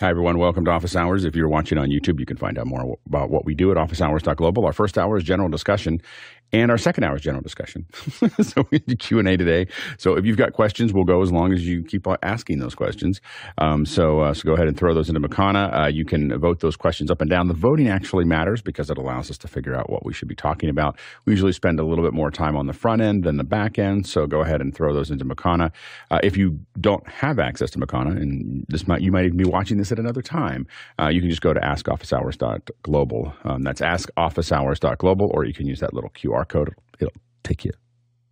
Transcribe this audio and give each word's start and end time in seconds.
Hi, 0.00 0.08
everyone. 0.08 0.38
Welcome 0.38 0.64
to 0.64 0.70
Office 0.70 0.96
Hours. 0.96 1.26
If 1.26 1.36
you're 1.36 1.50
watching 1.50 1.76
on 1.76 1.90
YouTube, 1.90 2.20
you 2.20 2.24
can 2.24 2.38
find 2.38 2.56
out 2.56 2.66
more 2.66 2.96
about 3.04 3.28
what 3.28 3.44
we 3.44 3.54
do 3.54 3.70
at 3.70 3.76
officehours.global. 3.76 4.64
Our 4.64 4.72
first 4.72 4.96
hour 4.96 5.18
is 5.18 5.24
general 5.24 5.50
discussion, 5.50 6.00
and 6.52 6.70
our 6.70 6.78
second 6.78 7.04
hour 7.04 7.16
is 7.16 7.20
general 7.20 7.42
discussion. 7.42 7.86
so 8.42 8.66
we 8.70 8.78
do 8.78 8.96
Q&A 8.96 9.36
today. 9.36 9.66
So 9.98 10.16
if 10.16 10.24
you've 10.24 10.36
got 10.36 10.52
questions, 10.52 10.92
we'll 10.92 11.04
go 11.04 11.22
as 11.22 11.30
long 11.30 11.52
as 11.52 11.66
you 11.66 11.82
keep 11.84 12.06
asking 12.22 12.60
those 12.60 12.74
questions. 12.74 13.20
Um, 13.58 13.84
so, 13.84 14.20
uh, 14.20 14.34
so 14.34 14.44
go 14.44 14.54
ahead 14.54 14.66
and 14.66 14.76
throw 14.76 14.94
those 14.94 15.08
into 15.08 15.20
Makana. 15.20 15.84
Uh, 15.84 15.86
you 15.88 16.06
can 16.06 16.36
vote 16.40 16.60
those 16.60 16.76
questions 16.76 17.10
up 17.10 17.20
and 17.20 17.28
down. 17.28 17.48
The 17.48 17.54
voting 17.54 17.88
actually 17.88 18.24
matters 18.24 18.62
because 18.62 18.90
it 18.90 18.96
allows 18.96 19.30
us 19.30 19.36
to 19.38 19.48
figure 19.48 19.76
out 19.76 19.90
what 19.90 20.04
we 20.04 20.12
should 20.14 20.28
be 20.28 20.34
talking 20.34 20.70
about. 20.70 20.98
We 21.26 21.34
usually 21.34 21.52
spend 21.52 21.78
a 21.78 21.84
little 21.84 22.04
bit 22.04 22.14
more 22.14 22.30
time 22.30 22.56
on 22.56 22.66
the 22.66 22.72
front 22.72 23.02
end 23.02 23.24
than 23.24 23.36
the 23.36 23.44
back 23.44 23.78
end, 23.78 24.06
so 24.06 24.26
go 24.26 24.40
ahead 24.40 24.62
and 24.62 24.74
throw 24.74 24.94
those 24.94 25.10
into 25.10 25.26
Makana. 25.26 25.72
Uh, 26.10 26.20
if 26.22 26.38
you 26.38 26.58
don't 26.80 27.06
have 27.06 27.38
access 27.38 27.70
to 27.72 27.78
Makana, 27.78 28.16
and 28.16 28.64
this 28.68 28.88
might 28.88 29.02
you 29.02 29.12
might 29.12 29.26
even 29.26 29.36
be 29.36 29.44
watching 29.44 29.76
this 29.76 29.89
at 29.92 29.98
another 29.98 30.22
time, 30.22 30.66
uh, 30.98 31.08
you 31.08 31.20
can 31.20 31.30
just 31.30 31.42
go 31.42 31.52
to 31.52 31.60
askofficehours.global. 31.60 33.34
Um, 33.44 33.62
that's 33.62 33.80
askofficehours.global, 33.80 35.30
or 35.32 35.44
you 35.44 35.54
can 35.54 35.66
use 35.66 35.80
that 35.80 35.94
little 35.94 36.10
QR 36.10 36.46
code. 36.46 36.74
It'll 36.98 37.12
take 37.42 37.64
you 37.64 37.72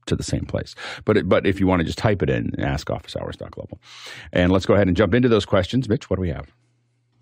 to 0.06 0.16
the 0.16 0.22
same 0.22 0.44
place. 0.44 0.74
But 1.04 1.16
it, 1.16 1.28
but 1.28 1.46
if 1.46 1.60
you 1.60 1.66
want 1.66 1.80
to 1.80 1.84
just 1.84 1.98
type 1.98 2.22
it 2.22 2.30
in, 2.30 2.50
askofficehours.global. 2.52 3.78
And 4.32 4.52
let's 4.52 4.66
go 4.66 4.74
ahead 4.74 4.88
and 4.88 4.96
jump 4.96 5.14
into 5.14 5.28
those 5.28 5.44
questions. 5.44 5.88
Mitch, 5.88 6.10
what 6.10 6.16
do 6.16 6.22
we 6.22 6.30
have? 6.30 6.52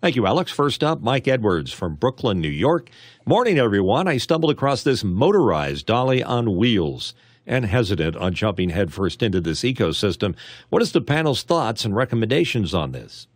Thank 0.01 0.15
you, 0.15 0.27
Alex. 0.27 0.51
First 0.51 0.83
up, 0.83 1.01
Mike 1.01 1.27
Edwards 1.27 1.73
from 1.73 1.95
Brooklyn, 1.95 2.39
New 2.39 2.49
York. 2.49 2.89
Morning, 3.25 3.57
everyone. 3.57 4.07
I 4.07 4.17
stumbled 4.17 4.51
across 4.51 4.83
this 4.83 5.03
motorized 5.03 5.87
dolly 5.87 6.23
on 6.23 6.55
wheels 6.55 7.15
and 7.47 7.65
hesitant 7.65 8.15
on 8.15 8.33
jumping 8.33 8.69
headfirst 8.69 9.23
into 9.23 9.41
this 9.41 9.61
ecosystem. 9.61 10.35
What 10.69 10.81
is 10.81 10.91
the 10.91 11.01
panel's 11.01 11.41
thoughts 11.41 11.83
and 11.83 11.95
recommendations 11.95 12.73
on 12.75 12.91
this? 12.91 13.27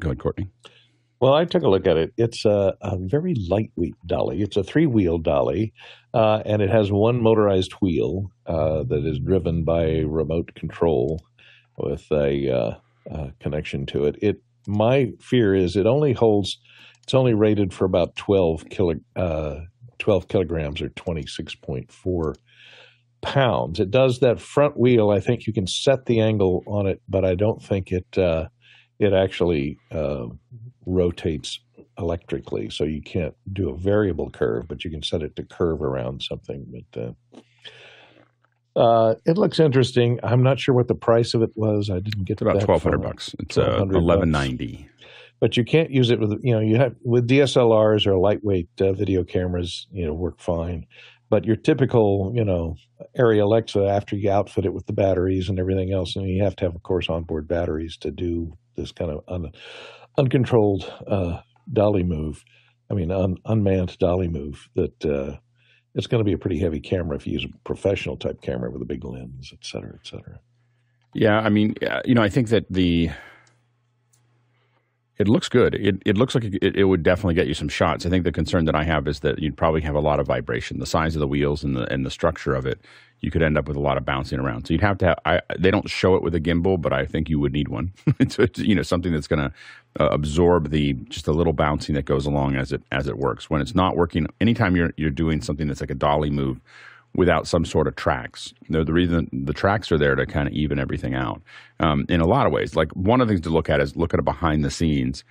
Go 0.00 0.08
ahead, 0.08 0.18
Courtney. 0.20 0.48
Well, 1.20 1.34
I 1.34 1.44
took 1.44 1.64
a 1.64 1.68
look 1.68 1.86
at 1.86 1.96
it. 1.96 2.12
It's 2.16 2.44
a, 2.44 2.76
a 2.80 2.96
very 2.96 3.34
lightweight 3.48 3.96
dolly. 4.06 4.40
It's 4.40 4.56
a 4.56 4.62
three 4.62 4.86
wheel 4.86 5.18
dolly, 5.18 5.72
uh, 6.14 6.42
and 6.46 6.62
it 6.62 6.70
has 6.70 6.92
one 6.92 7.20
motorized 7.20 7.72
wheel 7.80 8.30
uh, 8.46 8.84
that 8.84 9.04
is 9.04 9.18
driven 9.18 9.64
by 9.64 9.98
remote 10.06 10.54
control 10.54 11.20
with 11.76 12.04
a 12.12 12.78
uh, 13.10 13.30
connection 13.40 13.84
to 13.86 14.04
it. 14.04 14.16
It 14.22 14.42
my 14.68 15.12
fear 15.20 15.54
is 15.54 15.76
it 15.76 15.86
only 15.86 16.12
holds. 16.12 16.58
It's 17.02 17.14
only 17.14 17.34
rated 17.34 17.72
for 17.72 17.84
about 17.84 18.14
twelve 18.16 18.68
kilo, 18.68 18.94
uh, 19.16 19.60
twelve 19.98 20.28
kilograms 20.28 20.80
or 20.80 20.90
twenty 20.90 21.26
six 21.26 21.54
point 21.54 21.90
four 21.90 22.36
pounds. 23.22 23.80
It 23.80 23.90
does 23.90 24.20
that 24.20 24.40
front 24.40 24.78
wheel. 24.78 25.10
I 25.10 25.18
think 25.18 25.46
you 25.46 25.52
can 25.52 25.66
set 25.66 26.06
the 26.06 26.20
angle 26.20 26.62
on 26.66 26.86
it, 26.86 27.00
but 27.08 27.24
I 27.24 27.34
don't 27.34 27.62
think 27.62 27.90
it 27.90 28.18
uh, 28.18 28.48
it 28.98 29.12
actually 29.12 29.78
uh, 29.90 30.26
rotates 30.86 31.60
electrically. 31.98 32.70
So 32.70 32.84
you 32.84 33.02
can't 33.02 33.34
do 33.52 33.70
a 33.70 33.76
variable 33.76 34.30
curve, 34.30 34.68
but 34.68 34.84
you 34.84 34.90
can 34.90 35.02
set 35.02 35.22
it 35.22 35.36
to 35.36 35.42
curve 35.42 35.82
around 35.82 36.22
something. 36.22 36.66
But 36.92 37.02
uh, 37.02 37.40
uh, 38.78 39.14
it 39.26 39.36
looks 39.36 39.58
interesting. 39.58 40.20
I'm 40.22 40.42
not 40.42 40.60
sure 40.60 40.74
what 40.74 40.88
the 40.88 40.94
price 40.94 41.34
of 41.34 41.42
it 41.42 41.50
was. 41.56 41.90
I 41.90 42.00
didn't 42.00 42.24
get 42.24 42.34
it's 42.34 42.42
about 42.42 42.60
twelve 42.60 42.82
hundred 42.82 43.02
bucks. 43.02 43.34
It's 43.40 43.58
uh, 43.58 43.84
eleven 43.90 44.30
ninety. 44.30 44.88
But 45.40 45.56
you 45.56 45.64
can't 45.64 45.90
use 45.90 46.10
it 46.10 46.18
with 46.18 46.40
you 46.42 46.52
know 46.52 46.60
you 46.60 46.76
have 46.76 46.94
with 47.04 47.28
DSLRs 47.28 48.06
or 48.06 48.16
lightweight 48.16 48.68
uh, 48.80 48.92
video 48.92 49.24
cameras. 49.24 49.86
You 49.90 50.06
know 50.06 50.14
work 50.14 50.40
fine. 50.40 50.86
But 51.30 51.44
your 51.44 51.56
typical, 51.56 52.32
you 52.34 52.44
know, 52.44 52.76
Arri 53.18 53.42
Alexa, 53.42 53.84
after 53.86 54.16
you 54.16 54.30
outfit 54.30 54.64
it 54.64 54.72
with 54.72 54.86
the 54.86 54.94
batteries 54.94 55.48
and 55.48 55.58
everything 55.58 55.92
else, 55.92 56.16
and 56.16 56.26
you 56.28 56.42
have 56.42 56.56
to 56.56 56.64
have, 56.64 56.74
of 56.74 56.82
course, 56.82 57.08
onboard 57.08 57.46
batteries 57.46 57.98
to 57.98 58.10
do 58.10 58.56
this 58.76 58.92
kind 58.92 59.10
of 59.10 59.20
un, 59.28 59.50
uncontrolled 60.16 60.90
uh, 61.06 61.40
dolly 61.70 62.02
move. 62.02 62.42
I 62.90 62.94
mean, 62.94 63.10
un, 63.10 63.36
unmanned 63.44 63.98
dolly 63.98 64.28
move. 64.28 64.68
That 64.74 65.04
uh, 65.04 65.36
it's 65.94 66.06
going 66.06 66.20
to 66.20 66.24
be 66.24 66.32
a 66.32 66.38
pretty 66.38 66.58
heavy 66.58 66.80
camera 66.80 67.16
if 67.16 67.26
you 67.26 67.34
use 67.34 67.44
a 67.44 67.58
professional 67.64 68.16
type 68.16 68.40
camera 68.40 68.70
with 68.70 68.80
a 68.80 68.86
big 68.86 69.04
lens, 69.04 69.50
et 69.52 69.64
cetera, 69.64 69.94
et 69.94 70.06
cetera. 70.06 70.40
Yeah, 71.14 71.38
I 71.38 71.50
mean, 71.50 71.74
you 72.04 72.14
know, 72.14 72.22
I 72.22 72.28
think 72.28 72.48
that 72.48 72.64
the 72.70 73.10
it 75.18 75.26
looks 75.26 75.48
good. 75.48 75.74
It, 75.74 76.00
it 76.06 76.16
looks 76.16 76.34
like 76.34 76.44
it, 76.44 76.76
it, 76.76 76.84
would 76.84 77.02
definitely 77.02 77.34
get 77.34 77.48
you 77.48 77.54
some 77.54 77.68
shots. 77.68 78.06
I 78.06 78.08
think 78.08 78.22
the 78.22 78.30
concern 78.30 78.66
that 78.66 78.76
I 78.76 78.84
have 78.84 79.08
is 79.08 79.20
that 79.20 79.40
you'd 79.40 79.56
probably 79.56 79.80
have 79.80 79.96
a 79.96 80.00
lot 80.00 80.20
of 80.20 80.28
vibration. 80.28 80.78
The 80.78 80.86
size 80.86 81.16
of 81.16 81.20
the 81.20 81.26
wheels 81.26 81.64
and 81.64 81.76
the 81.76 81.92
and 81.92 82.06
the 82.06 82.10
structure 82.10 82.54
of 82.54 82.66
it, 82.66 82.80
you 83.20 83.30
could 83.32 83.42
end 83.42 83.58
up 83.58 83.66
with 83.66 83.76
a 83.76 83.80
lot 83.80 83.96
of 83.96 84.04
bouncing 84.04 84.38
around. 84.38 84.66
So 84.66 84.74
you'd 84.74 84.80
have 84.80 84.98
to 84.98 85.06
have. 85.06 85.18
I, 85.24 85.40
they 85.58 85.72
don't 85.72 85.90
show 85.90 86.14
it 86.14 86.22
with 86.22 86.36
a 86.36 86.40
gimbal, 86.40 86.80
but 86.80 86.92
I 86.92 87.04
think 87.04 87.28
you 87.28 87.40
would 87.40 87.52
need 87.52 87.68
one. 87.68 87.92
it's, 88.20 88.38
it's 88.38 88.60
you 88.60 88.76
know 88.76 88.82
something 88.82 89.12
that's 89.12 89.26
going 89.26 89.40
to 89.40 89.52
uh, 90.00 90.08
absorb 90.10 90.70
the 90.70 90.92
just 91.08 91.26
a 91.26 91.32
little 91.32 91.52
bouncing 91.52 91.96
that 91.96 92.04
goes 92.04 92.24
along 92.24 92.54
as 92.54 92.72
it 92.72 92.82
as 92.92 93.08
it 93.08 93.18
works. 93.18 93.50
When 93.50 93.60
it's 93.60 93.74
not 93.74 93.96
working, 93.96 94.28
anytime 94.40 94.76
you're 94.76 94.92
you're 94.96 95.10
doing 95.10 95.40
something 95.40 95.66
that's 95.66 95.80
like 95.80 95.90
a 95.90 95.96
dolly 95.96 96.30
move 96.30 96.60
without 97.14 97.46
some 97.46 97.64
sort 97.64 97.86
of 97.86 97.96
tracks. 97.96 98.52
You 98.68 98.76
know, 98.78 98.84
the 98.84 98.92
reason 98.92 99.28
the 99.32 99.52
tracks 99.52 99.90
are 99.90 99.98
there 99.98 100.14
to 100.14 100.26
kind 100.26 100.48
of 100.48 100.54
even 100.54 100.78
everything 100.78 101.14
out 101.14 101.42
um, 101.80 102.04
in 102.08 102.20
a 102.20 102.26
lot 102.26 102.46
of 102.46 102.52
ways. 102.52 102.76
Like 102.76 102.92
one 102.92 103.20
of 103.20 103.28
the 103.28 103.34
things 103.34 103.42
to 103.42 103.50
look 103.50 103.68
at 103.68 103.80
is 103.80 103.96
look 103.96 104.14
at 104.14 104.20
a 104.20 104.22
behind 104.22 104.64
the 104.64 104.70
scenes 104.70 105.24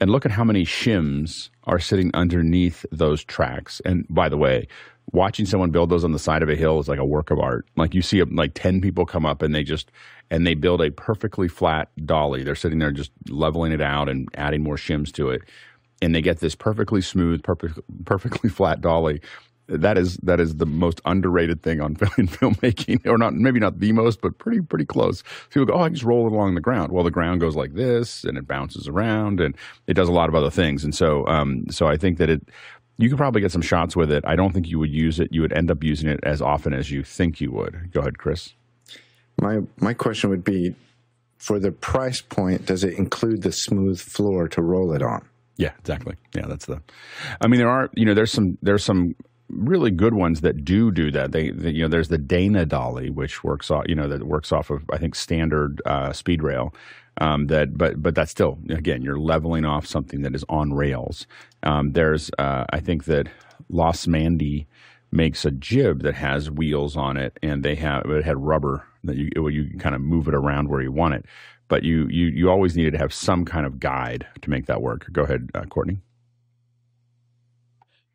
and 0.00 0.10
look 0.10 0.26
at 0.26 0.32
how 0.32 0.44
many 0.44 0.64
shims 0.64 1.50
are 1.64 1.78
sitting 1.78 2.10
underneath 2.14 2.84
those 2.90 3.24
tracks. 3.24 3.80
And 3.84 4.06
by 4.10 4.28
the 4.28 4.36
way, 4.36 4.66
watching 5.12 5.46
someone 5.46 5.70
build 5.70 5.90
those 5.90 6.04
on 6.04 6.12
the 6.12 6.18
side 6.18 6.42
of 6.42 6.48
a 6.48 6.56
hill 6.56 6.78
is 6.80 6.88
like 6.88 6.98
a 6.98 7.04
work 7.04 7.30
of 7.30 7.38
art. 7.38 7.66
Like 7.76 7.94
you 7.94 8.02
see 8.02 8.22
like 8.22 8.52
10 8.54 8.80
people 8.80 9.06
come 9.06 9.26
up 9.26 9.42
and 9.42 9.54
they 9.54 9.62
just 9.62 9.90
and 10.30 10.46
they 10.46 10.54
build 10.54 10.80
a 10.80 10.90
perfectly 10.90 11.48
flat 11.48 11.88
dolly. 12.04 12.42
They're 12.42 12.54
sitting 12.54 12.78
there 12.78 12.90
just 12.90 13.12
leveling 13.28 13.72
it 13.72 13.82
out 13.82 14.08
and 14.08 14.28
adding 14.34 14.62
more 14.62 14.76
shims 14.76 15.12
to 15.12 15.30
it. 15.30 15.42
And 16.00 16.14
they 16.14 16.22
get 16.22 16.40
this 16.40 16.54
perfectly 16.54 17.00
smooth, 17.00 17.42
perfect, 17.42 17.78
perfectly 18.04 18.50
flat 18.50 18.80
dolly 18.80 19.20
that 19.68 19.96
is 19.96 20.16
that 20.18 20.40
is 20.40 20.56
the 20.56 20.66
most 20.66 21.00
underrated 21.04 21.62
thing 21.62 21.80
on 21.80 21.94
film, 21.96 22.28
filmmaking, 22.28 23.06
or 23.06 23.18
not 23.18 23.34
maybe 23.34 23.60
not 23.60 23.78
the 23.78 23.92
most, 23.92 24.20
but 24.20 24.38
pretty 24.38 24.60
pretty 24.60 24.84
close. 24.84 25.22
People 25.50 25.66
go, 25.66 25.74
oh, 25.74 25.80
I 25.80 25.88
just 25.88 26.04
roll 26.04 26.26
it 26.26 26.32
along 26.32 26.54
the 26.54 26.60
ground. 26.60 26.92
Well, 26.92 27.04
the 27.04 27.10
ground 27.10 27.40
goes 27.40 27.56
like 27.56 27.74
this, 27.74 28.24
and 28.24 28.36
it 28.36 28.46
bounces 28.46 28.88
around, 28.88 29.40
and 29.40 29.56
it 29.86 29.94
does 29.94 30.08
a 30.08 30.12
lot 30.12 30.28
of 30.28 30.34
other 30.34 30.50
things. 30.50 30.84
And 30.84 30.94
so, 30.94 31.26
um, 31.26 31.64
so 31.70 31.86
I 31.86 31.96
think 31.96 32.18
that 32.18 32.28
it 32.28 32.42
you 32.98 33.08
could 33.08 33.18
probably 33.18 33.40
get 33.40 33.52
some 33.52 33.62
shots 33.62 33.96
with 33.96 34.10
it. 34.10 34.24
I 34.26 34.36
don't 34.36 34.52
think 34.52 34.68
you 34.68 34.78
would 34.78 34.92
use 34.92 35.18
it. 35.18 35.32
You 35.32 35.40
would 35.40 35.52
end 35.52 35.70
up 35.70 35.82
using 35.82 36.08
it 36.08 36.20
as 36.22 36.42
often 36.42 36.72
as 36.72 36.90
you 36.90 37.02
think 37.02 37.40
you 37.40 37.50
would. 37.52 37.90
Go 37.92 38.00
ahead, 38.00 38.18
Chris. 38.18 38.54
My 39.40 39.60
my 39.78 39.94
question 39.94 40.30
would 40.30 40.44
be, 40.44 40.74
for 41.38 41.58
the 41.58 41.72
price 41.72 42.20
point, 42.20 42.66
does 42.66 42.84
it 42.84 42.94
include 42.94 43.42
the 43.42 43.52
smooth 43.52 44.00
floor 44.00 44.48
to 44.48 44.62
roll 44.62 44.92
it 44.92 45.02
on? 45.02 45.26
Yeah, 45.56 45.72
exactly. 45.78 46.16
Yeah, 46.34 46.46
that's 46.46 46.66
the. 46.66 46.82
I 47.40 47.46
mean, 47.46 47.58
there 47.58 47.68
are 47.68 47.90
you 47.94 48.04
know 48.04 48.14
there's 48.14 48.32
some 48.32 48.58
there's 48.62 48.84
some 48.84 49.14
really 49.52 49.90
good 49.90 50.14
ones 50.14 50.40
that 50.40 50.64
do 50.64 50.90
do 50.90 51.10
that. 51.12 51.32
They, 51.32 51.50
they, 51.50 51.70
you 51.70 51.82
know, 51.82 51.88
there's 51.88 52.08
the 52.08 52.18
Dana 52.18 52.66
Dolly, 52.66 53.10
which 53.10 53.44
works 53.44 53.70
off, 53.70 53.84
you 53.88 53.94
know, 53.94 54.08
that 54.08 54.24
works 54.24 54.52
off 54.52 54.70
of 54.70 54.82
I 54.90 54.98
think 54.98 55.14
standard 55.14 55.80
uh, 55.86 56.12
speed 56.12 56.42
rail. 56.42 56.74
Um, 57.18 57.48
that, 57.48 57.76
but 57.76 58.02
but 58.02 58.14
that's 58.14 58.30
still 58.30 58.58
again, 58.70 59.02
you're 59.02 59.18
leveling 59.18 59.66
off 59.66 59.86
something 59.86 60.22
that 60.22 60.34
is 60.34 60.44
on 60.48 60.72
rails. 60.72 61.26
Um, 61.62 61.92
there's 61.92 62.30
uh, 62.38 62.64
I 62.70 62.80
think 62.80 63.04
that 63.04 63.28
Losmandy 63.70 64.66
makes 65.10 65.44
a 65.44 65.50
jib 65.50 66.02
that 66.02 66.14
has 66.14 66.50
wheels 66.50 66.96
on 66.96 67.18
it, 67.18 67.38
and 67.42 67.62
they 67.62 67.74
have 67.74 68.06
it 68.06 68.24
had 68.24 68.38
rubber 68.38 68.86
that 69.04 69.16
you 69.16 69.48
you 69.48 69.68
can 69.68 69.78
kind 69.78 69.94
of 69.94 70.00
move 70.00 70.26
it 70.26 70.34
around 70.34 70.68
where 70.68 70.80
you 70.80 70.90
want 70.90 71.14
it. 71.14 71.26
But 71.68 71.82
you 71.82 72.08
you 72.08 72.26
you 72.28 72.50
always 72.50 72.76
needed 72.76 72.92
to 72.92 72.98
have 72.98 73.12
some 73.12 73.44
kind 73.44 73.66
of 73.66 73.78
guide 73.78 74.26
to 74.40 74.50
make 74.50 74.66
that 74.66 74.80
work. 74.80 75.06
Go 75.12 75.22
ahead, 75.22 75.50
uh, 75.54 75.64
Courtney. 75.66 75.98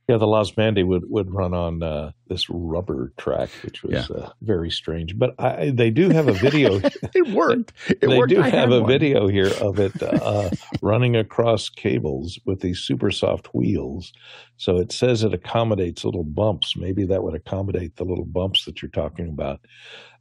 Yeah, 0.07 0.16
the 0.16 0.25
Losmandy 0.25 0.88
would, 0.88 1.03
would 1.09 1.34
run 1.34 1.53
on 1.53 1.84
uh, 1.84 2.12
this 2.28 2.45
rubber 2.50 3.12
track, 3.18 3.50
which 3.63 3.84
was 3.84 4.09
yeah. 4.09 4.16
uh, 4.16 4.29
very 4.41 4.72
strange. 4.72 5.19
But 5.19 5.35
I, 5.38 5.72
they 5.72 5.90
do 5.90 6.09
have 6.09 6.29
a 6.29 6.34
video. 6.34 6.75
it 7.13 7.28
worked. 7.34 7.73
It 7.90 8.00
they 8.00 8.18
worked. 8.18 8.29
do 8.29 8.41
I 8.41 8.50
have 8.50 8.72
a 8.72 8.79
one. 8.79 8.90
video 8.90 9.28
here 9.28 9.51
of 9.59 9.79
it 9.79 10.01
uh, 10.01 10.50
running 10.81 11.18
across 11.18 11.68
cables 11.68 12.39
with 12.45 12.62
these 12.62 12.80
super 12.80 13.12
soft 13.12 13.54
wheels. 13.54 14.13
So 14.56 14.77
it 14.77 14.94
says 14.94 15.25
it 15.25 15.33
accommodates 15.33 16.06
little 16.06 16.24
bumps. 16.24 16.77
Maybe 16.77 17.06
that 17.06 17.24
would 17.24 17.36
accommodate 17.36 17.98
the 17.98 18.06
little 18.06 18.25
bumps 18.25 18.63
that 18.63 18.81
you're 18.81 18.89
talking 18.92 19.27
about. 19.27 19.60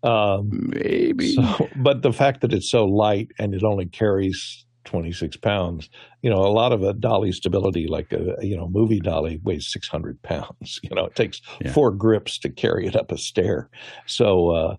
Um, 0.03 0.51
Maybe. 0.75 1.35
So, 1.35 1.69
but 1.77 2.03
the 2.03 2.13
fact 2.13 2.41
that 2.41 2.53
it's 2.53 2.71
so 2.71 2.87
light 2.87 3.29
and 3.39 3.55
it 3.55 3.63
only 3.63 3.87
carries 3.87 4.66
26 4.87 5.37
pounds. 5.39 5.91
You 6.23 6.31
know, 6.31 6.39
a 6.39 6.49
lot 6.49 6.73
of 6.73 6.83
a 6.83 6.95
dolly 6.95 7.33
stability, 7.33 7.87
like 7.87 8.13
a 8.13 8.37
you 8.41 8.57
know 8.57 8.69
movie 8.69 9.01
dolly, 9.01 9.41
weighs 9.43 9.71
600 9.71 10.23
pounds. 10.23 10.81
You 10.87 10.95
know, 10.95 11.07
it 11.07 11.17
takes 11.17 11.41
yeah. 11.61 11.73
four 11.73 11.91
grips 11.91 12.39
to 12.39 12.49
carry 12.49 12.87
it 12.87 12.95
up 12.95 13.11
a 13.11 13.19
stair. 13.19 13.69
So 14.07 14.51
uh, 14.51 14.77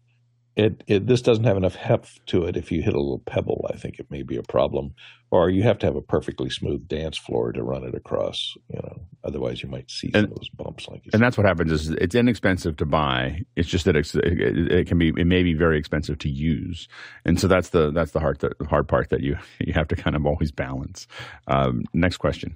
it, 0.57 0.83
it 0.87 1.07
this 1.07 1.21
doesn't 1.21 1.43
have 1.45 1.55
enough 1.55 1.75
heft 1.75 2.25
to 2.27 2.43
it. 2.45 2.57
If 2.57 2.71
you 2.71 2.81
hit 2.81 2.93
a 2.93 2.99
little 2.99 3.19
pebble, 3.25 3.69
I 3.73 3.77
think 3.77 3.99
it 3.99 4.09
may 4.11 4.23
be 4.23 4.35
a 4.37 4.43
problem. 4.43 4.93
Or 5.29 5.49
you 5.49 5.61
have 5.63 5.77
to 5.79 5.85
have 5.85 5.95
a 5.95 6.01
perfectly 6.01 6.49
smooth 6.49 6.87
dance 6.87 7.17
floor 7.17 7.51
to 7.51 7.61
run 7.61 7.83
it 7.83 7.93
across. 7.93 8.55
You 8.69 8.79
know, 8.81 9.01
otherwise 9.23 9.61
you 9.61 9.69
might 9.69 9.91
see 9.91 10.09
some 10.11 10.23
And- 10.23 10.31
of 10.31 10.37
those 10.37 10.49
bumps. 10.49 10.87
Like 10.87 11.05
you 11.05 11.09
And 11.13 11.19
said. 11.19 11.21
that's 11.21 11.37
what 11.37 11.45
happens 11.45 11.71
is 11.71 11.89
it's 11.91 12.15
inexpensive 12.15 12.75
to 12.77 12.85
buy. 12.85 13.41
It's 13.55 13.69
just 13.69 13.85
that 13.85 13.95
it's, 13.95 14.15
it, 14.15 14.23
it 14.71 14.87
can 14.87 14.97
be 14.97 15.09
it 15.17 15.27
may 15.27 15.43
be 15.43 15.53
very 15.53 15.77
expensive 15.77 16.17
to 16.19 16.29
use, 16.29 16.87
and 17.23 17.39
so 17.39 17.47
that's 17.47 17.69
the 17.69 17.91
that's 17.91 18.11
the 18.11 18.19
hard 18.19 18.39
the 18.39 18.53
hard 18.67 18.87
part 18.87 19.09
that 19.11 19.21
you 19.21 19.37
you 19.59 19.73
have 19.73 19.87
to 19.89 19.95
kind 19.95 20.15
of 20.15 20.25
always 20.25 20.51
balance. 20.51 21.07
Um, 21.47 21.83
next 21.93 22.17
question. 22.17 22.55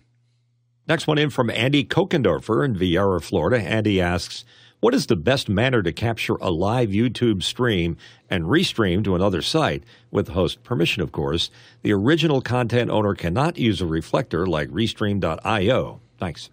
Next 0.87 1.05
one 1.07 1.19
in 1.19 1.29
from 1.29 1.49
Andy 1.51 1.83
Kokendorfer 1.85 2.65
in 2.65 2.75
Viera, 2.75 3.21
Florida. 3.21 3.61
Andy 3.61 4.01
asks, 4.01 4.43
What 4.81 4.95
is 4.95 5.05
the 5.05 5.15
best 5.15 5.47
manner 5.47 5.83
to 5.83 5.93
capture 5.93 6.37
a 6.41 6.49
live 6.49 6.89
YouTube 6.89 7.43
stream 7.43 7.97
and 8.31 8.45
restream 8.45 9.03
to 9.03 9.13
another 9.13 9.43
site? 9.43 9.83
With 10.09 10.29
host 10.29 10.63
permission, 10.63 11.03
of 11.03 11.11
course. 11.11 11.51
The 11.83 11.93
original 11.93 12.41
content 12.41 12.89
owner 12.89 13.13
cannot 13.13 13.59
use 13.59 13.79
a 13.79 13.85
reflector 13.85 14.47
like 14.47 14.69
restream.io. 14.69 16.01
Thanks. 16.17 16.49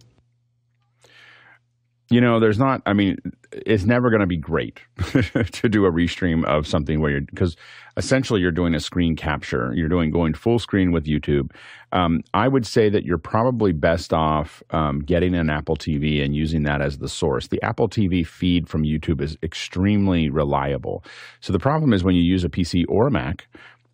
You 2.10 2.20
know, 2.20 2.38
there's 2.38 2.58
not. 2.58 2.82
I 2.84 2.92
mean, 2.92 3.16
it's 3.52 3.84
never 3.84 4.10
going 4.10 4.20
to 4.20 4.26
be 4.26 4.36
great 4.36 4.80
to 4.98 5.68
do 5.68 5.86
a 5.86 5.90
restream 5.90 6.44
of 6.44 6.66
something 6.66 7.00
where 7.00 7.10
you're 7.10 7.20
because 7.22 7.56
essentially 7.96 8.40
you're 8.40 8.52
doing 8.52 8.74
a 8.74 8.80
screen 8.80 9.16
capture. 9.16 9.72
You're 9.74 9.88
doing 9.88 10.10
going 10.10 10.34
full 10.34 10.58
screen 10.58 10.92
with 10.92 11.04
YouTube. 11.06 11.50
Um, 11.92 12.20
I 12.34 12.48
would 12.48 12.66
say 12.66 12.88
that 12.90 13.04
you're 13.04 13.18
probably 13.18 13.72
best 13.72 14.12
off 14.12 14.62
um, 14.70 15.00
getting 15.00 15.34
an 15.34 15.50
Apple 15.50 15.76
TV 15.76 16.22
and 16.22 16.34
using 16.34 16.62
that 16.64 16.80
as 16.82 16.98
the 16.98 17.08
source. 17.08 17.48
The 17.48 17.62
Apple 17.62 17.88
TV 17.88 18.26
feed 18.26 18.68
from 18.68 18.82
YouTube 18.82 19.20
is 19.20 19.36
extremely 19.42 20.30
reliable. 20.30 21.02
So 21.40 21.52
the 21.52 21.58
problem 21.58 21.92
is 21.92 22.04
when 22.04 22.14
you 22.14 22.22
use 22.22 22.44
a 22.44 22.48
PC 22.48 22.84
or 22.88 23.08
a 23.08 23.10
Mac. 23.10 23.48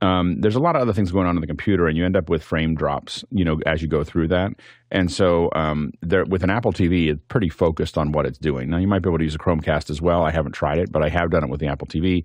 Um, 0.04 0.38
there's 0.40 0.54
a 0.54 0.60
lot 0.60 0.76
of 0.76 0.82
other 0.82 0.92
things 0.92 1.10
going 1.10 1.26
on 1.26 1.34
in 1.34 1.40
the 1.40 1.46
computer, 1.46 1.86
and 1.86 1.96
you 1.96 2.04
end 2.04 2.14
up 2.14 2.28
with 2.28 2.42
frame 2.42 2.74
drops, 2.74 3.24
you 3.30 3.42
know, 3.42 3.60
as 3.64 3.80
you 3.80 3.88
go 3.88 4.04
through 4.04 4.28
that. 4.28 4.52
And 4.90 5.10
so, 5.10 5.48
um, 5.54 5.92
there 6.02 6.24
with 6.26 6.44
an 6.44 6.50
Apple 6.50 6.72
TV, 6.74 7.10
it's 7.10 7.22
pretty 7.28 7.48
focused 7.48 7.96
on 7.96 8.12
what 8.12 8.26
it's 8.26 8.36
doing. 8.36 8.68
Now, 8.68 8.76
you 8.76 8.86
might 8.86 9.00
be 9.00 9.08
able 9.08 9.18
to 9.18 9.24
use 9.24 9.34
a 9.34 9.38
Chromecast 9.38 9.88
as 9.88 10.02
well. 10.02 10.22
I 10.22 10.30
haven't 10.30 10.52
tried 10.52 10.78
it, 10.78 10.92
but 10.92 11.02
I 11.02 11.08
have 11.08 11.30
done 11.30 11.42
it 11.42 11.48
with 11.48 11.60
the 11.60 11.68
Apple 11.68 11.86
TV. 11.86 12.24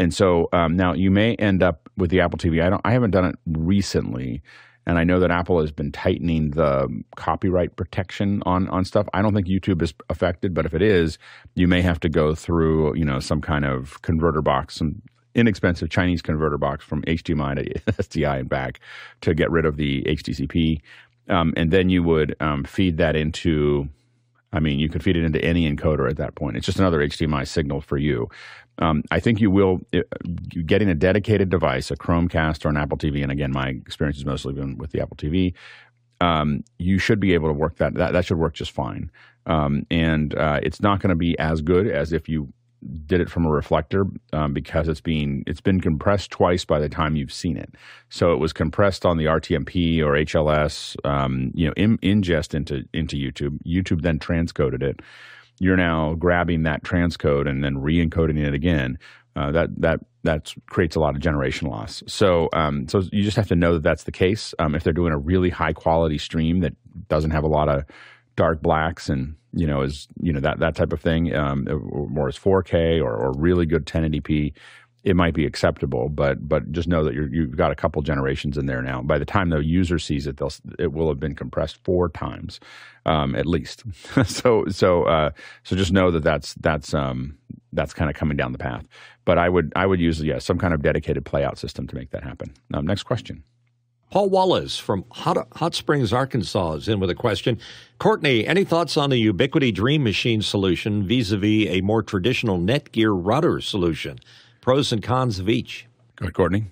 And 0.00 0.14
so 0.14 0.48
um, 0.54 0.76
now 0.76 0.94
you 0.94 1.10
may 1.10 1.34
end 1.34 1.62
up 1.62 1.90
with 1.96 2.10
the 2.10 2.20
Apple 2.20 2.38
TV. 2.38 2.64
I 2.64 2.70
don't. 2.70 2.80
I 2.84 2.92
haven't 2.92 3.10
done 3.10 3.26
it 3.26 3.36
recently, 3.46 4.42
and 4.86 4.98
I 4.98 5.04
know 5.04 5.20
that 5.20 5.30
Apple 5.30 5.60
has 5.60 5.72
been 5.72 5.92
tightening 5.92 6.52
the 6.52 6.88
copyright 7.16 7.76
protection 7.76 8.42
on 8.46 8.66
on 8.70 8.86
stuff. 8.86 9.06
I 9.12 9.20
don't 9.20 9.34
think 9.34 9.46
YouTube 9.46 9.82
is 9.82 9.92
affected, 10.08 10.54
but 10.54 10.64
if 10.64 10.72
it 10.72 10.80
is, 10.80 11.18
you 11.54 11.68
may 11.68 11.82
have 11.82 12.00
to 12.00 12.08
go 12.08 12.34
through 12.34 12.96
you 12.96 13.04
know 13.04 13.20
some 13.20 13.42
kind 13.42 13.66
of 13.66 14.00
converter 14.00 14.40
box, 14.40 14.76
some 14.76 15.02
inexpensive 15.34 15.90
Chinese 15.90 16.22
converter 16.22 16.58
box 16.58 16.84
from 16.84 17.02
HDMI 17.02 17.56
to 17.56 17.80
SDI 17.92 18.40
and 18.40 18.48
back 18.48 18.80
to 19.20 19.34
get 19.34 19.50
rid 19.50 19.64
of 19.64 19.76
the 19.76 20.02
HDCP, 20.04 20.80
um, 21.28 21.54
and 21.56 21.70
then 21.70 21.90
you 21.90 22.02
would 22.02 22.36
um, 22.40 22.64
feed 22.64 22.96
that 22.98 23.16
into. 23.16 23.88
I 24.52 24.58
mean, 24.58 24.80
you 24.80 24.88
could 24.88 25.04
feed 25.04 25.16
it 25.16 25.22
into 25.22 25.40
any 25.44 25.72
encoder 25.72 26.10
at 26.10 26.16
that 26.16 26.34
point. 26.34 26.56
It's 26.56 26.66
just 26.66 26.80
another 26.80 26.98
HDMI 26.98 27.46
signal 27.46 27.80
for 27.80 27.96
you. 27.96 28.28
Um, 28.80 29.04
I 29.12 29.20
think 29.20 29.40
you 29.40 29.48
will 29.48 29.80
uh, 29.94 30.00
getting 30.66 30.88
a 30.88 30.94
dedicated 30.94 31.50
device, 31.50 31.92
a 31.92 31.96
Chromecast 31.96 32.64
or 32.64 32.70
an 32.70 32.76
Apple 32.76 32.98
TV, 32.98 33.22
and 33.22 33.30
again, 33.30 33.52
my 33.52 33.68
experience 33.68 34.16
has 34.16 34.24
mostly 34.24 34.52
been 34.52 34.76
with 34.76 34.90
the 34.90 35.00
Apple 35.00 35.16
TV. 35.16 35.54
Um, 36.20 36.64
you 36.78 36.98
should 36.98 37.20
be 37.20 37.34
able 37.34 37.48
to 37.48 37.54
work 37.54 37.76
that. 37.76 37.94
That, 37.94 38.12
that 38.12 38.24
should 38.24 38.38
work 38.38 38.54
just 38.54 38.72
fine. 38.72 39.10
Um, 39.46 39.86
and 39.90 40.34
uh, 40.34 40.60
it's 40.62 40.80
not 40.80 41.00
going 41.00 41.10
to 41.10 41.16
be 41.16 41.38
as 41.38 41.60
good 41.60 41.86
as 41.86 42.12
if 42.12 42.28
you 42.28 42.52
did 43.06 43.20
it 43.20 43.30
from 43.30 43.44
a 43.44 43.50
reflector 43.50 44.06
um, 44.32 44.52
because 44.52 44.88
it's 44.88 45.00
being 45.00 45.44
it's 45.46 45.60
been 45.60 45.80
compressed 45.80 46.30
twice 46.30 46.64
by 46.64 46.78
the 46.78 46.88
time 46.88 47.16
you've 47.16 47.32
seen 47.32 47.56
it. 47.56 47.74
So 48.08 48.32
it 48.32 48.38
was 48.38 48.52
compressed 48.52 49.04
on 49.04 49.16
the 49.16 49.26
RTMP 49.26 50.00
or 50.00 50.12
HLS, 50.12 50.96
um, 51.04 51.52
you 51.54 51.66
know, 51.66 51.74
in, 51.76 51.98
ingest 51.98 52.54
into 52.54 52.84
into 52.92 53.16
YouTube. 53.16 53.58
YouTube 53.66 54.02
then 54.02 54.18
transcoded 54.18 54.82
it. 54.82 55.00
You're 55.58 55.76
now 55.76 56.14
grabbing 56.14 56.62
that 56.62 56.82
transcode 56.82 57.48
and 57.48 57.62
then 57.62 57.78
re-encoding 57.78 58.38
it 58.38 58.54
again. 58.54 58.98
Uh, 59.36 59.52
that 59.52 59.68
that 59.80 60.00
that 60.22 60.52
creates 60.66 60.96
a 60.96 61.00
lot 61.00 61.14
of 61.14 61.20
generation 61.20 61.68
loss. 61.68 62.02
So 62.06 62.48
um, 62.52 62.88
so 62.88 63.02
you 63.12 63.22
just 63.22 63.36
have 63.36 63.48
to 63.48 63.56
know 63.56 63.74
that 63.74 63.82
that's 63.82 64.04
the 64.04 64.12
case. 64.12 64.54
Um, 64.58 64.74
if 64.74 64.84
they're 64.84 64.92
doing 64.92 65.12
a 65.12 65.18
really 65.18 65.50
high 65.50 65.72
quality 65.72 66.18
stream 66.18 66.60
that 66.60 66.74
doesn't 67.08 67.30
have 67.30 67.44
a 67.44 67.48
lot 67.48 67.68
of 67.68 67.84
dark 68.36 68.62
blacks 68.62 69.08
and 69.08 69.36
you 69.52 69.66
know 69.66 69.82
is 69.82 70.08
you 70.20 70.32
know 70.32 70.40
that 70.40 70.58
that 70.60 70.76
type 70.76 70.92
of 70.92 71.00
thing, 71.00 71.34
um, 71.34 71.66
or 72.16 72.28
as 72.28 72.38
4K 72.38 73.02
or, 73.02 73.14
or 73.14 73.32
really 73.36 73.66
good 73.66 73.86
1080p, 73.86 74.52
it 75.04 75.16
might 75.16 75.34
be 75.34 75.46
acceptable. 75.46 76.08
But 76.08 76.48
but 76.48 76.70
just 76.72 76.88
know 76.88 77.04
that 77.04 77.14
you're, 77.14 77.32
you've 77.32 77.56
got 77.56 77.72
a 77.72 77.76
couple 77.76 78.02
generations 78.02 78.58
in 78.58 78.66
there 78.66 78.82
now. 78.82 79.02
By 79.02 79.18
the 79.18 79.24
time 79.24 79.50
the 79.50 79.58
user 79.58 79.98
sees 79.98 80.26
it, 80.26 80.36
they'll 80.36 80.52
it 80.78 80.92
will 80.92 81.08
have 81.08 81.20
been 81.20 81.34
compressed 81.34 81.82
four 81.84 82.08
times 82.08 82.60
um, 83.06 83.34
at 83.34 83.46
least. 83.46 83.84
so 84.24 84.64
so 84.68 85.04
uh, 85.04 85.30
so 85.62 85.76
just 85.76 85.92
know 85.92 86.10
that 86.10 86.22
that's 86.22 86.54
that's 86.54 86.94
um, 86.94 87.36
that's 87.72 87.92
kind 87.92 88.10
of 88.10 88.16
coming 88.16 88.36
down 88.36 88.52
the 88.52 88.58
path. 88.58 88.84
But 89.24 89.38
I 89.38 89.48
would 89.48 89.72
I 89.76 89.86
would 89.86 90.00
use 90.00 90.22
yeah 90.22 90.38
some 90.38 90.58
kind 90.58 90.74
of 90.74 90.82
dedicated 90.82 91.24
playout 91.24 91.58
system 91.58 91.86
to 91.88 91.94
make 91.94 92.10
that 92.10 92.22
happen. 92.22 92.52
Um, 92.74 92.86
next 92.86 93.04
question. 93.04 93.42
Paul 94.10 94.28
Wallace 94.28 94.76
from 94.76 95.04
Hot, 95.12 95.46
Hot 95.54 95.74
Springs, 95.74 96.12
Arkansas 96.12 96.72
is 96.72 96.88
in 96.88 96.98
with 96.98 97.10
a 97.10 97.14
question. 97.14 97.60
Courtney, 97.98 98.44
any 98.44 98.64
thoughts 98.64 98.96
on 98.96 99.10
the 99.10 99.32
Ubiquiti 99.32 99.72
Dream 99.72 100.02
Machine 100.02 100.42
solution 100.42 101.06
vis 101.06 101.30
a 101.30 101.36
vis 101.36 101.68
a 101.70 101.80
more 101.80 102.02
traditional 102.02 102.58
Netgear 102.58 103.16
router 103.16 103.60
solution? 103.60 104.18
Pros 104.60 104.90
and 104.90 105.00
cons 105.00 105.38
of 105.38 105.48
each. 105.48 105.86
Go 106.16 106.24
ahead, 106.24 106.34
Courtney. 106.34 106.64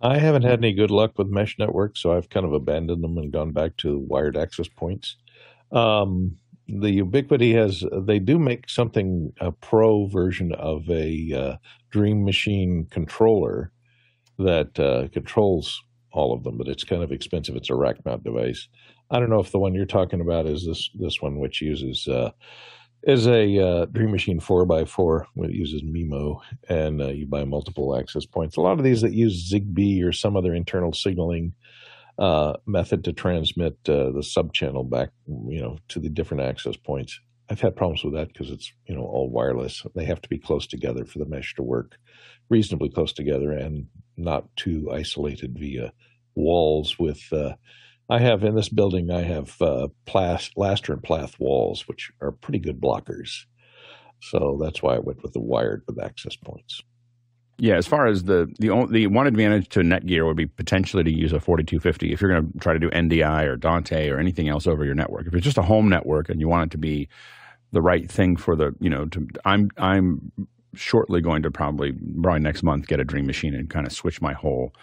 I 0.00 0.18
haven't 0.18 0.42
had 0.42 0.58
any 0.58 0.72
good 0.72 0.90
luck 0.90 1.16
with 1.16 1.28
mesh 1.28 1.56
networks, 1.60 2.00
so 2.00 2.12
I've 2.16 2.28
kind 2.28 2.44
of 2.44 2.52
abandoned 2.52 3.04
them 3.04 3.18
and 3.18 3.32
gone 3.32 3.52
back 3.52 3.76
to 3.78 3.98
wired 3.98 4.36
access 4.36 4.66
points. 4.66 5.16
Um, 5.70 6.38
the 6.66 7.02
Ubiquiti 7.02 7.54
has, 7.54 7.84
they 7.92 8.18
do 8.18 8.36
make 8.36 8.68
something, 8.68 9.32
a 9.40 9.52
pro 9.52 10.06
version 10.06 10.52
of 10.54 10.90
a 10.90 11.32
uh, 11.32 11.56
Dream 11.90 12.24
Machine 12.24 12.88
controller 12.90 13.70
that 14.38 14.78
uh, 14.78 15.08
controls 15.12 15.82
all 16.12 16.32
of 16.32 16.44
them, 16.44 16.56
but 16.56 16.68
it's 16.68 16.84
kind 16.84 17.02
of 17.02 17.12
expensive. 17.12 17.56
It's 17.56 17.70
a 17.70 17.74
rack 17.74 18.04
mount 18.04 18.24
device. 18.24 18.68
I 19.10 19.18
don't 19.18 19.30
know 19.30 19.40
if 19.40 19.52
the 19.52 19.58
one 19.58 19.74
you're 19.74 19.86
talking 19.86 20.20
about 20.20 20.46
is 20.46 20.66
this 20.66 20.90
this 20.94 21.20
one, 21.20 21.38
which 21.38 21.60
uses 21.60 22.06
uh, 22.08 22.30
is 23.04 23.26
a 23.26 23.58
uh, 23.58 23.84
Dream 23.86 24.10
Machine 24.10 24.40
four 24.40 24.66
x 24.80 24.90
four. 24.90 25.26
It 25.36 25.52
uses 25.52 25.82
MIMO, 25.82 26.40
and 26.68 27.00
uh, 27.00 27.08
you 27.08 27.26
buy 27.26 27.44
multiple 27.44 27.96
access 27.96 28.26
points. 28.26 28.56
A 28.56 28.60
lot 28.60 28.78
of 28.78 28.84
these 28.84 29.02
that 29.02 29.12
use 29.12 29.50
ZigBee 29.50 30.04
or 30.04 30.12
some 30.12 30.36
other 30.36 30.54
internal 30.54 30.92
signaling 30.92 31.54
uh, 32.18 32.54
method 32.66 33.04
to 33.04 33.12
transmit 33.12 33.74
uh, 33.88 34.10
the 34.10 34.22
subchannel 34.22 34.88
back, 34.88 35.10
you 35.26 35.60
know, 35.60 35.78
to 35.88 36.00
the 36.00 36.08
different 36.08 36.42
access 36.42 36.76
points. 36.76 37.20
I've 37.50 37.60
had 37.60 37.76
problems 37.76 38.04
with 38.04 38.14
that 38.14 38.28
because 38.28 38.50
it's 38.50 38.72
you 38.86 38.94
know 38.94 39.02
all 39.02 39.30
wireless. 39.30 39.84
They 39.94 40.04
have 40.04 40.20
to 40.22 40.28
be 40.28 40.38
close 40.38 40.66
together 40.66 41.04
for 41.04 41.18
the 41.18 41.26
mesh 41.26 41.54
to 41.54 41.62
work, 41.62 41.96
reasonably 42.50 42.90
close 42.90 43.12
together, 43.12 43.52
and 43.52 43.86
not 44.18 44.44
too 44.56 44.90
isolated 44.92 45.58
via 45.58 45.92
walls. 46.34 46.98
With 46.98 47.32
uh, 47.32 47.54
I 48.08 48.18
have 48.18 48.44
in 48.44 48.54
this 48.54 48.68
building, 48.68 49.10
I 49.10 49.22
have 49.22 49.60
uh, 49.60 49.88
plas- 50.06 50.50
Laster 50.56 50.92
and 50.92 51.02
Plath 51.02 51.38
walls, 51.38 51.86
which 51.88 52.10
are 52.20 52.32
pretty 52.32 52.58
good 52.58 52.80
blockers. 52.80 53.44
So 54.20 54.58
that's 54.60 54.82
why 54.82 54.96
I 54.96 54.98
went 54.98 55.22
with 55.22 55.32
the 55.32 55.40
wired 55.40 55.84
with 55.86 56.02
access 56.02 56.36
points. 56.36 56.82
Yeah, 57.60 57.74
as 57.74 57.88
far 57.88 58.06
as 58.06 58.24
the 58.24 58.52
the 58.60 58.86
the 58.88 59.08
one 59.08 59.26
advantage 59.26 59.68
to 59.70 59.80
Netgear 59.80 60.24
would 60.26 60.36
be 60.36 60.46
potentially 60.46 61.02
to 61.02 61.12
use 61.12 61.32
a 61.32 61.40
4250 61.40 62.12
if 62.12 62.20
you're 62.20 62.30
going 62.30 62.52
to 62.52 62.58
try 62.60 62.72
to 62.72 62.78
do 62.78 62.88
NDI 62.90 63.46
or 63.46 63.56
Dante 63.56 64.08
or 64.10 64.18
anything 64.18 64.48
else 64.48 64.68
over 64.68 64.84
your 64.84 64.94
network. 64.94 65.26
If 65.26 65.34
it's 65.34 65.44
just 65.44 65.58
a 65.58 65.62
home 65.62 65.88
network 65.88 66.28
and 66.28 66.40
you 66.40 66.48
want 66.48 66.68
it 66.68 66.72
to 66.72 66.78
be 66.78 67.08
the 67.72 67.82
right 67.82 68.10
thing 68.10 68.36
for 68.36 68.54
the 68.54 68.74
you 68.80 68.88
know 68.88 69.06
to 69.06 69.26
I'm 69.44 69.70
I'm 69.76 70.30
shortly 70.74 71.20
going 71.20 71.42
to 71.42 71.50
probably 71.50 71.92
probably 71.92 72.40
next 72.40 72.62
month 72.62 72.86
get 72.86 73.00
a 73.00 73.04
Dream 73.04 73.26
Machine 73.26 73.54
and 73.54 73.70
kind 73.70 73.86
of 73.86 73.92
switch 73.92 74.20
my 74.20 74.32
whole 74.32 74.74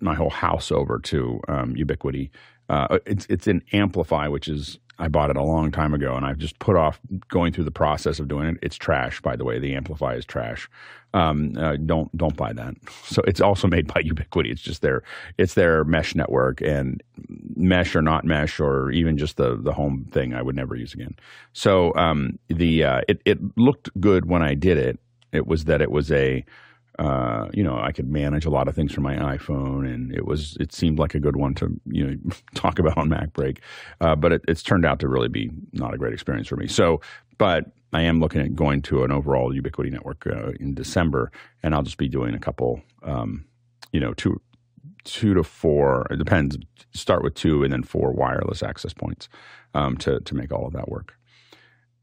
my 0.00 0.14
whole 0.14 0.30
house 0.30 0.72
over 0.72 0.98
to 0.98 1.40
um, 1.48 1.74
Ubiquiti. 1.74 2.30
Uh, 2.68 2.98
it's 3.06 3.26
it's 3.28 3.46
an 3.46 3.62
AmpliFi, 3.72 4.30
which 4.30 4.48
is 4.48 4.78
I 4.98 5.08
bought 5.08 5.30
it 5.30 5.36
a 5.36 5.42
long 5.42 5.70
time 5.70 5.94
ago, 5.94 6.16
and 6.16 6.26
I've 6.26 6.38
just 6.38 6.58
put 6.58 6.76
off 6.76 6.98
going 7.28 7.52
through 7.52 7.64
the 7.64 7.70
process 7.70 8.18
of 8.18 8.26
doing 8.26 8.48
it. 8.48 8.58
It's 8.62 8.76
trash, 8.76 9.20
by 9.20 9.36
the 9.36 9.44
way. 9.44 9.58
The 9.58 9.74
AmpliFi 9.74 10.18
is 10.18 10.24
trash. 10.24 10.68
Um, 11.14 11.56
uh, 11.56 11.76
don't 11.76 12.14
don't 12.16 12.36
buy 12.36 12.52
that. 12.52 12.74
So 13.04 13.22
it's 13.26 13.40
also 13.40 13.66
made 13.66 13.86
by 13.86 14.02
Ubiquiti. 14.02 14.50
It's 14.50 14.60
just 14.60 14.82
their 14.82 15.02
it's 15.38 15.54
their 15.54 15.84
mesh 15.84 16.14
network, 16.14 16.60
and 16.60 17.02
mesh 17.56 17.96
or 17.96 18.02
not 18.02 18.24
mesh, 18.24 18.60
or 18.60 18.90
even 18.90 19.16
just 19.16 19.36
the 19.36 19.56
the 19.56 19.72
home 19.72 20.06
thing, 20.12 20.34
I 20.34 20.42
would 20.42 20.56
never 20.56 20.74
use 20.74 20.92
again. 20.92 21.16
So 21.52 21.94
um, 21.94 22.38
the 22.48 22.84
uh, 22.84 23.00
it 23.08 23.22
it 23.24 23.38
looked 23.56 23.88
good 24.00 24.26
when 24.26 24.42
I 24.42 24.54
did 24.54 24.76
it. 24.78 24.98
It 25.32 25.46
was 25.46 25.64
that 25.64 25.80
it 25.80 25.90
was 25.90 26.10
a 26.10 26.44
uh, 26.98 27.48
you 27.54 27.62
know, 27.62 27.78
I 27.78 27.92
could 27.92 28.08
manage 28.08 28.44
a 28.44 28.50
lot 28.50 28.66
of 28.66 28.74
things 28.74 28.92
from 28.92 29.04
my 29.04 29.14
iPhone, 29.14 29.86
and 29.92 30.12
it 30.12 30.26
was 30.26 30.56
it 30.58 30.72
seemed 30.72 30.98
like 30.98 31.14
a 31.14 31.20
good 31.20 31.36
one 31.36 31.54
to 31.54 31.80
you 31.86 32.04
know 32.04 32.16
talk 32.54 32.78
about 32.78 32.98
on 32.98 33.08
MacBreak, 33.08 33.58
uh, 34.00 34.16
but 34.16 34.32
it, 34.32 34.42
it's 34.48 34.62
turned 34.62 34.84
out 34.84 34.98
to 35.00 35.08
really 35.08 35.28
be 35.28 35.50
not 35.72 35.94
a 35.94 35.98
great 35.98 36.12
experience 36.12 36.48
for 36.48 36.56
me. 36.56 36.66
So, 36.66 37.00
but 37.38 37.66
I 37.92 38.02
am 38.02 38.18
looking 38.20 38.40
at 38.40 38.56
going 38.56 38.82
to 38.82 39.04
an 39.04 39.12
overall 39.12 39.54
Ubiquiti 39.54 39.92
network 39.92 40.26
uh, 40.26 40.50
in 40.58 40.74
December, 40.74 41.30
and 41.62 41.72
I'll 41.72 41.84
just 41.84 41.98
be 41.98 42.08
doing 42.08 42.34
a 42.34 42.38
couple, 42.40 42.82
um, 43.04 43.44
you 43.92 44.00
know, 44.00 44.12
two 44.14 44.40
two 45.04 45.34
to 45.34 45.44
four. 45.44 46.08
It 46.10 46.18
depends. 46.18 46.58
Start 46.94 47.22
with 47.22 47.34
two 47.34 47.62
and 47.62 47.72
then 47.72 47.84
four 47.84 48.12
wireless 48.12 48.62
access 48.64 48.92
points 48.92 49.28
um, 49.72 49.96
to 49.98 50.18
to 50.18 50.34
make 50.34 50.52
all 50.52 50.66
of 50.66 50.72
that 50.72 50.88
work. 50.88 51.14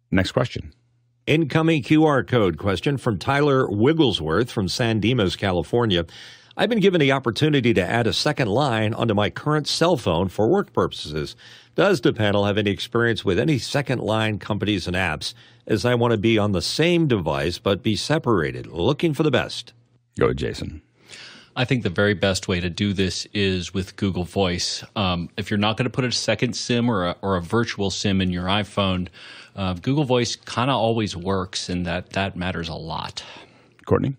Next 0.09 0.31
question. 0.31 0.71
Incoming 1.27 1.81
QR 1.81 2.27
code 2.27 2.59
question 2.59 2.97
from 2.97 3.17
Tyler 3.17 3.67
Wigglesworth 3.67 4.51
from 4.51 4.67
San 4.67 4.99
Dimas, 4.99 5.35
California. 5.35 6.05
I've 6.55 6.69
been 6.69 6.79
given 6.79 7.01
the 7.01 7.13
opportunity 7.13 7.73
to 7.73 7.81
add 7.81 8.05
a 8.05 8.13
second 8.13 8.47
line 8.47 8.93
onto 8.93 9.15
my 9.15 9.31
current 9.31 9.67
cell 9.67 9.97
phone 9.97 10.29
for 10.29 10.47
work 10.47 10.71
purposes. 10.71 11.35
Does 11.73 12.01
the 12.01 12.13
panel 12.13 12.45
have 12.45 12.59
any 12.59 12.69
experience 12.69 13.25
with 13.25 13.39
any 13.39 13.57
second 13.57 14.01
line 14.01 14.37
companies 14.37 14.85
and 14.85 14.95
apps 14.95 15.33
as 15.65 15.83
I 15.83 15.95
want 15.95 16.11
to 16.11 16.19
be 16.19 16.37
on 16.37 16.51
the 16.51 16.61
same 16.61 17.07
device 17.07 17.57
but 17.57 17.81
be 17.81 17.95
separated? 17.95 18.67
Looking 18.67 19.15
for 19.15 19.23
the 19.23 19.31
best. 19.31 19.73
Go 20.19 20.31
Jason. 20.31 20.83
I 21.57 21.63
think 21.63 21.83
the 21.83 21.89
very 21.89 22.13
best 22.13 22.49
way 22.49 22.59
to 22.59 22.69
do 22.69 22.91
this 22.91 23.25
is 23.33 23.73
with 23.73 23.95
Google 23.95 24.25
Voice. 24.25 24.83
Um, 24.95 25.29
if 25.37 25.49
you're 25.49 25.57
not 25.57 25.77
going 25.77 25.85
to 25.85 25.89
put 25.89 26.03
a 26.03 26.11
second 26.11 26.53
SIM 26.53 26.89
or 26.89 27.05
a, 27.05 27.15
or 27.21 27.37
a 27.37 27.41
virtual 27.41 27.89
SIM 27.91 28.19
in 28.19 28.29
your 28.29 28.43
iPhone, 28.43 29.07
uh, 29.55 29.73
Google 29.73 30.03
Voice 30.03 30.35
kind 30.35 30.69
of 30.69 30.75
always 30.75 31.15
works, 31.15 31.69
and 31.69 31.85
that 31.85 32.09
that 32.11 32.35
matters 32.35 32.67
a 32.67 32.75
lot. 32.75 33.23
Courtney. 33.85 34.17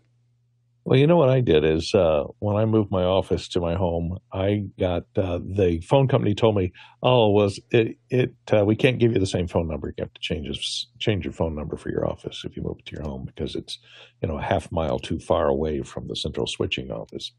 Well, 0.87 1.01
you 1.01 1.09
know 1.09 1.17
what 1.17 1.31
I 1.31 1.41
did 1.41 1.65
is 1.65 1.93
uh, 1.97 2.27
when 2.39 2.55
I 2.55 2.65
moved 2.65 2.93
my 2.93 3.03
office 3.03 3.49
to 3.49 3.61
my 3.61 3.75
home, 3.75 4.19
I 4.33 4.67
got 4.79 5.03
uh, 5.17 5.39
the 5.39 5.81
phone 5.81 6.07
company 6.07 6.33
told 6.33 6.55
me, 6.55 6.73
"Oh, 7.03 7.31
was 7.31 7.59
it? 7.73 7.99
It 8.09 8.37
uh, 8.53 8.65
we 8.65 8.77
can't 8.77 9.01
give 9.01 9.13
you 9.13 9.19
the 9.19 9.27
same 9.27 9.49
phone 9.49 9.67
number. 9.67 9.89
You 9.89 10.05
have 10.05 10.15
to 10.15 10.21
change 10.21 10.87
change 11.01 11.25
your 11.25 11.33
phone 11.33 11.57
number 11.57 11.77
for 11.77 11.91
your 11.91 12.09
office 12.09 12.45
if 12.45 12.57
you 12.57 12.63
move 12.63 12.85
to 12.85 12.93
your 12.93 13.03
home 13.03 13.25
because 13.25 13.57
it's 13.57 13.81
you 14.23 14.29
know 14.29 14.39
a 14.39 14.43
half 14.43 14.71
mile 14.71 15.01
too 15.01 15.19
far 15.19 15.49
away 15.49 15.83
from 15.83 16.07
the 16.07 16.15
central 16.15 16.47
switching 16.47 16.93
office 16.93 17.33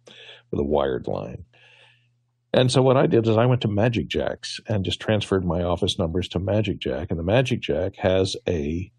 with 0.52 0.60
a 0.60 0.66
wired 0.66 1.08
line." 1.08 1.46
And 2.52 2.70
so 2.70 2.82
what 2.82 2.98
I 2.98 3.08
did 3.08 3.26
is 3.30 3.38
I 3.38 3.46
went 3.46 3.62
to 3.62 3.70
Magic 3.70 4.10
Jacks 4.10 4.60
and 4.68 4.84
just 4.84 5.00
transferred 5.00 5.46
my 5.46 5.64
office 5.64 5.98
numbers 5.98 6.28
to 6.30 6.40
Magic 6.40 6.80
Jack, 6.80 7.12
and 7.12 7.20
the 7.20 7.24
Magic 7.24 7.62
Jack 7.62 7.96
has 7.96 8.36
a 8.46 8.92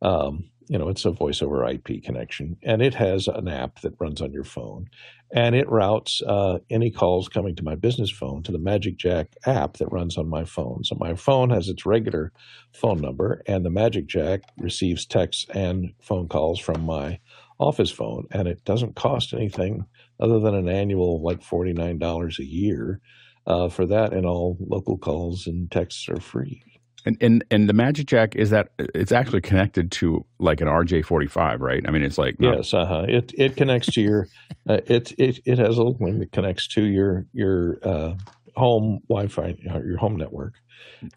um, 0.00 0.48
you 0.68 0.78
know, 0.78 0.88
it's 0.88 1.04
a 1.04 1.10
voice 1.10 1.42
over 1.42 1.68
IP 1.68 2.02
connection, 2.02 2.56
and 2.62 2.82
it 2.82 2.94
has 2.94 3.28
an 3.28 3.48
app 3.48 3.80
that 3.80 3.94
runs 4.00 4.20
on 4.20 4.32
your 4.32 4.44
phone, 4.44 4.88
and 5.32 5.54
it 5.54 5.68
routes 5.68 6.22
uh, 6.26 6.58
any 6.70 6.90
calls 6.90 7.28
coming 7.28 7.54
to 7.56 7.64
my 7.64 7.74
business 7.74 8.10
phone 8.10 8.42
to 8.42 8.52
the 8.52 8.58
Magic 8.58 8.96
Jack 8.96 9.28
app 9.46 9.74
that 9.74 9.92
runs 9.92 10.18
on 10.18 10.28
my 10.28 10.44
phone. 10.44 10.82
So 10.84 10.96
my 10.98 11.14
phone 11.14 11.50
has 11.50 11.68
its 11.68 11.86
regular 11.86 12.32
phone 12.72 13.00
number, 13.00 13.42
and 13.46 13.64
the 13.64 13.70
Magic 13.70 14.06
Jack 14.06 14.42
receives 14.58 15.06
texts 15.06 15.46
and 15.54 15.92
phone 16.00 16.28
calls 16.28 16.58
from 16.58 16.82
my 16.82 17.20
office 17.58 17.90
phone, 17.90 18.26
and 18.30 18.48
it 18.48 18.64
doesn't 18.64 18.96
cost 18.96 19.32
anything 19.32 19.84
other 20.18 20.40
than 20.40 20.54
an 20.54 20.68
annual 20.68 21.22
like 21.22 21.42
forty 21.42 21.72
nine 21.72 21.98
dollars 21.98 22.38
a 22.38 22.44
year 22.44 23.00
uh, 23.46 23.68
for 23.68 23.86
that, 23.86 24.12
and 24.12 24.26
all 24.26 24.56
local 24.60 24.98
calls 24.98 25.46
and 25.46 25.70
texts 25.70 26.08
are 26.08 26.20
free. 26.20 26.62
And, 27.06 27.16
and 27.20 27.44
and 27.52 27.68
the 27.68 27.72
Magic 27.72 28.06
Jack 28.06 28.34
is 28.34 28.50
that 28.50 28.70
it's 28.78 29.12
actually 29.12 29.40
connected 29.40 29.92
to 29.92 30.26
like 30.40 30.60
an 30.60 30.66
RJ45, 30.66 31.60
right? 31.60 31.82
I 31.86 31.90
mean, 31.92 32.02
it's 32.02 32.18
like 32.18 32.40
not... 32.40 32.56
yes, 32.56 32.74
uh-huh. 32.74 33.04
It 33.06 33.32
it 33.38 33.56
connects 33.56 33.86
to 33.92 34.00
your 34.00 34.26
uh, 34.68 34.78
it 34.86 35.12
it 35.16 35.38
it 35.44 35.58
has 35.58 35.76
a 35.76 35.82
little 35.82 35.96
wing 36.00 36.18
that 36.18 36.32
connects 36.32 36.66
to 36.74 36.84
your 36.84 37.26
your 37.32 37.78
uh, 37.84 38.14
home 38.56 39.00
Wi-Fi, 39.08 39.54
your 39.62 39.98
home 39.98 40.16
network, 40.16 40.54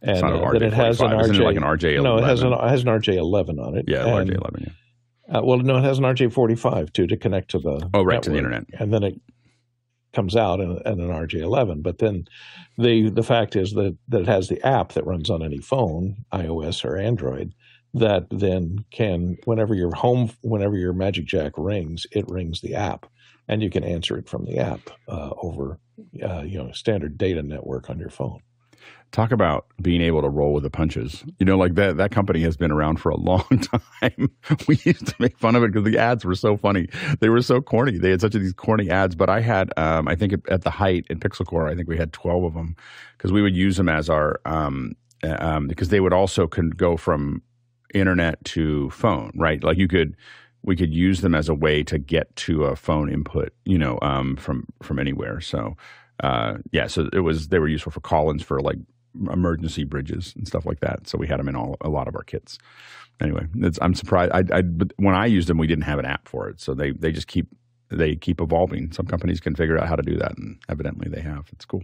and 0.03 0.23
uh, 0.23 0.51
then 0.51 0.61
it 0.61 0.73
has 0.73 1.01
an 1.01 1.09
RJ 1.09 1.39
it 1.39 1.43
like 1.43 1.57
an 1.57 1.63
RJ11. 1.63 2.03
No, 2.03 2.17
it 2.17 2.23
has 2.23 2.43
an 2.43 2.53
it 2.53 2.69
has 2.69 2.81
an 2.81 2.87
RJ11 2.87 3.59
on 3.59 3.77
it. 3.77 3.85
Yeah, 3.87 4.05
and, 4.05 4.29
RJ11. 4.29 4.61
Yeah. 4.61 5.37
Uh, 5.37 5.41
well, 5.43 5.57
no, 5.57 5.77
it 5.77 5.83
has 5.83 5.97
an 5.97 6.03
RJ45 6.03 6.93
too 6.93 7.07
to 7.07 7.17
connect 7.17 7.51
to 7.51 7.59
the 7.59 7.89
oh 7.93 8.03
right 8.03 8.15
network. 8.15 8.21
to 8.23 8.29
the 8.29 8.37
internet, 8.37 8.65
and 8.79 8.93
then 8.93 9.03
it 9.03 9.21
comes 10.13 10.35
out 10.35 10.59
in, 10.59 10.71
an 10.85 10.99
RJ11. 10.99 11.83
But 11.83 11.99
then 11.99 12.27
the 12.77 13.09
the 13.09 13.23
fact 13.23 13.55
is 13.55 13.73
that, 13.73 13.97
that 14.07 14.21
it 14.21 14.27
has 14.27 14.47
the 14.47 14.65
app 14.65 14.93
that 14.93 15.05
runs 15.05 15.29
on 15.29 15.43
any 15.43 15.59
phone, 15.59 16.25
iOS 16.33 16.83
or 16.83 16.97
Android, 16.97 17.53
that 17.93 18.27
then 18.29 18.85
can 18.91 19.37
whenever 19.45 19.73
your 19.73 19.93
home 19.93 20.31
whenever 20.41 20.77
your 20.77 20.93
Magic 20.93 21.25
Jack 21.25 21.53
rings, 21.57 22.05
it 22.11 22.27
rings 22.27 22.61
the 22.61 22.75
app, 22.75 23.05
and 23.47 23.61
you 23.61 23.69
can 23.69 23.83
answer 23.83 24.17
it 24.17 24.29
from 24.29 24.45
the 24.45 24.57
app 24.57 24.89
uh, 25.07 25.31
over 25.41 25.79
uh, 26.23 26.41
you 26.41 26.57
know 26.57 26.71
standard 26.71 27.17
data 27.17 27.43
network 27.43 27.89
on 27.89 27.99
your 27.99 28.09
phone 28.09 28.41
talk 29.11 29.31
about 29.31 29.65
being 29.81 30.01
able 30.01 30.21
to 30.21 30.29
roll 30.29 30.53
with 30.53 30.63
the 30.63 30.69
punches. 30.69 31.23
You 31.39 31.45
know, 31.45 31.57
like 31.57 31.75
that 31.75 31.97
that 31.97 32.11
company 32.11 32.41
has 32.41 32.57
been 32.57 32.71
around 32.71 32.97
for 32.97 33.09
a 33.09 33.17
long 33.19 33.45
time. 33.49 34.31
we 34.67 34.79
used 34.83 35.07
to 35.07 35.15
make 35.19 35.37
fun 35.37 35.55
of 35.55 35.63
it 35.63 35.71
because 35.71 35.83
the 35.83 35.97
ads 35.97 36.25
were 36.25 36.35
so 36.35 36.57
funny. 36.57 36.87
They 37.19 37.29
were 37.29 37.41
so 37.41 37.61
corny. 37.61 37.97
They 37.97 38.11
had 38.11 38.21
such 38.21 38.35
of 38.35 38.41
these 38.41 38.53
corny 38.53 38.89
ads. 38.89 39.15
But 39.15 39.29
I 39.29 39.41
had, 39.41 39.71
um, 39.77 40.07
I 40.07 40.15
think 40.15 40.33
at 40.49 40.63
the 40.63 40.69
height 40.69 41.05
in 41.09 41.19
Pixel 41.19 41.45
Corps, 41.45 41.67
I 41.67 41.75
think 41.75 41.87
we 41.87 41.97
had 41.97 42.13
twelve 42.13 42.43
of 42.43 42.53
them 42.53 42.75
because 43.17 43.31
we 43.31 43.41
would 43.41 43.55
use 43.55 43.77
them 43.77 43.89
as 43.89 44.09
our 44.09 44.39
um, 44.45 44.93
um, 45.23 45.67
because 45.67 45.89
they 45.89 45.99
would 45.99 46.13
also 46.13 46.47
can 46.47 46.69
go 46.69 46.97
from 46.97 47.41
internet 47.93 48.43
to 48.45 48.89
phone, 48.91 49.31
right? 49.35 49.63
Like 49.63 49.77
you 49.77 49.87
could 49.87 50.15
we 50.61 50.75
could 50.75 50.93
use 50.93 51.21
them 51.21 51.35
as 51.35 51.49
a 51.49 51.55
way 51.55 51.83
to 51.83 51.97
get 51.97 52.35
to 52.35 52.65
a 52.65 52.75
phone 52.75 53.11
input, 53.11 53.53
you 53.65 53.77
know, 53.77 53.97
um, 54.01 54.35
from 54.35 54.65
from 54.83 54.99
anywhere. 54.99 55.41
So 55.41 55.75
uh, 56.21 56.57
yeah, 56.71 56.87
so 56.87 57.09
it 57.13 57.19
was 57.19 57.47
they 57.47 57.59
were 57.59 57.67
useful 57.67 57.91
for 57.91 58.01
call-ins 58.01 58.43
for 58.43 58.59
like 58.59 58.77
emergency 59.31 59.83
bridges 59.83 60.33
and 60.35 60.47
stuff 60.47 60.65
like 60.65 60.79
that. 60.79 61.07
So 61.07 61.17
we 61.17 61.27
had 61.27 61.39
them 61.39 61.49
in 61.49 61.55
all 61.55 61.77
a 61.81 61.89
lot 61.89 62.07
of 62.07 62.15
our 62.15 62.23
kits. 62.23 62.57
Anyway, 63.21 63.47
I'm 63.81 63.93
surprised. 63.93 64.31
I, 64.33 64.59
I 64.59 64.61
when 64.97 65.15
I 65.15 65.25
used 65.25 65.49
them, 65.49 65.57
we 65.57 65.67
didn't 65.67 65.83
have 65.83 65.99
an 65.99 66.05
app 66.05 66.27
for 66.27 66.47
it, 66.47 66.61
so 66.61 66.73
they 66.73 66.91
they 66.91 67.11
just 67.11 67.27
keep 67.27 67.47
they 67.89 68.15
keep 68.15 68.39
evolving. 68.39 68.91
Some 68.91 69.07
companies 69.07 69.39
can 69.39 69.55
figure 69.55 69.77
out 69.77 69.87
how 69.87 69.95
to 69.95 70.03
do 70.03 70.17
that, 70.17 70.37
and 70.37 70.57
evidently 70.69 71.09
they 71.09 71.21
have. 71.21 71.49
It's 71.51 71.65
cool. 71.65 71.83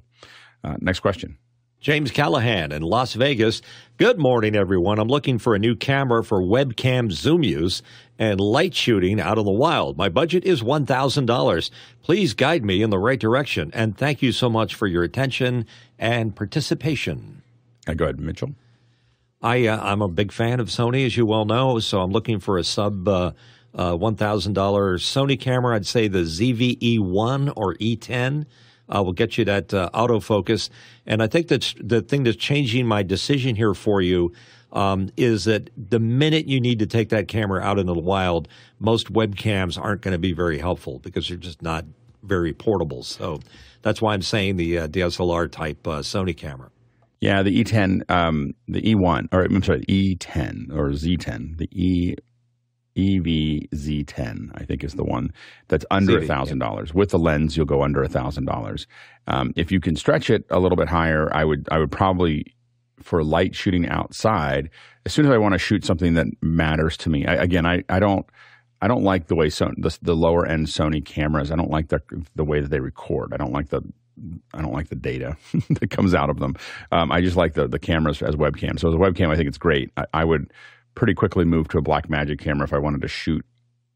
Uh, 0.63 0.75
next 0.79 1.01
question. 1.01 1.37
James 1.79 2.09
Callahan 2.09 2.71
in 2.71 2.81
Las 2.81 3.13
Vegas. 3.13 3.61
Good 3.97 4.17
morning, 4.17 4.55
everyone. 4.55 4.97
I'm 4.97 5.07
looking 5.07 5.37
for 5.37 5.53
a 5.53 5.59
new 5.59 5.75
camera 5.75 6.23
for 6.23 6.41
webcam 6.41 7.11
zoom 7.11 7.43
use 7.43 7.83
and 8.17 8.39
light 8.39 8.73
shooting 8.73 9.19
out 9.19 9.37
in 9.37 9.45
the 9.45 9.51
wild. 9.51 9.97
My 9.97 10.09
budget 10.09 10.45
is 10.45 10.63
$1,000. 10.63 11.69
Please 12.01 12.33
guide 12.33 12.65
me 12.65 12.81
in 12.81 12.89
the 12.89 12.97
right 12.97 13.19
direction. 13.19 13.69
And 13.73 13.97
thank 13.97 14.21
you 14.21 14.31
so 14.31 14.49
much 14.49 14.73
for 14.73 14.87
your 14.87 15.03
attention 15.03 15.65
and 15.99 16.35
participation. 16.35 17.43
Uh, 17.87 17.93
go 17.93 18.05
ahead, 18.05 18.19
Mitchell. 18.19 18.55
I, 19.41 19.67
uh, 19.67 19.79
I'm 19.79 20.01
a 20.01 20.07
big 20.07 20.31
fan 20.31 20.59
of 20.59 20.69
Sony, 20.69 21.05
as 21.05 21.15
you 21.15 21.25
well 21.25 21.45
know, 21.45 21.79
so 21.79 22.01
I'm 22.01 22.11
looking 22.11 22.39
for 22.39 22.57
a 22.57 22.63
sub 22.63 23.07
uh, 23.07 23.31
uh 23.75 23.91
$1,000 23.91 24.53
Sony 24.53 25.39
camera. 25.39 25.75
I'd 25.75 25.85
say 25.85 26.07
the 26.07 26.19
ZV-E1 26.19 27.53
or 27.55 27.75
E10 27.75 28.45
uh, 28.93 29.03
will 29.03 29.13
get 29.13 29.37
you 29.37 29.45
that 29.45 29.73
uh, 29.73 29.89
autofocus. 29.93 30.69
And 31.05 31.21
I 31.21 31.27
think 31.27 31.47
that's 31.47 31.75
the 31.79 32.01
thing 32.01 32.23
that's 32.23 32.37
changing 32.37 32.87
my 32.87 33.03
decision 33.03 33.55
here 33.55 33.73
for 33.73 34.01
you 34.01 34.31
um, 34.73 35.09
is 35.15 35.45
that 35.45 35.69
the 35.77 35.99
minute 35.99 36.47
you 36.47 36.59
need 36.59 36.79
to 36.79 36.85
take 36.85 37.09
that 37.09 37.27
camera 37.27 37.61
out 37.61 37.79
into 37.79 37.93
the 37.93 37.99
wild, 37.99 38.47
most 38.79 39.11
webcams 39.11 39.81
aren't 39.81 40.01
going 40.01 40.11
to 40.11 40.19
be 40.19 40.33
very 40.33 40.59
helpful 40.59 40.99
because 40.99 41.27
they're 41.27 41.37
just 41.37 41.61
not 41.61 41.85
very 42.23 42.53
portable. 42.53 43.03
So 43.03 43.39
that's 43.81 44.01
why 44.01 44.13
I'm 44.13 44.21
saying 44.21 44.57
the 44.57 44.79
uh, 44.79 44.87
DSLR 44.87 45.51
type 45.51 45.87
uh, 45.87 45.99
Sony 45.99 46.35
camera. 46.35 46.69
Yeah, 47.21 47.41
the 47.43 47.63
E10, 47.63 48.09
um, 48.11 48.53
the 48.67 48.81
E1, 48.81 49.29
or 49.31 49.43
I'm 49.43 49.63
sorry, 49.63 49.85
E10 49.85 50.71
or 50.71 50.89
Z10, 50.89 51.57
the 51.57 51.69
E 51.71 52.15
EVZ10, 52.95 54.51
I 54.55 54.63
think 54.63 54.83
is 54.83 54.93
the 54.93 55.03
one 55.03 55.31
that's 55.67 55.85
under 55.91 56.19
a 56.19 56.25
thousand 56.25 56.59
dollars. 56.59 56.93
With 56.93 57.09
the 57.09 57.19
lens, 57.19 57.57
you'll 57.57 57.65
go 57.65 57.83
under 57.83 58.01
a 58.01 58.07
thousand 58.07 58.45
dollars. 58.45 58.87
Um, 59.27 59.53
if 59.55 59.71
you 59.71 59.79
can 59.79 59.95
stretch 59.95 60.29
it 60.29 60.45
a 60.49 60.59
little 60.59 60.77
bit 60.77 60.87
higher, 60.87 61.33
I 61.33 61.43
would 61.43 61.67
I 61.71 61.79
would 61.79 61.91
probably 61.91 62.55
for 63.01 63.23
light 63.23 63.55
shooting 63.55 63.87
outside. 63.87 64.69
As 65.05 65.13
soon 65.13 65.25
as 65.25 65.31
I 65.31 65.37
want 65.37 65.53
to 65.53 65.59
shoot 65.59 65.85
something 65.85 66.13
that 66.15 66.27
matters 66.41 66.97
to 66.97 67.09
me, 67.09 67.25
I, 67.25 67.35
again, 67.35 67.65
I, 67.65 67.83
I 67.89 67.99
don't 67.99 68.25
I 68.81 68.87
don't 68.87 69.03
like 69.03 69.27
the 69.27 69.35
way 69.35 69.49
so 69.49 69.71
the, 69.77 69.97
the 70.01 70.15
lower 70.15 70.45
end 70.45 70.67
Sony 70.67 71.03
cameras. 71.03 71.51
I 71.51 71.55
don't 71.55 71.71
like 71.71 71.89
the 71.89 72.01
the 72.35 72.45
way 72.45 72.61
that 72.61 72.69
they 72.69 72.79
record. 72.79 73.33
I 73.33 73.37
don't 73.37 73.51
like 73.51 73.69
the 73.69 73.81
I 74.53 74.61
don't 74.61 74.73
like 74.73 74.87
the 74.89 74.95
data 74.95 75.35
that 75.69 75.89
comes 75.89 76.13
out 76.13 76.29
of 76.29 76.39
them. 76.39 76.55
Um, 76.91 77.11
I 77.11 77.21
just 77.21 77.35
like 77.35 77.53
the 77.53 77.67
the 77.67 77.79
cameras 77.79 78.21
as 78.21 78.35
webcam. 78.35 78.79
So 78.79 78.87
as 78.87 78.93
a 78.95 78.97
webcam, 78.97 79.29
I 79.29 79.35
think 79.35 79.47
it's 79.47 79.57
great. 79.57 79.91
I, 79.97 80.05
I 80.13 80.23
would 80.23 80.51
pretty 80.95 81.13
quickly 81.13 81.45
move 81.45 81.67
to 81.69 81.77
a 81.77 81.81
Blackmagic 81.81 82.39
camera 82.39 82.63
if 82.65 82.73
I 82.73 82.79
wanted 82.79 83.01
to 83.01 83.07
shoot 83.07 83.45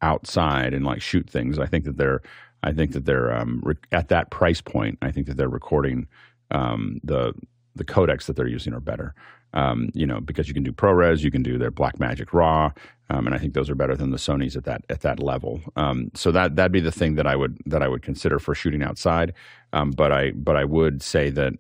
outside 0.02 0.74
and 0.74 0.86
like 0.86 1.02
shoot 1.02 1.30
things. 1.30 1.60
I 1.60 1.66
think 1.66 1.86
that 1.86 1.98
they're 1.98 2.22
I 2.62 2.74
think 2.74 2.92
that 2.92 3.06
they're 3.06 3.34
um, 3.34 3.62
re- 3.64 3.76
at 3.92 4.10
that 4.10 4.32
price 4.32 4.62
point. 4.62 4.98
I 5.02 5.12
think 5.12 5.28
that 5.28 5.38
they're 5.38 5.50
recording 5.50 6.08
um, 6.52 7.00
the 7.04 7.34
the 7.76 7.86
codecs 7.86 8.26
that 8.26 8.36
they're 8.36 8.48
using 8.48 8.74
are 8.74 8.82
better. 8.82 9.14
Um, 9.54 9.90
you 9.94 10.06
know, 10.06 10.20
because 10.20 10.48
you 10.48 10.54
can 10.54 10.64
do 10.64 10.72
ProRes, 10.72 11.22
you 11.22 11.32
can 11.32 11.42
do 11.42 11.58
their 11.58 11.72
Blackmagic 11.72 12.34
RAW, 12.34 12.72
um, 13.10 13.26
and 13.26 13.34
I 13.34 13.40
think 13.40 13.56
those 13.56 13.68
are 13.70 13.76
better 13.76 13.96
than 13.96 14.12
the 14.12 14.18
Sony's 14.18 14.56
at 14.56 14.66
that 14.66 14.84
at 14.90 15.02
that 15.02 15.20
level. 15.20 15.62
Um, 15.76 16.12
so 16.14 16.32
that 16.32 16.56
that'd 16.56 16.72
be 16.72 16.82
the 16.82 16.92
thing 16.92 17.16
that 17.16 17.26
I 17.26 17.36
would 17.36 17.58
that 17.66 17.82
I 17.82 17.88
would 17.88 18.04
consider 18.04 18.40
for 18.40 18.54
shooting 18.54 18.84
outside. 18.84 19.34
Um, 19.74 19.92
but 19.92 20.12
I 20.12 20.32
but 20.32 20.56
I 20.56 20.66
would 20.66 21.02
say 21.02 21.30
that 21.32 21.54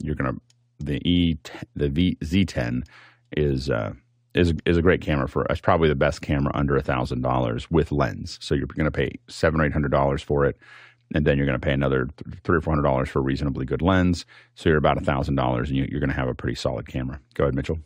you're 0.00 0.14
gonna 0.14 0.36
the 0.78 1.00
E 1.08 1.38
the 1.74 1.88
V 1.88 2.16
Z10 2.20 2.84
is 3.36 3.70
uh, 3.70 3.94
is 4.34 4.52
is 4.66 4.76
a 4.76 4.82
great 4.82 5.00
camera 5.00 5.28
for. 5.28 5.46
It's 5.48 5.60
probably 5.60 5.88
the 5.88 5.94
best 5.94 6.22
camera 6.22 6.50
under 6.54 6.76
a 6.76 6.82
thousand 6.82 7.22
dollars 7.22 7.70
with 7.70 7.92
lens. 7.92 8.38
So 8.40 8.54
you're 8.54 8.66
going 8.66 8.84
to 8.84 8.90
pay 8.90 9.12
seven 9.28 9.60
or 9.60 9.64
eight 9.64 9.72
hundred 9.72 9.92
dollars 9.92 10.22
for 10.22 10.44
it, 10.44 10.56
and 11.14 11.24
then 11.24 11.36
you're 11.36 11.46
going 11.46 11.58
to 11.58 11.64
pay 11.64 11.72
another 11.72 12.08
three 12.42 12.58
or 12.58 12.60
four 12.60 12.72
hundred 12.72 12.82
dollars 12.82 13.08
for 13.08 13.20
a 13.20 13.22
reasonably 13.22 13.64
good 13.64 13.82
lens. 13.82 14.26
So 14.54 14.68
you're 14.68 14.78
about 14.78 14.98
a 14.98 15.04
thousand 15.04 15.36
dollars, 15.36 15.70
and 15.70 15.78
you, 15.78 15.84
are 15.84 16.00
going 16.00 16.10
to 16.10 16.16
have 16.16 16.28
a 16.28 16.34
pretty 16.34 16.56
solid 16.56 16.88
camera. 16.88 17.20
Go 17.34 17.44
ahead, 17.44 17.54
Mitchell. 17.54 17.78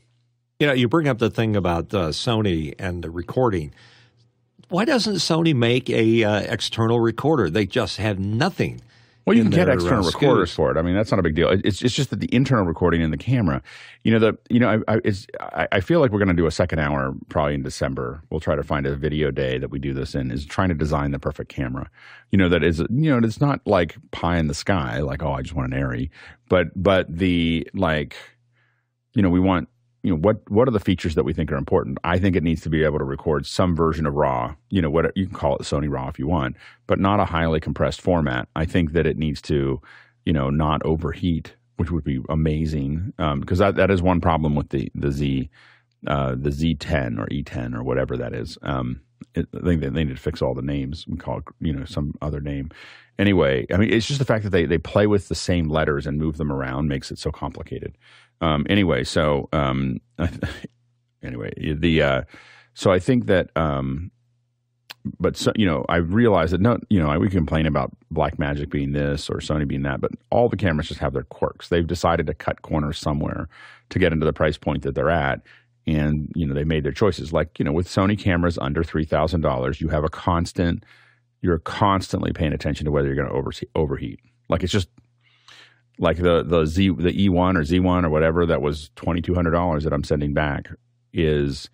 You 0.58 0.66
know, 0.66 0.72
you 0.72 0.88
bring 0.88 1.06
up 1.06 1.18
the 1.18 1.30
thing 1.30 1.54
about 1.54 1.94
uh, 1.94 2.08
Sony 2.08 2.74
and 2.78 3.04
the 3.04 3.10
recording. 3.10 3.72
Why 4.70 4.84
doesn't 4.84 5.14
Sony 5.14 5.54
make 5.54 5.88
a 5.88 6.24
uh, 6.24 6.40
external 6.40 7.00
recorder? 7.00 7.48
They 7.48 7.64
just 7.64 7.98
have 7.98 8.18
nothing 8.18 8.82
well, 9.28 9.36
you 9.36 9.42
can 9.42 9.50
get 9.50 9.68
external 9.68 10.04
recorders 10.04 10.52
for 10.52 10.70
it. 10.70 10.76
I 10.76 10.82
mean, 10.82 10.94
that's 10.94 11.10
not 11.10 11.20
a 11.20 11.22
big 11.22 11.34
deal. 11.34 11.50
It's 11.50 11.82
it's 11.82 11.94
just 11.94 12.10
that 12.10 12.20
the 12.20 12.34
internal 12.34 12.64
recording 12.64 13.02
in 13.02 13.10
the 13.10 13.16
camera, 13.16 13.62
you 14.02 14.12
know, 14.12 14.18
the 14.18 14.38
you 14.50 14.58
know, 14.58 14.82
I 14.88 14.94
I, 14.94 15.00
it's, 15.04 15.26
I, 15.40 15.68
I 15.72 15.80
feel 15.80 16.00
like 16.00 16.10
we're 16.10 16.18
going 16.18 16.28
to 16.28 16.34
do 16.34 16.46
a 16.46 16.50
second 16.50 16.78
hour 16.78 17.14
probably 17.28 17.54
in 17.54 17.62
December. 17.62 18.22
We'll 18.30 18.40
try 18.40 18.56
to 18.56 18.62
find 18.62 18.86
a 18.86 18.96
video 18.96 19.30
day 19.30 19.58
that 19.58 19.70
we 19.70 19.78
do 19.78 19.94
this 19.94 20.14
in. 20.14 20.30
Is 20.30 20.46
trying 20.46 20.70
to 20.70 20.74
design 20.74 21.10
the 21.10 21.18
perfect 21.18 21.50
camera. 21.50 21.90
You 22.30 22.38
know, 22.38 22.48
that 22.48 22.64
is 22.64 22.78
you 22.78 23.10
know, 23.10 23.18
it's 23.26 23.40
not 23.40 23.60
like 23.66 23.96
pie 24.10 24.38
in 24.38 24.48
the 24.48 24.54
sky, 24.54 25.00
like 25.00 25.22
oh, 25.22 25.32
I 25.32 25.42
just 25.42 25.54
want 25.54 25.72
an 25.72 25.78
ARRI, 25.78 26.10
but 26.48 26.68
but 26.74 27.06
the 27.08 27.68
like, 27.74 28.16
you 29.14 29.22
know, 29.22 29.30
we 29.30 29.40
want 29.40 29.68
you 30.02 30.10
know 30.10 30.18
what 30.18 30.38
what 30.50 30.68
are 30.68 30.72
the 30.72 30.80
features 30.80 31.14
that 31.14 31.24
we 31.24 31.32
think 31.32 31.50
are 31.50 31.56
important 31.56 31.98
i 32.04 32.18
think 32.18 32.36
it 32.36 32.42
needs 32.42 32.62
to 32.62 32.70
be 32.70 32.84
able 32.84 32.98
to 32.98 33.04
record 33.04 33.46
some 33.46 33.74
version 33.74 34.06
of 34.06 34.14
raw 34.14 34.54
you 34.70 34.80
know 34.80 34.90
what 34.90 35.16
you 35.16 35.26
can 35.26 35.34
call 35.34 35.56
it 35.56 35.62
sony 35.62 35.90
raw 35.90 36.08
if 36.08 36.18
you 36.18 36.26
want 36.26 36.56
but 36.86 36.98
not 36.98 37.20
a 37.20 37.24
highly 37.24 37.60
compressed 37.60 38.00
format 38.00 38.48
i 38.56 38.64
think 38.64 38.92
that 38.92 39.06
it 39.06 39.18
needs 39.18 39.42
to 39.42 39.80
you 40.24 40.32
know 40.32 40.50
not 40.50 40.82
overheat 40.84 41.54
which 41.76 41.90
would 41.90 42.04
be 42.04 42.20
amazing 42.28 43.12
because 43.40 43.60
um, 43.60 43.66
that, 43.66 43.76
that 43.76 43.90
is 43.90 44.02
one 44.02 44.20
problem 44.20 44.54
with 44.54 44.68
the 44.70 44.90
the 44.94 45.10
z 45.10 45.48
uh, 46.06 46.30
the 46.30 46.50
z10 46.50 47.18
or 47.18 47.26
e10 47.26 47.74
or 47.74 47.82
whatever 47.82 48.16
that 48.16 48.32
is 48.32 48.56
um, 48.62 49.00
it, 49.34 49.48
I 49.54 49.60
think 49.60 49.80
they 49.80 49.90
need 49.90 50.08
to 50.08 50.16
fix 50.16 50.42
all 50.42 50.54
the 50.54 50.62
names. 50.62 51.06
We 51.06 51.16
call 51.16 51.38
it, 51.38 51.44
you 51.60 51.72
know, 51.72 51.84
some 51.84 52.14
other 52.22 52.40
name. 52.40 52.70
Anyway, 53.18 53.66
I 53.72 53.76
mean, 53.76 53.92
it's 53.92 54.06
just 54.06 54.18
the 54.18 54.24
fact 54.24 54.44
that 54.44 54.50
they, 54.50 54.64
they 54.64 54.78
play 54.78 55.06
with 55.06 55.28
the 55.28 55.34
same 55.34 55.68
letters 55.68 56.06
and 56.06 56.18
move 56.18 56.36
them 56.36 56.52
around 56.52 56.88
makes 56.88 57.10
it 57.10 57.18
so 57.18 57.30
complicated. 57.30 57.96
Um, 58.40 58.66
anyway, 58.68 59.04
so 59.04 59.48
um, 59.52 60.00
anyway, 61.22 61.52
the 61.56 62.02
uh, 62.02 62.22
so 62.74 62.92
I 62.92 62.98
think 62.98 63.26
that, 63.26 63.50
um, 63.56 64.10
but 65.18 65.36
so, 65.36 65.52
you 65.56 65.66
know, 65.66 65.84
I 65.88 65.96
realize 65.96 66.50
that 66.52 66.60
no, 66.60 66.78
you 66.90 67.00
know, 67.00 67.18
we 67.18 67.28
complain 67.28 67.66
about 67.66 67.90
Blackmagic 68.12 68.70
being 68.70 68.92
this 68.92 69.28
or 69.28 69.38
Sony 69.38 69.66
being 69.66 69.82
that, 69.82 70.00
but 70.00 70.12
all 70.30 70.48
the 70.48 70.56
cameras 70.56 70.88
just 70.88 71.00
have 71.00 71.12
their 71.12 71.24
quirks. 71.24 71.68
They've 71.68 71.86
decided 71.86 72.26
to 72.26 72.34
cut 72.34 72.62
corners 72.62 72.98
somewhere 72.98 73.48
to 73.90 73.98
get 73.98 74.12
into 74.12 74.26
the 74.26 74.32
price 74.32 74.58
point 74.58 74.82
that 74.82 74.94
they're 74.94 75.10
at, 75.10 75.40
and 75.86 76.30
you 76.36 76.46
know, 76.46 76.54
they 76.54 76.64
made 76.64 76.84
their 76.84 76.92
choices. 76.92 77.32
Like 77.32 77.58
you 77.58 77.64
know, 77.64 77.72
with 77.72 77.88
Sony 77.88 78.18
cameras 78.18 78.58
under 78.58 78.84
three 78.84 79.04
thousand 79.04 79.40
dollars, 79.40 79.80
you 79.80 79.88
have 79.88 80.04
a 80.04 80.10
constant, 80.10 80.84
you're 81.40 81.58
constantly 81.58 82.32
paying 82.32 82.52
attention 82.52 82.84
to 82.84 82.90
whether 82.90 83.06
you're 83.12 83.16
going 83.16 83.28
to 83.28 83.68
overheat. 83.74 84.20
Like 84.48 84.62
it's 84.62 84.72
just 84.72 84.88
like 85.98 86.18
the 86.18 86.42
the 86.42 86.64
Z 86.64 86.90
the 86.90 87.12
E1 87.12 87.56
or 87.56 87.62
Z1 87.62 88.04
or 88.04 88.10
whatever 88.10 88.46
that 88.46 88.62
was 88.62 88.90
twenty 88.96 89.20
two 89.20 89.34
hundred 89.34 89.52
dollars 89.52 89.84
that 89.84 89.92
I'm 89.92 90.04
sending 90.04 90.32
back 90.32 90.68
is 91.12 91.70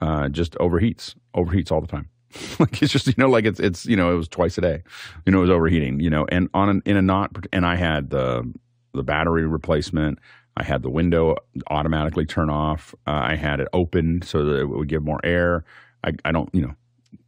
uh, 0.00 0.28
just 0.28 0.54
overheats 0.54 1.14
overheats 1.36 1.70
all 1.70 1.80
the 1.80 1.86
time. 1.86 2.08
like 2.58 2.82
it's 2.82 2.92
just 2.92 3.06
you 3.06 3.14
know 3.16 3.28
like 3.28 3.44
it's 3.44 3.60
it's 3.60 3.86
you 3.86 3.96
know 3.96 4.12
it 4.12 4.16
was 4.16 4.28
twice 4.28 4.58
a 4.58 4.60
day, 4.60 4.82
you 5.24 5.32
know 5.32 5.38
it 5.38 5.42
was 5.42 5.50
overheating 5.50 6.00
you 6.00 6.10
know 6.10 6.26
and 6.30 6.48
on 6.54 6.68
an, 6.68 6.82
in 6.84 6.96
a 6.96 7.02
not 7.02 7.30
and 7.52 7.64
I 7.64 7.76
had 7.76 8.10
the 8.10 8.50
the 8.94 9.02
battery 9.02 9.46
replacement. 9.46 10.18
I 10.56 10.64
had 10.64 10.82
the 10.82 10.90
window 10.90 11.36
automatically 11.70 12.26
turn 12.26 12.50
off. 12.50 12.92
Uh, 13.06 13.12
I 13.12 13.36
had 13.36 13.60
it 13.60 13.68
open 13.72 14.22
so 14.22 14.44
that 14.44 14.60
it 14.60 14.64
would 14.64 14.88
give 14.88 15.04
more 15.04 15.20
air. 15.22 15.64
I, 16.02 16.12
I 16.24 16.32
don't 16.32 16.52
you 16.52 16.62
know 16.62 16.74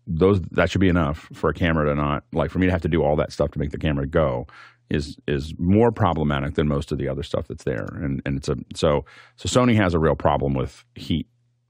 those 0.07 0.41
that 0.51 0.71
should 0.71 0.81
be 0.81 0.89
enough 0.89 1.29
for 1.33 1.51
a 1.51 1.55
camera 1.55 1.87
to 1.87 1.95
not 1.95 2.25
like 2.33 2.51
for 2.51 2.59
me 2.59 2.67
to 2.67 2.73
have 2.73 2.83
to 2.83 2.89
do 2.89 3.03
all 3.03 3.17
that 3.17 3.33
stuff 3.33 3.53
to 3.53 3.59
make 3.59 3.71
the 3.71 3.79
camera 3.79 4.07
go 4.07 4.47
is 4.91 5.17
is 5.27 5.55
more 5.59 5.93
problematic 5.93 6.55
than 6.55 6.69
most 6.69 6.93
of 6.93 6.99
the 6.99 7.09
other 7.09 7.23
stuff 7.23 7.49
that's 7.49 7.65
there, 7.65 7.87
and 7.95 8.21
and 8.27 8.37
it's 8.37 8.49
a 8.49 8.57
so 8.75 9.05
so 9.37 9.49
Sony 9.49 9.77
has 9.77 9.95
a 9.95 9.99
real 9.99 10.17
problem 10.17 10.55
with 10.55 10.85
heat 10.95 11.27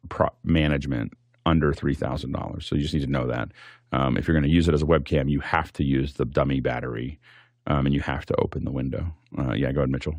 pro- 0.09 0.35
management 0.45 1.13
under 1.47 1.73
three 1.73 1.95
thousand 1.95 2.33
dollars. 2.33 2.67
So 2.67 2.75
you 2.75 2.83
just 2.83 2.95
need 2.95 3.05
to 3.05 3.11
know 3.11 3.27
that 3.27 3.51
um, 3.93 4.17
if 4.17 4.27
you're 4.27 4.35
going 4.35 4.49
to 4.49 4.55
use 4.55 4.69
it 4.69 4.75
as 4.75 4.83
a 4.83 4.87
webcam, 4.87 5.31
you 5.31 5.41
have 5.41 5.73
to 5.75 5.85
use 5.85 6.15
the 6.15 6.25
dummy 6.25 6.61
battery, 6.61 7.19
um, 7.67 7.87
and 7.87 7.95
you 7.95 8.01
have 8.01 8.27
to 8.27 8.35
open 8.37 8.65
the 8.65 8.71
window. 8.71 9.07
Uh, 9.39 9.53
yeah, 9.53 9.73
go 9.73 9.81
ahead, 9.81 9.91
Mitchell. 9.91 10.17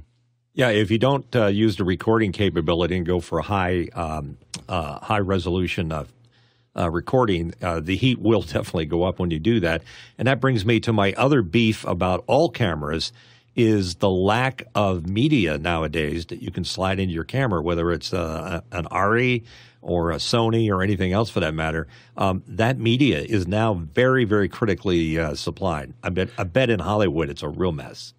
Yeah, 0.53 0.69
if 0.69 0.91
you 0.91 0.97
don't 0.97 1.33
uh, 1.35 1.47
use 1.47 1.77
the 1.77 1.85
recording 1.85 2.33
capability 2.33 2.97
and 2.97 3.05
go 3.05 3.21
for 3.21 3.39
a 3.39 3.43
high 3.43 3.87
um, 3.93 4.37
uh, 4.67 4.99
high 4.99 5.19
resolution 5.19 5.91
uh, 6.77 6.89
recording, 6.89 7.53
uh, 7.61 7.79
the 7.79 7.95
heat 7.95 8.19
will 8.19 8.41
definitely 8.41 8.85
go 8.85 9.03
up 9.03 9.19
when 9.19 9.31
you 9.31 9.39
do 9.39 9.59
that. 9.59 9.83
And 10.17 10.27
that 10.27 10.39
brings 10.39 10.65
me 10.65 10.79
to 10.81 10.93
my 10.93 11.13
other 11.13 11.41
beef 11.41 11.85
about 11.85 12.23
all 12.27 12.49
cameras 12.49 13.11
is 13.55 13.95
the 13.95 14.09
lack 14.09 14.63
of 14.75 15.07
media 15.07 15.57
nowadays 15.57 16.25
that 16.27 16.41
you 16.41 16.51
can 16.51 16.63
slide 16.63 16.99
into 16.99 17.13
your 17.13 17.25
camera, 17.25 17.61
whether 17.61 17.91
it's 17.91 18.13
uh, 18.13 18.61
an 18.71 18.85
ARRI 18.85 19.43
or 19.81 20.11
a 20.11 20.17
Sony 20.17 20.69
or 20.69 20.81
anything 20.81 21.11
else 21.11 21.29
for 21.29 21.41
that 21.41 21.53
matter. 21.53 21.87
Um, 22.15 22.43
that 22.47 22.77
media 22.77 23.19
is 23.19 23.47
now 23.47 23.73
very, 23.73 24.23
very 24.23 24.47
critically 24.47 25.19
uh, 25.19 25.35
supplied. 25.35 25.93
I 26.01 26.09
bet, 26.09 26.29
I 26.37 26.43
bet 26.43 26.69
in 26.69 26.79
Hollywood 26.79 27.29
it's 27.29 27.43
a 27.43 27.49
real 27.49 27.73
mess. 27.73 28.13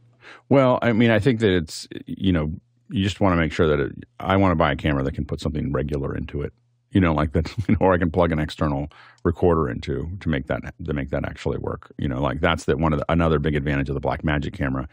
Well, 0.49 0.79
I 0.83 0.93
mean, 0.93 1.11
I 1.11 1.19
think 1.19 1.41
that 1.41 1.55
it's 1.55 1.89
you 2.07 2.33
know 2.33 2.53
you 2.91 3.03
just 3.03 3.21
want 3.21 3.33
to 3.33 3.37
make 3.37 3.53
sure 3.53 3.69
that 3.69 3.81
it, 3.81 3.93
I 4.21 4.37
want 4.37 4.53
to 4.53 4.57
buy 4.57 4.73
a 4.73 4.77
camera 4.77 5.03
that 5.05 5.15
can 5.15 5.25
put 5.25 5.41
something 5.41 5.73
regular 5.73 6.15
into 6.15 6.43
it 6.43 6.53
you 6.93 7.01
know, 7.01 7.13
like 7.13 7.33
that, 7.33 7.53
you 7.69 7.75
know, 7.75 7.87
or 7.87 7.93
I 7.95 7.99
can 7.99 8.11
plug 8.11 8.33
an 8.33 8.39
external 8.39 8.89
recorder 9.25 9.69
into 9.69 10.11
to 10.21 10.29
make 10.29 10.47
that 10.47 10.75
to 10.85 10.93
make 10.93 11.11
that 11.11 11.25
actually 11.25 11.59
work. 11.59 11.93
You 11.99 12.09
know, 12.09 12.21
like 12.21 12.41
that's 12.41 12.65
the 12.65 12.77
one 12.77 12.93
of 12.93 13.01
the, 13.01 13.07
another 13.09 13.39
big 13.39 13.55
advantage 13.55 13.89
of 13.89 13.95
the 13.95 14.01
Blackmagic 14.01 14.53
camera 14.53 14.89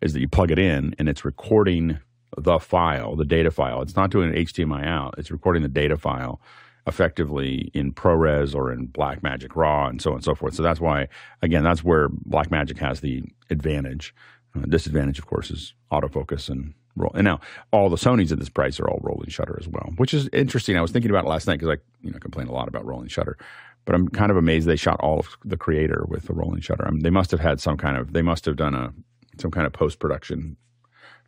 is 0.00 0.12
that 0.12 0.20
you 0.20 0.28
plug 0.28 0.50
it 0.50 0.58
in 0.58 0.94
and 0.98 1.08
it's 1.08 1.24
recording 1.24 1.98
the 2.36 2.58
file, 2.58 3.14
the 3.14 3.24
data 3.24 3.50
file. 3.50 3.82
It's 3.82 3.96
not 3.96 4.10
doing 4.10 4.30
an 4.30 4.36
HDMI 4.36 4.86
out; 4.86 5.14
it's 5.18 5.30
recording 5.30 5.62
the 5.62 5.68
data 5.68 5.96
file 5.96 6.40
effectively 6.86 7.70
in 7.74 7.92
ProRes 7.92 8.54
or 8.54 8.72
in 8.72 8.88
Blackmagic 8.88 9.54
RAW 9.54 9.86
and 9.86 10.02
so 10.02 10.10
on 10.10 10.16
and 10.16 10.24
so 10.24 10.34
forth. 10.34 10.54
So 10.54 10.64
that's 10.64 10.80
why, 10.80 11.08
again, 11.40 11.62
that's 11.62 11.84
where 11.84 12.08
Blackmagic 12.08 12.78
has 12.78 13.00
the 13.00 13.22
advantage. 13.50 14.12
Uh, 14.56 14.62
disadvantage, 14.62 15.18
of 15.18 15.26
course, 15.26 15.50
is 15.50 15.74
autofocus 15.92 16.48
and 16.48 16.74
roll. 16.96 17.12
And 17.14 17.24
now 17.24 17.40
all 17.72 17.88
the 17.88 17.96
Sony's 17.96 18.32
at 18.32 18.38
this 18.38 18.48
price 18.48 18.78
are 18.80 18.88
all 18.88 19.00
rolling 19.02 19.28
shutter 19.28 19.56
as 19.60 19.68
well, 19.68 19.92
which 19.96 20.14
is 20.14 20.28
interesting. 20.32 20.76
I 20.76 20.82
was 20.82 20.90
thinking 20.90 21.10
about 21.10 21.24
it 21.24 21.28
last 21.28 21.46
night 21.46 21.58
because 21.58 21.76
I 21.76 21.80
you 22.02 22.10
know 22.10 22.18
complain 22.18 22.48
a 22.48 22.52
lot 22.52 22.68
about 22.68 22.84
rolling 22.84 23.08
shutter, 23.08 23.36
but 23.84 23.94
I'm 23.94 24.08
kind 24.08 24.30
of 24.30 24.36
amazed 24.36 24.66
they 24.66 24.76
shot 24.76 25.00
all 25.00 25.20
of 25.20 25.36
the 25.44 25.56
creator 25.56 26.04
with 26.08 26.24
the 26.24 26.34
rolling 26.34 26.60
shutter. 26.60 26.86
I 26.86 26.90
mean, 26.90 27.02
they 27.02 27.10
must 27.10 27.30
have 27.30 27.40
had 27.40 27.60
some 27.60 27.76
kind 27.76 27.96
of 27.96 28.12
they 28.12 28.22
must 28.22 28.44
have 28.44 28.56
done 28.56 28.74
a 28.74 28.92
some 29.38 29.50
kind 29.50 29.66
of 29.66 29.72
post 29.72 29.98
production 29.98 30.56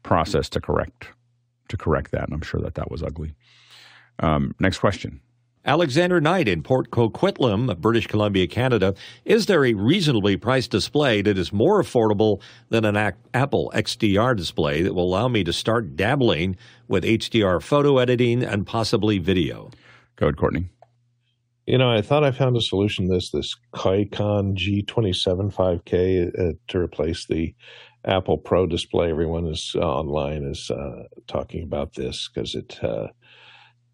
process 0.02 0.48
to 0.50 0.60
correct 0.60 1.08
to 1.68 1.76
correct 1.76 2.10
that, 2.12 2.24
and 2.24 2.34
I'm 2.34 2.42
sure 2.42 2.60
that 2.60 2.74
that 2.74 2.90
was 2.90 3.02
ugly. 3.02 3.34
Um, 4.20 4.54
next 4.60 4.78
question. 4.78 5.20
Alexander 5.66 6.20
Knight 6.20 6.46
in 6.46 6.62
Port 6.62 6.90
Coquitlam, 6.90 7.78
British 7.78 8.06
Columbia, 8.06 8.46
Canada. 8.46 8.94
Is 9.24 9.46
there 9.46 9.64
a 9.64 9.72
reasonably 9.72 10.36
priced 10.36 10.70
display 10.70 11.22
that 11.22 11.38
is 11.38 11.54
more 11.54 11.82
affordable 11.82 12.42
than 12.68 12.84
an 12.84 13.14
Apple 13.32 13.72
XDR 13.74 14.36
display 14.36 14.82
that 14.82 14.94
will 14.94 15.04
allow 15.04 15.28
me 15.28 15.42
to 15.44 15.52
start 15.54 15.96
dabbling 15.96 16.56
with 16.86 17.02
HDR 17.02 17.62
photo 17.62 17.96
editing 17.96 18.42
and 18.42 18.66
possibly 18.66 19.18
video? 19.18 19.70
Go 20.16 20.26
ahead, 20.26 20.36
Courtney. 20.36 20.68
You 21.66 21.78
know, 21.78 21.90
I 21.90 22.02
thought 22.02 22.24
I 22.24 22.30
found 22.30 22.58
a 22.58 22.60
solution 22.60 23.08
to 23.08 23.14
this 23.14 23.30
this 23.30 23.56
Kuycon 23.74 24.54
G27 24.54 25.54
5K 25.54 26.38
uh, 26.38 26.52
to 26.68 26.78
replace 26.78 27.26
the 27.26 27.54
Apple 28.04 28.36
Pro 28.36 28.66
display. 28.66 29.08
Everyone 29.08 29.46
is 29.46 29.74
uh, 29.74 29.80
online 29.80 30.44
is 30.44 30.70
uh, 30.70 31.04
talking 31.26 31.62
about 31.62 31.94
this 31.94 32.28
because 32.28 32.54
it 32.54 32.78
uh, 32.84 33.06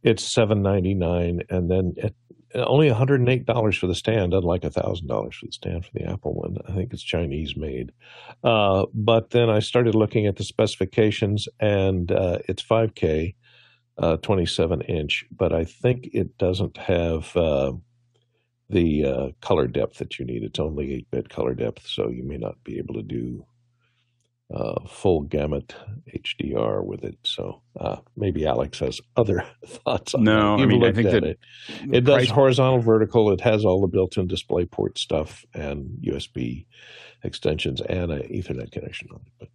it's 0.02 0.24
seven 0.24 0.62
ninety 0.62 0.94
nine, 0.94 1.42
and 1.50 1.70
then 1.70 1.94
it, 1.96 2.14
only 2.54 2.88
one 2.88 2.96
hundred 2.96 3.20
and 3.20 3.28
eight 3.28 3.46
dollars 3.46 3.76
for 3.76 3.86
the 3.86 3.94
stand, 3.94 4.34
unlike 4.34 4.62
thousand 4.62 5.06
dollars 5.06 5.36
for 5.36 5.46
the 5.46 5.52
stand 5.52 5.84
for 5.84 5.92
the 5.94 6.04
Apple 6.04 6.34
one. 6.34 6.56
I 6.68 6.72
think 6.72 6.92
it's 6.92 7.02
Chinese 7.02 7.56
made. 7.56 7.92
Uh, 8.42 8.86
but 8.92 9.30
then 9.30 9.48
I 9.48 9.60
started 9.60 9.94
looking 9.94 10.26
at 10.26 10.36
the 10.36 10.44
specifications, 10.44 11.48
and 11.60 12.10
uh, 12.10 12.38
it's 12.48 12.62
five 12.62 12.94
K, 12.94 13.34
uh, 13.98 14.16
twenty 14.16 14.46
seven 14.46 14.80
inch, 14.82 15.24
but 15.30 15.52
I 15.52 15.64
think 15.64 16.08
it 16.12 16.36
doesn't 16.38 16.76
have 16.76 17.36
uh, 17.36 17.72
the 18.68 19.04
uh, 19.04 19.28
color 19.40 19.66
depth 19.66 19.98
that 19.98 20.18
you 20.18 20.24
need. 20.24 20.42
It's 20.42 20.60
only 20.60 20.94
eight 20.94 21.10
bit 21.10 21.28
color 21.28 21.54
depth, 21.54 21.86
so 21.86 22.08
you 22.08 22.24
may 22.24 22.38
not 22.38 22.62
be 22.64 22.78
able 22.78 22.94
to 22.94 23.02
do 23.02 23.44
uh, 24.52 24.86
full 24.88 25.22
gamut 25.22 25.74
HDR 26.12 26.84
with 26.84 27.04
it. 27.04 27.18
So 27.22 27.62
uh, 27.78 27.98
maybe 28.16 28.46
Alex 28.46 28.80
has 28.80 29.00
other 29.16 29.44
thoughts 29.66 30.14
on 30.14 30.24
no, 30.24 30.56
that. 30.56 30.62
I 30.62 30.66
mean, 30.66 30.84
I 30.84 30.92
think 30.92 31.10
that 31.10 31.24
it, 31.24 31.38
it 31.92 32.00
does 32.00 32.28
horizontal, 32.30 32.80
vertical. 32.80 33.30
It 33.32 33.40
has 33.42 33.64
all 33.64 33.80
the 33.80 33.86
built-in 33.86 34.26
display 34.26 34.64
port 34.64 34.98
stuff 34.98 35.44
and 35.54 35.98
USB 36.04 36.66
extensions 37.22 37.80
and 37.82 38.10
an 38.10 38.22
Ethernet 38.22 38.72
connection 38.72 39.08
on 39.12 39.20
it. 39.26 39.32
But 39.38 39.48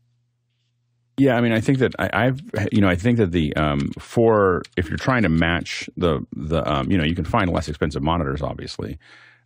Yeah, 1.17 1.35
I 1.35 1.41
mean, 1.41 1.51
I 1.51 1.59
think 1.59 1.79
that 1.79 1.93
I, 1.99 2.25
have 2.25 2.41
you 2.71 2.79
know, 2.79 2.89
I 2.89 2.95
think 2.95 3.17
that 3.17 3.31
the 3.31 3.55
um, 3.55 3.91
for 3.99 4.61
if 4.77 4.87
you're 4.87 4.97
trying 4.97 5.23
to 5.23 5.29
match 5.29 5.89
the 5.97 6.25
the 6.33 6.63
um, 6.71 6.89
you 6.89 6.97
know, 6.97 7.03
you 7.03 7.15
can 7.15 7.25
find 7.25 7.51
less 7.51 7.67
expensive 7.67 8.01
monitors, 8.01 8.41
obviously, 8.41 8.97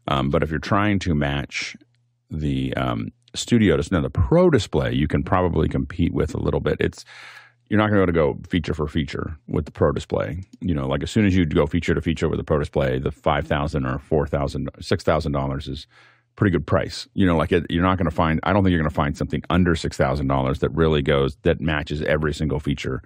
um, 0.08 0.30
but 0.30 0.44
if 0.44 0.52
you're 0.52 0.60
trying 0.60 1.00
to 1.00 1.16
match 1.16 1.76
the 2.30 2.74
um, 2.76 3.12
studio 3.36 3.78
to 3.78 3.94
now 3.94 4.02
the 4.02 4.10
pro 4.10 4.50
display, 4.50 4.94
you 4.94 5.08
can 5.08 5.24
probably 5.24 5.68
compete 5.68 6.13
with 6.13 6.34
a 6.34 6.39
little 6.39 6.60
bit. 6.60 6.78
It's 6.80 7.06
you're 7.70 7.80
not 7.80 7.92
going 7.92 8.08
to 8.08 8.12
go 8.12 8.39
feature 8.50 8.74
for 8.74 8.88
feature 8.88 9.38
with 9.48 9.65
the 9.65 9.72
pro 9.72 9.92
display. 9.92 10.42
You 10.60 10.74
know, 10.74 10.88
like 10.88 11.04
as 11.04 11.12
soon 11.12 11.26
as 11.26 11.36
you 11.36 11.46
go 11.46 11.68
feature 11.68 11.94
to 11.94 12.02
feature 12.02 12.28
with 12.28 12.39
the 12.39 12.44
pro 12.44 12.60
display, 12.60 12.98
the 13.00 13.12
five 13.12 13.48
thousand 13.48 13.86
or 13.86 14.00
four 14.00 14.26
thousand, 14.28 14.70
six 14.80 15.04
thousand 15.04 15.34
dollars 15.34 15.68
is 15.68 15.88
pretty 16.36 16.52
good 16.52 16.65
price. 16.65 17.08
You 17.13 17.26
know, 17.26 17.38
like 17.38 17.52
it, 17.52 17.65
you're 17.70 17.84
not 17.84 17.98
going 17.98 18.10
to 18.10 18.15
find. 18.15 18.39
I 18.44 18.54
don't 18.54 18.63
think 18.63 18.72
you're 18.72 18.82
going 18.82 18.89
to 18.89 18.96
find 18.96 19.15
something 19.15 19.44
under 19.50 19.76
six 19.76 19.98
thousand 19.98 20.28
dollars 20.28 20.60
that 20.60 20.70
really 20.70 21.02
goes 21.02 21.38
that 21.44 21.62
matches 21.62 22.02
every 22.02 22.34
single 22.34 22.60
feature 22.60 23.04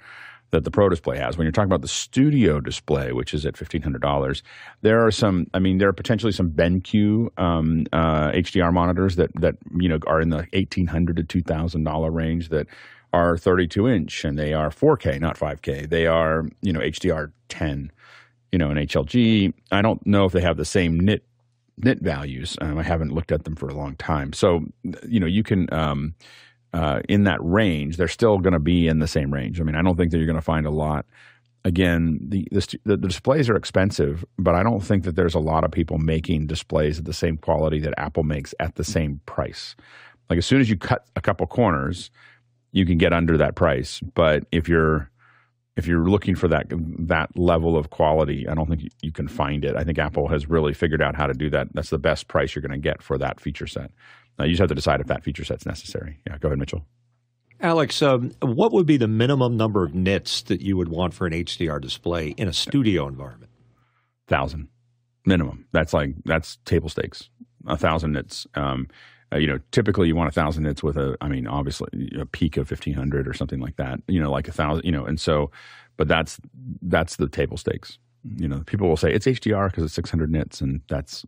that 0.54 0.64
the 0.64 0.72
Pro 0.72 0.88
Display 0.88 1.18
has. 1.18 1.38
When 1.38 1.46
you're 1.46 1.52
talking 1.52 1.66
about 1.66 1.82
the 1.82 1.88
Studio 1.88 2.62
Display, 2.62 3.12
which 3.12 3.34
is 3.34 3.46
at 3.46 3.58
fifteen 3.58 3.82
hundred 3.82 4.02
dollars, 4.02 4.42
there 4.82 5.06
are 5.06 5.12
some. 5.12 5.48
I 5.54 5.60
mean, 5.60 5.80
there 5.80 5.90
are 5.90 5.94
potentially 5.94 6.32
some 6.32 6.52
BenQ 6.52 7.38
um, 7.38 7.86
uh, 7.92 8.32
HDR 8.32 8.72
monitors 8.72 9.18
that 9.18 9.32
that 9.42 9.56
you 9.76 9.90
know 9.90 10.00
are 10.08 10.22
in 10.22 10.30
the 10.30 10.48
1,800 10.54 11.18
to 11.18 11.24
two 11.24 11.42
thousand 11.42 11.84
dollar 11.84 12.10
range 12.12 12.50
that 12.50 12.68
are 13.12 13.38
32 13.38 13.88
inch 13.88 14.26
and 14.26 14.40
they 14.40 14.54
are 14.54 14.70
4K, 14.70 15.20
not 15.20 15.38
5K. 15.38 15.90
They 15.90 16.08
are 16.08 16.48
you 16.62 16.72
know 16.72 16.80
HDR 16.80 17.32
10, 17.50 17.92
you 18.52 18.60
know, 18.60 18.70
an 18.70 18.78
HLG. 18.78 19.54
I 19.72 19.82
don't 19.82 20.06
know 20.08 20.26
if 20.26 20.32
they 20.32 20.42
have 20.42 20.58
the 20.58 20.66
same 20.66 21.00
nit 21.00 21.24
nit 21.78 22.00
values. 22.00 22.58
Um, 22.62 22.78
I 22.78 22.84
haven't 22.84 23.12
looked 23.12 23.32
at 23.32 23.44
them 23.44 23.56
for 23.56 23.68
a 23.68 23.74
long 23.74 23.96
time. 23.96 24.34
So, 24.34 24.66
you 25.08 25.20
know, 25.20 25.26
you 25.26 25.44
can, 25.44 25.72
um, 25.74 26.14
uh, 26.74 27.02
in 27.08 27.24
that 27.26 27.40
range, 27.42 27.98
they're 27.98 28.08
still 28.08 28.40
going 28.40 28.54
to 28.54 28.60
be 28.60 28.88
in 28.88 29.00
the 29.00 29.08
same 29.08 29.34
range. 29.34 29.62
I 29.62 29.64
mean, 29.64 29.76
I 29.76 29.82
don't 29.82 29.96
think 29.96 30.12
that 30.12 30.18
you're 30.18 30.26
going 30.26 30.36
to 30.36 30.42
find 30.42 30.66
a 30.66 30.72
lot. 30.72 31.06
Again, 31.66 32.20
the, 32.22 32.48
the, 32.52 32.80
the 32.84 32.98
displays 32.98 33.50
are 33.50 33.56
expensive, 33.56 34.26
but 34.38 34.56
I 34.56 34.64
don't 34.64 34.82
think 34.82 35.06
that 35.06 35.16
there's 35.16 35.36
a 35.36 35.40
lot 35.40 35.64
of 35.64 35.72
people 35.72 35.98
making 35.98 36.48
displays 36.48 37.00
at 37.00 37.06
the 37.06 37.14
same 37.14 37.38
quality 37.38 37.80
that 37.80 37.94
Apple 37.98 38.24
makes 38.24 38.54
at 38.60 38.76
the 38.76 38.84
same 38.84 39.22
price. 39.26 39.76
Like 40.30 40.40
as 40.40 40.46
soon 40.46 40.60
as 40.60 40.70
you 40.70 40.76
cut 40.76 41.06
a 41.16 41.22
couple 41.22 41.48
corners, 41.48 42.12
you 42.72 42.86
can 42.86 42.98
get 42.98 43.14
under 43.14 43.38
that 43.38 43.56
price. 43.56 44.02
But 44.02 44.46
if 44.52 44.68
you're 44.68 45.10
if 45.76 45.88
you're 45.88 46.08
looking 46.10 46.36
for 46.36 46.48
that 46.50 46.68
that 46.70 47.38
level 47.38 47.78
of 47.78 47.90
quality, 47.90 48.48
I 48.48 48.54
don't 48.54 48.70
think 48.70 48.92
you, 49.02 49.12
can 49.12 49.28
find 49.28 49.66
it. 49.66 49.76
I 49.76 49.84
think 49.84 49.98
Apple 49.98 50.28
has 50.28 50.50
really 50.50 50.74
figured 50.74 51.02
out 51.02 51.16
how 51.16 51.28
to 51.28 51.34
do 51.34 51.50
that. 51.52 51.74
That's 51.74 51.90
the 51.90 51.98
best 51.98 52.28
price 52.28 52.54
you're 52.54 52.62
going 52.62 52.72
to 52.72 52.78
get 52.78 53.02
for 53.02 53.18
that 53.18 53.40
feature 53.40 53.68
set. 53.68 53.92
Now, 54.38 54.46
you 54.46 54.52
just 54.52 54.62
have 54.62 54.70
to 54.70 54.76
decide 54.76 55.00
if 55.00 55.08
that 55.08 55.24
feature 55.24 55.44
set's 55.44 55.66
necessary. 55.66 56.20
Yeah, 56.28 56.38
go 56.38 56.48
ahead, 56.48 56.60
Mitchell. 56.60 56.86
Alex, 57.62 58.02
um, 58.02 58.32
what 58.42 58.74
would 58.74 58.86
be 58.86 58.98
the 58.98 59.08
minimum 59.08 59.56
number 59.56 59.84
of 59.84 59.96
nits 59.96 60.42
that 60.44 60.62
you 60.62 60.76
would 60.76 60.90
want 60.90 61.14
for 61.14 61.26
an 61.26 61.34
HDR 61.34 61.80
display 61.80 62.30
in 62.30 62.48
a 62.48 62.54
studio 62.54 63.08
environment? 63.08 63.52
Thousand 64.28 64.68
minimum. 65.26 65.66
That's 65.72 65.94
like 65.94 66.12
that's 66.26 66.58
table 66.66 66.90
stakes. 66.90 67.30
A 67.68 67.78
thousand 67.78 68.14
nits. 68.14 68.46
Um, 68.56 68.88
uh, 69.32 69.38
you 69.38 69.48
know, 69.48 69.60
typically 69.72 70.08
you 70.08 70.16
want 70.16 70.30
a 70.30 70.34
thousand 70.34 70.64
nits 70.64 70.84
with 70.84 70.98
a, 70.98 71.16
I 71.22 71.28
mean, 71.28 71.48
obviously 71.48 72.12
a 72.20 72.26
peak 72.26 72.58
of 72.58 72.68
fifteen 72.68 72.94
hundred 72.94 73.28
or 73.28 73.34
something 73.34 73.60
like 73.60 73.78
that. 73.78 74.00
You 74.08 74.20
know, 74.20 74.32
like 74.32 74.48
a 74.48 74.52
thousand. 74.52 74.86
You 74.86 74.92
know, 74.92 75.06
and 75.06 75.20
so, 75.20 75.50
but 75.96 76.08
that's 76.08 76.40
that's 76.82 77.16
the 77.16 77.30
table 77.30 77.58
stakes. 77.58 77.98
You 78.38 78.48
know, 78.48 78.64
people 78.66 78.90
will 78.90 78.98
say 78.98 79.14
it's 79.14 79.26
HDR 79.26 79.70
because 79.70 79.86
it's 79.86 79.94
six 79.94 80.10
hundred 80.10 80.32
nits, 80.32 80.62
and 80.62 80.82
that's. 80.90 81.26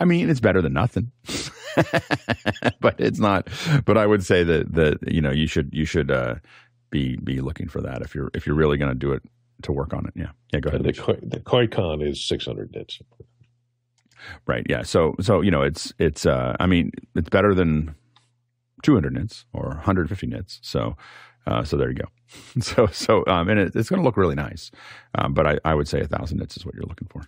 I 0.00 0.04
mean, 0.04 0.30
it's 0.30 0.40
better 0.40 0.62
than 0.62 0.72
nothing, 0.72 1.12
but 2.80 2.94
it's 2.98 3.18
not. 3.18 3.48
But 3.84 3.98
I 3.98 4.06
would 4.06 4.24
say 4.24 4.44
that 4.44 4.72
that 4.74 5.12
you 5.12 5.20
know 5.20 5.30
you 5.30 5.46
should 5.46 5.70
you 5.72 5.84
should 5.84 6.10
uh, 6.10 6.36
be 6.90 7.16
be 7.16 7.40
looking 7.40 7.68
for 7.68 7.80
that 7.82 8.02
if 8.02 8.14
you're 8.14 8.30
if 8.34 8.46
you're 8.46 8.56
really 8.56 8.76
going 8.76 8.90
to 8.90 8.98
do 8.98 9.12
it 9.12 9.22
to 9.62 9.72
work 9.72 9.92
on 9.92 10.06
it. 10.06 10.12
Yeah, 10.14 10.30
yeah. 10.52 10.60
Go 10.60 10.68
ahead. 10.68 10.82
The 10.82 11.18
the 11.22 11.40
Kuycon 11.40 12.06
is 12.06 12.24
six 12.24 12.46
hundred 12.46 12.72
nits. 12.74 13.00
Right. 14.46 14.66
Yeah. 14.68 14.82
So 14.82 15.14
so 15.20 15.40
you 15.40 15.50
know 15.50 15.62
it's 15.62 15.92
it's 15.98 16.26
uh 16.26 16.56
I 16.58 16.66
mean 16.66 16.90
it's 17.14 17.28
better 17.28 17.54
than 17.54 17.94
200 18.82 19.12
nits 19.12 19.44
or 19.52 19.68
150 19.68 20.26
nits. 20.26 20.58
So 20.62 20.96
uh, 21.46 21.64
so 21.64 21.76
there 21.76 21.88
you 21.88 21.96
go. 21.96 22.08
So 22.60 22.86
so 22.88 23.24
um 23.26 23.48
and 23.48 23.58
it, 23.58 23.76
it's 23.76 23.88
going 23.88 24.00
to 24.00 24.04
look 24.04 24.16
really 24.16 24.34
nice. 24.34 24.70
Um, 25.14 25.34
but 25.34 25.46
I, 25.46 25.58
I 25.64 25.74
would 25.74 25.88
say 25.88 26.00
a 26.00 26.06
thousand 26.06 26.38
nits 26.38 26.56
is 26.56 26.66
what 26.66 26.74
you're 26.74 26.84
looking 26.84 27.08
for. 27.08 27.22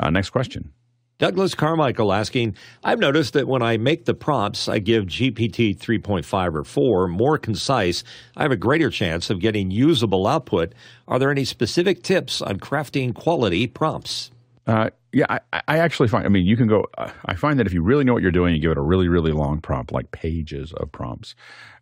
Uh, 0.00 0.10
next 0.10 0.30
question. 0.30 0.72
Douglas 1.18 1.52
Carmichael 1.52 2.12
asking, 2.12 2.54
I've 2.84 3.00
noticed 3.00 3.32
that 3.32 3.48
when 3.48 3.60
I 3.60 3.76
make 3.76 4.04
the 4.04 4.14
prompts 4.14 4.68
I 4.68 4.78
give 4.78 5.06
GPT 5.06 5.76
3.5 5.76 6.54
or 6.54 6.62
4 6.62 7.08
more 7.08 7.38
concise, 7.38 8.04
I 8.36 8.42
have 8.42 8.52
a 8.52 8.56
greater 8.56 8.88
chance 8.88 9.28
of 9.28 9.40
getting 9.40 9.72
usable 9.72 10.28
output. 10.28 10.74
Are 11.08 11.18
there 11.18 11.32
any 11.32 11.44
specific 11.44 12.04
tips 12.04 12.40
on 12.40 12.60
crafting 12.60 13.12
quality 13.12 13.66
prompts? 13.66 14.30
Uh, 14.68 14.90
yeah, 15.12 15.26
I, 15.28 15.62
I, 15.66 15.78
actually 15.78 16.08
find. 16.08 16.26
I 16.26 16.28
mean, 16.28 16.46
you 16.46 16.56
can 16.56 16.68
go. 16.68 16.84
I 17.24 17.34
find 17.34 17.58
that 17.58 17.66
if 17.66 17.72
you 17.72 17.82
really 17.82 18.04
know 18.04 18.12
what 18.12 18.22
you're 18.22 18.30
doing, 18.30 18.54
you 18.54 18.60
give 18.60 18.70
it 18.70 18.76
a 18.76 18.82
really, 18.82 19.08
really 19.08 19.32
long 19.32 19.62
prompt, 19.62 19.90
like 19.90 20.10
pages 20.10 20.74
of 20.74 20.92
prompts. 20.92 21.34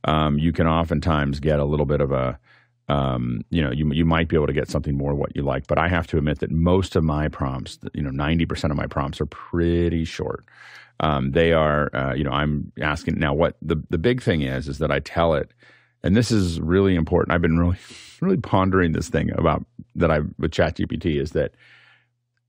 Um, 0.05 0.39
you 0.39 0.53
can 0.53 0.69
oftentimes 0.69 1.41
get 1.41 1.59
a 1.59 1.65
little 1.65 1.87
bit 1.87 2.01
of 2.01 2.13
a. 2.13 2.39
Um, 2.89 3.43
you 3.51 3.63
know, 3.63 3.73
you 3.73 3.93
you 3.93 4.05
might 4.05 4.29
be 4.29 4.37
able 4.37 4.47
to 4.47 4.53
get 4.53 4.69
something 4.69 4.97
more 4.97 5.15
what 5.15 5.35
you 5.35 5.43
like, 5.43 5.67
but 5.67 5.79
I 5.79 5.89
have 5.89 6.07
to 6.09 6.19
admit 6.19 6.39
that 6.39 6.51
most 6.51 6.95
of 6.95 7.03
my 7.03 7.29
prompts, 7.29 7.79
you 7.95 8.03
know, 8.03 8.11
ninety 8.11 8.47
percent 8.47 8.71
of 8.71 8.77
my 8.77 8.87
prompts 8.87 9.21
are 9.21 9.27
pretty 9.27 10.05
short. 10.05 10.45
Um, 11.01 11.33
they 11.33 11.53
are, 11.53 11.95
uh, 11.95 12.15
you 12.15 12.25
know, 12.25 12.31
I'm 12.31 12.73
asking 12.81 13.19
now. 13.19 13.35
What 13.35 13.57
the 13.61 13.83
the 13.91 13.99
big 13.99 14.23
thing 14.23 14.43
is 14.43 14.69
is 14.69 14.79
that 14.79 14.93
I 14.93 15.01
tell 15.01 15.35
it, 15.35 15.53
and 16.03 16.17
this 16.17 16.31
is 16.31 16.61
really 16.61 16.95
important. 16.95 17.35
I've 17.35 17.43
been 17.43 17.59
really, 17.59 17.79
really 18.21 18.39
pondering 18.39 18.93
this 18.93 19.09
thing 19.09 19.31
about 19.33 19.65
that 19.97 20.11
I 20.11 20.21
with 20.39 20.53
ChatGPT 20.53 21.21
is 21.21 21.33
that 21.33 21.53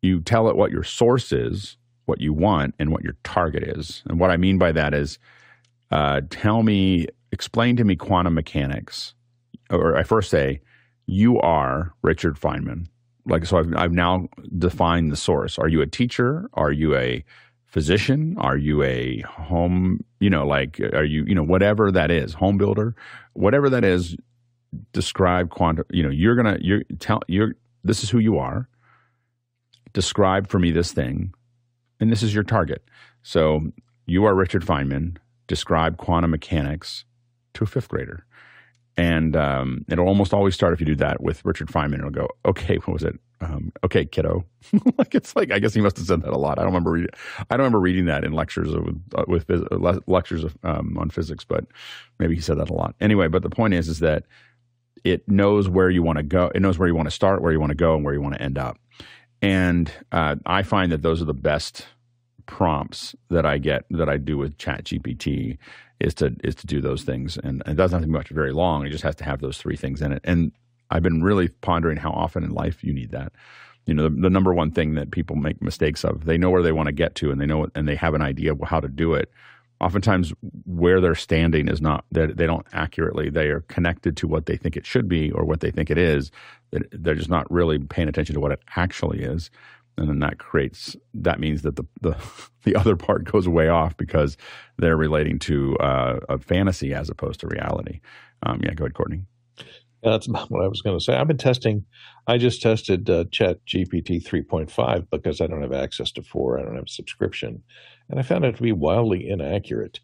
you 0.02 0.22
tell 0.22 0.50
it 0.50 0.56
what 0.56 0.72
your 0.72 0.84
source 0.84 1.32
is, 1.32 1.78
what 2.06 2.22
you 2.22 2.32
want, 2.32 2.76
and 2.78 2.92
what 2.92 3.04
your 3.04 3.16
target 3.24 3.64
is. 3.64 4.04
And 4.08 4.20
what 4.20 4.30
I 4.30 4.38
mean 4.38 4.58
by 4.58 4.72
that 4.72 4.94
is 4.94 5.18
uh, 5.92 6.22
tell 6.30 6.64
me, 6.64 7.08
explain 7.32 7.76
to 7.78 7.84
me 7.84 7.96
quantum 7.96 8.34
mechanics. 8.34 9.14
Or 9.70 9.98
I 9.98 10.04
first 10.04 10.30
say, 10.30 10.62
you 11.06 11.40
are 11.40 11.94
Richard 12.02 12.40
Feynman. 12.40 12.88
Like, 13.26 13.46
so 13.46 13.58
I've, 13.58 13.74
I've 13.76 13.92
now 13.92 14.28
defined 14.58 15.12
the 15.12 15.18
source. 15.18 15.58
Are 15.58 15.68
you 15.68 15.82
a 15.82 15.88
teacher? 15.88 16.50
Are 16.54 16.72
you 16.72 16.96
a 16.96 17.24
physician? 17.66 18.36
Are 18.40 18.58
you 18.58 18.82
a 18.84 19.22
home, 19.22 20.04
you 20.20 20.30
know, 20.30 20.48
like, 20.48 20.80
are 20.94 21.04
you, 21.04 21.26
you 21.26 21.36
know, 21.36 21.44
whatever 21.44 21.92
that 21.92 22.10
is, 22.12 22.34
home 22.34 22.58
builder, 22.58 22.96
whatever 23.34 23.70
that 23.70 23.84
is, 23.84 24.16
describe 24.94 25.50
quantum, 25.50 25.86
you 25.92 26.04
know, 26.04 26.10
you're 26.10 26.36
going 26.36 26.58
to, 26.58 26.66
you're, 26.66 26.84
tell, 27.00 27.22
you're, 27.28 27.56
this 27.84 28.04
is 28.04 28.10
who 28.10 28.20
you 28.20 28.38
are 28.38 28.70
describe 29.98 30.48
for 30.48 30.60
me 30.60 30.70
this 30.70 30.92
thing, 30.92 31.34
and 32.00 32.12
this 32.12 32.22
is 32.22 32.32
your 32.32 32.44
target. 32.44 32.84
So 33.24 33.72
you 34.06 34.26
are 34.26 34.36
Richard 34.36 34.64
Feynman. 34.64 35.18
Describe 35.48 35.98
quantum 35.98 36.30
mechanics 36.30 37.04
to 37.56 37.64
a 37.64 37.68
fifth 37.68 37.90
grader. 37.90 38.24
And 38.98 39.36
um, 39.36 39.86
it'll 39.88 40.08
almost 40.08 40.34
always 40.34 40.56
start 40.56 40.74
if 40.74 40.80
you 40.80 40.86
do 40.88 40.96
that 40.96 41.22
with 41.22 41.46
Richard 41.46 41.68
Feynman. 41.68 42.00
It'll 42.00 42.10
go, 42.10 42.30
okay, 42.46 42.78
what 42.78 42.90
was 42.90 43.04
it? 43.04 43.20
Um, 43.40 43.72
okay, 43.84 44.06
kiddo. 44.06 44.44
like 44.98 45.14
it's 45.14 45.36
like 45.36 45.52
I 45.52 45.60
guess 45.60 45.76
he 45.76 45.82
must 45.82 45.98
have 45.98 46.08
said 46.08 46.24
that 46.24 46.34
a 46.34 46.38
lot. 46.38 46.58
I 46.58 46.64
don't 46.64 46.72
remember 46.72 46.92
reading. 46.92 47.12
I 47.38 47.56
don't 47.56 47.60
remember 47.60 47.80
reading 47.80 48.06
that 48.06 48.24
in 48.24 48.34
lectures 48.34 48.74
of, 48.74 48.88
uh, 49.14 49.26
with 49.28 49.48
uh, 49.52 50.00
lectures 50.08 50.44
of, 50.44 50.58
um, 50.64 50.98
on 50.98 51.12
physics, 51.12 51.46
but 51.46 51.66
maybe 52.18 52.34
he 52.34 52.42
said 52.42 52.58
that 52.58 52.72
a 52.72 52.74
lot. 52.74 52.96
Anyway, 53.00 53.28
but 53.28 53.44
the 53.44 53.50
point 53.52 53.76
is, 53.76 53.88
is 53.88 54.00
that 54.00 54.24
it 55.04 55.28
knows 55.30 55.70
where 55.70 55.92
you 55.92 56.02
want 56.02 56.18
to 56.18 56.24
go. 56.24 56.52
It 56.56 56.62
knows 56.62 56.80
where 56.80 56.88
you 56.88 56.96
want 56.96 57.08
to 57.08 57.16
start, 57.16 57.44
where 57.44 57.52
you 57.52 57.60
want 57.60 57.70
to 57.70 57.76
go, 57.76 57.96
and 57.96 58.04
where 58.04 58.16
you 58.16 58.22
want 58.22 58.34
to 58.34 58.42
end 58.42 58.58
up. 58.58 58.80
And 59.42 59.92
uh, 60.12 60.38
I 60.48 60.64
find 60.64 60.92
that 60.92 61.04
those 61.04 61.22
are 61.22 61.26
the 61.26 61.34
best 61.34 61.86
prompts 62.48 63.16
that 63.30 63.46
I 63.46 63.60
get 63.60 63.86
that 63.92 64.10
I 64.10 64.18
do 64.18 64.38
with 64.38 64.58
ChatGPT 64.58 65.58
is 66.00 66.14
to 66.16 66.36
is 66.44 66.56
to 66.56 66.68
do 66.68 66.82
those 66.82 67.04
things, 67.04 67.38
and, 67.38 67.62
it 67.66 67.76
doesn't 67.76 67.98
have 67.98 68.04
to 68.04 68.08
be 68.08 68.14
much 68.14 68.30
very 68.30 68.52
long. 68.52 68.86
It 68.86 68.90
just 68.90 69.04
has 69.04 69.16
to 69.18 69.24
have 69.24 69.42
those 69.42 69.58
three 69.58 69.76
things 69.76 70.02
in 70.02 70.12
it. 70.12 70.22
And 70.24 70.52
I've 70.90 71.04
been 71.04 71.24
really 71.24 71.50
pondering 71.50 71.98
how 71.98 72.12
often 72.12 72.44
in 72.44 72.52
life 72.52 72.84
you 72.84 72.94
need 72.94 73.12
that. 73.12 73.34
You 73.86 73.94
know, 73.94 74.04
the, 74.04 74.10
the 74.10 74.30
number 74.30 74.54
one 74.54 74.72
thing 74.72 74.96
that 74.96 75.12
people 75.12 75.36
make 75.36 75.62
mistakes 75.62 76.04
of, 76.04 76.26
they 76.26 76.38
know 76.38 76.50
where 76.50 76.64
they 76.64 76.72
want 76.72 76.88
to 76.88 76.94
get 76.94 77.16
to, 77.16 77.32
and 77.32 77.40
they 77.40 77.46
know 77.46 77.68
and 77.76 77.88
they 77.88 77.96
have 77.96 78.14
an 78.14 78.22
idea 78.22 78.52
of 78.52 78.62
how 78.62 78.80
to 78.80 78.88
do 78.88 79.14
it. 79.14 79.32
Oftentimes, 79.80 80.34
where 80.66 81.00
they're 81.00 81.14
standing 81.14 81.68
is 81.68 81.82
not 81.82 82.04
that 82.12 82.38
they 82.38 82.48
don't 82.48 82.66
accurately. 82.74 83.30
They 83.30 83.48
are 83.50 83.62
connected 83.62 84.18
to 84.18 84.28
what 84.28 84.48
they 84.48 84.58
think 84.58 84.76
it 84.76 84.88
should 84.88 85.08
be 85.08 85.32
or 85.32 85.46
what 85.46 85.60
they 85.60 85.70
think 85.70 85.92
it 85.92 86.00
is, 86.00 86.32
they're 86.72 87.16
just 87.16 87.30
not 87.30 87.50
really 87.52 87.80
paying 87.80 88.08
attention 88.08 88.34
to 88.34 88.40
what 88.40 88.52
it 88.52 88.62
actually 88.76 89.22
is 89.22 89.50
and 89.98 90.08
then 90.08 90.20
that 90.20 90.38
creates 90.38 90.96
that 91.14 91.40
means 91.40 91.64
that 91.64 91.76
the 91.76 91.86
the, 92.02 92.16
the 92.64 92.76
other 92.76 92.96
part 92.96 93.24
goes 93.26 93.48
way 93.48 93.68
off 93.70 93.96
because 93.98 94.38
they're 94.78 94.98
relating 94.98 95.40
to 95.40 95.76
uh, 95.78 96.20
a 96.30 96.38
fantasy 96.38 96.94
as 96.94 97.10
opposed 97.10 97.40
to 97.42 97.48
reality. 97.48 98.00
Um, 98.44 98.60
yeah, 98.64 98.74
go 98.74 98.86
ahead, 98.86 98.94
Courtney. 98.94 99.22
That's 100.04 100.28
about 100.28 100.52
what 100.52 100.64
I 100.64 100.68
was 100.68 100.82
going 100.82 100.98
to 100.98 101.04
say. 101.04 101.16
I've 101.16 101.28
been 101.28 101.38
testing. 101.38 101.84
I 102.28 102.38
just 102.38 102.62
tested 102.62 103.10
uh, 103.10 103.26
Chat 103.32 103.66
GPT 103.66 104.24
3.5 104.24 105.08
because 105.10 105.42
I 105.42 105.48
don't 105.48 105.64
have 105.64 105.74
access 105.74 106.12
to 106.14 106.22
four. 106.22 106.60
I 106.60 106.64
don't 106.64 106.76
have 106.76 106.86
a 106.86 106.90
subscription, 106.90 107.64
and 108.10 108.20
I 108.20 108.24
found 108.24 108.46
it 108.46 108.56
to 108.56 108.64
be 108.64 108.72
wildly 108.72 109.28
inaccurate. 109.28 110.00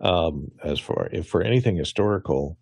Um, 0.00 0.52
as 0.62 0.78
far 0.78 1.08
if 1.10 1.26
for 1.26 1.42
anything 1.42 1.76
historical, 1.76 2.56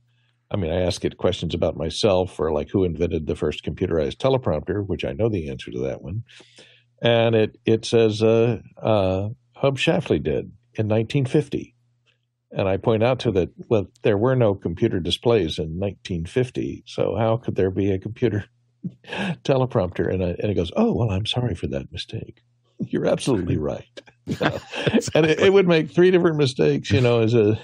I 0.50 0.56
mean, 0.56 0.72
I 0.72 0.80
ask 0.82 1.04
it 1.04 1.18
questions 1.18 1.54
about 1.54 1.76
myself 1.76 2.38
or 2.38 2.52
like 2.52 2.70
who 2.70 2.84
invented 2.84 3.26
the 3.26 3.36
first 3.36 3.64
computerized 3.64 4.16
teleprompter, 4.16 4.86
which 4.86 5.04
I 5.04 5.12
know 5.12 5.28
the 5.28 5.50
answer 5.50 5.70
to 5.70 5.78
that 5.80 6.02
one. 6.02 6.22
And 7.02 7.34
it, 7.34 7.58
it 7.64 7.84
says 7.84 8.22
uh, 8.22 8.60
uh, 8.80 9.28
Hub 9.54 9.78
Schlafly 9.78 10.22
did 10.22 10.52
in 10.74 10.88
1950. 10.88 11.74
And 12.52 12.68
I 12.68 12.76
point 12.76 13.02
out 13.02 13.20
to 13.20 13.32
that, 13.32 13.50
well, 13.68 13.86
there 14.02 14.16
were 14.16 14.36
no 14.36 14.54
computer 14.54 15.00
displays 15.00 15.58
in 15.58 15.78
1950. 15.78 16.84
So 16.86 17.16
how 17.16 17.36
could 17.36 17.56
there 17.56 17.70
be 17.70 17.90
a 17.90 17.98
computer 17.98 18.44
teleprompter? 19.44 20.12
And, 20.12 20.24
I, 20.24 20.28
and 20.28 20.50
it 20.50 20.54
goes, 20.54 20.72
oh, 20.76 20.92
well, 20.92 21.10
I'm 21.10 21.26
sorry 21.26 21.54
for 21.54 21.66
that 21.68 21.92
mistake. 21.92 22.42
You're 22.78 23.06
absolutely 23.06 23.56
right. 23.56 23.84
and 24.40 25.26
it, 25.26 25.38
it, 25.38 25.52
would 25.52 25.68
make 25.68 25.90
three 25.90 26.10
different 26.10 26.36
mistakes, 26.36 26.90
you 26.90 27.00
know, 27.00 27.20
as 27.20 27.32
a. 27.32 27.58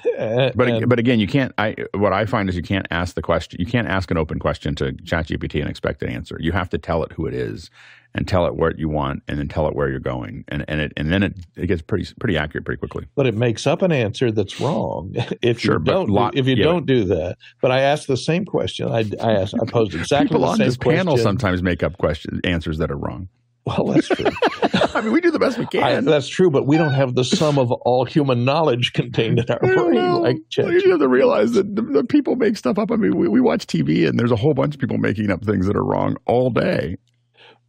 but 0.55 0.89
but 0.89 0.99
again, 1.01 1.19
you 1.19 1.27
can't. 1.27 1.53
I 1.59 1.75
what 1.95 2.13
I 2.13 2.25
find 2.25 2.49
is 2.49 2.55
you 2.55 2.63
can't 2.63 2.87
ask 2.93 3.17
the 3.17 3.23
question. 3.23 3.59
You 3.59 3.67
can't 3.67 3.89
ask 3.89 4.13
an 4.13 4.17
open 4.17 4.39
question 4.39 4.77
to 4.77 4.93
ChatGPT 4.93 5.61
and 5.61 5.69
expect 5.69 6.03
an 6.05 6.11
answer. 6.11 6.37
You 6.39 6.53
have 6.53 6.71
to 6.71 6.79
tell 6.79 7.03
it 7.03 7.11
who 7.13 7.27
it 7.27 7.35
is, 7.35 7.69
and 8.15 8.29
tell 8.29 8.47
it 8.47 8.55
what 8.55 8.79
you 8.79 8.89
want, 8.89 9.23
and 9.29 9.39
then 9.39 9.49
tell 9.49 9.67
it 9.67 9.75
where 9.75 9.89
you're 9.89 10.01
going, 10.01 10.45
and 10.49 10.65
and 10.69 10.81
it 10.81 10.93
and 10.97 11.13
then 11.13 11.23
it, 11.23 11.35
it 11.57 11.67
gets 11.67 11.83
pretty 11.83 12.13
pretty 12.21 12.37
accurate 12.37 12.65
pretty 12.65 12.79
quickly. 12.79 13.07
But 13.15 13.27
it 13.27 13.35
makes 13.35 13.67
up 13.67 13.83
an 13.83 13.93
answer 13.93 14.31
that's 14.31 14.61
wrong 14.61 15.15
if 15.43 15.61
sure, 15.61 15.79
you 15.79 15.85
don't 15.85 16.09
lot, 16.09 16.37
if 16.37 16.47
you 16.47 16.57
yeah, 16.57 16.65
don't 16.65 16.87
do 16.87 17.05
that. 17.05 17.37
But 17.61 17.71
I 17.71 17.81
asked 17.81 18.07
the 18.07 18.17
same 18.17 18.45
question. 18.45 18.89
I 18.89 19.05
I 19.21 19.33
asked 19.33 19.55
I 19.61 19.71
posed 19.71 19.95
exactly 19.95 20.29
people 20.29 20.43
the 20.43 20.47
on 20.49 20.57
same 20.59 20.67
this 20.67 20.77
question. 20.77 20.99
panel 20.99 21.17
sometimes 21.17 21.63
make 21.63 21.83
up 21.83 21.99
questions 21.99 22.41
answers 22.45 22.79
that 22.79 22.91
are 22.91 22.99
wrong. 22.99 23.29
Well, 23.65 23.85
that's 23.87 24.09
true. 24.09 24.27
I 24.95 25.01
mean, 25.01 25.13
we 25.13 25.21
do 25.21 25.31
the 25.31 25.39
best 25.39 25.57
we 25.57 25.67
can. 25.71 25.83
I, 25.83 26.01
that's 26.01 26.29
true, 26.29 26.51
but 26.51 26.67
we 26.67 26.77
don't 26.77 26.95
have 26.95 27.15
the 27.15 27.25
sum 27.25 27.59
of 27.59 27.71
all 27.71 28.05
human 28.05 28.45
knowledge 28.45 28.93
contained 28.93 29.39
in 29.39 29.45
our 29.51 29.59
brain. 29.61 30.21
Like 30.21 30.39
well, 30.59 30.73
you 30.73 30.91
have 30.91 31.01
to 31.01 31.09
realize 31.09 31.53
that 31.53 31.75
the, 31.75 31.83
the, 31.83 32.05
people 32.05 32.35
make 32.37 32.57
stuff 32.57 32.79
up. 32.79 32.91
I 32.91 32.97
mean, 32.97 33.17
we, 33.17 33.29
we 33.29 33.41
watch 33.41 33.67
TV, 33.67 34.09
and 34.09 34.19
there's 34.19 34.33
a 34.33 34.37
whole 34.37 34.55
bunch 34.55 34.75
of 34.75 34.81
people 34.81 34.99
making 34.99 35.31
up 35.31 35.45
things 35.45 35.67
that 35.67 35.77
are 35.77 35.85
wrong 35.85 36.17
all 36.27 36.51
day. 36.51 36.97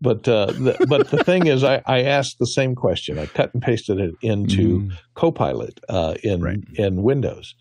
But 0.04 0.28
uh, 0.28 0.48
the, 0.48 0.86
but 0.90 1.10
the 1.12 1.24
thing 1.24 1.48
is, 1.48 1.64
I, 1.64 1.82
I 1.86 2.04
asked 2.04 2.38
the 2.38 2.46
same 2.46 2.76
question. 2.76 3.18
I 3.18 3.26
cut 3.26 3.54
and 3.54 3.64
pasted 3.64 4.02
it 4.02 4.16
into 4.22 4.82
mm. 4.82 4.92
Copilot 5.16 5.80
uh, 5.88 6.16
in 6.22 6.42
right. 6.42 6.60
in 6.74 7.04
Windows, 7.04 7.56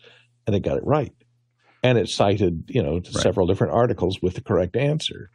and 0.45 0.53
it 0.53 0.59
got 0.59 0.75
it 0.75 0.85
right. 0.85 1.13
And 1.83 1.97
it 1.97 2.09
cited, 2.09 2.65
you 2.67 2.83
know, 2.83 2.95
right. 2.95 3.07
several 3.07 3.47
different 3.47 3.71
articles 3.71 4.21
with 4.21 4.35
the 4.35 4.41
correct 4.41 4.75
answer. 4.75 5.29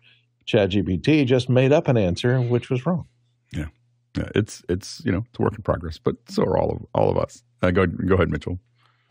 ChatGPT 0.47 1.25
just 1.25 1.49
made 1.49 1.73
up 1.73 1.89
an 1.89 1.97
answer 1.97 2.39
which 2.43 2.69
was 2.69 2.85
wrong. 2.85 3.07
Yeah. 3.55 3.69
yeah. 4.15 4.29
It's 4.35 4.63
it's 4.69 5.01
you 5.03 5.11
know 5.11 5.25
it's 5.31 5.39
a 5.39 5.43
work 5.43 5.55
in 5.57 5.63
progress, 5.63 5.97
but 5.97 6.17
so 6.29 6.43
are 6.43 6.59
all 6.59 6.73
of 6.73 6.87
all 6.95 7.11
of 7.11 7.17
us. 7.17 7.43
Uh, 7.63 7.71
go 7.71 7.87
go 7.87 8.17
ahead, 8.17 8.29
Mitchell. 8.31 8.59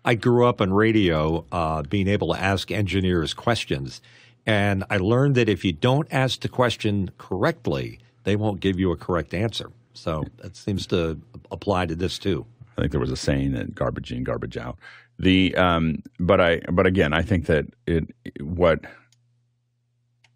I 0.06 0.14
grew 0.14 0.46
up 0.46 0.62
on 0.62 0.72
radio, 0.72 1.46
uh, 1.52 1.82
being 1.82 2.08
able 2.08 2.34
to 2.34 2.40
ask 2.40 2.72
engineers 2.72 3.34
questions, 3.34 4.02
and 4.48 4.86
I 4.90 4.98
learned 4.98 5.36
that 5.36 5.50
if 5.50 5.66
you 5.66 5.74
don't 5.74 6.08
ask 6.10 6.40
the 6.40 6.50
question 6.50 7.12
correctly, 7.18 8.00
they 8.24 8.38
won't 8.38 8.62
give 8.62 8.80
you 8.80 8.92
a 8.92 8.98
correct 8.98 9.34
answer. 9.34 9.70
So 9.94 10.24
that 10.38 10.56
seems 10.56 10.88
to 10.88 11.20
apply 11.52 11.86
to 11.88 11.96
this 11.96 12.18
too. 12.18 12.46
I 12.78 12.82
think 12.82 12.92
there 12.92 13.02
was 13.02 13.12
a 13.12 13.18
saying 13.18 13.52
that 13.54 13.76
garbage 13.76 14.12
in, 14.12 14.24
garbage 14.24 14.56
out. 14.56 14.78
The 15.20 15.56
um, 15.56 16.04
but 16.20 16.40
I 16.40 16.62
but 16.72 16.86
again, 16.86 17.14
I 17.14 17.24
think 17.24 17.48
that 17.48 17.66
it 17.86 18.06
what 18.40 18.80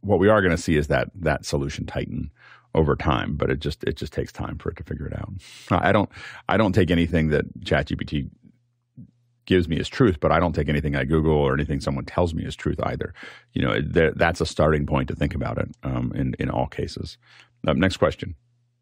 what 0.02 0.20
we 0.20 0.28
are 0.28 0.42
going 0.42 0.56
to 0.56 0.62
see 0.62 0.76
is 0.76 0.88
that 0.88 1.10
that 1.16 1.46
solution 1.46 1.86
tighten 1.86 2.32
over 2.74 2.96
time, 2.96 3.36
but 3.36 3.50
it 3.50 3.60
just 3.60 3.84
it 3.84 3.96
just 3.96 4.12
takes 4.12 4.32
time 4.32 4.58
for 4.58 4.72
it 4.72 4.78
to 4.78 4.84
figure 4.84 5.06
it 5.06 5.14
out. 5.14 5.32
I 5.70 5.92
don't 5.92 6.10
I 6.50 6.58
don't 6.58 6.74
take 6.74 6.92
anything 6.92 7.30
that 7.30 7.60
ChatGPT 7.60 8.30
gives 9.46 9.68
me 9.68 9.80
as 9.80 9.90
truth, 9.90 10.20
but 10.20 10.32
I 10.32 10.40
don't 10.40 10.54
take 10.54 10.70
anything 10.70 10.96
I 10.96 11.04
Google 11.04 11.34
or 11.34 11.54
anything 11.54 11.82
someone 11.82 12.06
tells 12.06 12.34
me 12.34 12.46
as 12.46 12.56
truth 12.56 12.80
either. 12.84 13.14
You 13.54 13.62
know, 13.64 13.82
th- 13.82 14.14
that's 14.16 14.42
a 14.42 14.46
starting 14.46 14.86
point 14.86 15.08
to 15.10 15.16
think 15.16 15.36
about 15.36 15.58
it 15.58 15.70
um, 15.84 16.12
in 16.16 16.36
in 16.40 16.50
all 16.50 16.68
cases. 16.68 17.18
Uh, 17.68 17.74
next 17.74 17.98
question. 17.98 18.36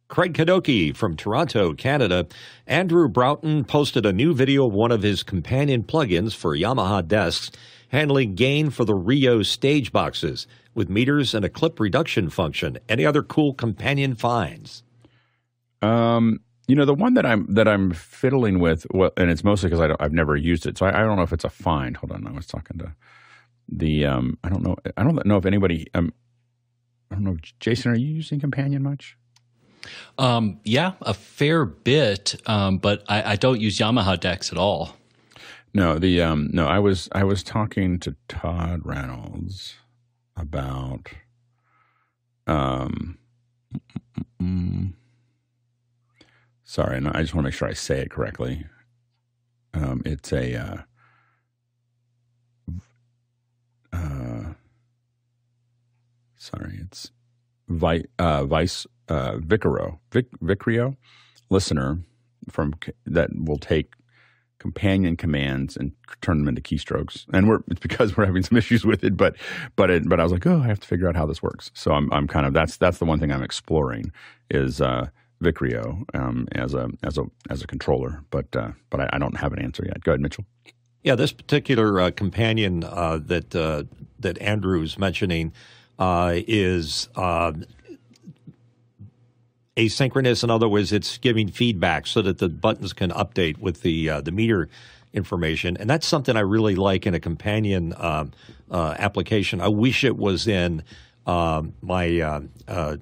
Craig 0.10 0.34
Kadoki 0.34 0.96
from 0.96 1.16
Toronto, 1.16 1.74
Canada. 1.74 2.28
Andrew 2.66 3.08
Broughton 3.08 3.64
posted 3.64 4.08
a 4.08 4.14
new 4.14 4.34
video 4.34 4.66
of 4.66 4.74
one 4.74 4.92
of 4.92 5.04
his 5.04 5.22
companion 5.22 5.84
plugins 5.84 6.36
for 6.36 6.58
Yamaha 6.58 7.08
desks 7.08 7.52
handling 7.90 8.36
gain 8.36 8.70
for 8.70 8.86
the 8.86 8.96
Rio 8.96 9.44
stage 9.44 9.92
boxes 9.92 10.48
with 10.74 10.90
meters 10.90 11.34
and 11.36 11.44
a 11.46 11.50
clip 11.50 11.80
reduction 11.80 12.30
function. 12.30 12.78
Any 12.88 13.06
other 13.06 13.22
cool 13.22 13.54
companion 13.54 14.16
finds? 14.16 14.84
Um, 15.82 16.40
you 16.70 16.76
know, 16.76 16.86
the 16.86 16.94
one 16.94 17.16
that 17.16 17.26
I'm 17.26 17.52
that 17.56 17.68
I'm 17.68 17.90
fiddling 17.92 18.60
with, 18.60 18.86
well, 18.92 19.10
and 19.18 19.32
it's 19.32 19.44
mostly 19.44 19.72
because 19.72 19.82
I 19.82 20.04
have 20.04 20.14
never 20.14 20.36
used 20.36 20.68
it, 20.68 20.78
so 20.78 20.86
I, 20.86 20.90
I, 20.90 21.04
don't 21.04 21.16
know 21.16 21.24
if 21.24 21.34
it's 21.34 21.44
a 21.44 21.50
find. 21.50 21.98
Hold 21.98 22.12
on, 22.12 22.28
I 22.28 22.32
was 22.32 22.46
talking 22.46 22.78
to 22.78 22.94
the 23.68 24.06
um, 24.06 24.38
I 24.44 24.50
don't 24.50 24.62
know, 24.62 24.76
I 24.96 25.04
don't 25.04 25.26
know 25.26 25.38
if 25.38 25.48
anybody. 25.48 25.88
Um, 25.96 26.14
I 27.10 27.16
don't 27.16 27.24
know, 27.24 27.38
Jason, 27.60 27.92
are 27.92 27.96
you 27.96 28.06
using 28.06 28.40
Companion 28.40 28.84
much? 28.84 29.18
Um, 30.20 30.60
yeah, 30.64 30.92
a 31.02 31.16
fair 31.16 31.66
bit, 31.66 32.40
um, 32.46 32.78
but 32.78 33.04
I, 33.10 33.32
I, 33.32 33.36
don't 33.36 33.60
use 33.60 33.80
Yamaha 33.80 34.20
decks 34.20 34.52
at 34.52 34.60
all. 34.60 34.96
No, 35.74 35.98
the 35.98 36.22
um, 36.22 36.52
no, 36.54 36.68
I 36.68 36.78
was 36.78 37.10
I 37.14 37.24
was 37.24 37.42
talking 37.42 37.98
to 38.02 38.16
Todd 38.28 38.82
Reynolds 38.86 39.74
about 40.38 41.10
um 42.46 43.18
mm, 44.40 44.94
sorry 46.70 46.98
and 46.98 47.08
i 47.08 47.22
just 47.22 47.34
want 47.34 47.44
to 47.44 47.48
make 47.48 47.54
sure 47.54 47.68
i 47.68 47.74
say 47.74 48.02
it 48.02 48.12
correctly 48.12 48.64
um 49.74 50.04
it's 50.06 50.32
a 50.32 50.56
uh, 50.56 50.78
uh 53.92 54.54
sorry 56.38 56.78
it's 56.82 57.12
Vi, 57.70 58.04
uh, 58.18 58.46
vice 58.46 58.86
uh, 59.08 59.34
vicaro 59.34 59.98
Vic, 60.12 60.28
Vicreo 60.44 60.96
listener 61.50 62.00
from 62.50 62.74
that 63.06 63.30
will 63.34 63.58
take 63.58 63.94
companion 64.60 65.16
commands 65.16 65.76
and 65.76 65.92
turn 66.22 66.38
them 66.38 66.48
into 66.48 66.62
keystrokes. 66.62 67.26
And 67.34 67.48
we're 67.48 67.60
it's 67.68 67.80
because 67.80 68.18
we're 68.18 68.26
having 68.26 68.44
some 68.44 68.58
issues 68.64 68.86
with 68.86 69.04
it, 69.04 69.16
but 69.16 69.36
but 69.76 69.90
it, 69.90 70.10
but 70.10 70.20
I 70.20 70.24
was 70.24 70.32
like, 70.32 70.46
oh, 70.46 70.62
I 70.62 70.68
have 70.68 70.80
to 70.80 70.88
figure 70.88 71.08
out 71.08 71.16
how 71.16 71.26
this 71.26 71.42
works. 71.42 71.72
So 71.74 71.92
I'm 71.92 72.12
I'm 72.12 72.28
kind 72.28 72.46
of 72.46 72.54
that's 72.54 72.78
that's 72.78 72.98
the 72.98 73.06
one 73.06 73.20
thing 73.20 73.32
I'm 73.32 73.44
exploring 73.44 74.12
is 74.50 74.82
uh, 74.82 75.10
Vicreo 75.42 76.04
um, 76.14 76.48
as 76.52 76.74
a 76.74 76.90
as 77.04 77.18
a 77.18 77.26
as 77.50 77.62
a 77.62 77.68
controller, 77.68 78.24
but 78.30 78.54
uh, 78.56 78.72
but 78.90 79.00
I, 79.00 79.10
I, 79.14 79.20
don't 79.20 79.38
have 79.38 79.54
an 79.54 79.60
answer 79.60 79.86
yet. 79.86 80.04
Go 80.04 80.12
ahead, 80.12 80.22
Mitchell. 80.22 80.46
Yeah, 81.04 81.16
this 81.16 81.32
particular 81.32 82.02
uh, 82.02 82.12
companion 82.12 82.84
uh, 82.84 83.20
that 83.24 83.56
uh, 83.56 83.84
that 84.20 84.38
Andrew's 84.40 84.98
mentioning 84.98 85.54
uh, 85.98 86.34
is 86.48 87.08
asynchronous. 89.80 90.44
In 90.44 90.50
other 90.50 90.68
words, 90.68 90.92
it's 90.92 91.18
giving 91.18 91.48
feedback 91.48 92.06
so 92.06 92.22
that 92.22 92.38
the 92.38 92.50
buttons 92.50 92.94
can 92.94 93.12
update 93.12 93.58
with 93.60 93.82
the 93.82 94.10
uh, 94.10 94.22
the 94.22 94.32
meter 94.32 94.70
information, 95.14 95.78
and 95.78 95.90
that's 95.90 96.06
something 96.06 96.36
I 96.36 96.42
really 96.42 96.76
like 96.76 97.08
in 97.08 97.14
a 97.14 97.20
companion 97.20 97.94
uh, 97.94 98.26
uh, 98.70 98.96
application. 99.00 99.62
I 99.62 99.70
wish 99.70 100.04
it 100.04 100.18
was 100.18 100.48
in 100.48 100.84
my 101.26 102.20
uh, 102.20 102.42
uh, 102.68 102.98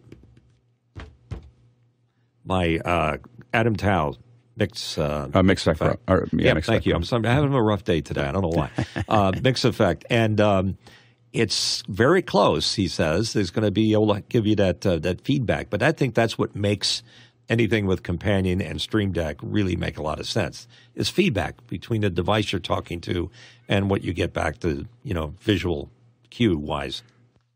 my 2.47 2.77
uh, 2.79 3.17
Adam 3.53 3.75
Tao 3.75 4.13
mix 4.55 4.97
uh, 4.97 5.29
uh, 5.33 5.43
mix 5.43 5.67
effect. 5.67 6.01
Or, 6.07 6.27
yeah, 6.31 6.47
yeah 6.47 6.53
mix 6.53 6.67
thank 6.67 6.77
effect. 6.77 6.85
you. 6.87 6.95
I'm, 6.95 7.03
sorry, 7.03 7.27
I'm 7.27 7.35
having 7.35 7.53
a 7.53 7.61
rough 7.61 7.83
day 7.83 8.01
today. 8.01 8.23
I 8.23 8.31
don't 8.31 8.41
know 8.41 8.49
why. 8.49 8.69
uh, 9.09 9.31
mix 9.41 9.65
effect 9.65 10.05
and 10.09 10.41
um, 10.41 10.77
it's 11.33 11.83
very 11.87 12.21
close. 12.21 12.73
He 12.73 12.87
says 12.87 13.33
he's 13.33 13.51
going 13.51 13.65
to 13.65 13.71
be 13.71 13.93
able 13.93 14.13
to 14.15 14.21
give 14.21 14.47
you 14.47 14.55
that 14.55 14.85
uh, 14.85 14.97
that 14.99 15.21
feedback. 15.21 15.69
But 15.69 15.83
I 15.83 15.91
think 15.91 16.15
that's 16.15 16.37
what 16.37 16.55
makes 16.55 17.03
anything 17.49 17.85
with 17.85 18.03
Companion 18.03 18.61
and 18.61 18.81
Stream 18.81 19.11
Deck 19.11 19.37
really 19.41 19.75
make 19.75 19.97
a 19.97 20.01
lot 20.01 20.19
of 20.19 20.27
sense. 20.27 20.67
Is 20.95 21.09
feedback 21.09 21.67
between 21.67 22.01
the 22.01 22.09
device 22.09 22.51
you're 22.51 22.59
talking 22.59 23.01
to 23.01 23.29
and 23.69 23.89
what 23.89 24.03
you 24.03 24.13
get 24.13 24.33
back 24.33 24.59
to 24.59 24.87
you 25.03 25.13
know 25.13 25.35
visual 25.39 25.91
cue 26.29 26.57
wise. 26.57 27.03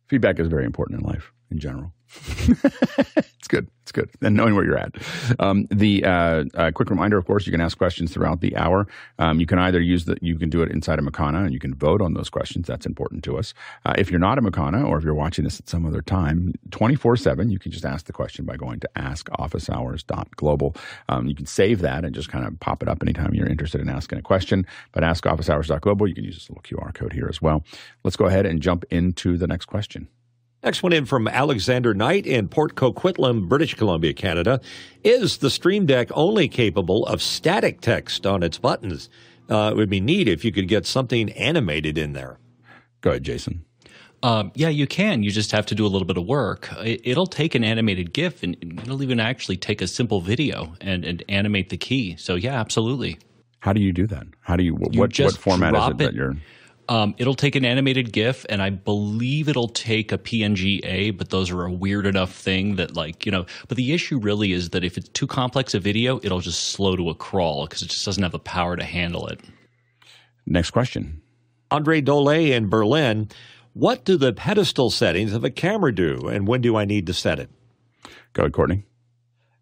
Feedback 0.08 0.40
is 0.40 0.48
very 0.48 0.66
important 0.66 1.02
in 1.02 1.08
life 1.08 1.32
in 1.52 1.60
general. 1.60 1.94
it's 2.28 3.48
good. 3.48 3.70
It's 3.84 3.92
good. 3.92 4.10
And 4.22 4.36
knowing 4.36 4.56
where 4.56 4.66
you're 4.66 4.78
at. 4.78 4.96
Um, 5.40 5.68
the 5.72 6.04
uh, 6.04 6.44
uh, 6.56 6.72
quick 6.72 6.90
reminder, 6.90 7.18
of 7.18 7.26
course, 7.26 7.46
you 7.46 7.52
can 7.52 7.62
ask 7.62 7.78
questions 7.78 8.14
throughout 8.14 8.42
the 8.42 8.56
hour. 8.58 8.88
Um, 9.18 9.40
you 9.40 9.46
can 9.46 9.60
either 9.60 9.80
use 9.80 10.06
the, 10.06 10.18
you 10.22 10.38
can 10.38 10.50
do 10.50 10.62
it 10.62 10.72
inside 10.72 11.00
of 11.00 11.06
Makana 11.06 11.44
and 11.46 11.54
you 11.54 11.60
can 11.60 11.74
vote 11.74 12.02
on 12.02 12.14
those 12.14 12.30
questions. 12.30 12.68
That's 12.68 12.86
important 12.86 13.24
to 13.26 13.38
us. 13.38 13.54
Uh, 13.86 13.94
if 13.98 14.12
you're 14.12 14.20
not 14.20 14.38
a 14.38 14.42
Makana 14.42 14.88
or 14.88 14.98
if 14.98 15.04
you're 15.04 15.14
watching 15.14 15.46
this 15.46 15.60
at 15.60 15.70
some 15.70 15.86
other 15.86 16.02
time, 16.02 16.54
24 16.72 17.16
7, 17.16 17.50
you 17.50 17.60
can 17.60 17.72
just 17.72 17.86
ask 17.86 18.06
the 18.06 18.14
question 18.14 18.46
by 18.46 18.58
going 18.58 18.80
to 18.82 18.90
askofficehours.global. 18.98 20.76
Um, 21.10 21.28
you 21.28 21.36
can 21.36 21.46
save 21.46 21.80
that 21.80 22.04
and 22.04 22.14
just 22.14 22.30
kind 22.30 22.46
of 22.46 22.60
pop 22.60 22.84
it 22.84 22.90
up 22.90 23.02
anytime 23.02 23.34
you're 23.34 23.48
interested 23.48 23.80
in 23.82 23.90
asking 23.90 24.20
a 24.20 24.22
question. 24.22 24.66
But 24.92 25.04
askofficehours.global, 25.04 26.08
you 26.08 26.16
can 26.16 26.26
use 26.26 26.36
this 26.36 26.50
little 26.50 26.64
QR 26.64 26.94
code 26.94 27.14
here 27.14 27.28
as 27.30 27.42
well. 27.42 27.64
Let's 28.04 28.18
go 28.18 28.26
ahead 28.26 28.46
and 28.46 28.62
jump 28.62 28.84
into 28.90 29.38
the 29.38 29.48
next 29.48 29.66
question. 29.66 30.08
Next 30.64 30.84
one 30.84 30.94
in 30.94 31.06
from 31.06 31.28
Alexander 31.28 31.94
Knight 31.96 32.28
in 32.28 32.48
Port 32.48 32.76
Coquitlam, 32.76 33.50
British 33.50 33.74
Columbia, 33.74 34.14
Canada. 34.14 34.62
Is 35.04 35.38
the 35.38 35.50
Stream 35.50 35.88
Deck 35.88 36.10
only 36.14 36.48
capable 36.48 37.04
of 37.08 37.22
static 37.22 37.82
text 37.82 38.28
on 38.28 38.44
its 38.44 38.60
buttons? 38.60 39.10
Uh, 39.50 39.72
it 39.72 39.76
would 39.76 39.90
be 39.90 40.00
neat 40.00 40.28
if 40.28 40.46
you 40.46 40.52
could 40.52 40.68
get 40.68 40.86
something 40.86 41.32
animated 41.32 41.98
in 41.98 42.14
there. 42.14 42.38
Go 43.02 43.10
ahead, 43.10 43.24
Jason. 43.24 43.66
Um, 44.24 44.52
yeah, 44.54 44.70
you 44.70 44.86
can. 44.86 45.24
You 45.24 45.32
just 45.32 45.52
have 45.52 45.66
to 45.66 45.76
do 45.76 45.84
a 45.84 45.90
little 45.90 46.06
bit 46.06 46.18
of 46.18 46.28
work. 46.28 46.70
It, 46.78 47.18
will 47.18 47.26
take 47.26 47.56
an 47.56 47.64
animated 47.64 48.14
GIF, 48.14 48.44
and 48.44 48.56
it'll 48.84 49.02
even 49.02 49.20
actually 49.20 49.58
take 49.58 49.82
a 49.82 49.88
simple 49.88 50.22
video 50.22 50.76
and, 50.80 51.04
and 51.04 51.24
animate 51.28 51.70
the 51.70 51.78
key. 51.78 52.16
So 52.18 52.36
yeah, 52.36 52.60
absolutely. 52.60 53.18
How 53.62 53.74
do 53.74 53.82
you 53.82 53.92
do 53.92 54.06
that? 54.08 54.28
How 54.42 54.56
do 54.56 54.64
you? 54.64 54.78
you 54.92 55.00
what 55.00 55.18
what 55.18 55.38
format 55.38 55.76
is 55.76 55.88
it, 55.88 55.92
it 55.92 55.98
that 55.98 56.14
you're? 56.14 56.36
Um, 56.90 57.16
it'll 57.18 57.36
take 57.36 57.56
an 57.56 57.64
animated 57.64 58.12
GIF, 58.12 58.46
and 58.50 58.62
I 58.62 58.70
believe 58.70 59.48
it'll 59.48 59.70
take 59.70 60.12
a 60.12 60.18
PNG-A, 60.18 61.12
but 61.12 61.30
those 61.30 61.50
are 61.50 61.64
a 61.64 61.72
weird 61.72 62.06
enough 62.06 62.34
thing 62.34 62.76
that, 62.76 62.96
like, 62.96 63.26
you 63.26 63.32
know. 63.32 63.46
But 63.68 63.78
the 63.78 63.94
issue 63.94 64.20
really 64.20 64.52
is 64.52 64.72
that 64.72 64.84
if 64.84 64.98
it's 64.98 65.08
too 65.10 65.28
complex 65.28 65.74
a 65.74 65.80
video, 65.80 66.20
it'll 66.24 66.42
just 66.42 66.70
slow 66.70 66.96
to 66.96 67.10
a 67.10 67.16
crawl 67.16 67.66
because 67.66 67.82
it 67.82 67.90
just 67.90 68.04
doesn't 68.04 68.24
have 68.24 68.34
the 68.34 68.40
power 68.40 68.76
to 68.76 68.84
handle 68.84 69.28
it. 69.28 69.40
Next 70.46 70.72
question. 70.72 71.22
Andre 71.70 72.02
Dole 72.02 72.30
in 72.30 72.68
Berlin. 72.68 73.30
What 73.74 74.04
do 74.04 74.18
the 74.18 74.34
pedestal 74.34 74.90
settings 74.90 75.34
of 75.34 75.46
a 75.46 75.50
camera 75.50 75.96
do, 75.96 76.28
and 76.28 76.46
when 76.46 76.60
do 76.60 76.76
I 76.76 76.84
need 76.84 77.08
to 77.08 77.14
set 77.14 77.40
it? 77.40 77.50
Go 78.34 78.44
ahead, 78.44 78.54
Courtney. 78.54 78.84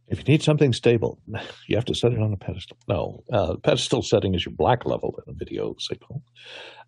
If 0.07 0.17
you 0.17 0.23
need 0.23 0.41
something 0.41 0.73
stable, 0.73 1.19
you 1.67 1.75
have 1.75 1.85
to 1.85 1.93
set 1.93 2.13
it 2.13 2.19
on 2.19 2.33
a 2.33 2.37
pedestal. 2.37 2.77
No, 2.87 3.23
uh, 3.31 3.57
pedestal 3.63 4.01
setting 4.01 4.33
is 4.33 4.45
your 4.45 4.55
black 4.55 4.85
level 4.85 5.19
in 5.25 5.33
a 5.33 5.37
video 5.37 5.75
signal. 5.77 6.23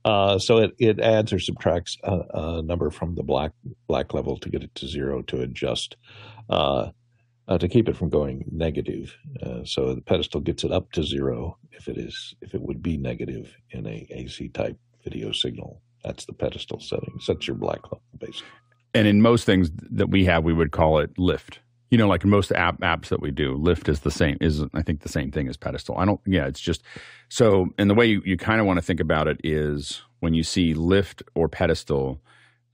Uh, 0.03 0.39
so 0.39 0.57
it, 0.57 0.71
it 0.79 0.99
adds 0.99 1.31
or 1.31 1.39
subtracts 1.39 1.97
a, 2.03 2.21
a, 2.33 2.61
number 2.63 2.89
from 2.89 3.15
the 3.15 3.23
black 3.23 3.51
black 3.87 4.13
level 4.13 4.37
to 4.37 4.49
get 4.49 4.63
it 4.63 4.73
to 4.73 4.87
zero 4.87 5.21
to 5.21 5.41
adjust 5.41 5.95
uh, 6.49 6.89
uh 7.47 7.57
to 7.57 7.67
keep 7.67 7.87
it 7.87 7.95
from 7.95 8.09
going 8.09 8.43
negative. 8.51 9.15
Uh, 9.43 9.63
so 9.63 9.93
the 9.93 10.01
pedestal 10.01 10.41
gets 10.41 10.63
it 10.63 10.71
up 10.71 10.91
to 10.91 11.03
zero 11.03 11.57
if 11.71 11.87
it 11.87 11.97
is 11.97 12.33
if 12.41 12.55
it 12.55 12.61
would 12.61 12.81
be 12.81 12.97
negative 12.97 13.55
in 13.71 13.85
a 13.85 14.07
AC 14.09 14.49
type 14.49 14.77
video 15.03 15.31
signal. 15.31 15.81
That's 16.03 16.25
the 16.25 16.33
pedestal 16.33 16.79
setting. 16.79 17.19
That's 17.27 17.47
your 17.47 17.57
black 17.57 17.83
level 17.83 18.01
basically. 18.17 18.47
And 18.93 19.07
in 19.07 19.21
most 19.21 19.45
things 19.45 19.69
that 19.91 20.09
we 20.09 20.25
have, 20.25 20.43
we 20.43 20.51
would 20.51 20.71
call 20.71 20.99
it 20.99 21.17
lift 21.17 21.59
you 21.91 21.97
know, 21.97 22.07
like 22.07 22.25
most 22.25 22.51
app 22.53 22.79
apps 22.79 23.09
that 23.09 23.21
we 23.21 23.31
do, 23.31 23.53
Lift 23.53 23.89
is 23.89 23.99
the 23.99 24.11
same. 24.11 24.37
Is 24.41 24.63
I 24.73 24.81
think 24.81 25.01
the 25.01 25.09
same 25.09 25.29
thing 25.29 25.47
as 25.49 25.57
Pedestal. 25.57 25.97
I 25.97 26.05
don't. 26.05 26.21
Yeah, 26.25 26.47
it's 26.47 26.61
just 26.61 26.81
so. 27.29 27.67
And 27.77 27.89
the 27.89 27.93
way 27.93 28.05
you, 28.05 28.21
you 28.25 28.37
kind 28.37 28.61
of 28.61 28.65
want 28.65 28.77
to 28.77 28.81
think 28.81 29.01
about 29.01 29.27
it 29.27 29.39
is 29.43 30.01
when 30.21 30.33
you 30.33 30.41
see 30.41 30.73
Lift 30.73 31.21
or 31.35 31.49
Pedestal, 31.49 32.21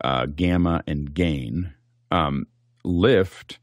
uh, 0.01 0.27
Gamma 0.27 0.83
and 0.87 1.13
Gain. 1.13 1.73
Um, 2.09 2.47
lift 2.83 3.59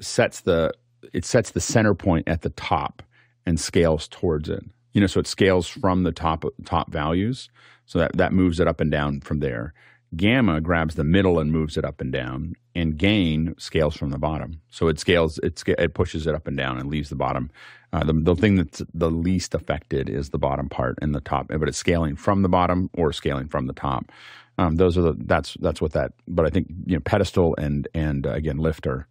sets 0.00 0.40
the 0.40 0.72
it 1.14 1.24
sets 1.24 1.52
the 1.52 1.60
center 1.60 1.94
point 1.94 2.28
at 2.28 2.42
the 2.42 2.50
top 2.50 3.02
and 3.46 3.58
scales 3.58 4.08
towards 4.08 4.48
it. 4.48 4.62
You 4.92 5.00
know, 5.00 5.06
so 5.06 5.20
it 5.20 5.26
scales 5.26 5.68
from 5.68 6.02
the 6.02 6.12
top 6.12 6.44
top 6.64 6.90
values, 6.90 7.48
so 7.86 8.00
that 8.00 8.16
that 8.16 8.32
moves 8.32 8.58
it 8.58 8.66
up 8.66 8.80
and 8.80 8.90
down 8.90 9.20
from 9.20 9.38
there. 9.38 9.74
Gamma 10.14 10.60
grabs 10.60 10.94
the 10.94 11.04
middle 11.04 11.38
and 11.38 11.50
moves 11.50 11.76
it 11.76 11.84
up 11.84 12.00
and 12.00 12.12
down, 12.12 12.54
and 12.74 12.96
gain 12.96 13.54
scales 13.58 13.96
from 13.96 14.10
the 14.10 14.18
bottom. 14.18 14.60
So 14.70 14.88
it 14.88 15.00
scales, 15.00 15.38
it, 15.38 15.62
it 15.66 15.94
pushes 15.94 16.26
it 16.26 16.34
up 16.34 16.46
and 16.46 16.56
down 16.56 16.78
and 16.78 16.88
leaves 16.88 17.08
the 17.08 17.16
bottom. 17.16 17.50
Uh, 17.92 18.04
the, 18.04 18.12
the 18.12 18.34
thing 18.36 18.56
that's 18.56 18.82
the 18.94 19.10
least 19.10 19.54
affected 19.54 20.08
is 20.08 20.30
the 20.30 20.38
bottom 20.38 20.68
part 20.68 20.98
and 21.02 21.14
the 21.14 21.20
top, 21.20 21.48
but 21.48 21.68
it's 21.68 21.78
scaling 21.78 22.16
from 22.16 22.42
the 22.42 22.48
bottom 22.48 22.90
or 22.94 23.12
scaling 23.12 23.48
from 23.48 23.66
the 23.66 23.72
top. 23.72 24.12
Um, 24.58 24.76
those 24.76 24.96
are 24.96 25.02
the 25.02 25.16
that's 25.18 25.54
that's 25.60 25.80
what 25.80 25.92
that. 25.92 26.12
But 26.26 26.46
I 26.46 26.50
think 26.50 26.68
you 26.86 26.96
know 26.96 27.00
pedestal 27.00 27.54
and 27.58 27.88
and 27.94 28.26
uh, 28.26 28.30
again 28.30 28.58
lift 28.58 28.86
are, 28.86 29.06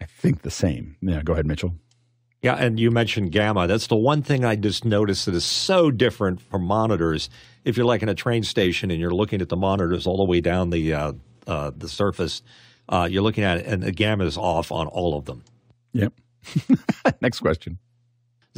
I 0.00 0.06
think 0.06 0.42
the 0.42 0.50
same. 0.50 0.96
Yeah, 1.02 1.22
go 1.22 1.32
ahead, 1.34 1.46
Mitchell. 1.46 1.74
Yeah, 2.42 2.54
and 2.54 2.78
you 2.78 2.90
mentioned 2.90 3.30
gamma. 3.30 3.68
That's 3.68 3.86
the 3.86 3.96
one 3.96 4.20
thing 4.22 4.44
I 4.44 4.56
just 4.56 4.84
noticed 4.84 5.26
that 5.26 5.34
is 5.34 5.44
so 5.44 5.92
different 5.92 6.40
from 6.40 6.64
monitors. 6.64 7.30
If 7.64 7.76
you're 7.76 7.86
like 7.86 8.02
in 8.02 8.08
a 8.08 8.16
train 8.16 8.42
station 8.42 8.90
and 8.90 9.00
you're 9.00 9.14
looking 9.14 9.40
at 9.40 9.48
the 9.48 9.56
monitors 9.56 10.08
all 10.08 10.16
the 10.16 10.24
way 10.24 10.40
down 10.40 10.70
the 10.70 10.92
uh, 10.92 11.12
uh, 11.46 11.70
the 11.76 11.88
surface, 11.88 12.42
uh, 12.88 13.08
you're 13.08 13.22
looking 13.22 13.44
at 13.44 13.58
it, 13.58 13.66
and 13.66 13.80
the 13.80 13.92
gamma 13.92 14.24
is 14.24 14.36
off 14.36 14.72
on 14.72 14.88
all 14.88 15.16
of 15.16 15.24
them. 15.24 15.44
Yep. 15.92 16.14
Next 17.20 17.38
question. 17.38 17.78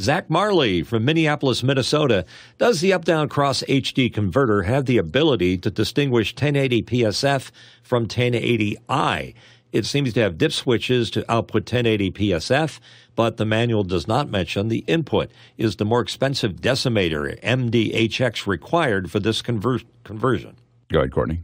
Zach 0.01 0.29
Marley 0.29 0.81
from 0.81 1.05
Minneapolis, 1.05 1.63
Minnesota. 1.63 2.25
Does 2.57 2.81
the 2.81 2.91
up 2.91 3.05
down 3.05 3.29
cross 3.29 3.63
HD 3.69 4.11
converter 4.11 4.63
have 4.63 4.87
the 4.87 4.97
ability 4.97 5.59
to 5.59 5.69
distinguish 5.69 6.33
1080 6.33 6.83
PSF 6.83 7.51
from 7.83 8.07
1080i? 8.07 9.35
It 9.71 9.85
seems 9.85 10.13
to 10.13 10.21
have 10.21 10.37
dip 10.37 10.53
switches 10.53 11.09
to 11.11 11.29
output 11.29 11.63
1080 11.63 12.11
PSF, 12.11 12.79
but 13.15 13.37
the 13.37 13.45
manual 13.45 13.83
does 13.83 14.07
not 14.07 14.29
mention 14.29 14.67
the 14.67 14.79
input. 14.87 15.31
Is 15.57 15.77
the 15.77 15.85
more 15.85 16.01
expensive 16.01 16.57
decimator 16.57 17.39
MDHX 17.41 18.45
required 18.45 19.09
for 19.09 19.19
this 19.19 19.41
conver- 19.41 19.85
conversion? 20.03 20.57
Go 20.91 20.99
ahead, 20.99 21.11
Courtney. 21.11 21.43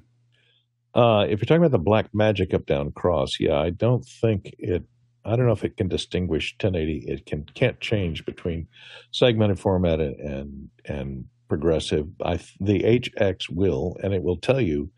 Uh, 0.94 1.26
if 1.30 1.40
you're 1.40 1.46
talking 1.46 1.64
about 1.64 1.72
the 1.72 1.80
Black 1.80 2.14
Magic 2.14 2.54
up 2.54 2.66
down 2.66 2.92
cross, 2.92 3.40
yeah, 3.40 3.58
I 3.58 3.70
don't 3.70 4.06
think 4.06 4.54
it. 4.60 4.84
I 5.24 5.36
don't 5.36 5.46
know 5.46 5.54
if 5.54 5.64
it 5.64 5.78
can 5.78 5.88
distinguish 5.88 6.56
1080. 6.60 7.06
It 7.08 7.26
can 7.26 7.44
can't 7.54 7.80
change 7.80 8.26
between 8.26 8.68
segmented 9.12 9.60
format 9.60 10.02
and 10.02 10.20
and, 10.20 10.70
and 10.86 11.26
progressive. 11.48 12.08
I 12.24 12.40
the 12.60 12.80
HX 12.80 13.50
will, 13.50 13.98
and 14.04 14.14
it 14.14 14.22
will 14.22 14.38
tell 14.38 14.60
you 14.60 14.90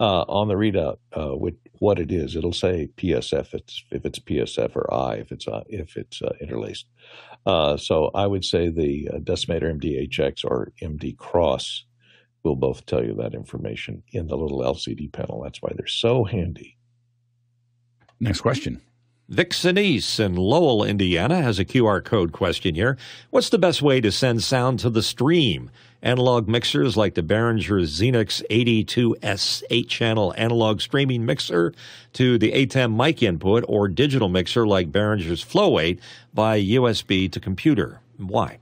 uh, 0.00 0.22
on 0.22 0.48
the 0.48 0.54
readout 0.54 0.98
uh, 1.16 1.34
with 1.36 1.54
what 1.80 1.98
it 1.98 2.10
is. 2.10 2.36
It'll 2.36 2.52
say 2.52 2.90
PSF 2.96 3.40
if 3.40 3.54
it's, 3.54 3.84
if 3.90 4.04
it's 4.04 4.18
PSF 4.18 4.76
or 4.76 4.92
I 4.92 5.14
if 5.14 5.32
it's 5.32 5.48
uh, 5.48 5.64
if 5.68 5.96
it's 5.96 6.22
uh, 6.22 6.34
interlaced. 6.40 6.86
Uh, 7.46 7.76
so 7.76 8.10
I 8.14 8.26
would 8.26 8.44
say 8.44 8.68
the 8.68 9.08
uh, 9.12 9.18
Decimator 9.18 9.72
MDHX 9.78 10.44
or 10.44 10.72
MD 10.82 11.16
Cross 11.16 11.84
will 12.42 12.56
both 12.56 12.86
tell 12.86 13.04
you 13.04 13.14
that 13.14 13.34
information 13.34 14.02
in 14.12 14.26
the 14.26 14.36
little 14.36 14.60
LCD 14.60 15.12
panel. 15.12 15.42
That's 15.42 15.60
why 15.60 15.72
they're 15.76 15.86
so 15.86 16.24
handy. 16.24 16.76
Next 18.20 18.40
question. 18.40 18.80
Vic 19.28 19.50
Sinise 19.50 20.18
in 20.18 20.36
Lowell, 20.36 20.82
Indiana 20.84 21.42
has 21.42 21.58
a 21.58 21.64
QR 21.64 22.02
code 22.02 22.32
question 22.32 22.74
here. 22.74 22.96
What's 23.28 23.50
the 23.50 23.58
best 23.58 23.82
way 23.82 24.00
to 24.00 24.10
send 24.10 24.42
sound 24.42 24.78
to 24.80 24.88
the 24.88 25.02
stream? 25.02 25.70
Analog 26.02 26.46
mixers 26.48 26.96
like 26.96 27.14
the 27.14 27.22
Behringer 27.22 27.82
Xenyx 27.82 28.42
82S 28.50 29.62
8 29.68 29.88
channel 29.88 30.32
analog 30.36 30.80
streaming 30.80 31.26
mixer 31.26 31.72
to 32.12 32.38
the 32.38 32.52
ATEM 32.52 32.96
mic 32.96 33.22
input 33.22 33.64
or 33.66 33.88
digital 33.88 34.28
mixer 34.28 34.66
like 34.66 34.92
Behringer's 34.92 35.42
Flow 35.42 35.78
8 35.78 35.98
by 36.32 36.60
USB 36.60 37.30
to 37.32 37.40
computer. 37.40 38.00
Why? 38.16 38.58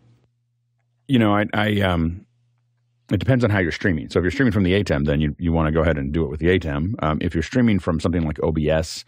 You 1.08 1.18
know, 1.18 1.36
I, 1.36 1.44
I 1.52 1.80
um, 1.82 2.26
it 3.10 3.18
depends 3.18 3.44
on 3.44 3.50
how 3.50 3.58
you're 3.58 3.70
streaming. 3.70 4.08
So 4.08 4.18
if 4.18 4.24
you're 4.24 4.32
streaming 4.32 4.52
from 4.52 4.64
the 4.64 4.72
ATEM, 4.72 5.04
then 5.04 5.20
you, 5.20 5.36
you 5.38 5.52
want 5.52 5.66
to 5.66 5.72
go 5.72 5.80
ahead 5.80 5.96
and 5.96 6.12
do 6.12 6.24
it 6.24 6.30
with 6.30 6.40
the 6.40 6.58
ATEM. 6.58 6.94
Um, 7.02 7.18
if 7.20 7.34
you're 7.34 7.42
streaming 7.42 7.78
from 7.78 8.00
something 8.00 8.22
like 8.22 8.42
OBS, 8.42 9.04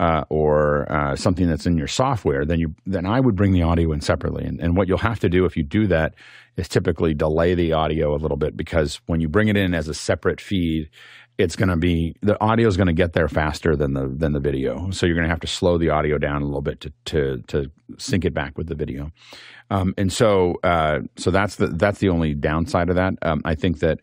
uh, 0.00 0.24
or 0.30 0.90
uh, 0.90 1.14
something 1.14 1.46
that's 1.46 1.66
in 1.66 1.76
your 1.76 1.86
software, 1.86 2.46
then 2.46 2.58
you 2.58 2.74
then 2.86 3.04
I 3.04 3.20
would 3.20 3.36
bring 3.36 3.52
the 3.52 3.62
audio 3.62 3.92
in 3.92 4.00
separately. 4.00 4.46
And, 4.46 4.58
and 4.58 4.74
what 4.74 4.88
you'll 4.88 4.96
have 4.96 5.20
to 5.20 5.28
do 5.28 5.44
if 5.44 5.58
you 5.58 5.62
do 5.62 5.86
that 5.88 6.14
is 6.56 6.68
typically 6.68 7.12
delay 7.12 7.54
the 7.54 7.74
audio 7.74 8.14
a 8.14 8.16
little 8.16 8.38
bit 8.38 8.56
because 8.56 9.02
when 9.04 9.20
you 9.20 9.28
bring 9.28 9.48
it 9.48 9.58
in 9.58 9.74
as 9.74 9.88
a 9.88 9.94
separate 9.94 10.40
feed, 10.40 10.88
it's 11.36 11.54
going 11.54 11.68
to 11.68 11.76
be 11.76 12.16
the 12.22 12.40
audio 12.42 12.66
is 12.66 12.78
going 12.78 12.86
to 12.86 12.94
get 12.94 13.12
there 13.12 13.28
faster 13.28 13.76
than 13.76 13.92
the 13.92 14.08
than 14.08 14.32
the 14.32 14.40
video. 14.40 14.90
So 14.90 15.04
you're 15.04 15.16
going 15.16 15.26
to 15.26 15.30
have 15.30 15.40
to 15.40 15.46
slow 15.46 15.76
the 15.76 15.90
audio 15.90 16.16
down 16.16 16.40
a 16.40 16.46
little 16.46 16.62
bit 16.62 16.80
to 16.80 16.92
to 17.04 17.42
to 17.48 17.70
sync 17.98 18.24
it 18.24 18.32
back 18.32 18.56
with 18.56 18.68
the 18.68 18.74
video. 18.74 19.12
Um, 19.68 19.92
and 19.98 20.10
so 20.10 20.54
uh, 20.64 21.00
so 21.18 21.30
that's 21.30 21.56
the 21.56 21.66
that's 21.66 21.98
the 21.98 22.08
only 22.08 22.32
downside 22.32 22.88
of 22.88 22.96
that. 22.96 23.14
Um, 23.20 23.42
I 23.44 23.54
think 23.54 23.80
that 23.80 24.00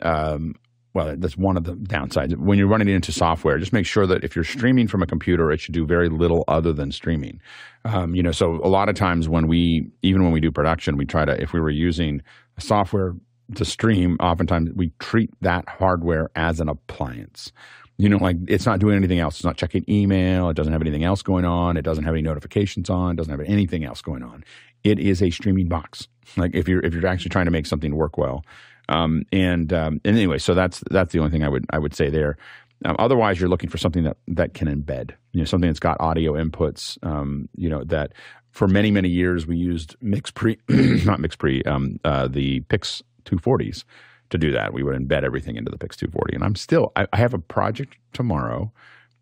um, 0.00 0.54
well, 0.94 1.16
that's 1.18 1.36
one 1.36 1.56
of 1.56 1.64
the 1.64 1.72
downsides. 1.72 2.36
When 2.36 2.56
you're 2.56 2.68
running 2.68 2.88
it 2.88 2.94
into 2.94 3.10
software, 3.10 3.58
just 3.58 3.72
make 3.72 3.84
sure 3.84 4.06
that 4.06 4.22
if 4.22 4.36
you're 4.36 4.44
streaming 4.44 4.86
from 4.86 5.02
a 5.02 5.06
computer, 5.06 5.50
it 5.50 5.60
should 5.60 5.74
do 5.74 5.84
very 5.84 6.08
little 6.08 6.44
other 6.46 6.72
than 6.72 6.92
streaming. 6.92 7.40
Um, 7.84 8.14
you 8.14 8.22
know, 8.22 8.30
so 8.30 8.60
a 8.62 8.68
lot 8.68 8.88
of 8.88 8.94
times 8.94 9.28
when 9.28 9.48
we, 9.48 9.90
even 10.02 10.22
when 10.22 10.32
we 10.32 10.40
do 10.40 10.52
production, 10.52 10.96
we 10.96 11.04
try 11.04 11.24
to, 11.24 11.42
if 11.42 11.52
we 11.52 11.60
were 11.60 11.70
using 11.70 12.22
software 12.58 13.14
to 13.56 13.64
stream, 13.64 14.16
oftentimes 14.20 14.70
we 14.76 14.92
treat 15.00 15.30
that 15.40 15.68
hardware 15.68 16.30
as 16.36 16.60
an 16.60 16.68
appliance. 16.68 17.52
You 17.98 18.08
know, 18.08 18.16
like 18.16 18.36
it's 18.48 18.66
not 18.66 18.78
doing 18.78 18.96
anything 18.96 19.18
else. 19.18 19.36
It's 19.36 19.44
not 19.44 19.56
checking 19.56 19.84
email. 19.88 20.48
It 20.48 20.54
doesn't 20.54 20.72
have 20.72 20.82
anything 20.82 21.04
else 21.04 21.22
going 21.22 21.44
on. 21.44 21.76
It 21.76 21.82
doesn't 21.82 22.04
have 22.04 22.14
any 22.14 22.22
notifications 22.22 22.88
on. 22.88 23.12
It 23.12 23.16
doesn't 23.16 23.30
have 23.30 23.46
anything 23.46 23.84
else 23.84 24.00
going 24.00 24.22
on. 24.22 24.44
It 24.82 24.98
is 24.98 25.22
a 25.22 25.30
streaming 25.30 25.68
box. 25.68 26.08
Like 26.36 26.54
if 26.54 26.68
you're 26.68 26.80
if 26.84 26.92
you're 26.92 27.06
actually 27.06 27.30
trying 27.30 27.44
to 27.44 27.50
make 27.50 27.66
something 27.66 27.94
work 27.94 28.18
well, 28.18 28.44
um, 28.88 29.22
and 29.32 29.72
um, 29.72 30.00
and 30.04 30.16
anyway, 30.16 30.38
so 30.38 30.54
that's 30.54 30.82
that's 30.90 31.12
the 31.12 31.18
only 31.18 31.30
thing 31.30 31.42
I 31.42 31.48
would 31.48 31.64
I 31.70 31.78
would 31.78 31.94
say 31.94 32.10
there. 32.10 32.36
Um, 32.84 32.96
otherwise, 32.98 33.40
you're 33.40 33.48
looking 33.48 33.70
for 33.70 33.78
something 33.78 34.04
that 34.04 34.16
that 34.28 34.54
can 34.54 34.68
embed, 34.68 35.12
you 35.32 35.40
know, 35.40 35.44
something 35.44 35.68
that's 35.68 35.80
got 35.80 36.00
audio 36.00 36.32
inputs. 36.32 36.98
Um, 37.04 37.48
you 37.56 37.68
know 37.68 37.84
that 37.84 38.12
for 38.50 38.68
many 38.68 38.90
many 38.90 39.08
years 39.08 39.46
we 39.46 39.56
used 39.56 39.96
MixPre, 40.00 40.58
not 41.06 41.20
MixPre, 41.20 41.66
um, 41.66 41.98
uh, 42.04 42.28
the 42.28 42.60
Pix 42.60 43.02
240s 43.24 43.84
to 44.30 44.38
do 44.38 44.52
that. 44.52 44.72
We 44.72 44.82
would 44.82 44.96
embed 44.96 45.24
everything 45.24 45.56
into 45.56 45.70
the 45.70 45.78
Pix 45.78 45.96
240, 45.96 46.34
and 46.34 46.44
I'm 46.44 46.56
still 46.56 46.92
I, 46.96 47.06
I 47.12 47.18
have 47.18 47.34
a 47.34 47.38
project 47.38 47.96
tomorrow 48.12 48.72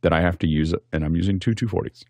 that 0.02 0.12
I 0.12 0.20
have 0.20 0.38
to 0.38 0.46
use, 0.46 0.74
and 0.92 1.04
I'm 1.04 1.16
using 1.16 1.38
two 1.38 1.52
240s. 1.52 2.04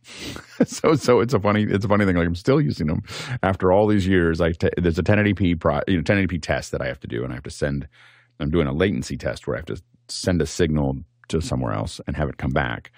so, 0.66 0.94
so 0.94 1.20
it's 1.20 1.34
a 1.34 1.40
funny, 1.40 1.64
it's 1.64 1.84
a 1.84 1.88
funny 1.88 2.04
thing. 2.04 2.16
Like 2.16 2.26
I'm 2.26 2.34
still 2.34 2.60
using 2.60 2.86
them 2.86 3.02
after 3.42 3.72
all 3.72 3.86
these 3.86 4.06
years. 4.06 4.40
I 4.40 4.52
t- 4.52 4.70
there's 4.76 4.98
a 4.98 5.02
1080p 5.02 5.60
pro, 5.60 5.80
you 5.86 5.96
know, 5.96 6.02
1080p 6.02 6.42
test 6.42 6.72
that 6.72 6.82
I 6.82 6.86
have 6.86 7.00
to 7.00 7.06
do, 7.06 7.22
and 7.22 7.32
I 7.32 7.36
have 7.36 7.44
to 7.44 7.50
send 7.50 7.88
I'm 8.40 8.50
doing 8.50 8.66
a 8.66 8.72
latency 8.72 9.16
test 9.16 9.46
where 9.46 9.56
I 9.56 9.60
have 9.60 9.66
to 9.66 9.82
send 10.08 10.42
a 10.42 10.46
signal 10.46 10.98
to 11.28 11.40
somewhere 11.40 11.72
else 11.72 12.00
and 12.06 12.16
have 12.16 12.28
it 12.28 12.38
come 12.38 12.50
back. 12.50 12.90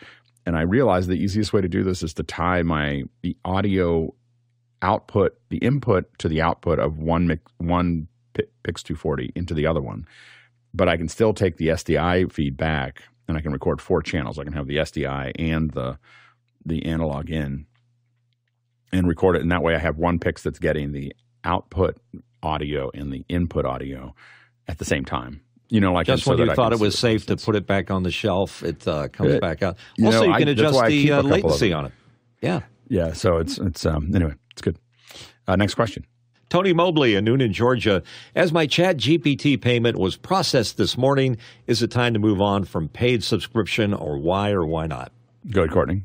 And 0.47 0.57
I 0.57 0.63
realized 0.63 1.09
the 1.09 1.15
easiest 1.15 1.53
way 1.53 1.61
to 1.61 1.69
do 1.69 1.83
this 1.83 2.03
is 2.03 2.15
to 2.15 2.23
tie 2.23 2.63
my 2.63 3.05
the 3.23 3.37
audio 3.45 4.15
output, 4.83 5.39
the 5.49 5.59
input 5.59 6.07
to 6.19 6.29
the 6.29 6.43
output 6.43 6.79
of 6.79 6.99
one 6.99 7.27
mix, 7.27 7.43
one 7.59 8.09
Pix 8.65 8.83
240 8.83 9.33
into 9.37 9.55
the 9.55 9.67
other 9.67 9.81
one. 9.81 10.07
But 10.73 10.89
I 10.89 10.97
can 10.97 11.09
still 11.09 11.33
take 11.33 11.57
the 11.57 11.69
SDI 11.69 12.33
feedback 12.33 13.05
and 13.29 13.37
I 13.37 13.41
can 13.41 13.53
record 13.53 13.81
four 13.81 14.03
channels. 14.03 14.39
I 14.39 14.45
can 14.45 14.53
have 14.53 14.67
the 14.67 14.77
SDI 14.77 15.33
and 15.39 15.71
the 15.71 15.99
the 16.67 16.85
analog 16.87 17.31
in 17.31 17.67
and 18.93 19.07
record 19.07 19.37
it. 19.37 19.43
And 19.43 19.51
that 19.53 19.63
way 19.63 19.75
I 19.75 19.79
have 19.79 19.99
one 19.99 20.19
Pix 20.19 20.43
that's 20.43 20.59
getting 20.59 20.93
the 20.93 21.15
output 21.45 21.99
audio 22.43 22.91
and 22.95 23.13
the 23.13 23.25
input 23.29 23.65
audio 23.67 24.15
at 24.69 24.79
the 24.79 24.85
same 24.85 25.05
time. 25.05 25.41
You 25.69 25.81
know, 25.81 25.93
like 25.93 26.07
just 26.07 26.27
when 26.27 26.37
so 26.39 26.45
you 26.45 26.55
thought 26.55 26.73
it 26.73 26.79
was 26.81 26.99
safe 26.99 27.27
to 27.27 27.37
put 27.37 27.57
it 27.57 27.67
back 27.67 27.91
on 27.91 28.03
the 28.03 28.11
shelf, 28.11 28.63
it 28.63 28.87
uh, 28.87 29.09
comes 29.09 29.35
Uh, 29.35 29.41
back 29.41 29.63
out. 29.63 29.77
you 29.97 30.07
Also, 30.07 30.21
know, 30.21 30.27
you 30.27 30.39
can 30.39 30.49
I- 30.49 30.53
adjust 30.53 30.87
the 30.87 31.13
uh, 31.13 31.23
latency 31.23 31.73
on 31.73 31.87
it. 31.87 31.93
Yeah. 32.43 32.61
Yeah, 32.89 33.13
so 33.15 33.39
it's 33.39 33.59
it's 33.59 33.87
um 33.87 34.11
anyway, 34.15 34.35
it's 34.53 34.61
good. 34.63 34.79
Uh, 35.49 35.57
next 35.57 35.75
question. 35.75 36.05
Tony 36.49 36.73
Mobley 36.73 37.15
in 37.15 37.25
Newnan, 37.25 37.53
Georgia. 37.53 38.03
As 38.35 38.53
my 38.53 38.67
Chat 38.67 38.97
GPT 38.97 39.61
payment 39.61 39.99
was 39.99 40.17
processed 40.17 40.77
this 40.77 40.97
morning, 40.97 41.37
is 41.67 41.83
it 41.83 41.91
time 41.91 42.13
to 42.15 42.19
move 42.19 42.41
on 42.41 42.65
from 42.65 42.89
paid 42.89 43.25
subscription 43.25 43.95
or 43.95 44.19
why 44.19 44.51
or 44.51 44.65
why 44.65 44.87
not? 44.87 45.13
Go 45.51 45.63
ahead, 45.63 45.73
Courtney. 45.73 46.05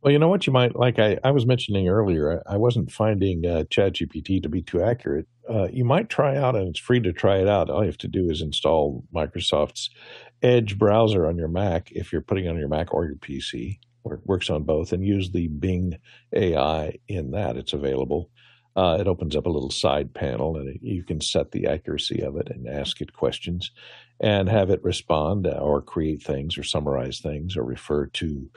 Well, 0.00 0.12
you 0.12 0.18
know 0.18 0.28
what 0.28 0.46
you 0.46 0.52
might 0.52 0.76
like. 0.76 0.98
I, 0.98 1.18
I 1.24 1.32
was 1.32 1.44
mentioning 1.44 1.88
earlier, 1.88 2.42
I, 2.46 2.54
I 2.54 2.56
wasn't 2.56 2.92
finding 2.92 3.44
uh, 3.44 3.64
ChatGPT 3.68 4.42
to 4.42 4.48
be 4.48 4.62
too 4.62 4.80
accurate. 4.80 5.26
Uh, 5.48 5.68
you 5.72 5.84
might 5.84 6.08
try 6.08 6.36
out, 6.36 6.54
and 6.54 6.68
it's 6.68 6.78
free 6.78 7.00
to 7.00 7.12
try 7.12 7.38
it 7.38 7.48
out. 7.48 7.68
All 7.68 7.82
you 7.82 7.88
have 7.88 7.98
to 7.98 8.08
do 8.08 8.30
is 8.30 8.40
install 8.40 9.04
Microsoft's 9.14 9.90
Edge 10.40 10.78
browser 10.78 11.26
on 11.26 11.36
your 11.36 11.48
Mac 11.48 11.90
if 11.90 12.12
you're 12.12 12.22
putting 12.22 12.44
it 12.44 12.50
on 12.50 12.58
your 12.58 12.68
Mac 12.68 12.94
or 12.94 13.06
your 13.06 13.16
PC, 13.16 13.80
or 14.04 14.14
it 14.14 14.20
works 14.24 14.50
on 14.50 14.62
both, 14.62 14.92
and 14.92 15.04
use 15.04 15.32
the 15.32 15.48
Bing 15.48 15.98
AI 16.32 16.96
in 17.08 17.32
that. 17.32 17.56
It's 17.56 17.72
available. 17.72 18.30
Uh, 18.78 18.96
it 19.00 19.08
opens 19.08 19.34
up 19.34 19.44
a 19.46 19.50
little 19.50 19.72
side 19.72 20.14
panel, 20.14 20.56
and 20.56 20.68
it, 20.68 20.80
you 20.80 21.02
can 21.02 21.20
set 21.20 21.50
the 21.50 21.66
accuracy 21.66 22.22
of 22.22 22.36
it 22.36 22.48
and 22.48 22.68
ask 22.68 23.00
it 23.00 23.12
questions, 23.12 23.72
and 24.20 24.48
have 24.48 24.70
it 24.70 24.80
respond 24.84 25.48
uh, 25.48 25.50
or 25.50 25.82
create 25.82 26.22
things 26.22 26.56
or 26.56 26.62
summarize 26.62 27.18
things 27.18 27.56
or 27.56 27.64
refer 27.64 28.06
to 28.06 28.48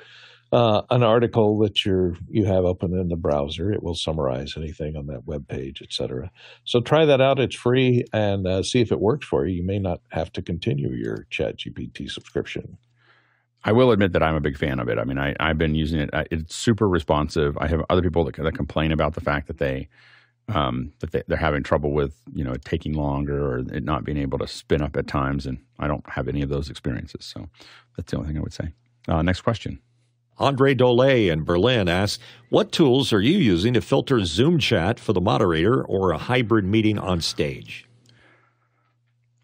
uh, 0.51 0.83
an 0.91 1.01
article 1.01 1.57
that 1.57 1.83
you're 1.83 2.13
you 2.29 2.45
have 2.45 2.65
open 2.65 2.93
in 2.93 3.07
the 3.07 3.15
browser. 3.15 3.71
It 3.71 3.81
will 3.81 3.95
summarize 3.95 4.53
anything 4.55 4.95
on 4.95 5.07
that 5.07 5.25
web 5.25 5.47
page, 5.47 5.81
etc. 5.81 6.29
So 6.65 6.81
try 6.81 7.05
that 7.05 7.19
out. 7.19 7.39
It's 7.39 7.55
free, 7.55 8.03
and 8.13 8.45
uh, 8.45 8.61
see 8.61 8.81
if 8.81 8.91
it 8.91 8.99
works 8.99 9.25
for 9.25 9.47
you. 9.47 9.55
You 9.55 9.65
may 9.65 9.79
not 9.79 10.01
have 10.11 10.31
to 10.33 10.43
continue 10.43 10.91
your 10.91 11.25
ChatGPT 11.31 12.11
subscription. 12.11 12.77
I 13.63 13.71
will 13.71 13.91
admit 13.91 14.13
that 14.13 14.23
I'm 14.23 14.35
a 14.35 14.41
big 14.41 14.57
fan 14.57 14.79
of 14.79 14.89
it. 14.89 14.97
I 14.97 15.03
mean, 15.03 15.19
I, 15.19 15.35
I've 15.39 15.57
been 15.57 15.75
using 15.75 15.99
it. 15.99 16.09
It's 16.31 16.55
super 16.55 16.87
responsive. 16.87 17.57
I 17.59 17.67
have 17.67 17.83
other 17.89 18.01
people 18.01 18.23
that, 18.25 18.35
that 18.35 18.55
complain 18.55 18.91
about 18.91 19.13
the 19.13 19.21
fact 19.21 19.47
that 19.47 19.59
they 19.59 19.87
um, 20.47 20.91
that 20.99 21.11
they, 21.11 21.23
they're 21.27 21.37
having 21.37 21.63
trouble 21.63 21.91
with 21.91 22.15
you 22.33 22.43
know 22.43 22.55
taking 22.65 22.93
longer 22.93 23.45
or 23.45 23.59
it 23.59 23.83
not 23.83 24.03
being 24.03 24.17
able 24.17 24.39
to 24.39 24.47
spin 24.47 24.81
up 24.81 24.97
at 24.97 25.07
times, 25.07 25.45
and 25.45 25.59
I 25.79 25.87
don't 25.87 26.07
have 26.09 26.27
any 26.27 26.41
of 26.41 26.49
those 26.49 26.69
experiences. 26.69 27.25
So 27.25 27.47
that's 27.95 28.11
the 28.11 28.17
only 28.17 28.29
thing 28.29 28.37
I 28.37 28.41
would 28.41 28.53
say. 28.53 28.73
Uh, 29.07 29.21
next 29.21 29.41
question. 29.41 29.79
Andre 30.37 30.73
Dole 30.73 31.01
in 31.01 31.43
Berlin 31.43 31.87
asks, 31.87 32.21
What 32.49 32.71
tools 32.71 33.13
are 33.13 33.21
you 33.21 33.37
using 33.37 33.73
to 33.75 33.81
filter 33.81 34.25
Zoom 34.25 34.57
chat 34.57 34.99
for 34.99 35.13
the 35.13 35.21
moderator 35.21 35.83
or 35.83 36.11
a 36.11 36.17
hybrid 36.17 36.65
meeting 36.65 36.97
on 36.97 37.21
stage? 37.21 37.87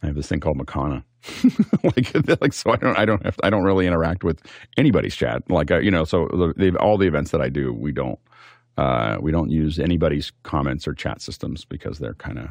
I 0.02 0.08
have 0.08 0.16
this 0.16 0.28
thing 0.28 0.40
called 0.40 0.58
Makana. 0.58 1.04
like, 1.84 2.42
like, 2.42 2.54
so 2.54 2.72
I 2.72 2.76
don't, 2.78 2.98
I 2.98 3.06
don't 3.06 3.24
have, 3.24 3.36
I 3.44 3.50
don't 3.50 3.64
really 3.64 3.88
interact 3.88 4.24
with 4.24 4.42
anybody's 4.78 5.16
chat. 5.16 5.50
Like, 5.50 5.72
uh, 5.72 5.80
you 5.80 5.92
know, 5.92 6.04
so 6.04 6.28
the, 6.32 6.54
the, 6.72 6.78
all 6.80 6.98
the 6.98 7.08
events 7.08 7.32
that 7.32 7.42
I 7.42 7.50
do, 7.50 7.74
we 7.74 7.92
don't, 7.92 8.20
uh, 8.78 9.18
we 9.20 9.32
don't 9.32 9.50
use 9.50 9.80
anybody's 9.80 10.32
comments 10.44 10.88
or 10.88 10.94
chat 10.94 11.22
systems 11.22 11.66
because 11.66 12.00
they're 12.00 12.14
kind 12.16 12.38
of 12.40 12.50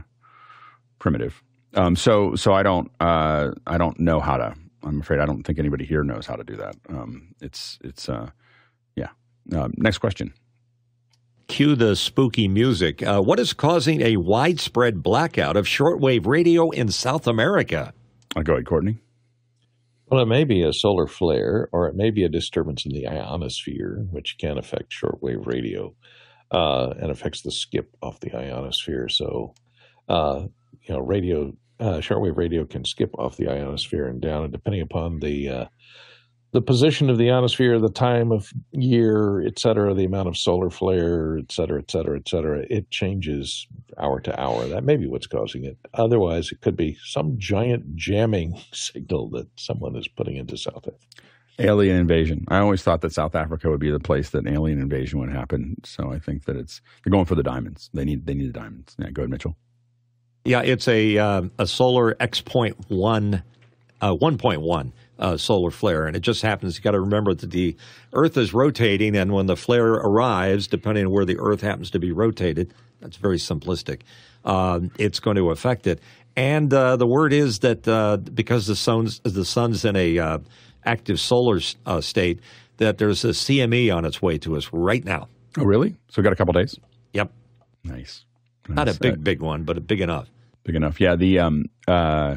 primitive. 0.98 1.42
Um, 1.74 1.96
so, 1.96 2.34
so 2.34 2.52
I 2.52 2.62
don't, 2.62 2.90
uh, 3.00 3.52
I 3.66 3.78
don't 3.78 3.98
know 4.00 4.20
how 4.20 4.36
to. 4.36 4.54
I'm 4.82 5.00
afraid 5.00 5.20
I 5.20 5.26
don't 5.26 5.42
think 5.42 5.58
anybody 5.58 5.84
here 5.84 6.04
knows 6.04 6.26
how 6.26 6.36
to 6.36 6.44
do 6.44 6.56
that. 6.56 6.76
Um, 6.88 7.34
it's, 7.40 7.78
it's, 7.82 8.08
uh, 8.08 8.30
yeah. 8.94 9.08
Uh, 9.54 9.68
next 9.76 9.98
question. 9.98 10.32
Cue 11.48 11.76
the 11.76 11.94
spooky 11.94 12.48
music. 12.48 13.02
Uh, 13.02 13.20
what 13.20 13.38
is 13.38 13.52
causing 13.52 14.00
a 14.00 14.16
widespread 14.16 15.02
blackout 15.02 15.56
of 15.56 15.66
shortwave 15.66 16.26
radio 16.26 16.70
in 16.70 16.88
South 16.88 17.26
America? 17.26 17.92
I'll 18.36 18.42
go 18.42 18.52
ahead, 18.52 18.66
Courtney. 18.66 18.98
Well, 20.08 20.20
it 20.20 20.26
may 20.26 20.44
be 20.44 20.62
a 20.62 20.72
solar 20.72 21.06
flare, 21.06 21.68
or 21.72 21.88
it 21.88 21.96
may 21.96 22.10
be 22.10 22.22
a 22.22 22.28
disturbance 22.28 22.84
in 22.84 22.92
the 22.92 23.08
ionosphere, 23.08 24.06
which 24.10 24.36
can 24.38 24.58
affect 24.58 24.92
shortwave 24.92 25.46
radio 25.46 25.94
uh, 26.52 26.94
and 27.00 27.10
affects 27.10 27.40
the 27.40 27.50
skip 27.50 27.96
off 28.02 28.20
the 28.20 28.32
ionosphere. 28.36 29.08
So, 29.08 29.54
uh, 30.08 30.44
you 30.82 30.94
know, 30.94 31.00
radio, 31.00 31.54
uh, 31.80 31.98
shortwave 31.98 32.36
radio 32.36 32.64
can 32.64 32.84
skip 32.84 33.10
off 33.18 33.36
the 33.36 33.48
ionosphere 33.48 34.06
and 34.06 34.20
down, 34.20 34.44
and 34.44 34.52
depending 34.52 34.82
upon 34.82 35.18
the 35.18 35.48
uh, 35.48 35.64
the 36.56 36.62
position 36.62 37.10
of 37.10 37.18
the 37.18 37.30
ionosphere, 37.30 37.78
the 37.78 37.90
time 37.90 38.32
of 38.32 38.50
year, 38.72 39.46
et 39.46 39.58
cetera, 39.58 39.92
the 39.92 40.06
amount 40.06 40.26
of 40.26 40.38
solar 40.38 40.70
flare, 40.70 41.36
et 41.36 41.52
cetera, 41.52 41.78
et 41.78 41.90
cetera, 41.90 42.16
et 42.16 42.26
cetera, 42.26 42.64
it 42.70 42.90
changes 42.90 43.66
hour 43.98 44.20
to 44.20 44.40
hour. 44.40 44.66
That 44.66 44.82
may 44.82 44.96
be 44.96 45.06
what's 45.06 45.26
causing 45.26 45.66
it. 45.66 45.76
Otherwise, 45.92 46.50
it 46.50 46.62
could 46.62 46.74
be 46.74 46.96
some 47.04 47.34
giant 47.36 47.94
jamming 47.94 48.58
signal 48.72 49.28
that 49.32 49.48
someone 49.56 49.96
is 49.96 50.08
putting 50.08 50.36
into 50.36 50.56
South 50.56 50.78
Africa. 50.78 50.96
Alien 51.58 51.96
invasion. 51.96 52.46
I 52.48 52.56
always 52.60 52.82
thought 52.82 53.02
that 53.02 53.12
South 53.12 53.34
Africa 53.34 53.68
would 53.68 53.80
be 53.80 53.90
the 53.90 54.00
place 54.00 54.30
that 54.30 54.46
alien 54.46 54.80
invasion 54.80 55.20
would 55.20 55.30
happen. 55.30 55.76
So 55.84 56.10
I 56.10 56.18
think 56.18 56.46
that 56.46 56.56
it's 56.56 56.80
they're 57.04 57.10
going 57.10 57.26
for 57.26 57.34
the 57.34 57.42
diamonds. 57.42 57.90
They 57.92 58.06
need 58.06 58.24
they 58.24 58.32
need 58.32 58.48
the 58.48 58.58
diamonds. 58.58 58.96
Yeah, 58.98 59.10
go 59.10 59.22
ahead, 59.22 59.30
Mitchell. 59.30 59.56
Yeah, 60.46 60.62
it's 60.62 60.88
a 60.88 61.18
uh, 61.18 61.42
a 61.58 61.66
solar 61.66 62.16
X 62.18 62.40
point 62.40 62.76
one, 62.88 63.42
uh, 64.00 64.14
one 64.14 64.38
point 64.38 64.62
one 64.62 64.94
uh, 65.18 65.36
solar 65.36 65.70
flare, 65.70 66.06
and 66.06 66.16
it 66.16 66.20
just 66.20 66.42
happens. 66.42 66.76
You 66.76 66.82
got 66.82 66.92
to 66.92 67.00
remember 67.00 67.34
that 67.34 67.50
the 67.50 67.76
Earth 68.12 68.36
is 68.36 68.52
rotating, 68.52 69.16
and 69.16 69.32
when 69.32 69.46
the 69.46 69.56
flare 69.56 69.92
arrives, 69.92 70.66
depending 70.66 71.06
on 71.06 71.12
where 71.12 71.24
the 71.24 71.38
Earth 71.38 71.60
happens 71.60 71.90
to 71.90 71.98
be 71.98 72.12
rotated, 72.12 72.72
that's 73.00 73.16
very 73.16 73.38
simplistic. 73.38 74.02
Um, 74.44 74.90
it's 74.98 75.20
going 75.20 75.36
to 75.36 75.50
affect 75.50 75.86
it, 75.86 76.00
and 76.36 76.72
uh, 76.72 76.96
the 76.96 77.06
word 77.06 77.32
is 77.32 77.60
that 77.60 77.86
uh, 77.88 78.16
because 78.18 78.66
the 78.66 78.76
sun's 78.76 79.20
the 79.20 79.44
sun's 79.44 79.84
in 79.84 79.96
a 79.96 80.18
uh, 80.18 80.38
active 80.84 81.18
solar 81.18 81.60
uh, 81.86 82.00
state, 82.00 82.40
that 82.76 82.98
there's 82.98 83.24
a 83.24 83.28
CME 83.30 83.94
on 83.94 84.04
its 84.04 84.20
way 84.22 84.38
to 84.38 84.56
us 84.56 84.70
right 84.72 85.04
now. 85.04 85.28
Oh, 85.58 85.64
really? 85.64 85.96
So 86.10 86.20
we 86.20 86.24
got 86.24 86.32
a 86.32 86.36
couple 86.36 86.52
days. 86.52 86.78
Yep, 87.14 87.32
Nice. 87.84 88.24
not 88.68 88.88
a 88.88 88.94
big 89.00 89.14
Uh, 89.14 89.16
big 89.16 89.40
one, 89.40 89.64
but 89.64 89.78
a 89.78 89.80
big 89.80 90.00
enough. 90.00 90.28
big 90.64 90.74
enough. 90.76 91.00
Yeah. 91.00 91.16
The 91.16 91.38
um 91.38 91.64
uh 91.88 92.36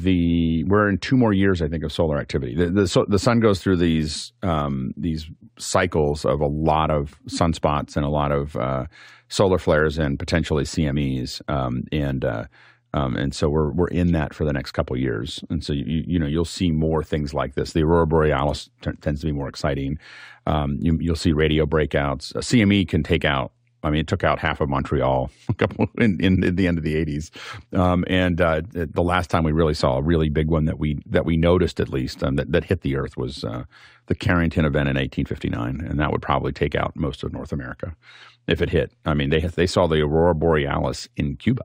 the 0.00 0.64
we're 0.64 0.88
in 0.88 0.98
two 0.98 1.16
more 1.16 1.32
years, 1.32 1.62
I 1.62 1.68
think, 1.68 1.84
of 1.84 1.92
solar 1.92 2.18
activity. 2.18 2.54
The 2.54 2.70
the, 2.70 2.88
so, 2.88 3.04
the 3.08 3.18
sun 3.18 3.40
goes 3.40 3.60
through 3.60 3.76
these 3.76 4.32
um 4.42 4.92
these 4.96 5.30
cycles 5.58 6.24
of 6.24 6.40
a 6.40 6.46
lot 6.46 6.90
of 6.90 7.18
sunspots 7.26 7.96
and 7.96 8.04
a 8.04 8.08
lot 8.08 8.32
of 8.32 8.56
uh, 8.56 8.86
solar 9.28 9.58
flares 9.58 9.98
and 9.98 10.18
potentially 10.18 10.64
CMEs. 10.64 11.40
Um, 11.48 11.84
and 11.92 12.24
uh, 12.24 12.44
um, 12.94 13.16
and 13.16 13.34
so 13.34 13.48
we're 13.48 13.70
we're 13.70 13.88
in 13.88 14.12
that 14.12 14.34
for 14.34 14.44
the 14.44 14.52
next 14.52 14.72
couple 14.72 14.96
years, 14.96 15.44
and 15.50 15.62
so 15.62 15.72
you 15.72 16.04
you 16.06 16.18
know 16.18 16.26
you'll 16.26 16.44
see 16.44 16.70
more 16.70 17.04
things 17.04 17.34
like 17.34 17.54
this. 17.54 17.72
The 17.72 17.82
aurora 17.82 18.06
borealis 18.06 18.70
t- 18.80 18.92
tends 19.02 19.20
to 19.20 19.26
be 19.26 19.32
more 19.32 19.48
exciting. 19.48 19.98
Um, 20.46 20.78
you, 20.80 20.96
you'll 21.00 21.16
see 21.16 21.32
radio 21.32 21.66
breakouts. 21.66 22.34
A 22.34 22.38
CME 22.38 22.88
can 22.88 23.02
take 23.02 23.26
out. 23.26 23.52
I 23.82 23.90
mean, 23.90 24.00
it 24.00 24.06
took 24.06 24.24
out 24.24 24.38
half 24.38 24.60
of 24.60 24.68
Montreal 24.68 25.30
in, 25.98 26.20
in, 26.20 26.44
at 26.44 26.56
the 26.56 26.66
end 26.66 26.78
of 26.78 26.84
the 26.84 26.94
'80s, 26.94 27.30
um, 27.78 28.04
and 28.08 28.40
uh, 28.40 28.62
the 28.72 29.02
last 29.02 29.30
time 29.30 29.44
we 29.44 29.52
really 29.52 29.74
saw 29.74 29.98
a 29.98 30.02
really 30.02 30.28
big 30.28 30.48
one 30.48 30.64
that 30.64 30.78
we 30.78 30.98
that 31.06 31.24
we 31.24 31.36
noticed 31.36 31.80
at 31.80 31.88
least 31.88 32.22
um, 32.22 32.36
that 32.36 32.50
that 32.52 32.64
hit 32.64 32.80
the 32.82 32.96
Earth 32.96 33.16
was 33.16 33.44
uh, 33.44 33.64
the 34.06 34.14
Carrington 34.14 34.64
event 34.64 34.88
in 34.88 34.96
1859, 34.96 35.80
and 35.80 36.00
that 36.00 36.10
would 36.10 36.22
probably 36.22 36.52
take 36.52 36.74
out 36.74 36.96
most 36.96 37.22
of 37.22 37.32
North 37.32 37.52
America 37.52 37.94
if 38.46 38.60
it 38.60 38.70
hit. 38.70 38.92
I 39.04 39.14
mean, 39.14 39.30
they 39.30 39.40
they 39.40 39.66
saw 39.66 39.86
the 39.86 40.00
aurora 40.00 40.34
borealis 40.34 41.08
in 41.16 41.36
Cuba. 41.36 41.64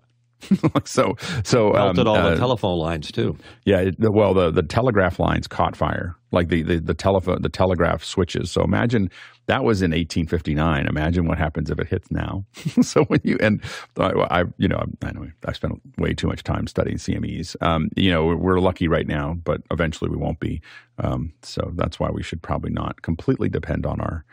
so 0.85 1.15
so 1.43 1.67
um, 1.75 1.95
Melted 1.95 2.07
all 2.07 2.15
uh, 2.15 2.31
the 2.31 2.37
telephone 2.37 2.77
lines 2.77 3.11
too. 3.11 3.35
yeah, 3.65 3.79
it, 3.79 3.95
well, 3.99 4.33
the, 4.33 4.51
the 4.51 4.63
telegraph 4.63 5.19
lines 5.19 5.47
caught 5.47 5.75
fire, 5.75 6.15
like 6.31 6.49
the 6.49 6.63
the 6.63 6.79
the, 6.79 6.93
telephone, 6.93 7.41
the 7.41 7.49
telegraph 7.49 8.03
switches. 8.03 8.51
So 8.51 8.63
imagine 8.63 9.09
that 9.47 9.63
was 9.63 9.81
in 9.81 9.91
1859. 9.91 10.87
Imagine 10.87 11.27
what 11.27 11.37
happens 11.37 11.69
if 11.69 11.79
it 11.79 11.87
hits 11.87 12.09
now. 12.11 12.45
so 12.81 13.03
when 13.05 13.19
you 13.23 13.37
and 13.41 13.61
I, 13.97 14.11
I 14.29 14.43
you 14.57 14.67
know, 14.67 14.83
I 15.03 15.11
know 15.11 15.27
I 15.45 15.53
spent 15.53 15.73
way 15.97 16.13
too 16.13 16.27
much 16.27 16.43
time 16.43 16.67
studying 16.67 16.97
CMEs. 16.97 17.55
Um, 17.61 17.89
you 17.95 18.11
know, 18.11 18.25
we're, 18.25 18.37
we're 18.37 18.59
lucky 18.59 18.87
right 18.87 19.07
now, 19.07 19.35
but 19.43 19.61
eventually 19.71 20.09
we 20.09 20.17
won't 20.17 20.39
be. 20.39 20.61
Um, 20.99 21.33
so 21.41 21.71
that's 21.75 21.99
why 21.99 22.09
we 22.13 22.23
should 22.23 22.41
probably 22.41 22.71
not 22.71 23.01
completely 23.01 23.49
depend 23.49 23.85
on 23.85 23.99
our 24.01 24.23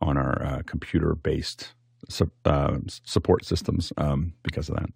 on 0.00 0.16
our 0.16 0.44
uh, 0.44 0.62
computer 0.66 1.14
based 1.14 1.74
su- 2.08 2.30
uh, 2.44 2.78
support 3.04 3.44
systems 3.44 3.92
um, 3.96 4.32
because 4.42 4.68
of 4.68 4.76
that. 4.76 4.90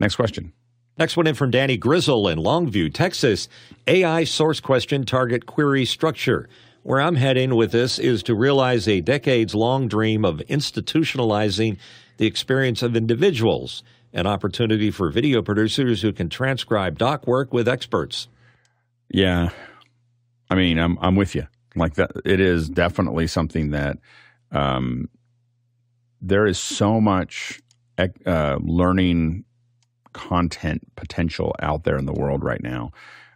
Next 0.00 0.16
question. 0.16 0.52
Next 0.98 1.16
one 1.16 1.28
in 1.28 1.34
from 1.36 1.52
Danny 1.52 1.76
Grizzle 1.76 2.26
in 2.26 2.38
Longview, 2.38 2.92
Texas. 2.92 3.48
AI 3.86 4.24
source 4.24 4.58
question 4.58 5.04
target 5.04 5.46
query 5.46 5.84
structure. 5.84 6.48
Where 6.82 7.00
I'm 7.00 7.16
heading 7.16 7.54
with 7.54 7.70
this 7.70 7.98
is 7.98 8.22
to 8.24 8.34
realize 8.34 8.88
a 8.88 9.00
decades 9.00 9.54
long 9.54 9.88
dream 9.88 10.24
of 10.24 10.38
institutionalizing 10.48 11.78
the 12.16 12.26
experience 12.26 12.82
of 12.82 12.96
individuals, 12.96 13.82
an 14.12 14.26
opportunity 14.26 14.90
for 14.90 15.10
video 15.10 15.42
producers 15.42 16.02
who 16.02 16.12
can 16.12 16.28
transcribe 16.28 16.98
doc 16.98 17.26
work 17.26 17.52
with 17.52 17.68
experts. 17.68 18.28
Yeah. 19.08 19.50
I 20.50 20.54
mean, 20.54 20.78
I'm 20.78 20.98
I'm 21.00 21.14
with 21.14 21.34
you. 21.34 21.46
Like 21.76 21.94
that 21.94 22.10
it 22.24 22.40
is 22.40 22.68
definitely 22.68 23.26
something 23.28 23.70
that 23.70 23.98
um 24.50 25.08
there 26.20 26.46
is 26.46 26.58
so 26.58 27.00
much 27.00 27.60
uh, 28.26 28.58
learning 28.60 29.44
content 30.12 30.82
potential 30.96 31.54
out 31.60 31.84
there 31.84 31.96
in 31.96 32.06
the 32.06 32.12
world 32.12 32.42
right 32.42 32.62
now. 32.62 32.90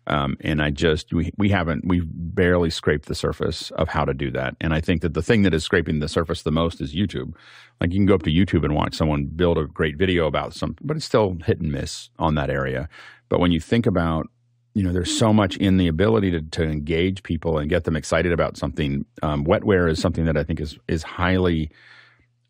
Um, 0.09 0.37
and 0.41 0.61
I 0.61 0.71
just 0.71 1.13
we 1.13 1.31
we 1.39 1.49
haven't 1.49 1.87
we've 1.87 2.09
barely 2.09 2.71
scraped 2.71 3.07
the 3.07 3.15
surface 3.15 3.71
of 3.73 3.89
how 3.89 4.05
to 4.05 4.13
do 4.13 4.33
that. 4.33 4.57
And 4.61 4.75
I 4.75 4.81
think 4.81 5.01
that 5.03 5.15
the 5.15 5.23
thing 5.23 5.43
that 5.43 5.55
is 5.55 5.63
scraping 5.63 6.01
the 6.01 6.09
surface 6.09 6.43
the 6.43 6.51
most 6.51 6.81
is 6.81 6.93
YouTube. 6.93 7.35
Like 7.81 7.93
you 7.93 7.99
can 7.99 8.07
go 8.07 8.17
up 8.17 8.25
to 8.25 8.31
YouTube 8.31 8.65
and 8.65 8.75
watch 8.75 8.97
someone 8.97 9.27
build 9.27 9.59
a 9.59 9.67
great 9.67 9.97
video 9.97 10.27
about 10.27 10.55
something, 10.55 10.85
but 10.85 10.97
it's 10.97 11.07
still 11.07 11.37
hit 11.45 11.61
and 11.61 11.71
miss 11.71 12.11
on 12.19 12.35
that 12.35 12.51
area. 12.51 12.89
But 13.29 13.39
when 13.39 13.53
you 13.53 13.61
think 13.61 13.87
about 13.87 14.27
you 14.75 14.83
know, 14.83 14.93
there's 14.93 15.17
so 15.17 15.35
much 15.35 15.59
in 15.59 15.77
the 15.77 15.87
ability 15.87 16.31
to, 16.31 16.41
to 16.41 16.63
engage 16.63 17.23
people 17.23 17.59
and 17.59 17.69
get 17.69 17.85
them 17.85 17.95
excited 17.95 18.33
about 18.33 18.57
something. 18.57 19.05
Um, 19.23 19.45
wetware 19.45 19.89
is 19.89 20.01
something 20.01 20.25
that 20.25 20.37
I 20.37 20.45
think 20.45 20.61
is 20.61 20.79
is 20.89 21.03
highly 21.03 21.71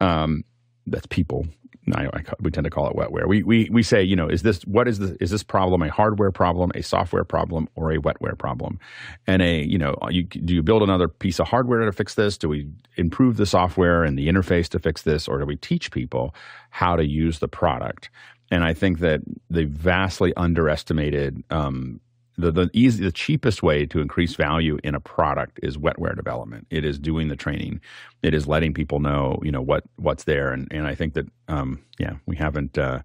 um, 0.02 0.44
that's 0.86 1.06
people 1.06 1.46
I, 1.92 2.06
I, 2.06 2.22
we 2.40 2.50
tend 2.50 2.64
to 2.64 2.70
call 2.70 2.88
it 2.88 2.96
wetware. 2.96 3.26
We, 3.26 3.42
we, 3.42 3.68
we 3.70 3.82
say, 3.82 4.02
you 4.02 4.14
know, 4.14 4.28
is 4.28 4.42
this, 4.42 4.62
what 4.62 4.86
is 4.86 5.00
this, 5.00 5.10
is 5.20 5.30
this 5.30 5.42
problem 5.42 5.82
a 5.82 5.90
hardware 5.90 6.30
problem, 6.30 6.70
a 6.74 6.82
software 6.82 7.24
problem, 7.24 7.68
or 7.74 7.90
a 7.90 7.98
wetware 7.98 8.38
problem? 8.38 8.78
And 9.26 9.42
a, 9.42 9.64
you 9.64 9.78
know, 9.78 9.96
you, 10.08 10.22
do 10.24 10.54
you 10.54 10.62
build 10.62 10.82
another 10.82 11.08
piece 11.08 11.40
of 11.40 11.48
hardware 11.48 11.84
to 11.84 11.92
fix 11.92 12.14
this? 12.14 12.38
Do 12.38 12.48
we 12.48 12.68
improve 12.96 13.36
the 13.36 13.46
software 13.46 14.04
and 14.04 14.16
the 14.16 14.28
interface 14.28 14.68
to 14.70 14.78
fix 14.78 15.02
this? 15.02 15.26
Or 15.26 15.38
do 15.38 15.44
we 15.44 15.56
teach 15.56 15.90
people 15.90 16.34
how 16.70 16.94
to 16.94 17.04
use 17.04 17.40
the 17.40 17.48
product? 17.48 18.10
And 18.50 18.62
I 18.62 18.74
think 18.74 19.00
that 19.00 19.22
they 19.50 19.64
vastly 19.64 20.32
underestimated 20.36 21.42
um, 21.50 22.00
the 22.38 22.50
the 22.50 22.70
easy 22.72 23.04
the 23.04 23.12
cheapest 23.12 23.62
way 23.62 23.86
to 23.86 24.00
increase 24.00 24.34
value 24.34 24.78
in 24.82 24.94
a 24.94 25.00
product 25.00 25.60
is 25.62 25.76
wetware 25.76 26.16
development. 26.16 26.66
It 26.70 26.84
is 26.84 26.98
doing 26.98 27.28
the 27.28 27.36
training. 27.36 27.80
It 28.22 28.34
is 28.34 28.46
letting 28.46 28.74
people 28.74 29.00
know 29.00 29.38
you 29.42 29.52
know 29.52 29.62
what 29.62 29.84
what's 29.96 30.24
there. 30.24 30.52
And 30.52 30.68
and 30.70 30.86
I 30.86 30.94
think 30.94 31.14
that 31.14 31.26
um, 31.48 31.82
yeah 31.98 32.14
we 32.26 32.36
haven't. 32.36 32.78
Uh, 32.78 33.02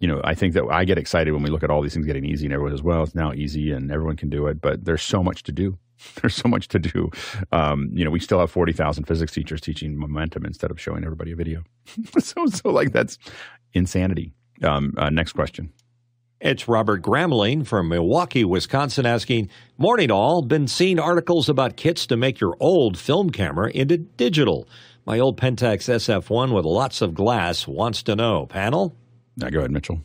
you 0.00 0.08
know, 0.08 0.20
I 0.24 0.34
think 0.34 0.54
that 0.54 0.64
I 0.68 0.84
get 0.84 0.98
excited 0.98 1.30
when 1.30 1.44
we 1.44 1.50
look 1.50 1.62
at 1.62 1.70
all 1.70 1.80
these 1.80 1.94
things 1.94 2.06
getting 2.06 2.24
easy, 2.24 2.44
and 2.44 2.52
everyone 2.52 2.72
says, 2.72 2.82
"Well, 2.82 3.04
it's 3.04 3.14
now 3.14 3.32
easy, 3.32 3.70
and 3.70 3.88
everyone 3.92 4.16
can 4.16 4.30
do 4.30 4.48
it." 4.48 4.60
But 4.60 4.84
there's 4.84 5.02
so 5.02 5.22
much 5.22 5.44
to 5.44 5.52
do. 5.52 5.78
There's 6.20 6.34
so 6.34 6.48
much 6.48 6.66
to 6.68 6.80
do. 6.80 7.12
Um, 7.52 7.88
you 7.92 8.04
know, 8.04 8.10
we 8.10 8.18
still 8.18 8.40
have 8.40 8.50
forty 8.50 8.72
thousand 8.72 9.04
physics 9.04 9.30
teachers 9.30 9.60
teaching 9.60 9.96
momentum 9.96 10.44
instead 10.44 10.72
of 10.72 10.80
showing 10.80 11.04
everybody 11.04 11.30
a 11.30 11.36
video. 11.36 11.62
so, 12.18 12.46
so 12.46 12.70
like 12.70 12.90
that's 12.90 13.16
insanity. 13.74 14.32
Um, 14.64 14.94
uh, 14.96 15.10
next 15.10 15.34
question. 15.34 15.72
It's 16.42 16.66
Robert 16.66 17.02
Gramling 17.02 17.64
from 17.64 17.88
Milwaukee, 17.88 18.44
Wisconsin 18.44 19.06
asking, 19.06 19.48
Morning 19.78 20.10
all. 20.10 20.42
Been 20.42 20.66
seeing 20.66 20.98
articles 20.98 21.48
about 21.48 21.76
kits 21.76 22.04
to 22.08 22.16
make 22.16 22.40
your 22.40 22.56
old 22.58 22.98
film 22.98 23.30
camera 23.30 23.70
into 23.70 23.98
digital. 23.98 24.66
My 25.06 25.20
old 25.20 25.40
Pentax 25.40 25.88
SF1 25.88 26.52
with 26.52 26.64
lots 26.64 27.00
of 27.00 27.14
glass 27.14 27.68
wants 27.68 28.02
to 28.02 28.16
know. 28.16 28.46
Panel? 28.46 28.92
Now 29.36 29.50
go 29.50 29.60
ahead, 29.60 29.70
Mitchell. 29.70 30.00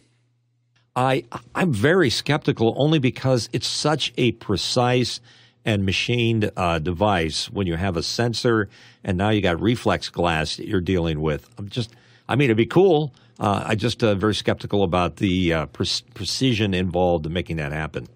I 0.96 1.24
I'm 1.56 1.74
very 1.74 2.12
skeptical 2.12 2.76
only 2.78 3.00
because 3.00 3.50
it's 3.52 3.66
such 3.66 4.14
a 4.16 4.34
precise 4.34 5.20
and 5.66 5.86
machined 5.86 6.52
uh, 6.56 6.78
device 6.78 7.50
when 7.50 7.66
you 7.66 7.78
have 7.78 7.98
a 7.98 8.04
sensor 8.04 8.70
and 9.04 9.18
now 9.18 9.30
you 9.30 9.42
got 9.42 9.60
reflex 9.60 10.10
glass 10.10 10.58
that 10.58 10.68
you're 10.68 10.82
dealing 10.82 11.20
with. 11.20 11.50
I'm 11.58 11.68
just 11.68 11.96
I 12.30 12.36
mean 12.36 12.46
it'd 12.46 12.58
be 12.58 12.68
cool 12.68 13.12
uh, 13.40 13.64
I 13.66 13.76
just 13.76 14.04
uh, 14.04 14.16
very 14.16 14.36
skeptical 14.36 14.84
about 14.84 15.18
the 15.18 15.54
uh, 15.54 15.66
pre- 15.68 15.88
precision 16.14 16.74
involved 16.74 17.26
in 17.26 17.34
making 17.34 17.58
that 17.58 17.72
happen. 17.72 18.08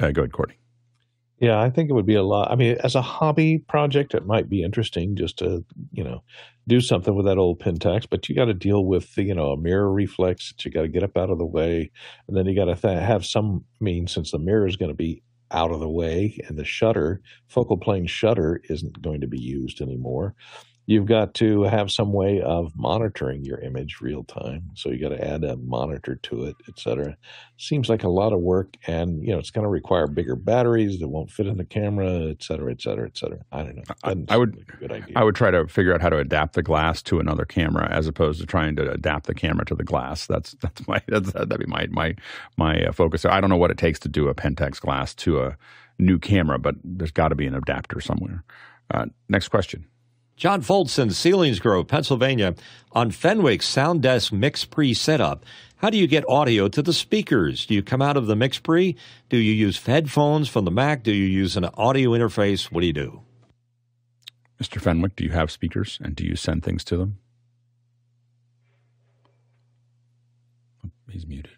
Uh, 0.00 0.10
go 0.10 0.22
ahead, 0.22 0.32
Courtney. 0.32 0.58
Yeah, 1.40 1.60
I 1.60 1.68
think 1.68 1.90
it 1.90 1.92
would 1.92 2.06
be 2.06 2.14
a 2.14 2.22
lot. 2.22 2.50
I 2.50 2.56
mean, 2.56 2.76
as 2.82 2.94
a 2.94 3.02
hobby 3.02 3.58
project, 3.58 4.14
it 4.14 4.24
might 4.24 4.48
be 4.48 4.62
interesting 4.62 5.16
just 5.16 5.38
to 5.38 5.64
you 5.92 6.04
know 6.04 6.22
do 6.66 6.80
something 6.80 7.14
with 7.14 7.26
that 7.26 7.38
old 7.38 7.60
Pentax. 7.60 8.06
But 8.08 8.28
you 8.28 8.34
got 8.34 8.46
to 8.46 8.54
deal 8.54 8.84
with 8.84 9.14
the, 9.14 9.24
you 9.24 9.34
know 9.34 9.50
a 9.50 9.56
mirror 9.56 9.92
reflex 9.92 10.52
that 10.52 10.64
you 10.64 10.70
got 10.70 10.82
to 10.82 10.88
get 10.88 11.02
up 11.02 11.16
out 11.16 11.30
of 11.30 11.38
the 11.38 11.46
way, 11.46 11.90
and 12.28 12.36
then 12.36 12.46
you 12.46 12.54
got 12.54 12.74
to 12.74 12.76
th- 12.76 13.02
have 13.02 13.26
some 13.26 13.64
means 13.80 14.12
since 14.12 14.30
the 14.30 14.38
mirror 14.38 14.66
is 14.66 14.76
going 14.76 14.90
to 14.90 14.96
be 14.96 15.22
out 15.50 15.70
of 15.70 15.80
the 15.80 15.88
way 15.88 16.36
and 16.48 16.58
the 16.58 16.64
shutter 16.64 17.20
focal 17.48 17.76
plane 17.76 18.06
shutter 18.06 18.60
isn't 18.68 19.00
going 19.00 19.20
to 19.20 19.28
be 19.28 19.38
used 19.38 19.80
anymore 19.80 20.34
you've 20.86 21.06
got 21.06 21.34
to 21.34 21.62
have 21.62 21.90
some 21.90 22.12
way 22.12 22.40
of 22.42 22.76
monitoring 22.76 23.44
your 23.44 23.58
image 23.58 24.00
real 24.00 24.24
time. 24.24 24.70
So 24.74 24.90
you 24.90 24.98
got 24.98 25.16
to 25.16 25.26
add 25.26 25.44
a 25.44 25.56
monitor 25.56 26.16
to 26.16 26.44
it, 26.44 26.56
etc. 26.68 27.16
Seems 27.56 27.88
like 27.88 28.02
a 28.02 28.08
lot 28.08 28.32
of 28.32 28.40
work, 28.40 28.76
and 28.86 29.22
you 29.22 29.32
know 29.32 29.38
it's 29.38 29.50
going 29.50 29.64
to 29.64 29.70
require 29.70 30.06
bigger 30.06 30.36
batteries 30.36 30.98
that 31.00 31.08
won't 31.08 31.30
fit 31.30 31.46
in 31.46 31.56
the 31.56 31.64
camera, 31.64 32.28
etc., 32.28 32.72
etc., 32.72 32.72
et 32.72 32.82
cetera, 32.82 33.06
et 33.06 33.18
cetera. 33.18 33.38
I 33.52 33.62
don't 33.62 33.76
know. 33.76 33.82
I, 34.02 34.34
I 34.34 34.36
would 34.36 34.56
like 34.56 34.80
good 34.80 34.92
idea. 34.92 35.12
I 35.16 35.24
would 35.24 35.34
try 35.34 35.50
to 35.50 35.66
figure 35.68 35.94
out 35.94 36.00
how 36.00 36.10
to 36.10 36.18
adapt 36.18 36.54
the 36.54 36.62
glass 36.62 37.02
to 37.02 37.20
another 37.20 37.44
camera 37.44 37.88
as 37.90 38.06
opposed 38.06 38.40
to 38.40 38.46
trying 38.46 38.76
to 38.76 38.90
adapt 38.90 39.26
the 39.26 39.34
camera 39.34 39.64
to 39.66 39.74
the 39.74 39.84
glass. 39.84 40.26
That's 40.26 40.52
that's 40.60 40.86
my 40.86 41.00
that's, 41.08 41.32
that'd 41.32 41.58
be 41.58 41.66
my 41.66 41.86
my 41.90 42.14
my 42.56 42.86
uh, 42.86 42.92
focus. 42.92 43.24
I 43.24 43.40
don't 43.40 43.50
know 43.50 43.56
what 43.56 43.70
it 43.70 43.78
takes 43.78 43.98
to 44.00 44.08
do 44.08 44.28
a 44.28 44.34
Pentax 44.34 44.80
glass 44.80 45.14
to 45.16 45.40
a 45.40 45.56
new 45.98 46.18
camera, 46.18 46.58
but 46.58 46.74
there's 46.82 47.12
got 47.12 47.28
to 47.28 47.34
be 47.34 47.46
an 47.46 47.54
adapter 47.54 48.00
somewhere. 48.00 48.44
Uh, 48.90 49.06
next 49.28 49.48
question. 49.48 49.86
John 50.36 50.62
Foltson, 50.62 51.10
Selinsgrove, 51.10 51.86
Pennsylvania, 51.86 52.54
on 52.92 53.10
Fenwick's 53.10 53.72
Soundesk 53.72 54.32
MixPre 54.32 54.96
setup. 54.96 55.44
How 55.76 55.90
do 55.90 55.98
you 55.98 56.06
get 56.06 56.28
audio 56.28 56.68
to 56.68 56.82
the 56.82 56.92
speakers? 56.92 57.66
Do 57.66 57.74
you 57.74 57.82
come 57.82 58.02
out 58.02 58.16
of 58.16 58.26
the 58.26 58.34
MixPre? 58.34 58.96
Do 59.28 59.36
you 59.36 59.52
use 59.52 59.84
headphones 59.84 60.48
from 60.48 60.64
the 60.64 60.70
Mac? 60.70 61.02
Do 61.02 61.12
you 61.12 61.26
use 61.26 61.56
an 61.56 61.66
audio 61.74 62.10
interface? 62.10 62.72
What 62.72 62.80
do 62.80 62.86
you 62.86 62.92
do? 62.92 63.20
Mr. 64.60 64.80
Fenwick, 64.80 65.16
do 65.16 65.24
you 65.24 65.30
have 65.30 65.50
speakers 65.50 65.98
and 66.02 66.16
do 66.16 66.24
you 66.24 66.36
send 66.36 66.62
things 66.62 66.84
to 66.84 66.96
them? 66.96 67.18
He's 71.10 71.26
muted. 71.26 71.52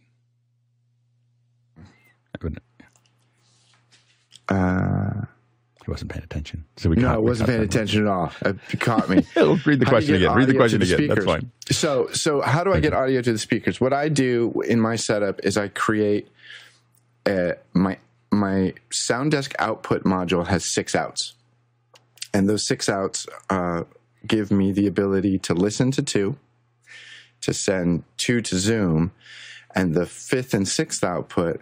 Uh, 4.49 5.23
he 5.87 5.91
wasn't 5.93 6.11
paying 6.11 6.25
attention. 6.25 6.65
So 6.77 6.91
we 6.91 6.97
no, 6.97 7.15
I 7.15 7.17
wasn't 7.17 7.49
paying 7.49 7.63
attention 7.63 8.03
at 8.03 8.09
all. 8.09 8.33
You 8.45 8.79
caught 8.79 9.09
me. 9.09 9.25
read 9.37 9.79
the 9.79 9.87
question 9.87 10.17
again. 10.17 10.35
Read 10.35 10.49
the 10.49 10.55
question 10.55 10.81
the 10.81 10.93
again. 10.93 11.09
That's 11.09 11.25
fine. 11.25 11.53
So, 11.71 12.09
so 12.09 12.41
how 12.41 12.65
do 12.65 12.73
I 12.73 12.81
get 12.81 12.93
audio 12.93 13.23
to 13.23 13.33
the 13.33 13.39
speakers? 13.39 13.81
What 13.81 13.93
I 13.93 14.09
do 14.09 14.63
in 14.67 14.81
my 14.81 14.97
setup 14.97 15.39
is 15.45 15.57
I 15.57 15.69
create 15.69 16.29
a, 17.27 17.55
my 17.73 17.99
my 18.33 18.75
Soundesk 18.91 19.55
output 19.61 20.03
module 20.03 20.49
has 20.49 20.75
six 20.75 20.97
outs, 20.97 21.35
and 22.35 22.49
those 22.49 22.67
six 22.67 22.89
outs 22.89 23.29
uh, 23.49 23.85
give 24.27 24.51
me 24.51 24.73
the 24.73 24.89
ability 24.89 25.39
to 25.39 25.55
listen 25.55 25.93
to 25.93 26.03
two, 26.03 26.37
to 27.43 27.55
send 27.55 28.03
two 28.17 28.41
to 28.41 28.59
Zoom, 28.59 29.13
and 29.73 29.95
the 29.95 30.05
fifth 30.05 30.53
and 30.53 30.67
sixth 30.67 31.05
output 31.05 31.61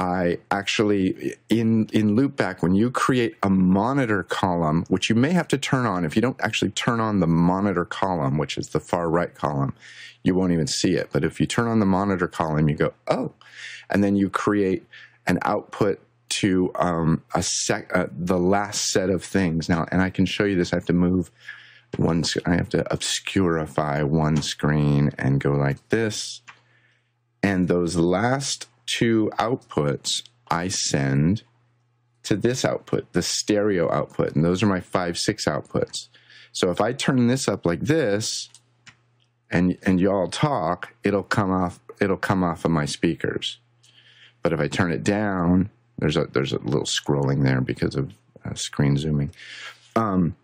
I 0.00 0.38
actually 0.50 1.34
in 1.50 1.86
in 1.92 2.16
loopback 2.16 2.62
when 2.62 2.74
you 2.74 2.90
create 2.90 3.36
a 3.42 3.50
monitor 3.50 4.22
column, 4.22 4.86
which 4.88 5.10
you 5.10 5.14
may 5.14 5.32
have 5.32 5.46
to 5.48 5.58
turn 5.58 5.84
on 5.84 6.06
if 6.06 6.16
you 6.16 6.22
don't 6.22 6.40
actually 6.40 6.70
turn 6.70 7.00
on 7.00 7.20
the 7.20 7.26
monitor 7.26 7.84
column, 7.84 8.38
which 8.38 8.56
is 8.56 8.70
the 8.70 8.80
far 8.80 9.10
right 9.10 9.34
column, 9.34 9.74
you 10.22 10.34
won't 10.34 10.52
even 10.52 10.66
see 10.66 10.94
it. 10.94 11.10
But 11.12 11.22
if 11.22 11.38
you 11.38 11.46
turn 11.46 11.68
on 11.68 11.80
the 11.80 11.86
monitor 11.86 12.26
column, 12.26 12.70
you 12.70 12.76
go 12.76 12.94
oh, 13.08 13.34
and 13.90 14.02
then 14.02 14.16
you 14.16 14.30
create 14.30 14.86
an 15.26 15.38
output 15.42 16.00
to 16.30 16.70
um, 16.76 17.22
a 17.34 17.42
sec 17.42 17.94
uh, 17.94 18.06
the 18.10 18.38
last 18.38 18.90
set 18.90 19.10
of 19.10 19.22
things 19.22 19.68
now. 19.68 19.86
And 19.92 20.00
I 20.00 20.08
can 20.08 20.24
show 20.24 20.44
you 20.44 20.56
this. 20.56 20.72
I 20.72 20.76
have 20.76 20.86
to 20.86 20.94
move 20.94 21.30
one. 21.98 22.24
I 22.46 22.54
have 22.54 22.70
to 22.70 22.84
obscurify 22.84 24.04
one 24.04 24.40
screen 24.40 25.10
and 25.18 25.40
go 25.40 25.52
like 25.52 25.86
this, 25.90 26.40
and 27.42 27.68
those 27.68 27.96
last 27.96 28.66
two 28.90 29.30
outputs 29.38 30.22
I 30.50 30.68
send 30.68 31.44
to 32.24 32.36
this 32.36 32.64
output, 32.64 33.12
the 33.12 33.22
stereo 33.22 33.90
output. 33.90 34.34
And 34.34 34.44
those 34.44 34.62
are 34.62 34.66
my 34.66 34.80
five, 34.80 35.16
six 35.16 35.46
outputs. 35.46 36.08
So 36.52 36.70
if 36.70 36.80
I 36.80 36.92
turn 36.92 37.28
this 37.28 37.48
up 37.48 37.64
like 37.64 37.80
this 37.80 38.48
and 39.50 39.78
and 39.84 40.00
y'all 40.00 40.28
talk, 40.28 40.92
it'll 41.04 41.22
come 41.22 41.52
off 41.52 41.78
it'll 42.00 42.16
come 42.16 42.42
off 42.42 42.64
of 42.64 42.72
my 42.72 42.84
speakers. 42.84 43.58
But 44.42 44.52
if 44.52 44.60
I 44.60 44.68
turn 44.68 44.90
it 44.90 45.04
down, 45.04 45.70
there's 45.98 46.16
a 46.16 46.26
there's 46.26 46.52
a 46.52 46.58
little 46.58 46.82
scrolling 46.82 47.44
there 47.44 47.60
because 47.60 47.94
of 47.94 48.12
uh, 48.44 48.54
screen 48.54 48.96
zooming. 48.96 49.30
Um, 49.94 50.34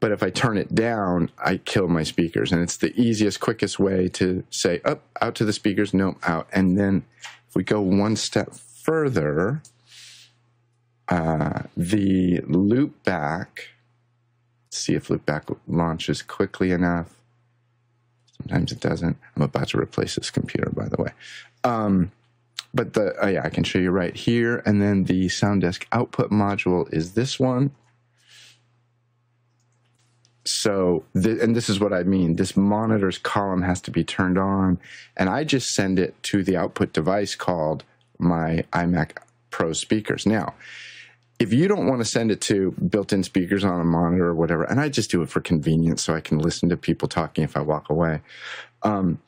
but 0.00 0.12
if 0.12 0.22
I 0.22 0.30
turn 0.30 0.58
it 0.58 0.74
down, 0.74 1.30
I 1.38 1.58
kill 1.58 1.88
my 1.88 2.02
speakers. 2.02 2.52
And 2.52 2.62
it's 2.62 2.76
the 2.76 2.98
easiest, 3.00 3.40
quickest 3.40 3.78
way 3.78 4.08
to 4.10 4.44
say, 4.50 4.80
up, 4.84 5.02
out 5.20 5.34
to 5.36 5.44
the 5.44 5.52
speakers, 5.52 5.92
no, 5.92 6.16
out. 6.22 6.48
And 6.52 6.78
then 6.78 7.04
if 7.50 7.56
we 7.56 7.64
go 7.64 7.80
one 7.80 8.14
step 8.14 8.54
further, 8.54 9.60
uh, 11.08 11.64
the 11.76 12.40
loop 12.46 13.02
back, 13.02 13.70
see 14.70 14.94
if 14.94 15.10
loop 15.10 15.26
back 15.26 15.48
launches 15.66 16.22
quickly 16.22 16.70
enough. 16.70 17.16
Sometimes 18.36 18.70
it 18.70 18.78
doesn't. 18.78 19.18
I'm 19.34 19.42
about 19.42 19.68
to 19.70 19.80
replace 19.80 20.14
this 20.14 20.30
computer, 20.30 20.70
by 20.70 20.88
the 20.88 21.02
way. 21.02 21.10
Um, 21.64 22.12
but 22.72 22.92
the 22.92 23.16
oh 23.20 23.26
yeah, 23.26 23.42
I 23.44 23.48
can 23.50 23.64
show 23.64 23.80
you 23.80 23.90
right 23.90 24.14
here. 24.14 24.62
And 24.64 24.80
then 24.80 25.04
the 25.04 25.26
SoundDesk 25.26 25.86
output 25.90 26.30
module 26.30 26.90
is 26.94 27.14
this 27.14 27.40
one. 27.40 27.72
So, 30.50 31.04
th- 31.20 31.40
and 31.40 31.54
this 31.54 31.68
is 31.68 31.80
what 31.80 31.92
I 31.92 32.02
mean. 32.02 32.36
This 32.36 32.56
monitor's 32.56 33.18
column 33.18 33.62
has 33.62 33.80
to 33.82 33.90
be 33.90 34.04
turned 34.04 34.38
on, 34.38 34.78
and 35.16 35.28
I 35.28 35.44
just 35.44 35.74
send 35.74 35.98
it 35.98 36.20
to 36.24 36.42
the 36.42 36.56
output 36.56 36.92
device 36.92 37.34
called 37.34 37.84
my 38.18 38.64
iMac 38.72 39.18
Pro 39.50 39.72
speakers. 39.72 40.26
Now, 40.26 40.54
if 41.38 41.52
you 41.52 41.68
don't 41.68 41.86
want 41.86 42.00
to 42.00 42.04
send 42.04 42.30
it 42.30 42.40
to 42.42 42.72
built-in 42.72 43.22
speakers 43.22 43.64
on 43.64 43.80
a 43.80 43.84
monitor 43.84 44.26
or 44.26 44.34
whatever, 44.34 44.64
and 44.64 44.78
I 44.78 44.90
just 44.90 45.10
do 45.10 45.22
it 45.22 45.30
for 45.30 45.40
convenience 45.40 46.04
so 46.04 46.14
I 46.14 46.20
can 46.20 46.38
listen 46.38 46.68
to 46.68 46.76
people 46.76 47.08
talking 47.08 47.42
if 47.44 47.56
I 47.56 47.60
walk 47.60 47.88
away. 47.88 48.20
Um, 48.82 49.18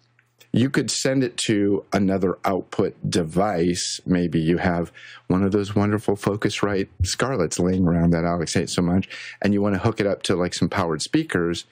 you 0.53 0.69
could 0.69 0.91
send 0.91 1.25
it 1.25 1.37
to 1.39 1.85
another 1.93 2.39
output 2.45 2.95
device. 3.09 4.01
Maybe 4.05 4.39
you 4.39 4.59
have 4.59 4.93
one 5.29 5.43
of 5.43 5.53
those 5.53 5.75
wonderful 5.75 6.15
Focusrite 6.15 6.89
Scarletts 7.03 7.59
laying 7.59 7.87
around 7.87 8.11
that 8.11 8.25
Alex 8.25 8.53
hates 8.53 8.75
so 8.75 8.83
much, 8.83 9.09
and 9.41 9.55
you 9.55 9.63
want 9.63 9.75
to 9.75 9.81
hook 9.81 9.99
it 9.99 10.07
up 10.07 10.23
to 10.25 10.37
like 10.37 10.53
some 10.53 10.69
powered 10.69 11.01
speakers. 11.01 11.65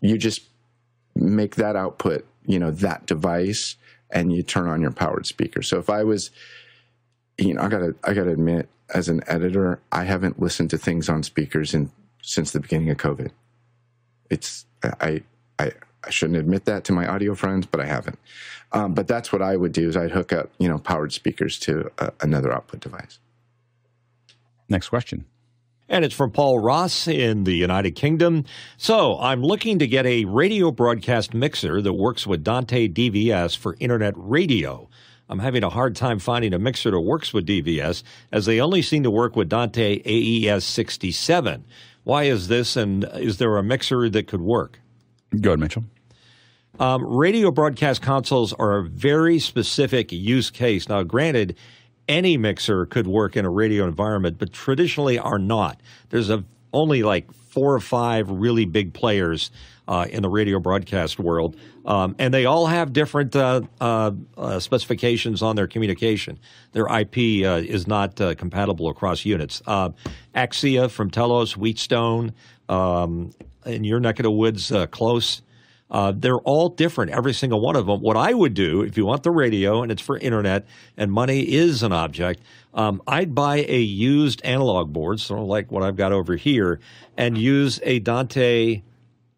You 0.00 0.18
just 0.18 0.42
make 1.14 1.54
that 1.56 1.76
output, 1.76 2.26
you 2.44 2.58
know, 2.58 2.72
that 2.72 3.06
device, 3.06 3.76
and 4.10 4.32
you 4.32 4.42
turn 4.42 4.66
on 4.66 4.82
your 4.82 4.90
powered 4.90 5.26
speaker. 5.26 5.62
So 5.62 5.78
if 5.78 5.88
I 5.88 6.02
was, 6.02 6.30
you 7.38 7.54
know, 7.54 7.62
I 7.62 7.68
gotta, 7.68 7.94
I 8.02 8.14
gotta 8.14 8.32
admit, 8.32 8.68
as 8.92 9.08
an 9.08 9.22
editor, 9.28 9.80
I 9.92 10.04
haven't 10.04 10.40
listened 10.40 10.70
to 10.70 10.78
things 10.78 11.08
on 11.08 11.22
speakers 11.22 11.72
in 11.72 11.90
since 12.20 12.50
the 12.50 12.60
beginning 12.60 12.90
of 12.90 12.96
COVID. 12.96 13.30
It's 14.28 14.66
I, 14.82 15.22
I 15.58 15.72
I 16.06 16.10
shouldn't 16.10 16.38
admit 16.38 16.64
that 16.66 16.84
to 16.84 16.92
my 16.92 17.06
audio 17.06 17.34
friends, 17.34 17.66
but 17.66 17.80
I 17.80 17.86
haven't. 17.86 18.18
Um, 18.72 18.94
but 18.94 19.06
that's 19.06 19.32
what 19.32 19.42
I 19.42 19.56
would 19.56 19.72
do: 19.72 19.88
is 19.88 19.96
I'd 19.96 20.10
hook 20.10 20.32
up, 20.32 20.50
you 20.58 20.68
know, 20.68 20.78
powered 20.78 21.12
speakers 21.12 21.58
to 21.60 21.90
a, 21.98 22.12
another 22.20 22.52
output 22.52 22.80
device. 22.80 23.18
Next 24.68 24.88
question. 24.88 25.26
And 25.88 26.04
it's 26.04 26.14
from 26.14 26.30
Paul 26.30 26.60
Ross 26.60 27.06
in 27.06 27.44
the 27.44 27.54
United 27.54 27.92
Kingdom. 27.92 28.44
So 28.78 29.18
I'm 29.18 29.42
looking 29.42 29.78
to 29.80 29.86
get 29.86 30.06
a 30.06 30.24
radio 30.24 30.70
broadcast 30.70 31.34
mixer 31.34 31.82
that 31.82 31.92
works 31.92 32.26
with 32.26 32.42
Dante 32.42 32.88
DVS 32.88 33.56
for 33.56 33.76
internet 33.80 34.14
radio. 34.16 34.88
I'm 35.28 35.40
having 35.40 35.62
a 35.62 35.70
hard 35.70 35.94
time 35.94 36.18
finding 36.18 36.54
a 36.54 36.58
mixer 36.58 36.90
that 36.90 37.00
works 37.00 37.34
with 37.34 37.46
DVS 37.46 38.02
as 38.32 38.46
they 38.46 38.60
only 38.60 38.82
seem 38.82 39.02
to 39.02 39.10
work 39.10 39.36
with 39.36 39.48
Dante 39.48 40.00
AES 40.04 40.64
67. 40.64 41.64
Why 42.02 42.24
is 42.24 42.48
this, 42.48 42.76
and 42.76 43.04
is 43.14 43.38
there 43.38 43.56
a 43.56 43.62
mixer 43.62 44.08
that 44.10 44.26
could 44.26 44.42
work? 44.42 44.80
Go 45.40 45.50
ahead, 45.50 45.60
Mitchell. 45.60 45.84
Um, 46.80 47.04
radio 47.04 47.50
broadcast 47.50 48.02
consoles 48.02 48.52
are 48.54 48.78
a 48.78 48.82
very 48.82 49.38
specific 49.38 50.10
use 50.10 50.50
case. 50.50 50.88
Now, 50.88 51.02
granted, 51.04 51.56
any 52.08 52.36
mixer 52.36 52.86
could 52.86 53.06
work 53.06 53.36
in 53.36 53.44
a 53.44 53.50
radio 53.50 53.84
environment, 53.84 54.38
but 54.38 54.52
traditionally 54.52 55.18
are 55.18 55.38
not. 55.38 55.80
There's 56.10 56.30
a, 56.30 56.44
only 56.72 57.02
like 57.02 57.32
four 57.32 57.74
or 57.74 57.80
five 57.80 58.28
really 58.28 58.64
big 58.64 58.92
players 58.92 59.50
uh, 59.86 60.06
in 60.10 60.22
the 60.22 60.28
radio 60.28 60.58
broadcast 60.58 61.20
world, 61.20 61.56
um, 61.84 62.16
and 62.18 62.34
they 62.34 62.46
all 62.46 62.66
have 62.66 62.92
different 62.92 63.36
uh, 63.36 63.60
uh, 63.80 64.10
uh 64.36 64.58
specifications 64.58 65.42
on 65.42 65.56
their 65.56 65.66
communication. 65.66 66.38
Their 66.72 66.86
IP 66.86 67.44
uh, 67.44 67.62
is 67.62 67.86
not 67.86 68.20
uh, 68.20 68.34
compatible 68.34 68.88
across 68.88 69.24
units. 69.24 69.62
Axia 70.34 70.90
from 70.90 71.10
Telos, 71.10 71.56
Wheatstone, 71.56 72.32
um, 72.68 73.30
in 73.66 73.84
your 73.84 74.00
neck 74.00 74.18
of 74.18 74.24
the 74.24 74.30
woods, 74.30 74.72
close. 74.90 75.42
Uh, 75.90 76.12
they're 76.16 76.38
all 76.38 76.70
different, 76.70 77.10
every 77.12 77.32
single 77.32 77.60
one 77.60 77.76
of 77.76 77.86
them. 77.86 78.00
What 78.00 78.16
I 78.16 78.32
would 78.32 78.54
do, 78.54 78.82
if 78.82 78.96
you 78.96 79.04
want 79.04 79.22
the 79.22 79.30
radio 79.30 79.82
and 79.82 79.92
it's 79.92 80.02
for 80.02 80.18
internet 80.18 80.66
and 80.96 81.12
money 81.12 81.40
is 81.40 81.82
an 81.82 81.92
object, 81.92 82.42
um, 82.72 83.02
I'd 83.06 83.34
buy 83.34 83.58
a 83.68 83.78
used 83.78 84.42
analog 84.44 84.92
board, 84.92 85.20
sort 85.20 85.40
of 85.40 85.46
like 85.46 85.70
what 85.70 85.82
I've 85.82 85.96
got 85.96 86.10
over 86.10 86.36
here, 86.36 86.80
and 87.16 87.38
use 87.38 87.78
a 87.84 88.00
Dante 88.00 88.82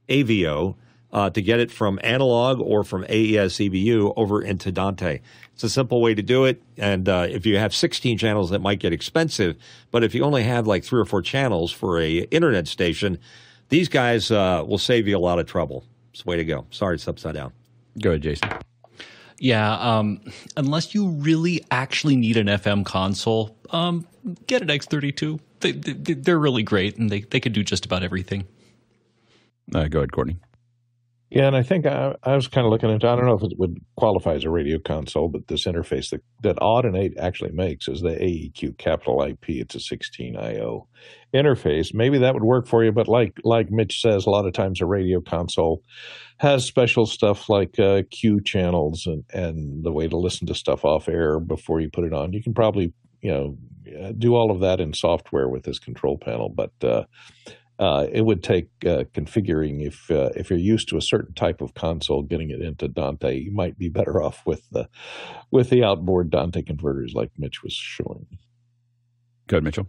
AVIO 0.08 0.76
uh, 1.12 1.30
to 1.30 1.42
get 1.42 1.60
it 1.60 1.70
from 1.70 1.98
analog 2.02 2.60
or 2.60 2.84
from 2.84 3.04
AES 3.04 3.58
EBU 3.58 4.12
over 4.16 4.42
into 4.42 4.72
Dante. 4.72 5.20
It's 5.54 5.64
a 5.64 5.70
simple 5.70 6.00
way 6.00 6.14
to 6.14 6.22
do 6.22 6.44
it. 6.44 6.62
And 6.76 7.08
uh, 7.08 7.26
if 7.28 7.46
you 7.46 7.56
have 7.58 7.74
16 7.74 8.18
channels, 8.18 8.50
that 8.50 8.60
might 8.60 8.80
get 8.80 8.92
expensive. 8.92 9.56
But 9.90 10.04
if 10.04 10.14
you 10.14 10.24
only 10.24 10.42
have 10.42 10.66
like 10.66 10.84
three 10.84 11.00
or 11.00 11.06
four 11.06 11.22
channels 11.22 11.72
for 11.72 11.98
a 12.00 12.18
internet 12.30 12.68
station, 12.68 13.18
these 13.68 13.88
guys 13.88 14.30
uh, 14.30 14.64
will 14.66 14.78
save 14.78 15.08
you 15.08 15.16
a 15.16 15.18
lot 15.18 15.38
of 15.38 15.46
trouble. 15.46 15.84
It's 16.12 16.22
the 16.22 16.30
way 16.30 16.36
to 16.36 16.44
go. 16.44 16.66
Sorry, 16.70 16.94
it's 16.94 17.06
upside 17.08 17.34
down. 17.34 17.52
Go 18.00 18.10
ahead, 18.10 18.22
Jason. 18.22 18.50
Yeah, 19.38 19.74
um, 19.74 20.20
unless 20.56 20.94
you 20.94 21.08
really 21.08 21.62
actually 21.70 22.16
need 22.16 22.36
an 22.36 22.46
FM 22.46 22.86
console, 22.86 23.56
um, 23.70 24.06
get 24.46 24.62
an 24.62 24.68
X32. 24.68 25.38
They, 25.60 25.72
they, 25.72 26.32
are 26.32 26.38
really 26.38 26.62
great, 26.62 26.96
and 26.96 27.10
they, 27.10 27.20
they 27.20 27.40
can 27.40 27.52
do 27.52 27.62
just 27.62 27.84
about 27.84 28.02
everything. 28.02 28.46
Uh, 29.74 29.88
go 29.88 29.98
ahead, 29.98 30.12
Courtney. 30.12 30.38
Yeah, 31.28 31.48
and 31.48 31.56
I 31.56 31.62
think 31.62 31.86
I, 31.86 32.14
I 32.22 32.36
was 32.36 32.46
kind 32.46 32.64
of 32.64 32.70
looking 32.70 32.88
into. 32.88 33.08
I 33.08 33.16
don't 33.16 33.26
know 33.26 33.36
if 33.36 33.42
it 33.42 33.58
would 33.58 33.84
qualify 33.96 34.34
as 34.34 34.44
a 34.44 34.50
radio 34.50 34.78
console, 34.78 35.28
but 35.28 35.48
this 35.48 35.64
interface 35.64 36.10
that 36.10 36.22
that 36.42 36.56
Audinate 36.56 37.18
actually 37.18 37.50
makes 37.50 37.88
is 37.88 38.00
the 38.00 38.10
AEQ 38.10 38.78
Capitol 38.78 39.22
IP. 39.22 39.48
It's 39.48 39.74
a 39.74 39.80
16 39.80 40.36
IO 40.36 40.86
interface. 41.36 41.94
Maybe 41.94 42.18
that 42.18 42.34
would 42.34 42.42
work 42.42 42.66
for 42.66 42.84
you, 42.84 42.92
but 42.92 43.08
like 43.08 43.38
like 43.44 43.70
Mitch 43.70 44.00
says, 44.00 44.26
a 44.26 44.30
lot 44.30 44.46
of 44.46 44.52
times 44.52 44.80
a 44.80 44.86
radio 44.86 45.20
console 45.20 45.82
has 46.38 46.64
special 46.64 47.06
stuff 47.06 47.48
like 47.48 47.78
uh, 47.78 48.02
Q 48.10 48.40
channels 48.40 49.06
and 49.06 49.24
and 49.32 49.84
the 49.84 49.92
way 49.92 50.08
to 50.08 50.16
listen 50.16 50.46
to 50.48 50.54
stuff 50.54 50.84
off 50.84 51.08
air 51.08 51.40
before 51.40 51.80
you 51.80 51.88
put 51.90 52.04
it 52.04 52.12
on. 52.12 52.32
You 52.32 52.42
can 52.42 52.54
probably 52.54 52.92
you 53.22 53.30
know 53.30 54.12
do 54.18 54.34
all 54.34 54.50
of 54.50 54.60
that 54.60 54.80
in 54.80 54.92
software 54.92 55.48
with 55.48 55.64
this 55.64 55.78
control 55.78 56.18
panel, 56.18 56.48
but 56.48 56.72
uh, 56.82 57.04
uh, 57.78 58.06
it 58.10 58.22
would 58.22 58.42
take 58.42 58.68
uh, 58.84 59.04
configuring 59.14 59.86
if 59.86 60.10
uh, 60.10 60.30
if 60.34 60.48
you're 60.48 60.58
used 60.58 60.88
to 60.88 60.96
a 60.96 61.02
certain 61.02 61.34
type 61.34 61.60
of 61.60 61.74
console, 61.74 62.22
getting 62.22 62.50
it 62.50 62.62
into 62.62 62.88
Dante, 62.88 63.38
you 63.38 63.52
might 63.52 63.78
be 63.78 63.88
better 63.88 64.22
off 64.22 64.42
with 64.46 64.68
the 64.70 64.88
with 65.50 65.70
the 65.70 65.84
outboard 65.84 66.30
Dante 66.30 66.62
converters, 66.62 67.12
like 67.14 67.30
Mitch 67.38 67.62
was 67.62 67.74
showing. 67.74 68.26
Good, 69.46 69.62
Mitchell. 69.62 69.88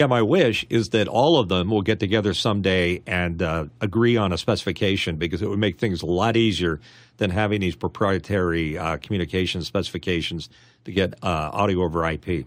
Yeah, 0.00 0.06
my 0.06 0.22
wish 0.22 0.66
is 0.68 0.88
that 0.90 1.06
all 1.06 1.38
of 1.38 1.48
them 1.48 1.70
will 1.70 1.82
get 1.82 2.00
together 2.00 2.34
someday 2.34 3.02
and 3.06 3.40
uh, 3.40 3.66
agree 3.80 4.16
on 4.16 4.32
a 4.32 4.38
specification 4.38 5.16
because 5.16 5.42
it 5.42 5.48
would 5.48 5.60
make 5.60 5.78
things 5.78 6.02
a 6.02 6.06
lot 6.06 6.36
easier 6.36 6.80
than 7.18 7.30
having 7.30 7.60
these 7.60 7.76
proprietary 7.76 8.76
uh, 8.76 8.96
communication 8.96 9.62
specifications 9.62 10.48
to 10.84 10.92
get 10.92 11.14
uh, 11.22 11.50
audio 11.52 11.82
over 11.82 12.04
IP. 12.04 12.46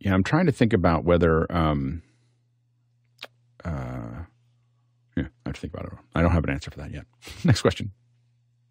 Yeah, 0.00 0.12
I'm 0.14 0.22
trying 0.22 0.46
to 0.46 0.52
think 0.52 0.72
about 0.72 1.04
whether. 1.04 1.50
Um 1.50 2.02
uh, 3.64 4.24
yeah, 5.16 5.24
I 5.44 5.48
have 5.48 5.54
to 5.54 5.60
think 5.60 5.74
about 5.74 5.86
it. 5.86 5.92
I 6.14 6.22
don't 6.22 6.30
have 6.30 6.44
an 6.44 6.50
answer 6.50 6.70
for 6.70 6.78
that 6.78 6.92
yet. 6.92 7.04
Next 7.44 7.62
question. 7.62 7.90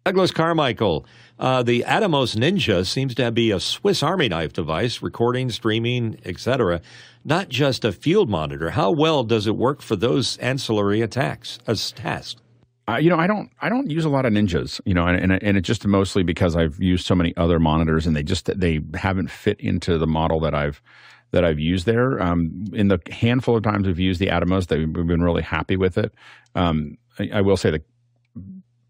Douglas 0.08 0.30
Carmichael. 0.30 1.04
Uh, 1.38 1.62
the 1.62 1.84
Atomos 1.86 2.34
Ninja 2.34 2.86
seems 2.86 3.14
to 3.16 3.30
be 3.30 3.50
a 3.50 3.60
Swiss 3.60 4.02
Army 4.02 4.26
knife 4.26 4.54
device, 4.54 5.02
recording, 5.02 5.50
streaming, 5.50 6.18
etc., 6.24 6.80
not 7.26 7.50
just 7.50 7.84
a 7.84 7.92
field 7.92 8.30
monitor. 8.30 8.70
How 8.70 8.90
well 8.90 9.22
does 9.22 9.46
it 9.46 9.54
work 9.54 9.82
for 9.82 9.96
those 9.96 10.38
ancillary 10.38 11.02
attacks 11.02 11.58
as 11.66 11.92
tasks? 11.92 12.40
Uh, 12.88 12.96
you 12.96 13.10
know, 13.10 13.18
I 13.18 13.26
don't, 13.26 13.50
I 13.60 13.68
don't 13.68 13.90
use 13.90 14.06
a 14.06 14.08
lot 14.08 14.24
of 14.24 14.32
ninjas. 14.32 14.80
You 14.86 14.94
know, 14.94 15.06
and 15.06 15.30
and, 15.30 15.42
and 15.42 15.58
it's 15.58 15.66
just 15.66 15.86
mostly 15.86 16.22
because 16.22 16.56
I've 16.56 16.80
used 16.80 17.04
so 17.04 17.14
many 17.14 17.36
other 17.36 17.58
monitors, 17.58 18.06
and 18.06 18.16
they 18.16 18.22
just 18.22 18.46
they 18.58 18.80
haven't 18.94 19.30
fit 19.30 19.60
into 19.60 19.98
the 19.98 20.06
model 20.06 20.40
that 20.40 20.54
I've 20.54 20.80
that 21.32 21.44
I've 21.44 21.58
used 21.58 21.84
there. 21.84 22.18
Um, 22.18 22.64
in 22.72 22.88
the 22.88 22.98
handful 23.10 23.58
of 23.58 23.62
times 23.62 23.86
we've 23.86 23.98
used 23.98 24.20
the 24.20 24.28
Atomos, 24.28 24.68
they've 24.68 24.90
been 24.90 25.22
really 25.22 25.42
happy 25.42 25.76
with 25.76 25.98
it. 25.98 26.14
Um, 26.54 26.96
I, 27.18 27.28
I, 27.34 27.40
will 27.42 27.58
say 27.58 27.70
the 27.70 27.82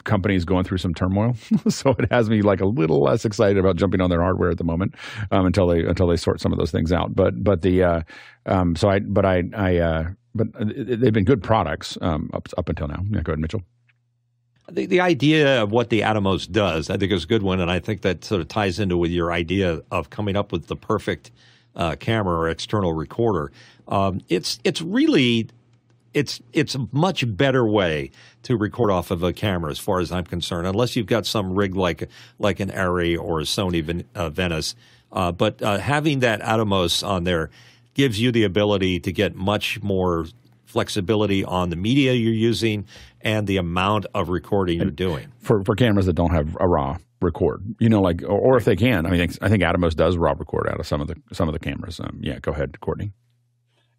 company 0.05 0.35
is 0.35 0.45
going 0.45 0.65
through 0.65 0.79
some 0.79 0.95
turmoil, 0.95 1.35
so 1.69 1.91
it 1.99 2.11
has 2.11 2.31
me 2.31 2.43
like 2.43 2.61
a 2.61 2.67
little 2.67 3.03
less 3.03 3.25
excited 3.25 3.59
about 3.59 3.77
jumping 3.77 4.01
on 4.01 4.11
their 4.11 4.23
hardware 4.23 4.51
at 4.51 4.59
the 4.59 4.65
moment 4.65 4.95
um, 5.31 5.47
until 5.47 5.67
they 5.67 5.85
until 5.85 6.07
they 6.07 6.17
sort 6.17 6.41
some 6.41 6.53
of 6.53 6.59
those 6.59 6.71
things 6.71 6.93
out. 6.93 7.15
But 7.15 7.43
but 7.43 7.63
the 7.63 7.83
uh, 7.83 8.03
um, 8.47 8.77
so 8.77 8.89
I 8.89 9.01
but 9.01 9.25
I 9.25 9.45
I 9.55 9.77
uh, 9.79 10.09
but 10.35 10.49
they've 10.59 11.13
been 11.13 11.25
good 11.25 11.43
products 11.43 11.99
um, 12.01 12.31
up 12.33 12.49
up 12.57 12.69
until 12.69 12.89
now. 12.89 13.03
Yeah, 13.11 13.23
go 13.23 13.33
ahead, 13.33 13.41
Mitchell. 13.41 13.63
The, 14.71 14.85
the 14.85 15.01
idea 15.01 15.63
of 15.63 15.71
what 15.73 15.89
the 15.89 16.03
Atomos 16.03 16.51
does, 16.51 16.91
I 16.91 16.99
think, 16.99 17.11
is 17.11 17.25
a 17.25 17.27
good 17.27 17.43
one, 17.43 17.59
and 17.59 17.71
I 17.71 17.79
think 17.79 18.03
that 18.03 18.23
sort 18.23 18.43
of 18.43 18.49
ties 18.49 18.79
into 18.79 18.99
with 18.99 19.11
your 19.11 19.33
idea 19.33 19.81
of 19.91 20.11
coming 20.11 20.37
up 20.37 20.53
with 20.53 20.67
the 20.67 20.77
perfect 20.77 21.31
uh, 21.75 21.97
camera 21.97 22.37
or 22.37 22.49
external 22.51 22.93
recorder. 22.93 23.51
Um, 23.87 24.21
it's 24.29 24.59
it's 24.65 24.83
really 24.83 25.49
it's 26.13 26.41
it's 26.53 26.75
a 26.75 26.87
much 26.93 27.25
better 27.37 27.67
way 27.67 28.11
to 28.49 28.57
record 28.57 28.91
off 28.91 29.11
of 29.11 29.23
a 29.23 29.33
camera, 29.35 29.71
as 29.71 29.79
far 29.79 30.01
as 30.01 30.11
I'm 30.11 30.25
concerned, 30.25 30.67
unless 30.67 30.97
you've 30.97 31.07
got 31.07 31.27
some 31.27 31.55
rig 31.55 31.77
like 31.77 32.09
like 32.39 32.61
an 32.61 32.71
Arri 32.71 33.19
or 33.19 33.41
a 33.41 33.45
Sony 33.45 33.85
Ven- 33.85 34.05
uh, 34.15 34.31
Venice. 34.31 34.75
Uh, 35.13 35.33
but 35.33 35.63
uh, 35.63 35.79
having 35.79 36.21
that 36.21 36.41
Atomos 36.41 37.07
on 37.07 37.25
there 37.25 37.51
gives 37.93 38.19
you 38.19 38.33
the 38.33 38.45
ability 38.45 39.01
to 39.01 39.13
get 39.13 39.35
much 39.35 39.83
more 39.83 40.27
flexibility 40.65 41.45
on 41.45 41.69
the 41.69 41.77
media 41.77 42.15
you're 42.15 42.33
using 42.33 42.87
and 43.21 43.47
the 43.47 43.59
amount 43.59 44.07
of 44.15 44.31
recording 44.31 44.81
you're 44.81 44.91
doing. 44.91 45.29
For 45.41 45.63
for 45.63 45.75
cameras 45.77 46.07
that 46.07 46.15
don't 46.15 46.33
have 46.33 46.57
a 46.59 46.67
raw 46.67 46.97
record, 47.21 47.63
you 47.79 47.91
know, 47.91 48.01
like 48.01 48.23
or, 48.23 48.39
or 48.39 48.57
if 48.57 48.65
they 48.65 48.77
can, 48.77 49.05
I 49.05 49.11
mean, 49.11 49.21
I 49.43 49.49
think 49.51 49.63
Atomos 49.63 49.95
does 49.95 50.17
raw 50.17 50.33
record 50.33 50.69
out 50.69 50.81
of 50.81 50.87
some 50.87 51.03
of 51.03 51.09
the 51.09 51.17
some 51.33 51.49
of 51.49 51.53
the 51.53 51.59
cameras. 51.59 52.01
Um, 52.01 52.19
yeah, 52.23 52.39
go 52.39 52.53
ahead, 52.53 52.81
Courtney. 52.81 53.13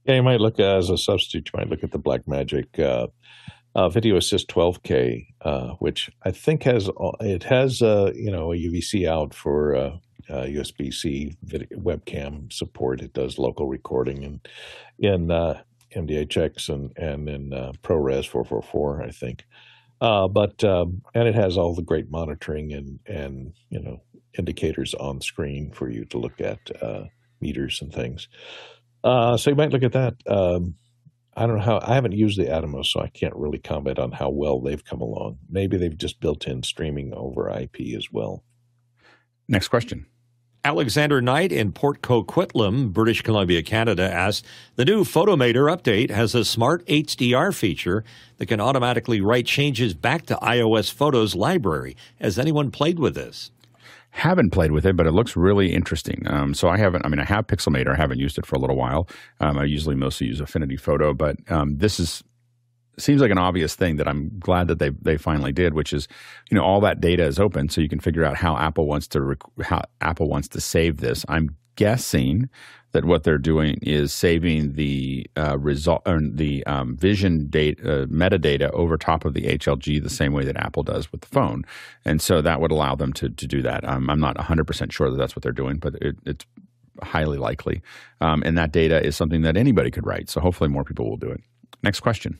Yeah, 0.05 0.15
you 0.15 0.23
might 0.23 0.41
look 0.41 0.59
as 0.59 0.89
a 0.89 0.97
substitute. 0.97 1.51
You 1.53 1.59
might 1.59 1.69
look 1.69 1.83
at 1.83 1.91
the 1.91 1.99
Blackmagic 1.99 2.79
uh, 2.79 3.07
uh, 3.75 3.89
Video 3.89 4.17
Assist 4.17 4.47
12K, 4.49 5.27
uh, 5.41 5.69
which 5.79 6.09
I 6.23 6.31
think 6.31 6.63
has 6.63 6.89
it 7.21 7.43
has 7.43 7.81
uh, 7.81 8.11
you 8.15 8.31
know 8.31 8.51
a 8.51 8.55
UVC 8.55 9.07
out 9.07 9.33
for 9.33 9.99
USB 10.29 10.89
uh, 10.89 10.91
C 10.91 11.35
webcam 11.43 12.51
support. 12.51 13.01
It 13.01 13.13
does 13.13 13.37
local 13.37 13.67
recording 13.67 14.23
and 14.23 14.47
in 14.99 15.31
uh, 15.31 15.61
MDHX 15.95 16.69
and 16.69 16.97
and 16.97 17.29
in 17.29 17.49
ProRes 17.83 18.27
444, 18.27 19.03
I 19.03 19.11
think. 19.11 19.45
but 19.99 20.63
um, 20.63 21.01
and 21.13 21.27
it 21.27 21.35
has 21.35 21.57
all 21.57 21.75
the 21.75 21.81
great 21.81 22.09
monitoring 22.09 22.73
and 22.73 22.99
and 23.05 23.53
you 23.69 23.81
know 23.81 24.01
indicators 24.37 24.93
on 24.95 25.21
screen 25.21 25.71
for 25.71 25.89
you 25.89 26.05
to 26.05 26.17
look 26.17 26.39
at 26.41 26.59
meters 27.41 27.81
and 27.81 27.93
things. 27.93 28.27
Uh, 29.03 29.37
so 29.37 29.49
you 29.49 29.55
might 29.55 29.71
look 29.71 29.83
at 29.83 29.93
that. 29.93 30.15
Um, 30.27 30.75
I 31.39 31.47
don't 31.47 31.55
know 31.55 31.63
how. 31.63 31.79
I 31.81 31.95
haven't 31.95 32.11
used 32.11 32.37
the 32.37 32.47
Atomos, 32.47 32.87
so 32.87 32.99
I 32.99 33.07
can't 33.07 33.33
really 33.33 33.59
comment 33.59 33.97
on 33.97 34.11
how 34.11 34.29
well 34.29 34.59
they've 34.59 34.83
come 34.83 34.99
along. 34.99 35.37
Maybe 35.49 35.77
they've 35.77 35.97
just 35.97 36.19
built 36.19 36.45
in 36.45 36.63
streaming 36.63 37.13
over 37.13 37.49
IP 37.49 37.95
as 37.95 38.11
well. 38.11 38.43
Next 39.47 39.69
question. 39.69 40.05
Alexander 40.65 41.21
Knight 41.21 41.53
in 41.53 41.71
Port 41.71 42.01
Coquitlam, 42.01 42.91
British 42.91 43.21
Columbia, 43.21 43.63
Canada 43.63 44.03
asks 44.03 44.45
The 44.75 44.83
new 44.83 45.05
Photomator 45.05 45.73
update 45.73 46.09
has 46.09 46.35
a 46.35 46.43
smart 46.43 46.85
HDR 46.87 47.55
feature 47.55 48.03
that 48.35 48.47
can 48.47 48.59
automatically 48.59 49.21
write 49.21 49.45
changes 49.45 49.93
back 49.93 50.25
to 50.25 50.35
iOS 50.35 50.91
Photos 50.91 51.35
library. 51.35 51.95
Has 52.19 52.37
anyone 52.37 52.69
played 52.69 52.99
with 52.99 53.15
this? 53.15 53.51
Haven't 54.11 54.49
played 54.51 54.71
with 54.71 54.85
it, 54.85 54.95
but 54.95 55.05
it 55.05 55.11
looks 55.11 55.35
really 55.35 55.73
interesting. 55.73 56.23
Um, 56.27 56.53
so 56.53 56.67
I 56.67 56.77
haven't. 56.77 57.05
I 57.05 57.09
mean, 57.09 57.19
I 57.19 57.25
have 57.25 57.47
Pixelmator. 57.47 57.93
I 57.93 57.95
haven't 57.95 58.19
used 58.19 58.37
it 58.37 58.45
for 58.45 58.55
a 58.55 58.59
little 58.59 58.75
while. 58.75 59.07
Um, 59.39 59.57
I 59.57 59.65
usually 59.65 59.95
mostly 59.95 60.27
use 60.27 60.39
Affinity 60.39 60.77
Photo, 60.77 61.13
but 61.13 61.35
um, 61.49 61.77
this 61.77 61.99
is 61.99 62.23
seems 62.97 63.21
like 63.21 63.31
an 63.31 63.37
obvious 63.37 63.75
thing 63.75 63.95
that 63.95 64.07
I'm 64.07 64.37
glad 64.39 64.67
that 64.67 64.79
they 64.79 64.89
they 64.89 65.17
finally 65.17 65.51
did, 65.51 65.73
which 65.73 65.93
is, 65.93 66.07
you 66.49 66.57
know, 66.57 66.63
all 66.63 66.81
that 66.81 66.99
data 66.99 67.25
is 67.25 67.39
open, 67.39 67.69
so 67.69 67.81
you 67.81 67.89
can 67.89 67.99
figure 67.99 68.25
out 68.25 68.35
how 68.35 68.57
Apple 68.57 68.87
wants 68.87 69.07
to 69.09 69.21
rec- 69.21 69.63
how 69.63 69.81
Apple 70.01 70.27
wants 70.27 70.47
to 70.49 70.61
save 70.61 70.97
this. 70.97 71.25
I'm 71.29 71.55
guessing 71.79 72.49
that 72.91 73.05
what 73.05 73.23
they're 73.23 73.37
doing 73.37 73.79
is 73.81 74.11
saving 74.11 74.73
the 74.73 75.25
uh, 75.37 75.57
result 75.57 76.01
or 76.05 76.19
the 76.21 76.65
um, 76.65 76.97
vision 76.97 77.47
data 77.47 78.01
uh, 78.01 78.05
metadata 78.07 78.69
over 78.71 78.97
top 78.97 79.23
of 79.23 79.33
the 79.33 79.43
HLG 79.43 80.03
the 80.03 80.09
same 80.09 80.33
way 80.33 80.43
that 80.43 80.57
Apple 80.57 80.83
does 80.83 81.09
with 81.09 81.21
the 81.21 81.27
phone, 81.27 81.63
and 82.03 82.21
so 82.21 82.41
that 82.41 82.59
would 82.59 82.71
allow 82.71 82.95
them 82.95 83.13
to 83.13 83.29
to 83.29 83.47
do 83.47 83.61
that. 83.61 83.87
Um, 83.87 84.09
I'm 84.09 84.19
not 84.19 84.35
100 84.35 84.67
percent 84.67 84.91
sure 84.91 85.09
that 85.09 85.15
that's 85.17 85.37
what 85.37 85.43
they're 85.43 85.53
doing, 85.53 85.77
but 85.77 85.95
it, 86.01 86.17
it's 86.25 86.45
highly 87.01 87.37
likely, 87.37 87.81
um, 88.19 88.43
and 88.45 88.57
that 88.57 88.73
data 88.73 89.01
is 89.01 89.15
something 89.15 89.43
that 89.43 89.55
anybody 89.55 89.89
could 89.89 90.05
write. 90.05 90.29
So 90.29 90.41
hopefully 90.41 90.69
more 90.69 90.83
people 90.83 91.09
will 91.09 91.17
do 91.17 91.29
it. 91.29 91.41
Next 91.81 92.01
question. 92.01 92.39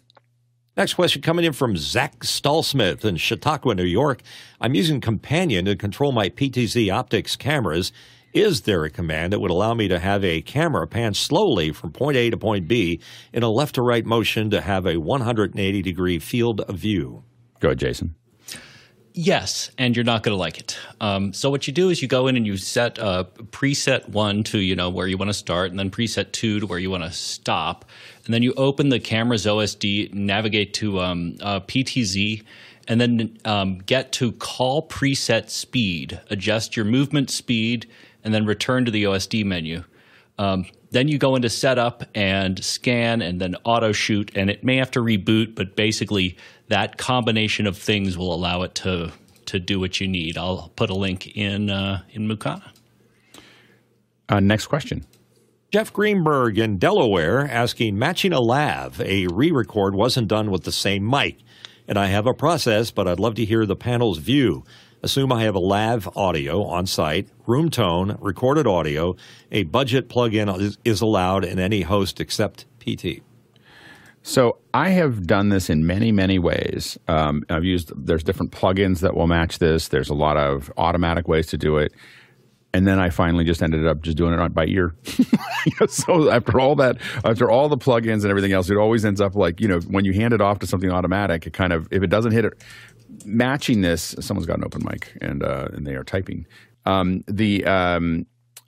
Next 0.76 0.96
question 0.96 1.22
coming 1.22 1.46
in 1.46 1.54
from 1.54 1.78
Zach 1.78 2.20
Stallsmith 2.20 3.06
in 3.06 3.18
Chautauqua, 3.18 3.76
New 3.76 3.84
York. 3.84 4.22
I'm 4.62 4.76
using 4.76 5.00
Companion 5.02 5.66
to 5.66 5.76
control 5.76 6.12
my 6.12 6.30
PTZ 6.30 6.92
optics 6.94 7.36
cameras 7.36 7.92
is 8.34 8.62
there 8.62 8.84
a 8.84 8.90
command 8.90 9.34
that 9.34 9.40
would 9.40 9.52
allow 9.52 9.74
me 9.74 9.88
to 9.88 10.00
have 10.00 10.24
a 10.24 10.42
camera 10.42 10.88
pan 10.88 11.14
slowly 11.14 11.72
from 11.72 11.92
point 11.92 12.18
A 12.18 12.30
to 12.30 12.38
point 12.38 12.68
B 12.68 13.00
in 13.34 13.44
a 13.44 13.50
left 13.50 13.76
to 13.76 13.82
right 13.82 14.06
motion 14.06 14.50
to 14.52 14.62
have 14.62 14.86
a 14.86 14.98
180 14.98 15.82
degree 15.82 16.20
field 16.20 16.62
of 16.62 16.76
view? 16.76 17.24
Go 17.60 17.70
ahead, 17.70 17.80
Jason. 17.80 18.16
Yes, 19.14 19.72
and 19.78 19.96
you're 19.96 20.06
not 20.06 20.24
going 20.24 20.34
to 20.34 20.40
like 20.40 20.60
it. 20.60 20.78
Um, 21.02 21.34
so 21.34 21.50
what 21.50 21.68
you 21.68 21.74
do 21.74 21.90
is 21.90 22.02
you 22.02 22.08
go 22.08 22.28
in 22.28 22.38
and 22.38 22.46
you 22.46 22.58
set 22.58 23.00
uh, 23.00 23.26
preset 23.52 24.08
one 24.08 24.44
to 24.46 24.60
you 24.60 24.76
know 24.76 24.90
where 24.90 25.08
you 25.08 25.18
want 25.18 25.30
to 25.30 25.34
start, 25.34 25.72
and 25.72 25.80
then 25.80 25.90
preset 25.90 26.32
two 26.32 26.60
to 26.60 26.68
where 26.68 26.80
you 26.80 26.90
want 26.90 27.04
to 27.04 27.12
stop, 27.12 27.86
and 28.26 28.34
then 28.34 28.44
you 28.44 28.54
open 28.56 28.90
the 28.90 29.00
camera's 29.00 29.46
OSD, 29.46 30.14
navigate 30.14 30.74
to 30.76 31.02
um, 31.02 31.36
uh, 31.42 31.60
PTZ, 31.60 32.44
and 32.88 33.02
then 33.02 33.38
um, 33.46 33.80
get 33.80 34.12
to 34.14 34.32
call 34.34 34.88
preset 34.88 35.50
speed, 35.50 36.22
adjust 36.30 36.78
your 36.78 36.86
movement 36.86 37.30
speed 37.30 37.88
and 38.24 38.34
then 38.34 38.46
return 38.46 38.86
to 38.86 38.92
the 38.92 39.04
OSD 39.04 39.46
menu. 39.46 39.84
Um, 40.38 40.66
then 40.92 41.08
you 41.08 41.18
go 41.18 41.36
into 41.36 41.50
setup 41.50 42.04
and 42.16 42.64
scan 42.64 43.22
and 43.22 43.40
then 43.40 43.56
auto 43.66 43.92
shoot, 43.92 44.32
and 44.36 44.50
it 44.50 44.64
may 44.64 44.78
have 44.78 44.92
to 44.92 45.02
reboot, 45.02 45.54
but 45.56 45.76
basically 45.76 46.38
that 46.70 46.98
combination 46.98 47.68
of 47.68 47.78
things 47.78 48.18
will 48.18 48.34
allow 48.34 48.64
it 48.64 48.76
to 48.76 49.12
to 49.48 49.60
do 49.60 49.80
what 49.80 50.00
you 50.00 50.08
need. 50.08 50.38
I'll 50.38 50.72
put 50.76 50.90
a 50.90 50.96
link 50.96 51.36
in 51.36 51.70
uh, 51.70 52.04
in 52.12 52.28
Mukana. 52.28 52.72
Uh, 54.30 54.40
next 54.40 54.68
question. 54.68 55.06
Jeff 55.72 55.94
Greenberg 55.94 56.58
in 56.58 56.78
Delaware 56.78 57.48
asking, 57.48 57.98
matching 57.98 58.34
a 58.34 58.40
lav, 58.40 59.00
a 59.02 59.28
re-record 59.28 59.94
wasn't 59.94 60.28
done 60.28 60.50
with 60.50 60.64
the 60.64 60.72
same 60.72 61.08
mic, 61.08 61.38
and 61.88 61.98
I 61.98 62.08
have 62.08 62.26
a 62.26 62.34
process, 62.34 62.90
but 62.90 63.08
I'd 63.08 63.20
love 63.20 63.36
to 63.36 63.46
hear 63.46 63.66
the 63.66 63.76
panel's 63.76 64.18
view. 64.18 64.64
Assume 65.02 65.32
I 65.32 65.44
have 65.44 65.56
a 65.56 65.60
lav 65.60 66.10
audio 66.18 66.64
on 66.64 66.86
site, 66.86 67.30
room 67.48 67.70
tone, 67.70 68.18
recorded 68.20 68.68
audio. 68.68 69.16
A 69.50 69.64
budget 69.64 70.10
plugin 70.10 70.60
is, 70.60 70.78
is 70.84 71.00
allowed 71.00 71.46
in 71.46 71.58
any 71.58 71.82
host 71.82 72.20
except 72.20 72.66
PT. 72.80 73.22
So 74.24 74.58
I 74.74 74.90
have 74.90 75.26
done 75.26 75.48
this 75.48 75.70
in 75.70 75.88
many, 75.88 76.12
many 76.12 76.38
ways. 76.38 76.98
Um, 77.08 77.44
I've 77.50 77.64
used 77.64 77.94
there's 77.96 78.24
different 78.24 78.52
plugins 78.52 79.00
that 79.00 79.16
will 79.16 79.28
match 79.28 79.60
this. 79.60 79.88
There's 79.88 80.10
a 80.10 80.14
lot 80.14 80.36
of 80.36 80.70
automatic 80.76 81.30
ways 81.30 81.48
to 81.48 81.58
do 81.58 81.78
it, 81.78 81.94
and 82.74 82.86
then 82.86 83.00
I 83.00 83.10
finally 83.10 83.46
just 83.46 83.64
ended 83.64 83.88
up 83.88 84.02
just 84.02 84.18
doing 84.18 84.38
it 84.38 84.54
by 84.54 84.66
ear. 84.66 84.94
so 85.88 86.30
after 86.30 86.60
all 86.60 86.76
that, 86.76 86.98
after 87.24 87.50
all 87.50 87.70
the 87.70 87.78
plugins 87.78 88.24
and 88.24 88.26
everything 88.26 88.52
else, 88.52 88.70
it 88.70 88.76
always 88.76 89.06
ends 89.06 89.22
up 89.22 89.36
like 89.36 89.62
you 89.62 89.70
know 89.70 89.80
when 89.82 90.04
you 90.04 90.12
hand 90.12 90.34
it 90.34 90.42
off 90.42 90.60
to 90.60 90.68
something 90.68 90.92
automatic, 90.92 91.48
it 91.48 91.54
kind 91.54 91.72
of 91.72 91.88
if 91.90 92.04
it 92.04 92.08
doesn't 92.08 92.34
hit 92.34 92.44
it 92.44 92.62
matching 93.26 93.82
this, 93.82 94.16
someone's 94.20 94.48
got 94.48 94.58
an 94.58 94.64
open 94.64 94.84
mic 94.84 95.18
and 95.22 95.44
uh, 95.44 95.70
and 95.74 95.86
they 95.86 95.96
are 95.96 96.04
typing. 96.04 96.46
Um, 96.86 97.24
the 97.28 97.66
um, 97.66 98.26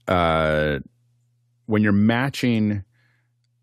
uh, 0.08 0.80
when 1.66 1.82
you're 1.84 1.92
matching 1.92 2.84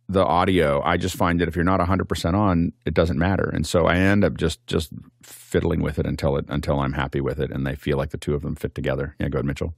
the 0.09 0.25
audio, 0.25 0.83
I 0.83 0.97
just 0.97 1.17
find 1.17 1.41
that 1.41 1.49
if 1.49 1.55
you're 1.55 1.65
not 1.67 1.81
100% 1.81 2.35
on, 2.35 2.73
it 2.87 2.95
doesn't 2.95 3.19
matter, 3.19 3.51
and 3.51 3.67
so 3.67 3.87
I 3.87 3.97
end 3.97 4.25
up 4.25 4.37
just 4.37 4.67
just 4.67 4.91
fiddling 5.23 5.83
with 5.83 5.99
it 5.99 6.07
until 6.07 6.37
it 6.37 6.47
until 6.49 6.81
I'm 6.81 6.95
happy 6.95 7.21
with 7.21 7.39
it, 7.41 7.51
and 7.51 7.67
they 7.67 7.75
feel 7.75 7.99
like 7.99 8.11
the 8.11 8.19
two 8.19 8.35
of 8.35 8.43
them 8.43 8.57
fit 8.57 8.75
together. 8.75 9.15
Yeah, 9.19 9.29
go 9.29 9.39
ahead, 9.39 9.47
Mitchell. 9.47 9.75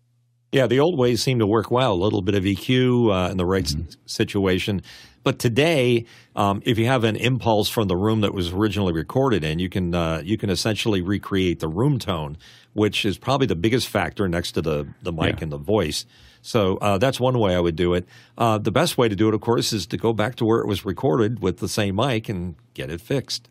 Yeah, 0.52 0.66
the 0.66 0.80
old 0.80 0.98
ways 0.98 1.22
seem 1.22 1.38
to 1.38 1.46
work 1.46 1.70
well. 1.70 1.92
A 1.92 1.94
little 1.94 2.22
bit 2.22 2.34
of 2.34 2.42
EQ 2.42 3.28
uh, 3.28 3.30
in 3.30 3.36
the 3.36 3.46
right 3.46 3.64
mm-hmm. 3.64 3.88
situation. 4.06 4.82
But 5.22 5.38
today, 5.38 6.06
um, 6.34 6.62
if 6.64 6.78
you 6.78 6.86
have 6.86 7.04
an 7.04 7.16
impulse 7.16 7.68
from 7.68 7.88
the 7.88 7.96
room 7.96 8.22
that 8.22 8.34
was 8.34 8.52
originally 8.52 8.92
recorded 8.92 9.44
in, 9.44 9.58
you 9.58 9.68
can 9.68 9.94
uh, 9.94 10.22
you 10.24 10.36
can 10.38 10.50
essentially 10.50 11.02
recreate 11.02 11.60
the 11.60 11.68
room 11.68 11.98
tone, 11.98 12.36
which 12.72 13.04
is 13.04 13.18
probably 13.18 13.46
the 13.46 13.56
biggest 13.56 13.88
factor 13.88 14.28
next 14.28 14.52
to 14.52 14.62
the 14.62 14.88
the 15.02 15.12
mic 15.12 15.36
yeah. 15.36 15.42
and 15.42 15.52
the 15.52 15.58
voice. 15.58 16.06
So 16.42 16.78
uh, 16.78 16.98
that's 16.98 17.20
one 17.20 17.38
way 17.38 17.54
I 17.54 17.60
would 17.60 17.76
do 17.76 17.92
it. 17.94 18.06
Uh, 18.38 18.56
the 18.56 18.72
best 18.72 18.96
way 18.96 19.08
to 19.08 19.14
do 19.14 19.28
it, 19.28 19.34
of 19.34 19.42
course, 19.42 19.74
is 19.74 19.86
to 19.88 19.98
go 19.98 20.14
back 20.14 20.36
to 20.36 20.44
where 20.46 20.60
it 20.60 20.66
was 20.66 20.86
recorded 20.86 21.42
with 21.42 21.58
the 21.58 21.68
same 21.68 21.96
mic 21.96 22.30
and 22.30 22.56
get 22.72 22.90
it 22.90 23.02
fixed. 23.02 23.48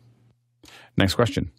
Next 0.96 1.14
question. 1.14 1.52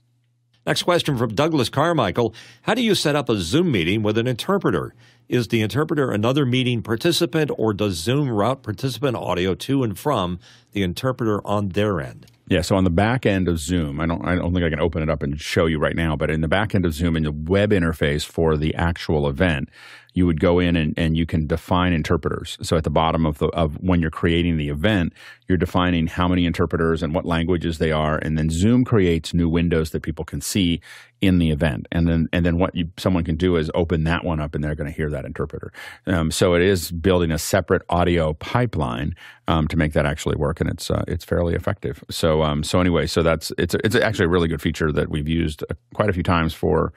Next 0.66 0.84
question 0.84 1.18
from 1.18 1.34
Douglas 1.34 1.70
Carmichael. 1.70 2.36
How 2.64 2.76
do 2.76 2.84
you 2.84 2.93
set 2.93 3.16
up 3.16 3.30
a 3.30 3.38
Zoom 3.38 3.72
meeting 3.72 4.03
with 4.03 4.16
an 4.18 4.28
interpreter? 4.28 4.93
Is 5.28 5.47
the 5.47 5.62
interpreter 5.62 6.12
another 6.12 6.45
meeting 6.45 6.84
participant 6.84 7.49
or 7.57 7.74
does 7.74 7.95
Zoom 7.95 8.30
route 8.30 8.62
participant 8.62 9.16
audio 9.16 9.55
to 9.55 9.82
and 9.82 9.97
from 9.97 10.39
the 10.74 10.84
interpreter 10.84 11.45
on 11.47 11.70
their 11.70 11.99
end? 11.99 12.28
Yeah, 12.47 12.62
so 12.62 12.76
on 12.76 12.84
the 12.84 12.89
back 12.89 13.26
end 13.26 13.47
of 13.47 13.59
Zoom, 13.59 13.99
I 13.99 14.05
don't, 14.05 14.24
I 14.28 14.36
don't 14.36 14.53
think 14.53 14.66
I 14.66 14.70
can 14.70 14.82
open 14.82 15.01
it 15.01 15.09
up 15.09 15.24
and 15.24 15.39
show 15.39 15.68
you 15.68 15.80
right 15.80 15.95
now, 15.95 16.16
but 16.18 16.30
in 16.30 16.41
the 16.41 16.49
back 16.49 16.76
end 16.76 16.86
of 16.86 16.93
Zoom, 16.93 17.16
in 17.16 17.24
the 17.24 17.32
web 17.32 17.72
interface 17.72 18.26
for 18.26 18.57
the 18.57 18.76
actual 18.76 19.28
event, 19.28 19.70
you 20.14 20.26
would 20.26 20.39
go 20.39 20.59
in 20.59 20.76
and, 20.76 20.93
and 20.97 21.16
you 21.16 21.26
can 21.26 21.47
define 21.47 21.93
interpreters. 21.93 22.57
So 22.62 22.78
at 22.78 22.84
the 22.84 22.89
bottom 22.89 23.26
of 23.26 23.38
the 23.38 23.47
of 23.47 23.76
when 23.82 24.01
you're 24.01 24.12
creating 24.12 24.57
the 24.57 24.70
event, 24.70 25.14
you're 25.47 25.57
defining 25.57 26.07
how 26.07 26.28
many 26.28 26.45
interpreters 26.45 27.03
and 27.03 27.14
what 27.14 27.26
languages 27.26 27.78
they 27.78 27.91
are, 27.91 28.18
and 28.18 28.38
then 28.38 28.49
Zoom 28.49 28.84
creates 28.84 29.34
new 29.34 29.49
windows 29.49 29.91
that 29.91 30.01
people 30.01 30.26
can 30.26 30.41
see 30.41 30.82
in 31.22 31.38
the 31.38 31.51
event, 31.51 31.88
and 31.91 32.07
then 32.07 32.28
and 32.34 32.45
then 32.45 32.57
what 32.57 32.76
you, 32.76 32.89
someone 32.97 33.24
can 33.24 33.36
do 33.36 33.55
is 33.55 33.70
open 33.76 34.03
that 34.05 34.24
one 34.24 34.39
up, 34.39 34.55
and 34.55 34.64
they're 34.64 34.76
going 34.76 34.89
to 34.89 34.95
hear 34.95 35.09
that 35.09 35.26
interpreter. 35.26 35.72
Um, 36.07 36.32
so 36.32 36.55
it 36.55 36.62
is 36.62 36.91
building 36.91 37.32
a 37.32 37.38
separate 37.38 37.84
audio 37.89 38.34
pipeline 38.34 39.16
um, 39.47 39.68
to 39.68 39.78
make 39.78 39.93
that 39.93 40.05
actually 40.05 40.36
work, 40.36 40.59
and 40.59 40.70
it's 40.70 40.89
uh, 40.89 41.03
it's 41.07 41.24
fairly 41.24 41.53
effective. 41.53 42.03
So 42.09 42.41
um, 42.41 42.64
so 42.64 42.80
anyway, 42.80 43.07
so 43.07 43.22
that's 43.24 43.51
it's 43.57 43.76
it's 43.84 43.95
actually 43.95 44.26
a 44.26 44.30
really 44.30 44.47
good 44.47 44.62
feature 44.62 44.91
that 44.91 45.09
we've 45.09 45.30
used 45.30 45.64
uh, 45.70 45.76
quite 45.93 46.09
a 46.09 46.14
few 46.14 46.24
times 46.24 46.53
for 46.53 46.91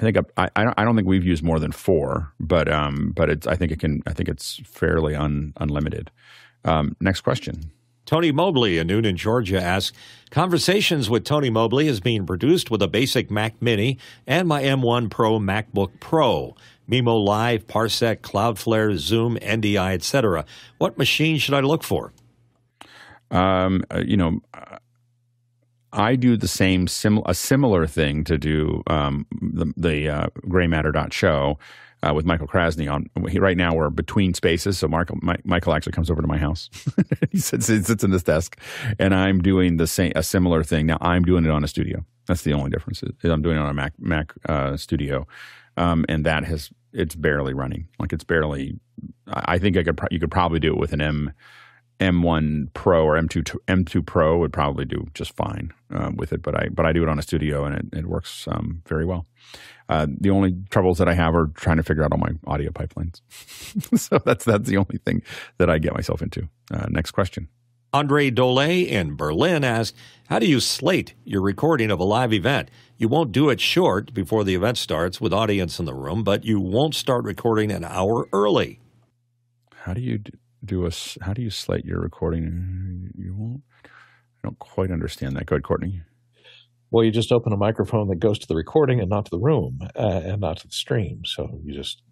I 0.00 0.02
think 0.02 0.16
I, 0.38 0.48
I 0.56 0.64
don't, 0.64 0.74
I 0.78 0.84
don't 0.84 0.96
think 0.96 1.06
we've 1.06 1.26
used 1.26 1.42
more 1.42 1.58
than 1.58 1.72
four, 1.72 2.32
but 2.40 2.72
um, 2.72 3.12
but 3.14 3.28
it's 3.28 3.46
I 3.46 3.54
think 3.54 3.70
it 3.70 3.80
can 3.80 4.02
I 4.06 4.14
think 4.14 4.30
it's 4.30 4.60
fairly 4.64 5.14
un, 5.14 5.52
unlimited. 5.58 6.10
Um, 6.64 6.96
next 7.00 7.20
question. 7.20 7.70
Tony 8.06 8.32
Mobley 8.32 8.78
in 8.78 8.88
Newnan, 8.88 9.14
Georgia 9.14 9.62
asks 9.62 9.96
Conversations 10.30 11.10
with 11.10 11.24
Tony 11.24 11.50
Mobley 11.50 11.86
is 11.86 12.00
being 12.00 12.26
produced 12.26 12.70
with 12.70 12.82
a 12.82 12.88
basic 12.88 13.30
Mac 13.30 13.60
Mini 13.60 13.98
and 14.26 14.48
my 14.48 14.62
M1 14.62 15.10
Pro 15.10 15.38
MacBook 15.38 16.00
Pro. 16.00 16.56
Mimo 16.90 17.24
Live, 17.24 17.68
Parsec, 17.68 18.16
Cloudflare, 18.16 18.96
Zoom, 18.96 19.36
NDI, 19.36 19.94
etc. 19.94 20.44
What 20.78 20.98
machine 20.98 21.38
should 21.38 21.54
I 21.54 21.60
look 21.60 21.84
for? 21.84 22.12
Um, 23.30 23.84
uh, 23.94 24.02
you 24.04 24.16
know, 24.16 24.40
I 25.92 26.16
do 26.16 26.36
the 26.36 26.48
same 26.48 26.86
sim- 26.86 27.22
a 27.26 27.34
similar 27.34 27.86
thing 27.86 28.24
to 28.24 28.38
do 28.38 28.82
um, 28.86 29.26
the, 29.40 29.72
the 29.76 30.08
uh, 30.08 30.26
Gray 30.48 30.66
Matter 30.66 30.92
dot 30.92 31.12
show 31.12 31.58
uh, 32.02 32.12
with 32.14 32.24
Michael 32.24 32.46
Krasny 32.46 32.90
on. 32.90 33.06
He, 33.28 33.38
right 33.38 33.56
now 33.56 33.74
we're 33.74 33.90
between 33.90 34.34
spaces, 34.34 34.78
so 34.78 34.88
Michael 34.88 35.18
my, 35.22 35.36
Michael 35.44 35.74
actually 35.74 35.92
comes 35.92 36.10
over 36.10 36.22
to 36.22 36.28
my 36.28 36.38
house. 36.38 36.70
he 37.30 37.38
sits 37.38 37.66
he 37.66 37.82
sits 37.82 38.04
in 38.04 38.10
this 38.10 38.22
desk, 38.22 38.58
and 38.98 39.14
I'm 39.14 39.40
doing 39.40 39.76
the 39.76 39.86
same 39.86 40.12
a 40.14 40.22
similar 40.22 40.62
thing. 40.62 40.86
Now 40.86 40.98
I'm 41.00 41.24
doing 41.24 41.44
it 41.44 41.50
on 41.50 41.64
a 41.64 41.68
studio. 41.68 42.04
That's 42.26 42.42
the 42.42 42.52
only 42.52 42.70
difference. 42.70 43.02
I'm 43.24 43.42
doing 43.42 43.56
it 43.56 43.60
on 43.60 43.70
a 43.70 43.74
Mac 43.74 43.92
Mac 43.98 44.32
uh, 44.48 44.76
studio, 44.76 45.26
um, 45.76 46.04
and 46.08 46.24
that 46.24 46.44
has 46.44 46.70
it's 46.92 47.14
barely 47.14 47.54
running. 47.54 47.88
Like 47.98 48.12
it's 48.12 48.24
barely. 48.24 48.78
I 49.26 49.58
think 49.58 49.76
I 49.76 49.82
could 49.82 49.96
pro- 49.96 50.08
you 50.10 50.20
could 50.20 50.30
probably 50.30 50.60
do 50.60 50.72
it 50.72 50.78
with 50.78 50.92
an 50.92 51.00
M 51.00 51.32
M1 52.00 52.72
Pro 52.72 53.04
or 53.04 53.20
M2 53.20 53.56
M2 53.68 54.04
Pro 54.04 54.38
would 54.38 54.52
probably 54.52 54.86
do 54.86 55.06
just 55.14 55.36
fine 55.36 55.72
um, 55.90 56.16
with 56.16 56.32
it, 56.32 56.42
but 56.42 56.56
I 56.56 56.68
but 56.70 56.86
I 56.86 56.92
do 56.92 57.02
it 57.02 57.08
on 57.08 57.18
a 57.18 57.22
studio 57.22 57.64
and 57.64 57.76
it, 57.76 57.98
it 57.98 58.06
works 58.06 58.48
um, 58.48 58.82
very 58.86 59.04
well. 59.04 59.26
Uh, 59.88 60.06
the 60.08 60.30
only 60.30 60.56
troubles 60.70 60.98
that 60.98 61.08
I 61.08 61.14
have 61.14 61.34
are 61.34 61.48
trying 61.48 61.76
to 61.76 61.82
figure 61.82 62.02
out 62.02 62.12
all 62.12 62.18
my 62.18 62.32
audio 62.46 62.70
pipelines. 62.70 63.20
so 63.98 64.18
that's 64.24 64.44
that's 64.44 64.68
the 64.68 64.78
only 64.78 64.98
thing 65.04 65.22
that 65.58 65.68
I 65.68 65.78
get 65.78 65.94
myself 65.94 66.22
into. 66.22 66.48
Uh, 66.72 66.86
next 66.88 67.10
question. 67.10 67.48
Andre 67.92 68.30
Dole 68.30 68.60
in 68.60 69.16
Berlin 69.16 69.62
asked, 69.62 69.94
"How 70.28 70.38
do 70.38 70.46
you 70.46 70.60
slate 70.60 71.14
your 71.24 71.42
recording 71.42 71.90
of 71.90 72.00
a 72.00 72.04
live 72.04 72.32
event? 72.32 72.70
You 72.96 73.08
won't 73.08 73.32
do 73.32 73.50
it 73.50 73.60
short 73.60 74.14
before 74.14 74.44
the 74.44 74.54
event 74.54 74.78
starts 74.78 75.20
with 75.20 75.34
audience 75.34 75.78
in 75.78 75.84
the 75.84 75.94
room, 75.94 76.22
but 76.22 76.44
you 76.44 76.60
won't 76.60 76.94
start 76.94 77.24
recording 77.24 77.70
an 77.70 77.84
hour 77.84 78.26
early." 78.32 78.80
How 79.84 79.92
do 79.92 80.00
you 80.00 80.18
do? 80.18 80.32
Do 80.64 80.86
a 80.86 80.90
how 81.22 81.32
do 81.32 81.42
you 81.42 81.50
slate 81.50 81.84
your 81.84 82.00
recording? 82.00 83.10
You 83.16 83.34
won't. 83.34 83.62
I 83.84 84.48
don't 84.48 84.58
quite 84.58 84.90
understand 84.90 85.36
that. 85.36 85.46
Go 85.46 85.56
ahead, 85.56 85.64
Courtney. 85.64 86.02
Well, 86.90 87.04
you 87.04 87.10
just 87.10 87.30
open 87.32 87.52
a 87.52 87.56
microphone 87.56 88.08
that 88.08 88.18
goes 88.18 88.38
to 88.40 88.48
the 88.48 88.56
recording 88.56 89.00
and 89.00 89.08
not 89.08 89.26
to 89.26 89.30
the 89.30 89.38
room 89.38 89.80
uh, 89.96 90.22
and 90.24 90.40
not 90.40 90.58
to 90.58 90.66
the 90.66 90.72
stream. 90.72 91.22
So 91.24 91.60
you 91.64 91.72
just 91.72 92.02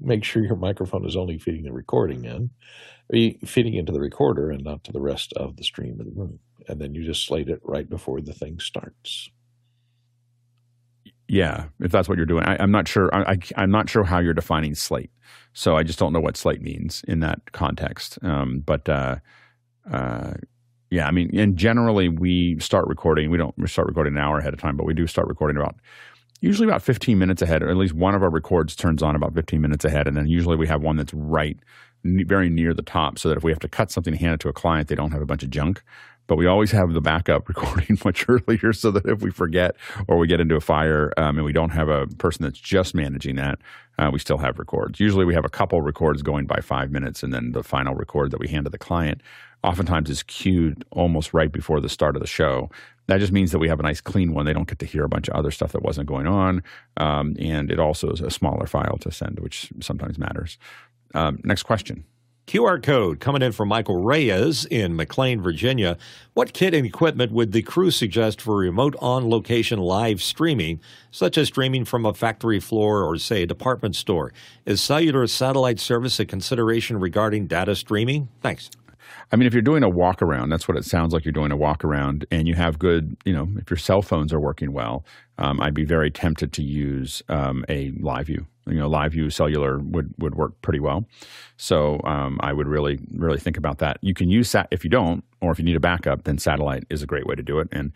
make 0.00 0.24
sure 0.24 0.44
your 0.44 0.56
microphone 0.56 1.06
is 1.06 1.16
only 1.16 1.38
feeding 1.38 1.62
the 1.62 1.72
recording 1.72 2.24
in, 2.24 2.50
feeding 3.46 3.74
into 3.74 3.92
the 3.92 4.00
recorder 4.00 4.50
and 4.50 4.64
not 4.64 4.82
to 4.84 4.92
the 4.92 5.00
rest 5.00 5.32
of 5.34 5.56
the 5.56 5.64
stream 5.64 6.00
of 6.00 6.06
the 6.06 6.12
room. 6.12 6.38
And 6.68 6.80
then 6.80 6.94
you 6.94 7.04
just 7.04 7.26
slate 7.26 7.48
it 7.48 7.60
right 7.62 7.88
before 7.88 8.20
the 8.20 8.32
thing 8.32 8.58
starts. 8.58 9.30
Yeah, 11.28 11.66
if 11.80 11.90
that's 11.90 12.08
what 12.08 12.18
you're 12.18 12.26
doing, 12.26 12.44
I, 12.44 12.62
am 12.62 12.70
not 12.70 12.86
sure. 12.86 13.14
I, 13.14 13.38
am 13.56 13.70
not 13.70 13.88
sure 13.88 14.04
how 14.04 14.18
you're 14.18 14.34
defining 14.34 14.74
slate. 14.74 15.10
So 15.54 15.76
I 15.76 15.82
just 15.82 15.98
don't 15.98 16.12
know 16.12 16.20
what 16.20 16.36
slate 16.36 16.60
means 16.60 17.02
in 17.08 17.20
that 17.20 17.52
context. 17.52 18.18
Um, 18.22 18.60
but 18.60 18.88
uh, 18.88 19.16
uh, 19.90 20.34
yeah, 20.90 21.06
I 21.06 21.10
mean, 21.10 21.36
and 21.38 21.56
generally 21.56 22.08
we 22.08 22.58
start 22.60 22.86
recording. 22.88 23.30
We 23.30 23.38
don't 23.38 23.54
start 23.68 23.88
recording 23.88 24.14
an 24.14 24.22
hour 24.22 24.38
ahead 24.38 24.52
of 24.52 24.60
time, 24.60 24.76
but 24.76 24.84
we 24.84 24.94
do 24.94 25.06
start 25.06 25.28
recording 25.28 25.56
about 25.56 25.76
usually 26.40 26.68
about 26.68 26.82
15 26.82 27.18
minutes 27.18 27.40
ahead, 27.40 27.62
or 27.62 27.70
at 27.70 27.76
least 27.76 27.94
one 27.94 28.14
of 28.14 28.22
our 28.22 28.30
records 28.30 28.76
turns 28.76 29.02
on 29.02 29.16
about 29.16 29.34
15 29.34 29.60
minutes 29.60 29.84
ahead, 29.84 30.06
and 30.06 30.16
then 30.16 30.26
usually 30.26 30.56
we 30.56 30.66
have 30.66 30.82
one 30.82 30.96
that's 30.96 31.14
right 31.14 31.58
very 32.04 32.50
near 32.50 32.74
the 32.74 32.82
top, 32.82 33.18
so 33.18 33.30
that 33.30 33.38
if 33.38 33.44
we 33.44 33.50
have 33.50 33.58
to 33.60 33.68
cut 33.68 33.90
something 33.90 34.12
and 34.12 34.20
hand 34.20 34.34
it 34.34 34.40
to 34.40 34.48
a 34.48 34.52
client, 34.52 34.88
they 34.88 34.94
don't 34.94 35.12
have 35.12 35.22
a 35.22 35.26
bunch 35.26 35.42
of 35.42 35.48
junk 35.48 35.82
but 36.26 36.36
we 36.36 36.46
always 36.46 36.70
have 36.70 36.92
the 36.92 37.00
backup 37.00 37.48
recording 37.48 37.98
much 38.04 38.24
earlier 38.28 38.72
so 38.72 38.90
that 38.90 39.06
if 39.06 39.20
we 39.20 39.30
forget 39.30 39.76
or 40.08 40.18
we 40.18 40.26
get 40.26 40.40
into 40.40 40.56
a 40.56 40.60
fire 40.60 41.12
um, 41.16 41.36
and 41.36 41.44
we 41.44 41.52
don't 41.52 41.70
have 41.70 41.88
a 41.88 42.06
person 42.06 42.44
that's 42.44 42.58
just 42.58 42.94
managing 42.94 43.36
that, 43.36 43.58
uh, 43.98 44.10
we 44.12 44.18
still 44.18 44.38
have 44.38 44.58
records. 44.58 45.00
Usually 45.00 45.24
we 45.24 45.34
have 45.34 45.44
a 45.44 45.50
couple 45.50 45.80
records 45.80 46.22
going 46.22 46.46
by 46.46 46.60
five 46.60 46.90
minutes 46.90 47.22
and 47.22 47.32
then 47.32 47.52
the 47.52 47.62
final 47.62 47.94
record 47.94 48.30
that 48.30 48.40
we 48.40 48.48
hand 48.48 48.64
to 48.64 48.70
the 48.70 48.78
client 48.78 49.20
oftentimes 49.62 50.10
is 50.10 50.22
queued 50.22 50.84
almost 50.90 51.32
right 51.32 51.50
before 51.50 51.80
the 51.80 51.88
start 51.88 52.16
of 52.16 52.20
the 52.20 52.28
show. 52.28 52.70
That 53.06 53.18
just 53.18 53.32
means 53.32 53.50
that 53.52 53.58
we 53.58 53.68
have 53.68 53.80
a 53.80 53.82
nice 53.82 54.00
clean 54.00 54.34
one. 54.34 54.46
They 54.46 54.52
don't 54.52 54.68
get 54.68 54.78
to 54.80 54.86
hear 54.86 55.04
a 55.04 55.08
bunch 55.08 55.28
of 55.28 55.34
other 55.34 55.50
stuff 55.50 55.72
that 55.72 55.82
wasn't 55.82 56.06
going 56.06 56.26
on. 56.26 56.62
Um, 56.98 57.34
and 57.38 57.70
it 57.70 57.78
also 57.78 58.10
is 58.10 58.20
a 58.20 58.30
smaller 58.30 58.66
file 58.66 58.98
to 59.00 59.10
send, 59.10 59.40
which 59.40 59.72
sometimes 59.80 60.18
matters. 60.18 60.58
Um, 61.14 61.40
next 61.44 61.62
question. 61.64 62.04
QR 62.46 62.82
code 62.82 63.20
coming 63.20 63.40
in 63.40 63.52
from 63.52 63.68
Michael 63.68 64.02
Reyes 64.02 64.66
in 64.66 64.94
McLean, 64.96 65.40
Virginia. 65.40 65.96
What 66.34 66.52
kit 66.52 66.74
and 66.74 66.86
equipment 66.86 67.32
would 67.32 67.52
the 67.52 67.62
crew 67.62 67.90
suggest 67.90 68.40
for 68.40 68.56
remote 68.56 68.94
on 69.00 69.30
location 69.30 69.78
live 69.78 70.22
streaming, 70.22 70.80
such 71.10 71.38
as 71.38 71.48
streaming 71.48 71.86
from 71.86 72.04
a 72.04 72.12
factory 72.12 72.60
floor 72.60 73.02
or, 73.02 73.16
say, 73.16 73.44
a 73.44 73.46
department 73.46 73.96
store? 73.96 74.32
Is 74.66 74.80
cellular 74.80 75.26
satellite 75.26 75.80
service 75.80 76.20
a 76.20 76.26
consideration 76.26 77.00
regarding 77.00 77.46
data 77.46 77.74
streaming? 77.74 78.28
Thanks. 78.42 78.70
I 79.32 79.36
mean, 79.36 79.46
if 79.46 79.54
you're 79.54 79.62
doing 79.62 79.82
a 79.82 79.88
walk 79.88 80.20
around, 80.20 80.50
that's 80.50 80.68
what 80.68 80.76
it 80.76 80.84
sounds 80.84 81.14
like 81.14 81.24
you're 81.24 81.32
doing 81.32 81.50
a 81.50 81.56
walk 81.56 81.82
around, 81.82 82.26
and 82.30 82.46
you 82.46 82.54
have 82.54 82.78
good, 82.78 83.16
you 83.24 83.32
know, 83.32 83.48
if 83.56 83.70
your 83.70 83.78
cell 83.78 84.02
phones 84.02 84.32
are 84.32 84.40
working 84.40 84.72
well, 84.72 85.04
um, 85.38 85.60
I'd 85.60 85.74
be 85.74 85.84
very 85.84 86.10
tempted 86.10 86.52
to 86.52 86.62
use 86.62 87.22
um, 87.28 87.64
a 87.68 87.90
LiveU. 87.92 88.46
You 88.66 88.78
know, 88.78 88.88
LiveU 88.88 89.32
cellular 89.32 89.78
would, 89.78 90.14
would 90.18 90.34
work 90.34 90.60
pretty 90.62 90.80
well. 90.80 91.06
So 91.56 92.00
um, 92.04 92.38
I 92.42 92.52
would 92.52 92.66
really, 92.66 92.98
really 93.12 93.38
think 93.38 93.56
about 93.58 93.78
that. 93.78 93.98
You 94.00 94.14
can 94.14 94.30
use 94.30 94.50
sat 94.50 94.68
if 94.70 94.84
you 94.84 94.90
don't, 94.90 95.22
or 95.40 95.52
if 95.52 95.58
you 95.58 95.64
need 95.64 95.76
a 95.76 95.80
backup, 95.80 96.24
then 96.24 96.38
satellite 96.38 96.84
is 96.88 97.02
a 97.02 97.06
great 97.06 97.26
way 97.26 97.34
to 97.34 97.42
do 97.42 97.58
it. 97.58 97.68
And 97.72 97.92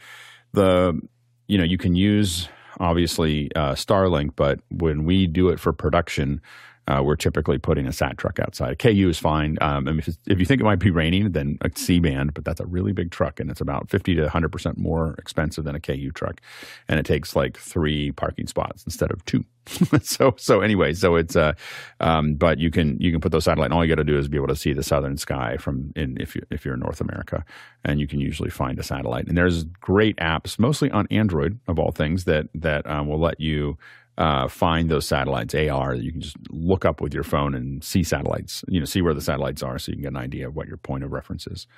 the, 0.52 1.00
you 1.46 1.58
know, 1.58 1.64
you 1.64 1.78
can 1.78 1.94
use 1.94 2.48
obviously 2.80 3.50
uh, 3.56 3.72
Starlink, 3.72 4.36
but 4.36 4.60
when 4.70 5.04
we 5.04 5.26
do 5.26 5.48
it 5.48 5.58
for 5.58 5.72
production, 5.72 6.40
uh, 6.89 7.03
we're 7.03 7.16
typically 7.16 7.59
putting 7.59 7.86
a 7.86 7.93
sat 7.93 8.16
truck 8.16 8.41
outside. 8.41 8.78
KU 8.78 9.09
is 9.09 9.18
fine. 9.18 9.59
Um, 9.61 9.86
if, 9.99 10.09
if, 10.26 10.41
you 10.41 10.47
think 10.47 10.61
it 10.61 10.64
might 10.64 10.78
be 10.78 10.91
raining, 10.91 11.32
then 11.32 11.59
a 11.61 11.70
C 11.74 12.01
band, 12.01 12.32
but 12.32 12.47
that's 12.47 12.61
a 12.61 12.66
really 12.66 12.93
big 12.93 13.11
truck, 13.11 13.39
and 13.39 13.51
it's 13.51 13.61
about 13.61 13.91
fifty 13.91 14.14
to 14.14 14.28
hundred 14.28 14.51
percent 14.51 14.78
more 14.78 15.14
expensive 15.18 15.64
than 15.64 15.74
a 15.74 15.80
KU 15.80 16.11
truck, 16.12 16.41
and 16.89 16.99
it 16.99 17.05
takes 17.05 17.36
like 17.36 17.59
three 17.59 18.11
parking 18.12 18.47
spots 18.47 18.84
instead 18.84 19.11
of 19.11 19.22
two. 19.26 19.45
so 20.03 20.34
so 20.39 20.62
anyway, 20.62 20.95
so 20.95 21.16
it's 21.16 21.36
uh, 21.36 21.53
um, 22.01 22.34
but 22.34 22.59
you 22.59 22.70
can 22.70 22.99
you 23.01 23.12
can 23.12 23.20
put 23.20 23.32
those 23.32 23.45
satellite, 23.45 23.66
and 23.66 23.74
all 23.74 23.84
you 23.84 23.95
got 23.95 24.01
to 24.01 24.05
do 24.05 24.16
is 24.16 24.26
be 24.26 24.39
able 24.39 24.49
to 24.49 24.57
see 24.57 24.72
the 24.72 24.82
southern 24.82 25.18
sky 25.18 25.59
from 25.59 25.93
in 25.95 26.16
if 26.18 26.34
you 26.34 26.43
if 26.51 26.64
you're 26.64 26.74
in 26.74 26.80
North 26.80 27.03
America, 27.03 27.45
and 27.84 28.01
you 28.01 28.07
can 28.07 28.18
usually 28.18 28.51
find 28.51 28.78
a 28.78 28.82
satellite. 28.82 29.26
And 29.28 29.36
there's 29.36 29.64
great 29.64 30.16
apps, 30.16 30.59
mostly 30.59 30.91
on 30.91 31.07
Android 31.11 31.59
of 31.68 31.78
all 31.78 31.91
things, 31.91 32.24
that 32.24 32.47
that 32.55 32.86
um, 32.86 33.09
will 33.09 33.20
let 33.20 33.41
you 33.41 33.76
uh, 34.18 34.48
find 34.48 34.90
those 34.90 35.06
satellites, 35.06 35.54
AR, 35.54 35.94
you 35.94 36.10
can 36.10 36.20
just 36.20 36.36
look 36.50 36.84
up 36.84 37.00
with 37.00 37.14
your 37.14 37.22
phone 37.22 37.54
and 37.54 37.82
see 37.84 38.02
satellites, 38.02 38.64
you 38.66 38.80
know, 38.80 38.84
see 38.84 39.00
where 39.00 39.14
the 39.14 39.20
satellites 39.22 39.62
are 39.62 39.78
so 39.78 39.90
you 39.90 39.96
can 39.96 40.02
get 40.02 40.08
an 40.08 40.16
idea 40.16 40.48
of 40.48 40.56
what 40.56 40.66
your 40.66 40.76
point 40.76 41.04
of 41.04 41.12
reference 41.12 41.46
is. 41.46 41.68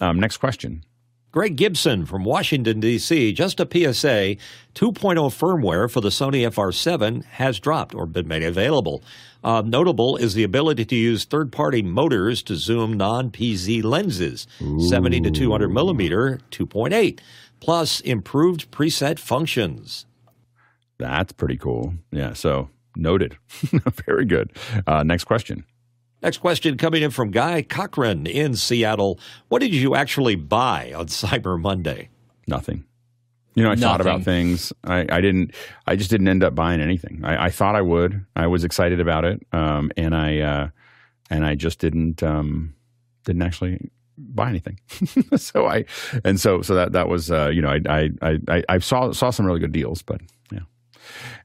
Um, 0.00 0.20
next 0.20 0.36
question. 0.36 0.84
Greg 1.32 1.56
Gibson 1.56 2.06
from 2.06 2.22
Washington, 2.22 2.78
D.C. 2.78 3.32
Just 3.32 3.58
a 3.58 3.64
PSA 3.64 4.36
2.0 4.36 4.36
firmware 4.76 5.90
for 5.90 6.00
the 6.00 6.10
Sony 6.10 6.48
FR7 6.48 7.24
has 7.24 7.58
dropped 7.58 7.92
or 7.92 8.06
been 8.06 8.28
made 8.28 8.44
available. 8.44 9.02
Uh, 9.42 9.60
notable 9.66 10.16
is 10.16 10.34
the 10.34 10.44
ability 10.44 10.84
to 10.84 10.94
use 10.94 11.24
third 11.24 11.50
party 11.50 11.82
motors 11.82 12.40
to 12.44 12.54
zoom 12.54 12.92
non 12.92 13.30
PZ 13.32 13.82
lenses, 13.82 14.46
Ooh. 14.62 14.78
70 14.88 15.22
to 15.22 15.30
200 15.32 15.70
millimeter, 15.70 16.38
2.8, 16.52 17.18
plus 17.58 18.00
improved 18.02 18.70
preset 18.70 19.18
functions. 19.18 20.06
That's 20.98 21.32
pretty 21.32 21.56
cool. 21.56 21.94
Yeah. 22.10 22.32
So 22.34 22.70
noted. 22.96 23.36
Very 24.06 24.24
good. 24.24 24.52
Uh, 24.86 25.02
next 25.02 25.24
question. 25.24 25.64
Next 26.22 26.38
question 26.38 26.78
coming 26.78 27.02
in 27.02 27.10
from 27.10 27.30
Guy 27.30 27.62
Cochran 27.62 28.26
in 28.26 28.56
Seattle. 28.56 29.18
What 29.48 29.60
did 29.60 29.74
you 29.74 29.94
actually 29.94 30.36
buy 30.36 30.92
on 30.96 31.06
Cyber 31.08 31.60
Monday? 31.60 32.08
Nothing. 32.46 32.84
You 33.54 33.62
know, 33.62 33.70
I 33.70 33.76
thought 33.76 34.00
about 34.00 34.24
things. 34.24 34.72
I, 34.82 35.06
I 35.08 35.20
didn't. 35.20 35.54
I 35.86 35.94
just 35.94 36.10
didn't 36.10 36.26
end 36.26 36.42
up 36.42 36.56
buying 36.56 36.80
anything. 36.80 37.20
I, 37.24 37.44
I 37.44 37.50
thought 37.50 37.76
I 37.76 37.82
would. 37.82 38.26
I 38.34 38.48
was 38.48 38.64
excited 38.64 39.00
about 39.00 39.24
it, 39.24 39.46
um, 39.52 39.92
and 39.96 40.12
I 40.12 40.38
uh, 40.40 40.68
and 41.30 41.46
I 41.46 41.54
just 41.54 41.78
didn't 41.78 42.20
um, 42.22 42.74
didn't 43.24 43.42
actually 43.42 43.92
buy 44.18 44.48
anything. 44.48 44.80
so 45.36 45.66
I 45.66 45.84
and 46.24 46.40
so 46.40 46.62
so 46.62 46.74
that 46.74 46.92
that 46.92 47.08
was 47.08 47.30
uh, 47.30 47.48
you 47.52 47.62
know 47.62 47.68
I 47.68 48.10
I 48.20 48.38
I 48.48 48.64
I 48.68 48.78
saw 48.78 49.12
saw 49.12 49.30
some 49.30 49.46
really 49.46 49.60
good 49.60 49.72
deals, 49.72 50.02
but 50.02 50.20
yeah. 50.20 50.26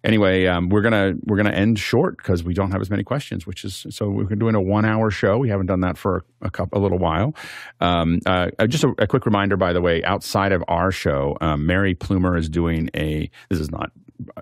Anyway, 0.04 0.46
um, 0.46 0.70
we're 0.70 0.82
gonna 0.82 1.14
we're 1.26 1.38
gonna 1.38 1.52
end 1.52 1.80
short 1.80 2.18
because 2.18 2.44
we 2.44 2.54
don't 2.54 2.72
have 2.72 2.82
as 2.82 2.90
many 2.90 3.04
questions, 3.04 3.46
which 3.46 3.64
is 3.64 3.86
so 3.90 4.10
we're 4.10 4.36
doing 4.36 4.56
a 4.56 4.62
one 4.62 4.86
hour 4.86 5.12
show. 5.12 5.38
We 5.38 5.50
haven't 5.50 5.68
done 5.68 5.82
that 5.82 5.98
for 5.98 6.26
a, 6.42 6.50
couple, 6.50 6.78
a 6.78 6.82
little 6.82 7.00
while. 7.00 7.36
Um, 7.80 8.20
uh, 8.26 8.50
just 8.68 8.84
a, 8.84 8.94
a 8.98 9.08
quick 9.08 9.26
reminder, 9.26 9.58
by 9.58 9.74
the 9.74 9.82
way, 9.82 10.04
outside 10.04 10.52
of 10.52 10.64
our 10.68 10.92
show, 10.92 11.38
um, 11.42 11.66
Mary 11.66 11.96
Plummer 11.96 12.38
is 12.38 12.50
doing 12.50 12.90
a. 12.96 13.30
This 13.50 13.60
is 13.60 13.72
not 13.72 13.92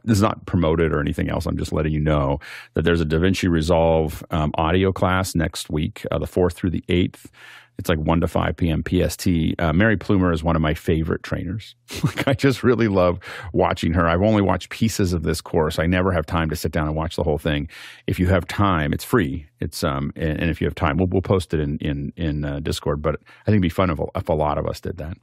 this 0.04 0.18
is 0.18 0.22
not 0.22 0.46
promoted 0.46 0.92
or 0.92 1.00
anything 1.00 1.30
else. 1.30 1.46
I'm 1.46 1.58
just 1.58 1.72
letting 1.72 1.94
you 1.94 2.00
know 2.00 2.40
that 2.74 2.84
there's 2.84 3.02
a 3.02 3.06
DaVinci 3.06 3.50
Resolve 3.50 4.24
um, 4.32 4.52
audio 4.56 4.92
class 4.92 5.36
next 5.36 5.70
week, 5.70 6.06
uh, 6.12 6.18
the 6.18 6.28
fourth 6.28 6.56
through 6.56 6.72
the 6.72 6.84
eighth. 6.90 7.32
It's 7.78 7.90
like 7.90 8.00
1 8.00 8.22
to 8.22 8.28
5 8.28 8.58
p.m. 8.58 8.84
PST. 8.84 9.28
Uh, 9.60 9.72
Mary 9.72 9.98
Plummer 9.98 10.32
is 10.32 10.44
one 10.44 10.56
of 10.56 10.62
my 10.62 10.74
favorite 10.74 11.22
trainers. 11.22 11.76
like 12.04 12.28
I 12.28 12.34
just 12.34 12.64
really 12.64 12.88
love 12.88 13.20
watching 13.54 13.94
her. 13.94 14.08
I've 14.08 14.24
only 14.24 14.42
watched 14.42 14.70
pieces 14.70 15.14
of 15.14 15.24
this 15.24 15.42
course. 15.42 15.78
I 15.78 15.86
never 15.86 16.12
have 16.12 16.26
time 16.26 16.50
to 16.50 16.56
sit 16.56 16.72
down 16.72 16.88
and 16.88 16.96
watch 16.96 17.16
the 17.16 17.24
whole 17.24 17.38
thing. 17.38 17.70
If 18.08 18.20
you 18.20 18.28
have 18.28 18.48
time, 18.48 18.94
it's 18.94 19.04
free. 19.04 19.46
It's 19.60 19.84
um 19.84 20.12
and, 20.16 20.40
and 20.40 20.50
if 20.50 20.60
you 20.60 20.66
have 20.66 20.76
time, 20.76 20.98
we'll, 20.98 21.08
we'll 21.08 21.22
post 21.22 21.54
it 21.54 21.60
in 21.60 21.78
in 21.80 22.14
in 22.16 22.46
uh, 22.46 22.60
Discord. 22.60 23.02
But 23.02 23.16
I 23.16 23.46
think 23.46 23.56
it'd 23.56 23.62
be 23.62 23.70
fun 23.70 23.90
if, 23.90 24.00
if 24.16 24.30
a 24.30 24.34
lot 24.34 24.58
of 24.58 24.68
us 24.68 24.82
did 24.82 24.98
that. 24.98 25.18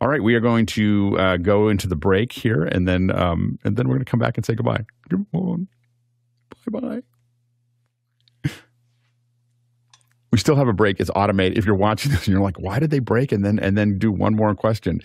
All 0.00 0.08
right, 0.08 0.22
we 0.22 0.34
are 0.34 0.40
going 0.40 0.66
to 0.66 1.16
uh, 1.18 1.36
go 1.36 1.68
into 1.68 1.88
the 1.88 1.96
break 1.96 2.32
here, 2.32 2.64
and 2.64 2.86
then 2.86 3.10
um 3.10 3.58
and 3.64 3.76
then 3.76 3.88
we're 3.88 3.94
going 3.94 4.04
to 4.04 4.10
come 4.10 4.20
back 4.20 4.36
and 4.36 4.46
say 4.46 4.54
goodbye. 4.54 4.84
Come 5.10 5.26
on, 5.32 5.68
bye 6.70 6.80
bye. 6.80 7.17
We 10.30 10.38
still 10.38 10.56
have 10.56 10.68
a 10.68 10.72
break. 10.72 11.00
It's 11.00 11.10
automated. 11.14 11.56
If 11.56 11.64
you're 11.64 11.74
watching 11.74 12.12
this 12.12 12.26
and 12.26 12.28
you're 12.32 12.42
like, 12.42 12.58
why 12.58 12.78
did 12.78 12.90
they 12.90 12.98
break 12.98 13.32
and 13.32 13.44
then 13.44 13.58
and 13.58 13.78
then 13.78 13.98
do 13.98 14.12
one 14.12 14.34
more 14.34 14.54
question? 14.54 15.00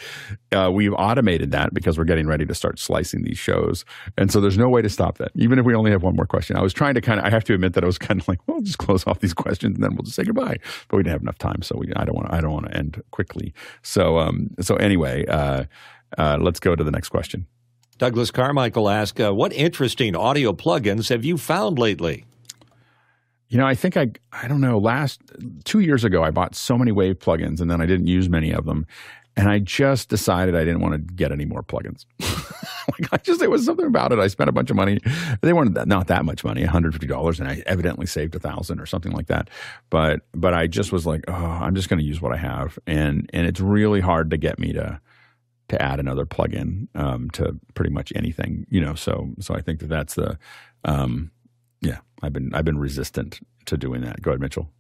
Uh, 0.52 0.70
we've 0.72 0.94
automated 0.94 1.52
that 1.52 1.74
because 1.74 1.98
we're 1.98 2.04
getting 2.04 2.28
ready 2.28 2.46
to 2.46 2.54
start 2.54 2.80
slicing 2.80 3.24
these 3.24 3.38
shows, 3.38 3.86
and 4.18 4.32
so 4.32 4.42
there's 4.42 4.58
no 4.58 4.70
way 4.70 4.82
to 4.82 4.90
stop 4.90 5.18
that. 5.20 5.32
Even 5.36 5.60
if 5.60 5.66
we 5.66 5.76
only 5.76 5.92
have 5.92 6.04
one 6.04 6.16
more 6.16 6.26
question, 6.26 6.58
I 6.58 6.62
was 6.62 6.74
trying 6.74 6.96
to 6.96 7.02
kind 7.02 7.20
of. 7.20 7.26
I 7.26 7.30
have 7.30 7.44
to 7.46 7.54
admit 7.54 7.74
that 7.74 7.84
I 7.84 7.88
was 7.88 7.98
kind 8.08 8.20
of 8.20 8.28
like, 8.28 8.40
well, 8.48 8.62
just 8.62 8.78
close 8.78 9.08
off 9.08 9.20
these 9.20 9.34
questions 9.34 9.76
and 9.76 9.84
then 9.84 9.96
we'll 9.96 10.04
just 10.04 10.16
say 10.16 10.24
goodbye. 10.24 10.58
But 10.88 10.98
we 10.98 11.04
didn't 11.04 11.14
have 11.14 11.22
enough 11.22 11.38
time, 11.38 11.62
so 11.62 11.78
we. 11.78 11.92
I 11.96 12.06
don't 12.06 12.16
want. 12.16 12.34
I 12.34 12.42
don't 12.42 12.52
want 12.52 12.66
to 12.68 12.78
end 12.78 13.02
quickly. 13.12 13.54
So 13.82 14.20
um. 14.20 14.50
So 14.60 14.76
anyway, 14.76 15.26
uh, 15.28 15.66
uh, 16.18 16.38
let's 16.40 16.60
go 16.60 16.76
to 16.76 16.84
the 16.84 16.92
next 16.92 17.10
question. 17.10 17.48
Douglas 17.98 18.32
Carmichael 18.32 18.90
asks, 18.90 19.20
uh, 19.20 19.34
"What 19.34 19.54
interesting 19.54 20.16
audio 20.16 20.52
plugins 20.54 21.10
have 21.10 21.24
you 21.24 21.38
found 21.38 21.80
lately?" 21.80 22.26
You 23.54 23.60
know, 23.60 23.68
I 23.68 23.76
think 23.76 23.98
I 23.98 24.10
I 24.32 24.48
don't 24.48 24.62
know. 24.62 24.80
Last 24.80 25.22
two 25.64 25.82
years 25.82 26.04
ago, 26.04 26.24
I 26.24 26.32
bought 26.32 26.56
so 26.56 26.76
many 26.76 26.92
Wave 26.92 27.20
plugins, 27.20 27.62
and 27.62 27.70
then 27.70 27.82
I 27.82 27.86
didn't 27.86 28.08
use 28.08 28.28
many 28.28 28.52
of 28.52 28.66
them, 28.66 28.88
and 29.38 29.48
I 29.48 29.60
just 29.60 30.10
decided 30.10 30.56
I 30.56 30.64
didn't 30.64 30.80
want 30.80 30.96
to 30.96 31.14
get 31.14 31.32
any 31.32 31.46
more 31.46 31.62
plugins. 31.62 32.08
like 32.20 33.14
I 33.14 33.18
just 33.18 33.40
there 33.40 33.52
was 33.52 33.64
something 33.64 33.86
about 33.86 34.12
it. 34.12 34.18
I 34.18 34.26
spent 34.26 34.50
a 34.50 34.52
bunch 34.52 34.72
of 34.72 34.76
money. 34.76 35.00
They 35.42 35.54
weren't 35.54 35.76
that, 35.76 35.88
not 35.88 36.08
that 36.08 36.26
much 36.26 36.44
money, 36.44 36.62
one 36.62 36.72
hundred 36.72 36.94
fifty 36.94 37.06
dollars, 37.06 37.40
and 37.40 37.48
I 37.48 37.62
evidently 37.68 38.08
saved 38.08 38.34
a 38.34 38.40
thousand 38.40 38.80
or 38.80 38.88
something 38.88 39.12
like 39.12 39.28
that. 39.28 39.52
But 39.92 40.22
but 40.32 40.56
I 40.56 40.66
just 40.66 40.92
was 40.92 41.06
like, 41.06 41.24
oh, 41.28 41.34
I'm 41.34 41.76
just 41.76 41.90
going 41.90 42.00
to 42.00 42.06
use 42.06 42.20
what 42.20 42.34
I 42.34 42.38
have, 42.38 42.80
and 42.88 43.30
and 43.34 43.46
it's 43.46 43.60
really 43.60 44.02
hard 44.02 44.32
to 44.32 44.38
get 44.38 44.58
me 44.58 44.74
to 44.74 45.00
to 45.70 45.80
add 45.80 46.00
another 46.00 46.26
plugin 46.26 46.88
um, 46.96 47.30
to 47.32 47.56
pretty 47.76 47.92
much 47.92 48.12
anything, 48.16 48.66
you 48.72 48.82
know. 48.82 48.96
So 48.96 49.30
so 49.40 49.54
I 49.54 49.62
think 49.62 49.80
that 49.82 49.90
that's 49.90 50.16
the 50.16 50.40
um, 50.86 51.30
yeah. 51.82 52.00
I've 52.24 52.34
been 52.34 52.52
I've 52.56 52.66
been 52.66 52.80
resistant 52.80 53.40
to 53.66 53.78
doing 53.78 54.02
that. 54.02 54.22
Go 54.22 54.32
ahead, 54.32 54.40
Mitchell. 54.42 54.72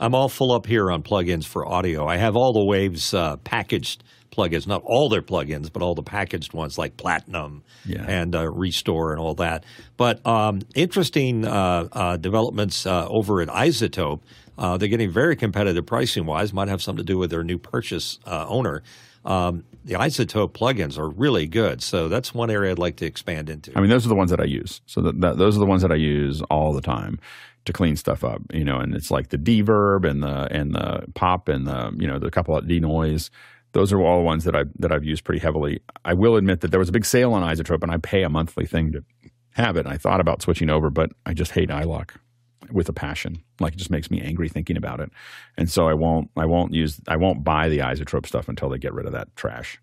I'm 0.00 0.14
all 0.14 0.28
full 0.28 0.52
up 0.52 0.66
here 0.66 0.90
on 0.90 1.02
plugins 1.02 1.46
for 1.46 1.66
audio. 1.66 2.06
I 2.06 2.16
have 2.16 2.36
all 2.36 2.52
the 2.52 2.64
Waves 2.64 3.14
uh, 3.14 3.36
packaged 3.38 4.02
plugins, 4.30 4.66
not 4.66 4.82
all 4.84 5.08
their 5.08 5.22
plugins, 5.22 5.72
but 5.72 5.80
all 5.82 5.94
the 5.94 6.02
packaged 6.02 6.52
ones 6.52 6.76
like 6.76 6.98
Platinum 6.98 7.62
Yeah. 7.86 8.04
and 8.06 8.34
uh, 8.34 8.46
Restore 8.50 9.12
and 9.12 9.20
all 9.20 9.34
that. 9.36 9.64
But 9.96 10.26
um, 10.26 10.60
interesting 10.74 11.46
uh, 11.46 11.88
uh, 11.92 12.16
developments 12.18 12.86
uh, 12.86 13.06
over 13.08 13.40
at 13.40 13.48
iZotope. 13.48 14.20
Uh, 14.58 14.76
they're 14.76 14.88
getting 14.88 15.10
very 15.10 15.36
competitive 15.36 15.86
pricing 15.86 16.26
wise. 16.26 16.52
Might 16.52 16.68
have 16.68 16.82
something 16.82 17.04
to 17.04 17.12
do 17.12 17.18
with 17.18 17.30
their 17.30 17.44
new 17.44 17.58
purchase 17.58 18.18
uh, 18.26 18.46
owner. 18.48 18.82
Um, 19.26 19.64
the 19.84 19.94
iZotope 19.94 20.52
plugins 20.52 20.98
are 20.98 21.08
really 21.08 21.46
good, 21.46 21.82
so 21.82 22.08
that's 22.08 22.32
one 22.32 22.50
area 22.50 22.72
I'd 22.72 22.78
like 22.78 22.96
to 22.96 23.06
expand 23.06 23.50
into. 23.50 23.72
I 23.76 23.80
mean, 23.80 23.90
those 23.90 24.06
are 24.06 24.08
the 24.08 24.14
ones 24.14 24.30
that 24.30 24.40
I 24.40 24.44
use. 24.44 24.80
So 24.86 25.00
that, 25.02 25.20
that 25.20 25.36
those 25.36 25.56
are 25.56 25.60
the 25.60 25.66
ones 25.66 25.82
that 25.82 25.92
I 25.92 25.96
use 25.96 26.42
all 26.42 26.72
the 26.72 26.80
time 26.80 27.18
to 27.66 27.72
clean 27.72 27.96
stuff 27.96 28.24
up. 28.24 28.40
You 28.52 28.64
know, 28.64 28.78
and 28.78 28.94
it's 28.94 29.10
like 29.10 29.28
the 29.28 29.38
deverb 29.38 30.08
and 30.08 30.22
the 30.22 30.48
and 30.50 30.74
the 30.74 31.04
pop 31.14 31.48
and 31.48 31.66
the 31.66 31.92
you 31.98 32.06
know 32.06 32.18
the 32.18 32.30
couple 32.30 32.56
of 32.56 32.66
denoise. 32.66 33.30
Those 33.72 33.92
are 33.92 34.00
all 34.00 34.22
ones 34.22 34.44
that 34.44 34.56
I 34.56 34.64
that 34.78 34.92
I've 34.92 35.04
used 35.04 35.24
pretty 35.24 35.40
heavily. 35.40 35.80
I 36.04 36.14
will 36.14 36.36
admit 36.36 36.60
that 36.60 36.70
there 36.70 36.80
was 36.80 36.88
a 36.88 36.92
big 36.92 37.04
sale 37.04 37.34
on 37.34 37.42
iZotope, 37.42 37.82
and 37.82 37.92
I 37.92 37.98
pay 37.98 38.22
a 38.22 38.28
monthly 38.28 38.66
thing 38.66 38.92
to 38.92 39.04
have 39.54 39.76
it. 39.76 39.86
And 39.86 39.88
I 39.88 39.98
thought 39.98 40.20
about 40.20 40.42
switching 40.42 40.70
over, 40.70 40.90
but 40.90 41.10
I 41.24 41.34
just 41.34 41.52
hate 41.52 41.68
iLok 41.68 42.10
with 42.72 42.88
a 42.88 42.92
passion. 42.92 43.42
Like 43.60 43.74
it 43.74 43.78
just 43.78 43.90
makes 43.90 44.10
me 44.10 44.20
angry 44.20 44.48
thinking 44.48 44.76
about 44.76 45.00
it. 45.00 45.10
And 45.56 45.70
so 45.70 45.88
I 45.88 45.94
won't 45.94 46.30
I 46.36 46.46
won't 46.46 46.72
use 46.72 47.00
I 47.08 47.16
won't 47.16 47.44
buy 47.44 47.68
the 47.68 47.78
iZotope 47.78 48.26
stuff 48.26 48.48
until 48.48 48.68
they 48.68 48.78
get 48.78 48.94
rid 48.94 49.06
of 49.06 49.12
that 49.12 49.34
trash. 49.36 49.80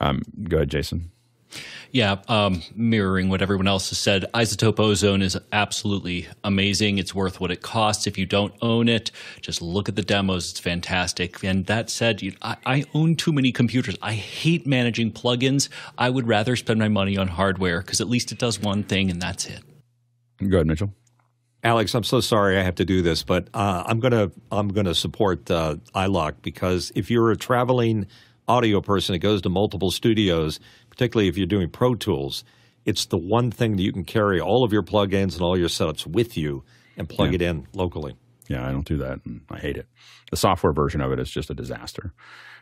Um, 0.00 0.22
go 0.48 0.58
ahead, 0.58 0.70
Jason. 0.70 1.10
Yeah, 1.92 2.16
um, 2.28 2.62
mirroring 2.74 3.28
what 3.28 3.40
everyone 3.40 3.68
else 3.68 3.88
has 3.90 3.98
said, 3.98 4.26
iZotope 4.34 4.80
Ozone 4.80 5.22
is 5.22 5.38
absolutely 5.52 6.26
amazing. 6.44 6.98
It's 6.98 7.14
worth 7.14 7.40
what 7.40 7.50
it 7.50 7.62
costs. 7.62 8.06
If 8.06 8.18
you 8.18 8.26
don't 8.26 8.52
own 8.60 8.88
it, 8.88 9.10
just 9.40 9.62
look 9.62 9.88
at 9.88 9.96
the 9.96 10.02
demos. 10.02 10.50
It's 10.50 10.60
fantastic. 10.60 11.42
And 11.42 11.64
that 11.66 11.88
said, 11.88 12.20
you, 12.22 12.34
I, 12.42 12.56
I 12.66 12.84
own 12.92 13.16
too 13.16 13.32
many 13.32 13.52
computers. 13.52 13.96
I 14.02 14.12
hate 14.12 14.66
managing 14.66 15.12
plugins. 15.12 15.68
I 15.96 16.10
would 16.10 16.26
rather 16.26 16.56
spend 16.56 16.80
my 16.80 16.88
money 16.88 17.16
on 17.16 17.28
hardware 17.28 17.80
because 17.80 18.00
at 18.00 18.08
least 18.08 18.32
it 18.32 18.38
does 18.38 18.60
one 18.60 18.82
thing 18.82 19.10
and 19.10 19.22
that's 19.22 19.46
it. 19.46 19.62
Go 20.46 20.58
ahead, 20.58 20.66
Mitchell. 20.66 20.92
Alex, 21.62 21.94
I'm 21.94 22.04
so 22.04 22.20
sorry 22.20 22.58
I 22.58 22.62
have 22.62 22.76
to 22.76 22.84
do 22.84 23.02
this, 23.02 23.22
but 23.22 23.48
uh, 23.52 23.82
I'm 23.86 23.98
gonna 24.00 24.30
I'm 24.52 24.68
gonna 24.68 24.94
support 24.94 25.50
uh, 25.50 25.76
iLok 25.94 26.34
because 26.42 26.92
if 26.94 27.10
you're 27.10 27.30
a 27.30 27.36
traveling 27.36 28.06
audio 28.46 28.80
person 28.80 29.14
that 29.14 29.18
goes 29.18 29.42
to 29.42 29.48
multiple 29.48 29.90
studios, 29.90 30.60
particularly 30.90 31.28
if 31.28 31.36
you're 31.36 31.46
doing 31.46 31.68
Pro 31.68 31.94
Tools, 31.94 32.44
it's 32.84 33.06
the 33.06 33.18
one 33.18 33.50
thing 33.50 33.76
that 33.76 33.82
you 33.82 33.92
can 33.92 34.04
carry 34.04 34.40
all 34.40 34.62
of 34.64 34.72
your 34.72 34.82
plugins 34.82 35.34
and 35.34 35.42
all 35.42 35.58
your 35.58 35.68
setups 35.68 36.06
with 36.06 36.36
you 36.36 36.62
and 36.96 37.08
plug 37.08 37.34
it 37.34 37.42
in 37.42 37.66
locally. 37.72 38.16
Yeah, 38.48 38.66
I 38.66 38.70
don't 38.70 38.86
do 38.86 38.98
that, 38.98 39.20
and 39.24 39.40
I 39.50 39.58
hate 39.58 39.76
it. 39.76 39.88
The 40.30 40.36
software 40.36 40.72
version 40.72 41.00
of 41.00 41.10
it 41.12 41.18
is 41.18 41.30
just 41.30 41.50
a 41.50 41.54
disaster. 41.54 42.12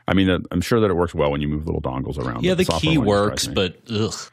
I 0.08 0.14
mean, 0.14 0.30
uh, 0.30 0.38
I'm 0.50 0.60
sure 0.60 0.80
that 0.80 0.90
it 0.90 0.94
works 0.94 1.14
well 1.14 1.30
when 1.30 1.40
you 1.40 1.48
move 1.48 1.66
little 1.66 1.82
dongles 1.82 2.18
around. 2.18 2.44
Yeah, 2.44 2.54
but 2.54 2.66
the 2.66 2.72
key 2.78 2.98
one 2.98 3.30
just 3.30 3.46
drives 3.46 3.48
works, 3.48 3.80
but 3.88 3.94
ugh. 3.94 4.30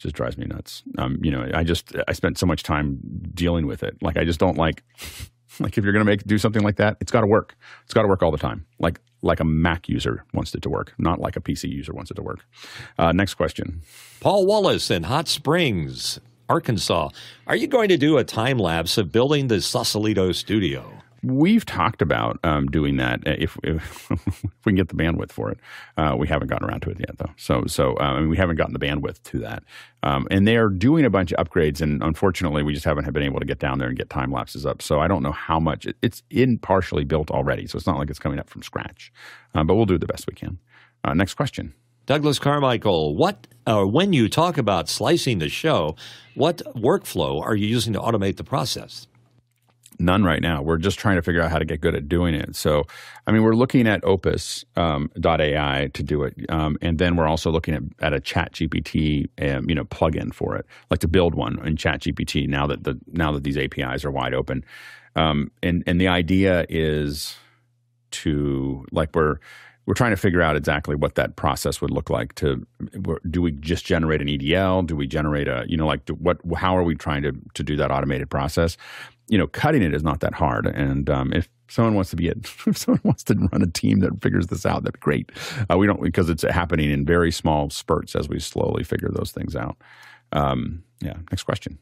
Just 0.00 0.16
drives 0.16 0.36
me 0.36 0.46
nuts. 0.46 0.82
Um, 0.98 1.18
you 1.22 1.30
know, 1.30 1.48
I 1.54 1.62
just 1.62 1.94
I 2.08 2.12
spent 2.12 2.38
so 2.38 2.46
much 2.46 2.62
time 2.62 2.98
dealing 3.34 3.66
with 3.66 3.82
it. 3.82 3.96
Like 4.02 4.16
I 4.16 4.24
just 4.24 4.40
don't 4.40 4.56
like 4.56 4.82
like 5.60 5.76
if 5.78 5.84
you're 5.84 5.92
gonna 5.92 6.04
make 6.04 6.24
do 6.24 6.38
something 6.38 6.62
like 6.62 6.76
that, 6.76 6.96
it's 7.00 7.12
got 7.12 7.20
to 7.20 7.26
work. 7.26 7.56
It's 7.84 7.94
got 7.94 8.02
to 8.02 8.08
work 8.08 8.22
all 8.22 8.30
the 8.30 8.38
time. 8.38 8.66
Like 8.78 9.00
like 9.22 9.40
a 9.40 9.44
Mac 9.44 9.88
user 9.88 10.24
wants 10.32 10.54
it 10.54 10.62
to 10.62 10.70
work, 10.70 10.94
not 10.98 11.20
like 11.20 11.36
a 11.36 11.40
PC 11.40 11.68
user 11.68 11.92
wants 11.92 12.10
it 12.10 12.14
to 12.14 12.22
work. 12.22 12.40
Uh, 12.98 13.12
next 13.12 13.34
question. 13.34 13.82
Paul 14.20 14.46
Wallace 14.46 14.90
in 14.90 15.02
Hot 15.04 15.28
Springs, 15.28 16.18
Arkansas. 16.48 17.10
Are 17.46 17.56
you 17.56 17.66
going 17.66 17.90
to 17.90 17.98
do 17.98 18.16
a 18.16 18.24
time 18.24 18.58
lapse 18.58 18.96
of 18.96 19.12
building 19.12 19.48
the 19.48 19.60
Sausalito 19.60 20.32
studio? 20.32 20.99
We've 21.22 21.66
talked 21.66 22.00
about 22.00 22.38
um, 22.44 22.66
doing 22.66 22.96
that 22.96 23.26
uh, 23.26 23.34
if, 23.38 23.58
if 23.62 24.10
if 24.10 24.42
we 24.64 24.70
can 24.70 24.76
get 24.76 24.88
the 24.88 24.94
bandwidth 24.94 25.32
for 25.32 25.50
it. 25.50 25.58
Uh, 25.96 26.16
we 26.18 26.26
haven't 26.26 26.48
gotten 26.48 26.68
around 26.68 26.80
to 26.82 26.90
it 26.90 26.98
yet, 26.98 27.18
though. 27.18 27.30
So 27.36 27.64
so 27.66 27.94
uh, 28.00 28.04
I 28.04 28.20
mean, 28.20 28.28
we 28.28 28.36
haven't 28.36 28.56
gotten 28.56 28.72
the 28.72 28.78
bandwidth 28.78 29.22
to 29.24 29.38
that. 29.40 29.62
Um, 30.02 30.26
and 30.30 30.48
they 30.48 30.56
are 30.56 30.68
doing 30.68 31.04
a 31.04 31.10
bunch 31.10 31.32
of 31.32 31.46
upgrades, 31.46 31.80
and 31.80 32.02
unfortunately, 32.02 32.62
we 32.62 32.72
just 32.72 32.86
haven't 32.86 33.10
been 33.12 33.22
able 33.22 33.40
to 33.40 33.46
get 33.46 33.58
down 33.58 33.78
there 33.78 33.88
and 33.88 33.98
get 33.98 34.08
time 34.08 34.32
lapses 34.32 34.64
up. 34.64 34.80
So 34.80 35.00
I 35.00 35.08
don't 35.08 35.22
know 35.22 35.32
how 35.32 35.60
much 35.60 35.86
it, 35.86 35.96
it's 36.00 36.22
in 36.30 36.58
partially 36.58 37.04
built 37.04 37.30
already. 37.30 37.66
So 37.66 37.76
it's 37.76 37.86
not 37.86 37.98
like 37.98 38.08
it's 38.08 38.18
coming 38.18 38.38
up 38.38 38.48
from 38.48 38.62
scratch. 38.62 39.12
Uh, 39.54 39.64
but 39.64 39.74
we'll 39.74 39.86
do 39.86 39.98
the 39.98 40.06
best 40.06 40.26
we 40.26 40.34
can. 40.34 40.58
Uh, 41.04 41.14
next 41.14 41.34
question. 41.34 41.74
Douglas 42.06 42.38
Carmichael, 42.38 43.14
what 43.14 43.46
uh, 43.66 43.84
when 43.84 44.12
you 44.12 44.28
talk 44.28 44.58
about 44.58 44.88
slicing 44.88 45.38
the 45.38 45.48
show, 45.48 45.94
what 46.34 46.58
workflow 46.74 47.40
are 47.40 47.54
you 47.54 47.68
using 47.68 47.92
to 47.92 48.00
automate 48.00 48.36
the 48.36 48.44
process? 48.44 49.06
None 50.00 50.24
right 50.24 50.40
now. 50.40 50.62
We're 50.62 50.78
just 50.78 50.98
trying 50.98 51.16
to 51.16 51.22
figure 51.22 51.42
out 51.42 51.50
how 51.50 51.58
to 51.58 51.64
get 51.64 51.80
good 51.80 51.94
at 51.94 52.08
doing 52.08 52.34
it. 52.34 52.56
So, 52.56 52.84
I 53.26 53.32
mean, 53.32 53.42
we're 53.42 53.54
looking 53.54 53.86
at 53.86 54.02
Opus 54.02 54.64
um, 54.76 55.10
.ai 55.24 55.90
to 55.92 56.02
do 56.02 56.22
it, 56.24 56.34
um, 56.48 56.78
and 56.80 56.98
then 56.98 57.16
we're 57.16 57.28
also 57.28 57.50
looking 57.50 57.74
at, 57.74 57.82
at 58.00 58.12
a 58.14 58.20
Chat 58.20 58.52
GPT, 58.52 59.28
um, 59.40 59.68
you 59.68 59.74
know, 59.74 59.84
plugin 59.84 60.32
for 60.32 60.56
it, 60.56 60.66
like 60.90 61.00
to 61.00 61.08
build 61.08 61.34
one 61.34 61.64
in 61.66 61.76
Chat 61.76 62.00
GPT. 62.00 62.48
Now 62.48 62.66
that 62.66 62.84
the 62.84 62.98
now 63.08 63.30
that 63.32 63.44
these 63.44 63.58
APIs 63.58 64.04
are 64.04 64.10
wide 64.10 64.34
open, 64.34 64.64
um, 65.16 65.50
and 65.62 65.84
and 65.86 66.00
the 66.00 66.08
idea 66.08 66.64
is 66.68 67.36
to 68.12 68.86
like 68.90 69.14
we're 69.14 69.36
we're 69.86 69.94
trying 69.94 70.12
to 70.12 70.16
figure 70.16 70.40
out 70.40 70.56
exactly 70.56 70.94
what 70.94 71.16
that 71.16 71.36
process 71.36 71.80
would 71.80 71.90
look 71.90 72.10
like. 72.10 72.34
To 72.36 72.66
do 73.28 73.42
we 73.42 73.50
just 73.50 73.84
generate 73.84 74.20
an 74.20 74.28
EDL? 74.28 74.86
Do 74.86 74.94
we 74.94 75.06
generate 75.06 75.48
a 75.48 75.64
you 75.68 75.76
know 75.76 75.86
like 75.86 76.04
do, 76.04 76.14
what? 76.14 76.38
How 76.56 76.76
are 76.76 76.82
we 76.82 76.94
trying 76.94 77.22
to 77.22 77.32
to 77.54 77.62
do 77.62 77.76
that 77.76 77.90
automated 77.90 78.30
process? 78.30 78.76
You 79.30 79.38
know, 79.38 79.46
cutting 79.46 79.82
it 79.82 79.94
is 79.94 80.02
not 80.02 80.20
that 80.20 80.34
hard, 80.34 80.66
and 80.66 81.08
um, 81.08 81.32
if 81.32 81.48
someone 81.68 81.94
wants 81.94 82.10
to 82.10 82.16
be 82.16 82.28
a, 82.28 82.32
if 82.66 82.76
someone 82.76 83.00
wants 83.04 83.22
to 83.24 83.34
run 83.34 83.62
a 83.62 83.66
team 83.66 84.00
that 84.00 84.20
figures 84.20 84.48
this 84.48 84.66
out, 84.66 84.82
that'd 84.82 84.94
be 84.94 85.00
great. 85.00 85.30
Uh, 85.70 85.78
we 85.78 85.86
don't 85.86 86.02
because 86.02 86.28
it's 86.28 86.42
happening 86.42 86.90
in 86.90 87.06
very 87.06 87.32
small 87.32 87.70
spurts 87.70 88.14
as 88.14 88.28
we 88.28 88.38
slowly 88.38 88.84
figure 88.84 89.10
those 89.10 89.30
things 89.30 89.56
out. 89.56 89.76
Um, 90.32 90.82
yeah. 91.00 91.16
Next 91.30 91.44
question. 91.44 91.78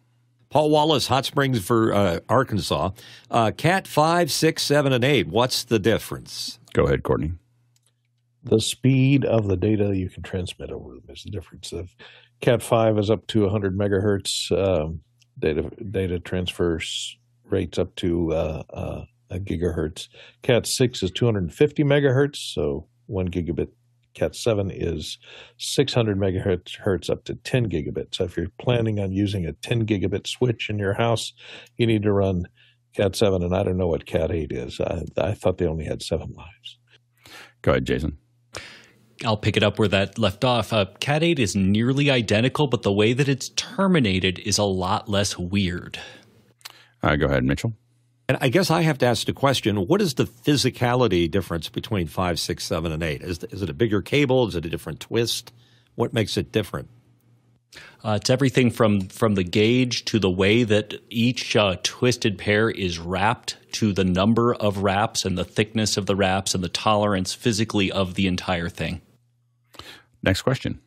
Paul 0.51 0.71
Wallace, 0.71 1.09
Hot 1.09 1.27
Springs 1.27 1.65
for 1.65 1.93
uh, 1.93 2.21
Arkansas. 2.29 2.91
Uh, 3.31 3.51
Cat 3.57 3.87
five, 3.87 4.33
six, 4.33 4.63
seven, 4.63 4.93
and 4.93 5.05
eight. 5.05 5.29
What's 5.29 5.65
the 5.65 5.79
difference? 5.79 6.59
Go 6.73 6.87
ahead, 6.87 7.03
Courtney. 7.03 7.33
The 8.45 8.61
speed 8.61 9.25
of 9.25 9.49
the 9.49 9.57
data 9.57 9.95
you 9.95 10.09
can 10.09 10.23
transmit 10.23 10.71
over 10.71 10.95
them 10.95 11.03
is 11.09 11.25
the 11.25 11.31
difference. 11.31 11.73
If 11.73 11.95
Cat 12.41 12.63
five 12.63 12.99
is 12.99 13.11
up 13.11 13.27
to 13.29 13.43
100 13.43 13.77
megahertz, 13.77 14.51
um, 14.53 15.01
data 15.39 15.71
data 15.91 16.19
transfers 16.19 17.17
rates 17.51 17.79
up 17.79 17.95
to 17.97 18.33
uh, 18.33 18.63
uh 18.73 19.05
gigahertz. 19.31 20.09
Cat 20.43 20.67
6 20.67 21.03
is 21.03 21.11
250 21.11 21.85
megahertz, 21.85 22.37
so 22.37 22.87
1 23.07 23.29
gigabit. 23.29 23.69
Cat 24.15 24.35
7 24.35 24.71
is 24.71 25.19
600 25.59 26.19
megahertz 26.19 27.11
up 27.11 27.25
to 27.25 27.35
10 27.35 27.69
gigabit. 27.69 28.15
So 28.15 28.25
if 28.25 28.37
you're 28.37 28.49
planning 28.59 28.99
on 28.99 29.13
using 29.13 29.47
a 29.47 29.53
10 29.53 29.87
gigabit 29.87 30.27
switch 30.27 30.71
in 30.71 30.79
your 30.79 30.95
house, 30.95 31.33
you 31.77 31.87
need 31.87 32.03
to 32.03 32.13
run 32.13 32.49
Cat 32.95 33.15
7, 33.15 33.43
and 33.43 33.55
I 33.55 33.63
don't 33.63 33.77
know 33.77 33.87
what 33.87 34.07
Cat 34.07 34.33
8 34.33 34.51
is. 34.51 34.81
I, 34.81 35.05
I 35.17 35.35
thought 35.35 35.59
they 35.59 35.67
only 35.67 35.85
had 35.85 36.03
seven 36.03 36.33
lives. 36.35 36.79
Go 37.63 37.73
ahead, 37.73 37.85
Jason. 37.85 38.19
I'll 39.25 39.37
pick 39.37 39.57
it 39.57 39.63
up 39.63 39.79
where 39.79 39.89
that 39.89 40.19
left 40.19 40.45
off. 40.45 40.73
Uh, 40.73 40.87
Cat 41.01 41.23
8 41.23 41.39
is 41.39 41.55
nearly 41.55 42.11
identical, 42.11 42.67
but 42.67 42.83
the 42.83 42.93
way 42.93 43.13
that 43.13 43.29
it's 43.29 43.51
terminated 43.51 44.39
is 44.41 44.59
a 44.59 44.65
lot 44.65 45.09
less 45.09 45.39
weird. 45.39 45.99
Uh, 47.03 47.17
go 47.17 47.27
ahead, 47.27 47.45
Mitchell. 47.45 47.75
And 48.29 48.37
I 48.41 48.49
guess 48.51 48.71
I 48.71 48.83
have 48.83 48.99
to 48.99 49.07
ask 49.07 49.27
the 49.27 49.33
question: 49.33 49.87
What 49.87 50.03
is 50.03 50.15
the 50.15 50.27
physicality 50.27 51.31
difference 51.31 51.69
between 51.69 52.07
five, 52.07 52.39
six, 52.39 52.65
seven, 52.65 52.93
and 52.93 53.03
eight? 53.03 53.23
Is 53.23 53.43
is 53.45 53.63
it 53.63 53.71
a 53.71 53.75
bigger 53.75 54.03
cable? 54.03 54.47
Is 54.47 54.55
it 54.55 54.67
a 54.67 54.71
different 54.71 55.01
twist? 55.01 55.53
What 55.95 56.13
makes 56.13 56.37
it 56.37 56.53
different? 56.53 56.89
Uh, 58.05 58.19
it's 58.21 58.31
everything 58.31 58.71
from 58.71 59.09
from 59.09 59.35
the 59.35 59.45
gauge 59.45 60.05
to 60.07 60.19
the 60.19 60.31
way 60.31 60.63
that 60.65 60.95
each 61.09 61.57
uh, 61.57 61.77
twisted 61.83 62.39
pair 62.39 62.71
is 62.71 62.99
wrapped, 62.99 63.57
to 63.73 63.93
the 63.93 64.05
number 64.05 64.55
of 64.55 64.79
wraps 64.79 65.25
and 65.25 65.39
the 65.39 65.45
thickness 65.45 65.97
of 65.97 66.07
the 66.07 66.17
wraps 66.17 66.55
and 66.55 66.63
the 66.63 66.69
tolerance 66.69 67.33
physically 67.33 67.91
of 67.91 68.15
the 68.15 68.27
entire 68.27 68.69
thing. 68.69 69.01
Next 70.23 70.43
question. 70.43 70.81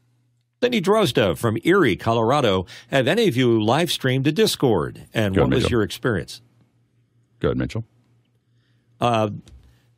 Cindy 0.64 0.80
Drozda 0.80 1.36
from 1.36 1.58
Erie, 1.64 1.96
Colorado. 1.96 2.68
Have 2.92 3.08
any 3.08 3.28
of 3.28 3.36
you 3.36 3.60
live 3.62 3.92
streamed 3.92 4.26
to 4.26 4.32
Discord? 4.32 5.08
And 5.12 5.34
Go 5.34 5.42
what 5.42 5.56
was 5.56 5.72
your 5.72 5.82
experience? 5.82 6.40
Go 7.40 7.48
ahead, 7.48 7.58
Mitchell. 7.58 7.84
Uh, 9.00 9.32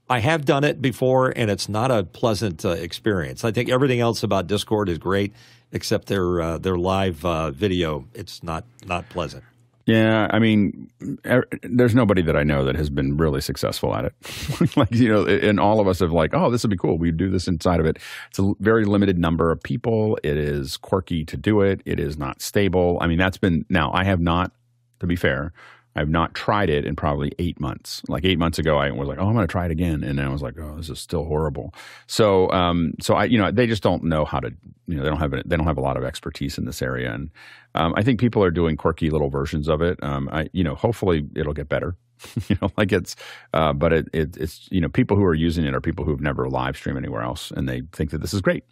I 0.09 0.19
have 0.19 0.45
done 0.45 0.63
it 0.63 0.81
before, 0.81 1.33
and 1.35 1.51
it's 1.51 1.67
not 1.67 1.91
a 1.91 2.05
pleasant 2.05 2.63
uh, 2.63 2.69
experience. 2.69 3.43
I 3.43 3.51
think 3.51 3.69
everything 3.69 3.99
else 3.99 4.23
about 4.23 4.47
Discord 4.47 4.87
is 4.87 4.97
great, 4.97 5.33
except 5.73 6.07
their 6.07 6.39
uh, 6.39 6.57
their 6.59 6.77
live 6.77 7.25
uh, 7.25 7.51
video. 7.51 8.05
It's 8.13 8.41
not 8.41 8.63
not 8.85 9.09
pleasant. 9.09 9.43
Yeah, 9.85 10.27
I 10.31 10.39
mean, 10.39 10.89
er, 11.25 11.45
there's 11.61 11.93
nobody 11.93 12.21
that 12.21 12.37
I 12.37 12.43
know 12.43 12.63
that 12.63 12.75
has 12.75 12.89
been 12.89 13.17
really 13.17 13.41
successful 13.41 13.93
at 13.93 14.05
it. 14.05 14.77
like 14.77 14.91
you 14.93 15.09
know, 15.09 15.25
and 15.25 15.59
all 15.59 15.81
of 15.81 15.87
us 15.87 15.99
have 15.99 16.11
like, 16.11 16.33
oh, 16.33 16.49
this 16.49 16.63
would 16.63 16.69
be 16.69 16.77
cool. 16.77 16.97
We 16.97 17.11
do 17.11 17.29
this 17.29 17.47
inside 17.49 17.81
of 17.81 17.85
it. 17.85 17.97
It's 18.29 18.39
a 18.39 18.53
very 18.59 18.85
limited 18.85 19.17
number 19.17 19.51
of 19.51 19.61
people. 19.61 20.17
It 20.23 20.37
is 20.37 20.77
quirky 20.77 21.25
to 21.25 21.35
do 21.35 21.61
it. 21.61 21.81
It 21.85 21.99
is 21.99 22.17
not 22.17 22.41
stable. 22.41 22.97
I 23.01 23.07
mean, 23.07 23.17
that's 23.17 23.37
been 23.37 23.65
now. 23.69 23.91
I 23.93 24.05
have 24.05 24.21
not, 24.21 24.53
to 25.01 25.07
be 25.07 25.17
fair, 25.17 25.51
I've 25.95 26.09
not 26.09 26.33
tried 26.33 26.69
it 26.69 26.85
in 26.85 26.95
probably 26.95 27.31
eight 27.39 27.59
months. 27.59 28.01
Like 28.07 28.25
eight 28.25 28.39
months 28.39 28.57
ago, 28.57 28.77
I 28.77 28.89
was 28.91 29.07
like, 29.07 29.19
"Oh, 29.19 29.27
I'm 29.27 29.33
going 29.33 29.47
to 29.47 29.51
try 29.51 29.65
it 29.65 29.71
again," 29.71 30.03
and 30.03 30.17
then 30.17 30.25
I 30.25 30.29
was 30.29 30.41
like, 30.41 30.57
"Oh, 30.57 30.75
this 30.77 30.89
is 30.89 30.99
still 30.99 31.25
horrible." 31.25 31.73
So, 32.07 32.49
um, 32.51 32.93
so 32.99 33.15
I, 33.15 33.25
you 33.25 33.37
know, 33.37 33.51
they 33.51 33.67
just 33.67 33.83
don't 33.83 34.03
know 34.03 34.25
how 34.25 34.39
to, 34.39 34.51
you 34.87 34.95
know, 34.95 35.03
they 35.03 35.09
don't 35.09 35.19
have 35.19 35.31
they 35.31 35.55
don't 35.55 35.67
have 35.67 35.77
a 35.77 35.81
lot 35.81 35.97
of 35.97 36.03
expertise 36.03 36.57
in 36.57 36.65
this 36.65 36.81
area, 36.81 37.13
and 37.13 37.29
um, 37.75 37.93
I 37.95 38.03
think 38.03 38.19
people 38.19 38.43
are 38.43 38.51
doing 38.51 38.75
quirky 38.75 39.09
little 39.09 39.29
versions 39.29 39.67
of 39.67 39.81
it. 39.81 40.01
Um, 40.03 40.29
I, 40.31 40.49
you 40.51 40.63
know, 40.63 40.75
hopefully 40.75 41.27
it'll 41.35 41.53
get 41.53 41.69
better. 41.69 41.95
you 42.47 42.57
know, 42.61 42.71
like 42.77 42.91
it's, 42.91 43.15
uh, 43.53 43.73
but 43.73 43.91
it, 43.91 44.07
it, 44.13 44.37
it's, 44.37 44.69
you 44.71 44.79
know, 44.79 44.87
people 44.87 45.17
who 45.17 45.23
are 45.23 45.33
using 45.33 45.65
it 45.65 45.75
are 45.75 45.81
people 45.81 46.05
who've 46.05 46.21
never 46.21 46.47
live 46.47 46.77
streamed 46.77 46.97
anywhere 46.97 47.21
else, 47.21 47.51
and 47.51 47.67
they 47.67 47.81
think 47.91 48.11
that 48.11 48.19
this 48.19 48.33
is 48.33 48.41
great 48.41 48.63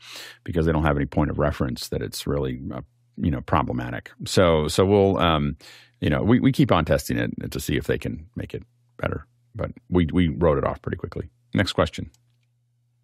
because 0.44 0.66
they 0.66 0.72
don't 0.72 0.84
have 0.84 0.96
any 0.96 1.06
point 1.06 1.30
of 1.30 1.38
reference 1.38 1.90
that 1.90 2.02
it's 2.02 2.26
really, 2.26 2.62
uh, 2.74 2.82
you 3.18 3.32
know, 3.32 3.42
problematic. 3.42 4.12
So, 4.26 4.68
so 4.68 4.86
we'll. 4.86 5.18
Um, 5.18 5.58
you 6.02 6.10
know, 6.10 6.24
we, 6.24 6.40
we 6.40 6.52
keep 6.52 6.72
on 6.72 6.84
testing 6.84 7.18
it 7.18 7.52
to 7.52 7.60
see 7.60 7.78
if 7.78 7.86
they 7.88 7.98
can 7.98 8.28
make 8.36 8.54
it 8.54 8.64
better. 8.98 9.26
But 9.56 9.72
we, 9.90 10.08
we 10.12 10.28
wrote 10.28 10.58
it 10.58 10.66
off 10.66 10.82
pretty 10.82 10.98
quickly. 10.98 11.30
Next 11.54 11.74
question. 11.74 12.10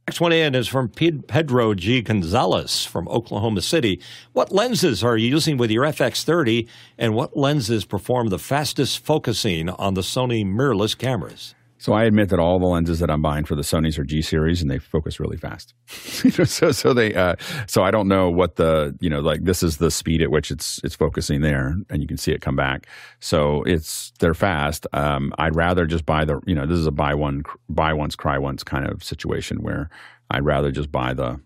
Next 0.08 0.22
one 0.22 0.32
in 0.32 0.56
is 0.56 0.70
from 0.70 0.88
Pedro 0.88 1.74
G. 1.74 2.02
Gonzalez 2.02 2.86
from 2.86 3.10
Oklahoma 3.10 3.62
City. 3.62 4.02
What 4.32 4.54
lenses 4.54 5.04
are 5.04 5.18
you 5.18 5.28
using 5.28 5.58
with 5.58 5.70
your 5.70 5.84
FX30, 5.84 6.66
and 6.98 7.14
what 7.14 7.36
lenses 7.36 7.84
perform 7.84 8.30
the 8.30 8.40
fastest 8.40 9.04
focusing 9.04 9.68
on 9.68 9.96
the 9.96 10.02
Sony 10.02 10.46
mirrorless 10.46 10.98
cameras? 10.98 11.56
So 11.80 11.94
I 11.94 12.06
admit 12.06 12.30
that 12.30 12.40
all 12.40 12.60
the 12.60 12.66
lenses 12.66 13.00
that 13.00 13.10
I'm 13.10 13.22
buying 13.22 13.46
for 13.46 13.56
the 13.56 13.62
Sony's 13.62 14.00
are 14.00 14.04
G 14.04 14.22
series, 14.22 14.62
and 14.62 14.72
they 14.72 14.80
focus 14.80 15.20
really 15.20 15.38
fast. 15.38 15.74
so 15.88 16.72
so 16.72 16.94
they 16.94 17.14
uh, 17.14 17.36
so 17.68 17.84
I 17.84 17.92
don't 17.92 18.08
know 18.08 18.30
what 18.30 18.56
the 18.56 18.96
you 19.00 19.10
know 19.10 19.20
like 19.20 19.44
this 19.44 19.62
is 19.62 19.78
the 19.78 19.92
speed 19.92 20.22
at 20.22 20.32
which 20.32 20.50
it's 20.50 20.80
it's 20.84 20.96
focusing 20.96 21.42
there, 21.42 21.76
and 21.90 22.02
you 22.02 22.08
can 22.08 22.18
see 22.18 22.32
it 22.32 22.42
come 22.42 22.56
back. 22.56 22.88
So 23.20 23.64
it's 23.64 24.12
they're 24.20 24.34
fast. 24.34 24.88
Um, 24.94 25.34
I'd 25.38 25.56
rather 25.56 25.86
just 25.86 26.06
buy 26.06 26.26
the 26.26 26.40
you 26.46 26.56
know 26.56 26.66
this 26.66 26.80
is 26.80 26.88
a 26.88 26.92
buy 26.92 27.14
one 27.14 27.44
buy 27.70 27.94
once 27.94 28.16
cry 28.16 28.38
once 28.38 28.64
kind 28.64 28.88
of 28.88 29.04
situation 29.04 29.62
where 29.62 29.90
I'd 30.32 30.46
rather 30.46 30.72
just 30.72 30.92
buy 30.92 31.14
the 31.14 31.40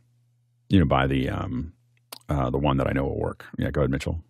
you 0.69 0.79
know 0.79 0.85
buy 0.85 1.07
the 1.07 1.29
um, 1.29 1.73
uh, 2.29 2.49
the 2.49 2.57
one 2.57 2.77
that 2.77 2.87
I 2.87 2.93
know 2.93 3.03
will 3.03 3.19
work. 3.19 3.45
Yeah, 3.57 3.71
go 3.71 3.81
ahead, 3.81 3.91
Mitchell. 3.91 4.23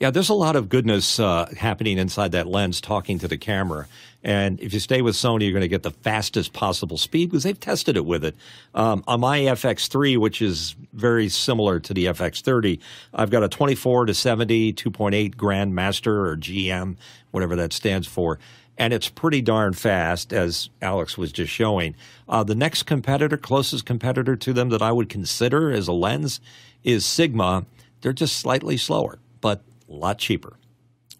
Yeah, 0.00 0.10
there's 0.10 0.28
a 0.28 0.34
lot 0.34 0.56
of 0.56 0.68
goodness 0.68 1.20
uh, 1.20 1.52
happening 1.56 1.98
inside 1.98 2.32
that 2.32 2.48
lens 2.48 2.80
talking 2.80 3.20
to 3.20 3.28
the 3.28 3.38
camera. 3.38 3.86
And 4.24 4.60
if 4.60 4.74
you 4.74 4.80
stay 4.80 5.02
with 5.02 5.14
Sony, 5.14 5.42
you're 5.42 5.52
going 5.52 5.60
to 5.60 5.68
get 5.68 5.84
the 5.84 5.92
fastest 5.92 6.52
possible 6.52 6.98
speed 6.98 7.30
because 7.30 7.44
they've 7.44 7.58
tested 7.58 7.96
it 7.96 8.04
with 8.04 8.24
it. 8.24 8.34
Um, 8.74 9.04
on 9.06 9.20
my 9.20 9.40
FX3, 9.40 10.18
which 10.18 10.42
is 10.42 10.74
very 10.92 11.28
similar 11.28 11.78
to 11.78 11.94
the 11.94 12.06
FX30, 12.06 12.80
I've 13.14 13.30
got 13.30 13.44
a 13.44 13.48
24 13.48 14.06
to 14.06 14.14
70 14.14 14.72
2.8 14.72 15.36
Grandmaster 15.36 16.26
or 16.26 16.36
GM, 16.36 16.96
whatever 17.30 17.54
that 17.54 17.72
stands 17.72 18.08
for. 18.08 18.40
And 18.76 18.92
it's 18.92 19.08
pretty 19.08 19.42
darn 19.42 19.74
fast, 19.74 20.32
as 20.32 20.70
Alex 20.82 21.16
was 21.16 21.30
just 21.30 21.52
showing. 21.52 21.94
Uh, 22.28 22.42
the 22.42 22.56
next 22.56 22.82
competitor, 22.82 23.36
closest 23.36 23.86
competitor 23.86 24.34
to 24.34 24.52
them 24.52 24.70
that 24.70 24.82
I 24.82 24.90
would 24.90 25.08
consider 25.08 25.70
as 25.70 25.86
a 25.86 25.92
lens 25.92 26.40
is 26.82 27.06
Sigma. 27.06 27.66
They're 28.00 28.12
just 28.12 28.36
slightly 28.38 28.76
slower, 28.76 29.20
but 29.40 29.62
a 29.88 29.92
lot 29.92 30.18
cheaper. 30.18 30.56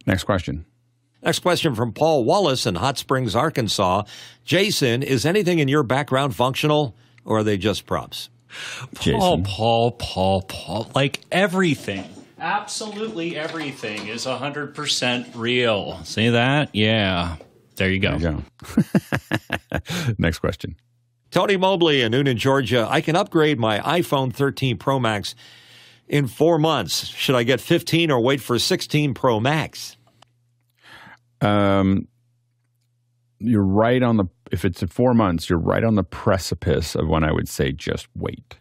Next 0.06 0.24
question. 0.24 0.66
Next 1.22 1.38
question 1.38 1.74
from 1.74 1.92
Paul 1.92 2.24
Wallace 2.24 2.66
in 2.66 2.74
Hot 2.74 2.98
Springs, 2.98 3.34
Arkansas. 3.34 4.02
Jason, 4.44 5.02
is 5.02 5.24
anything 5.24 5.58
in 5.58 5.68
your 5.68 5.82
background 5.82 6.36
functional 6.36 6.94
or 7.24 7.38
are 7.38 7.42
they 7.42 7.56
just 7.56 7.86
props? 7.86 8.28
Paul, 8.94 9.42
Paul, 9.42 9.92
Paul, 9.92 10.42
Paul. 10.42 10.90
Like 10.94 11.20
everything. 11.32 12.04
Absolutely 12.38 13.36
everything 13.36 14.06
is 14.08 14.26
100% 14.26 15.30
real. 15.34 15.98
See 16.04 16.28
that? 16.28 16.68
Yeah. 16.74 17.36
There 17.76 17.90
you 17.90 18.00
go. 18.00 18.18
There 18.18 18.32
you 18.32 18.44
go. 18.62 19.78
Next 20.18 20.40
question. 20.40 20.76
Tony 21.30 21.56
Mobley 21.56 22.02
in 22.02 22.12
Newnan, 22.12 22.36
Georgia. 22.36 22.86
I 22.88 23.00
can 23.00 23.16
upgrade 23.16 23.58
my 23.58 23.80
iPhone 23.80 24.32
13 24.32 24.76
Pro 24.76 25.00
Max 25.00 25.34
in 26.08 26.26
four 26.26 26.58
months. 26.58 27.06
Should 27.06 27.34
I 27.34 27.42
get 27.42 27.60
15 27.60 28.10
or 28.10 28.20
wait 28.20 28.40
for 28.40 28.58
16 28.58 29.14
Pro 29.14 29.40
Max? 29.40 29.96
Um, 31.40 32.08
you're 33.38 33.64
right 33.64 34.02
on 34.02 34.16
the, 34.16 34.24
if 34.50 34.64
it's 34.64 34.82
four 34.84 35.14
months, 35.14 35.48
you're 35.48 35.58
right 35.58 35.84
on 35.84 35.94
the 35.94 36.04
precipice 36.04 36.94
of 36.94 37.08
when 37.08 37.24
I 37.24 37.32
would 37.32 37.48
say 37.48 37.72
just 37.72 38.08
wait. 38.14 38.58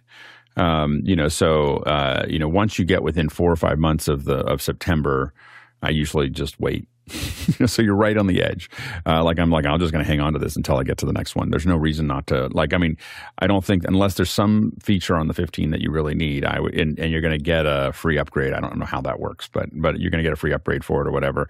Um, 0.56 1.02
you 1.04 1.16
know, 1.16 1.30
so, 1.30 1.78
uh, 1.78 2.26
you 2.28 2.38
know, 2.38 2.48
once 2.48 2.78
you 2.78 2.86
get 2.86 3.04
within 3.04 3.30
four 3.30 3.52
or 3.52 3.56
five 3.56 3.80
months 3.80 4.08
of 4.08 4.26
the, 4.26 4.38
of 4.40 4.62
September, 4.62 5.34
I 5.82 5.90
usually 5.90 6.30
just 6.30 6.60
wait 6.60 6.88
so 7.66 7.82
you're 7.82 7.96
right 7.96 8.18
on 8.18 8.28
the 8.28 8.42
edge. 8.42 8.70
Uh, 9.06 9.24
like 9.24 9.40
I'm 9.40 9.50
like 9.50 9.66
I'm 9.66 9.80
just 9.80 9.92
going 9.92 10.04
to 10.04 10.10
hang 10.10 10.22
on 10.22 10.34
to 10.34 10.40
this 10.40 10.56
until 10.56 10.78
I 10.78 10.84
get 10.84 10.98
to 11.00 11.06
the 11.06 11.14
next 11.14 11.36
one. 11.36 11.50
There's 11.50 11.66
no 11.66 11.76
reason 11.76 12.08
not 12.08 12.28
to. 12.28 12.48
Like 12.48 12.74
I 12.74 12.78
mean, 12.78 12.98
I 13.40 13.48
don't 13.48 13.64
think 13.64 13.84
unless 13.86 14.16
there's 14.16 14.30
some 14.30 14.74
feature 14.82 15.16
on 15.16 15.28
the 15.28 15.34
15 15.34 15.72
that 15.72 15.82
you 15.82 15.92
really 15.92 16.16
need, 16.16 16.46
I 16.46 16.58
and, 16.58 16.98
and 16.98 17.12
you're 17.12 17.22
going 17.22 17.38
to 17.38 17.44
get 17.44 17.66
a 17.66 17.92
free 17.94 18.18
upgrade. 18.18 18.54
I 18.54 18.60
don't 18.60 18.78
know 18.78 18.86
how 18.86 19.02
that 19.02 19.20
works, 19.20 19.50
but 19.52 19.70
but 19.74 20.00
you're 20.00 20.12
going 20.12 20.24
to 20.24 20.28
get 20.28 20.34
a 20.34 20.38
free 20.38 20.54
upgrade 20.54 20.84
for 20.86 21.02
it 21.02 21.08
or 21.08 21.12
whatever. 21.12 21.50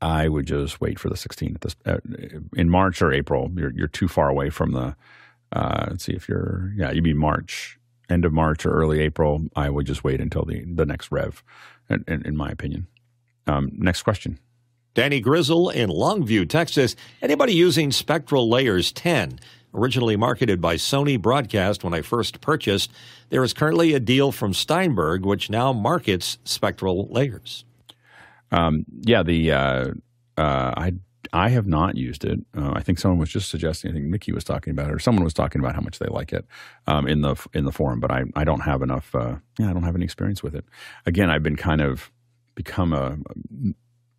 I 0.00 0.28
would 0.28 0.46
just 0.46 0.80
wait 0.80 0.98
for 0.98 1.08
the 1.08 1.16
16 1.16 1.54
at 1.54 1.60
this 1.60 1.76
uh, 1.86 1.98
in 2.56 2.68
March 2.68 3.02
or 3.02 3.12
April. 3.12 3.50
You're 3.54 3.72
you're 3.72 3.88
too 3.88 4.08
far 4.08 4.28
away 4.28 4.50
from 4.50 4.72
the 4.72 4.96
uh, 5.52 5.86
let's 5.90 6.04
see 6.04 6.12
if 6.12 6.28
you're 6.28 6.72
yeah 6.76 6.90
you'd 6.90 7.04
be 7.04 7.12
March 7.12 7.78
end 8.08 8.24
of 8.24 8.32
March 8.32 8.64
or 8.64 8.72
early 8.72 9.00
April. 9.00 9.44
I 9.54 9.68
would 9.68 9.86
just 9.86 10.02
wait 10.02 10.20
until 10.20 10.44
the 10.44 10.64
the 10.64 10.86
next 10.86 11.12
rev, 11.12 11.42
in, 11.90 12.04
in, 12.08 12.26
in 12.26 12.36
my 12.36 12.50
opinion. 12.50 12.86
Um, 13.46 13.70
next 13.74 14.02
question. 14.02 14.38
Danny 14.94 15.20
Grizzle 15.20 15.70
in 15.70 15.88
Longview, 15.88 16.48
Texas. 16.48 16.96
Anybody 17.22 17.54
using 17.54 17.90
SpectraLayers 17.90 18.92
10? 18.94 19.38
Originally 19.74 20.16
marketed 20.16 20.60
by 20.60 20.74
Sony 20.74 21.18
Broadcast 21.20 21.82
when 21.82 21.94
I 21.94 22.02
first 22.02 22.42
purchased, 22.42 22.90
there 23.30 23.42
is 23.42 23.54
currently 23.54 23.94
a 23.94 24.00
deal 24.00 24.30
from 24.30 24.52
Steinberg 24.52 25.24
which 25.24 25.48
now 25.48 25.72
markets 25.72 26.36
SpectraLayers. 26.44 27.64
Um, 28.50 28.84
yeah, 29.00 29.22
the 29.22 29.50
uh, 29.50 29.86
uh, 30.36 30.74
I 30.76 30.92
I 31.32 31.48
have 31.48 31.66
not 31.66 31.96
used 31.96 32.26
it. 32.26 32.40
Uh, 32.54 32.72
I 32.74 32.82
think 32.82 32.98
someone 32.98 33.18
was 33.18 33.30
just 33.30 33.48
suggesting. 33.48 33.90
I 33.90 33.94
think 33.94 34.04
Mickey 34.04 34.32
was 34.32 34.44
talking 34.44 34.72
about 34.72 34.90
it, 34.90 34.94
or 34.94 34.98
someone 34.98 35.24
was 35.24 35.32
talking 35.32 35.60
about 35.62 35.74
how 35.74 35.80
much 35.80 35.98
they 35.98 36.08
like 36.08 36.34
it 36.34 36.44
um, 36.86 37.08
in 37.08 37.22
the 37.22 37.34
in 37.54 37.64
the 37.64 37.72
forum. 37.72 37.98
But 37.98 38.10
I 38.10 38.24
I 38.36 38.44
don't 38.44 38.60
have 38.60 38.82
enough. 38.82 39.14
Uh, 39.14 39.36
yeah, 39.58 39.70
I 39.70 39.72
don't 39.72 39.84
have 39.84 39.94
any 39.96 40.04
experience 40.04 40.42
with 40.42 40.54
it. 40.54 40.66
Again, 41.06 41.30
I've 41.30 41.42
been 41.42 41.56
kind 41.56 41.80
of 41.80 42.10
become 42.54 42.92
a 42.92 43.16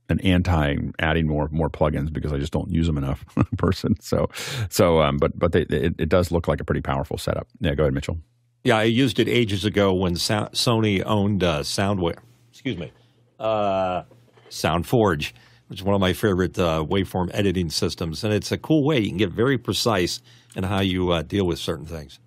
an 0.09 0.19
anti 0.21 0.75
adding 0.99 1.27
more 1.27 1.49
more 1.51 1.69
plugins 1.69 2.11
because 2.11 2.33
I 2.33 2.37
just 2.37 2.53
don't 2.53 2.69
use 2.69 2.87
them 2.87 2.97
enough 2.97 3.25
person. 3.57 3.99
So 3.99 4.29
so 4.69 5.01
um, 5.01 5.17
but 5.17 5.37
but 5.37 5.51
they, 5.51 5.61
it, 5.61 5.95
it 5.97 6.09
does 6.09 6.31
look 6.31 6.47
like 6.47 6.61
a 6.61 6.63
pretty 6.63 6.81
powerful 6.81 7.17
setup. 7.17 7.47
Yeah, 7.59 7.75
go 7.75 7.83
ahead, 7.83 7.93
Mitchell. 7.93 8.17
Yeah, 8.63 8.77
I 8.77 8.83
used 8.83 9.19
it 9.19 9.27
ages 9.27 9.65
ago 9.65 9.93
when 9.93 10.15
so- 10.15 10.49
Sony 10.53 11.03
owned 11.05 11.43
uh, 11.43 11.61
Soundwave. 11.61 12.17
Excuse 12.49 12.77
me, 12.77 12.91
uh, 13.39 14.03
SoundForge, 14.49 15.33
which 15.67 15.79
is 15.79 15.83
one 15.83 15.95
of 15.95 16.01
my 16.01 16.13
favorite 16.13 16.57
uh, 16.57 16.85
waveform 16.87 17.29
editing 17.33 17.69
systems, 17.69 18.23
and 18.23 18.33
it's 18.33 18.51
a 18.51 18.57
cool 18.57 18.85
way 18.85 18.99
you 18.99 19.09
can 19.09 19.17
get 19.17 19.31
very 19.31 19.57
precise 19.57 20.21
in 20.55 20.63
how 20.63 20.79
you 20.79 21.11
uh, 21.11 21.23
deal 21.23 21.45
with 21.45 21.59
certain 21.59 21.85
things. 21.85 22.19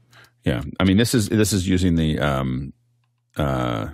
Yeah, 0.44 0.62
I 0.78 0.85
mean 0.85 0.97
this 0.97 1.15
is 1.15 1.28
this 1.28 1.53
is 1.53 1.69
using 1.69 1.97
the 1.97 2.19
um, 2.19 2.73
uh, 3.36 3.89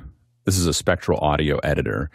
this 0.44 0.58
is 0.58 0.66
a 0.66 0.74
spectral 0.74 1.18
audio 1.20 1.58
editor 1.58 2.10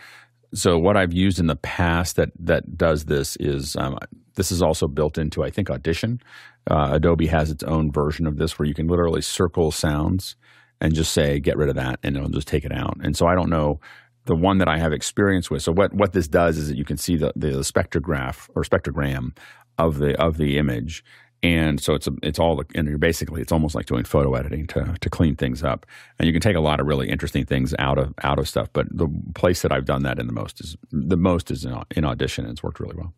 so 0.53 0.77
what 0.77 0.97
I've 0.97 1.13
used 1.13 1.39
in 1.39 1.47
the 1.47 1.55
past 1.55 2.15
that 2.15 2.29
that 2.39 2.77
does 2.77 3.05
this 3.05 3.35
is 3.37 3.75
um, 3.75 3.97
this 4.35 4.51
is 4.51 4.61
also 4.61 4.87
built 4.87 5.17
into 5.17 5.43
I 5.43 5.49
think 5.49 5.69
Audition. 5.69 6.21
Uh, 6.69 6.89
Adobe 6.93 7.27
has 7.27 7.49
its 7.49 7.63
own 7.63 7.91
version 7.91 8.27
of 8.27 8.37
this 8.37 8.59
where 8.59 8.67
you 8.67 8.73
can 8.73 8.87
literally 8.87 9.21
circle 9.21 9.71
sounds 9.71 10.35
and 10.81 10.93
just 10.93 11.13
say 11.13 11.39
get 11.39 11.57
rid 11.57 11.69
of 11.69 11.75
that 11.75 11.99
and 12.03 12.15
it'll 12.15 12.29
just 12.29 12.47
take 12.47 12.65
it 12.65 12.71
out. 12.71 12.97
And 13.01 13.15
so 13.15 13.25
I 13.25 13.35
don't 13.35 13.49
know 13.49 13.79
the 14.25 14.35
one 14.35 14.57
that 14.57 14.67
I 14.67 14.77
have 14.77 14.93
experience 14.93 15.49
with. 15.49 15.63
So 15.63 15.71
what 15.71 15.93
what 15.93 16.13
this 16.13 16.27
does 16.27 16.57
is 16.57 16.67
that 16.69 16.77
you 16.77 16.85
can 16.85 16.97
see 16.97 17.15
the 17.15 17.33
the 17.35 17.49
spectrograph 17.59 18.49
or 18.55 18.63
spectrogram 18.63 19.35
of 19.77 19.99
the 19.99 20.19
of 20.21 20.37
the 20.37 20.57
image 20.57 21.03
and 21.43 21.79
so 21.79 21.93
it's 21.93 22.07
a, 22.07 22.11
it's 22.23 22.39
all 22.39 22.61
and 22.75 22.87
you're 22.87 22.97
basically 22.97 23.41
it's 23.41 23.51
almost 23.51 23.75
like 23.75 23.85
doing 23.85 24.03
photo 24.03 24.33
editing 24.33 24.65
to 24.67 24.95
to 24.99 25.09
clean 25.09 25.35
things 25.35 25.63
up 25.63 25.85
and 26.17 26.27
you 26.27 26.33
can 26.33 26.41
take 26.41 26.55
a 26.55 26.61
lot 26.61 26.79
of 26.79 26.87
really 26.87 27.09
interesting 27.09 27.45
things 27.45 27.75
out 27.79 27.97
of 27.97 28.13
out 28.23 28.39
of 28.39 28.47
stuff 28.47 28.67
but 28.73 28.87
the 28.95 29.07
place 29.35 29.61
that 29.61 29.71
I've 29.71 29.85
done 29.85 30.03
that 30.03 30.19
in 30.19 30.27
the 30.27 30.33
most 30.33 30.59
is 30.59 30.75
the 30.91 31.17
most 31.17 31.51
is 31.51 31.65
in, 31.65 31.77
in 31.95 32.05
audition 32.05 32.45
and 32.45 32.51
it's 32.51 32.63
worked 32.63 32.79
really 32.79 32.95
well 32.95 33.13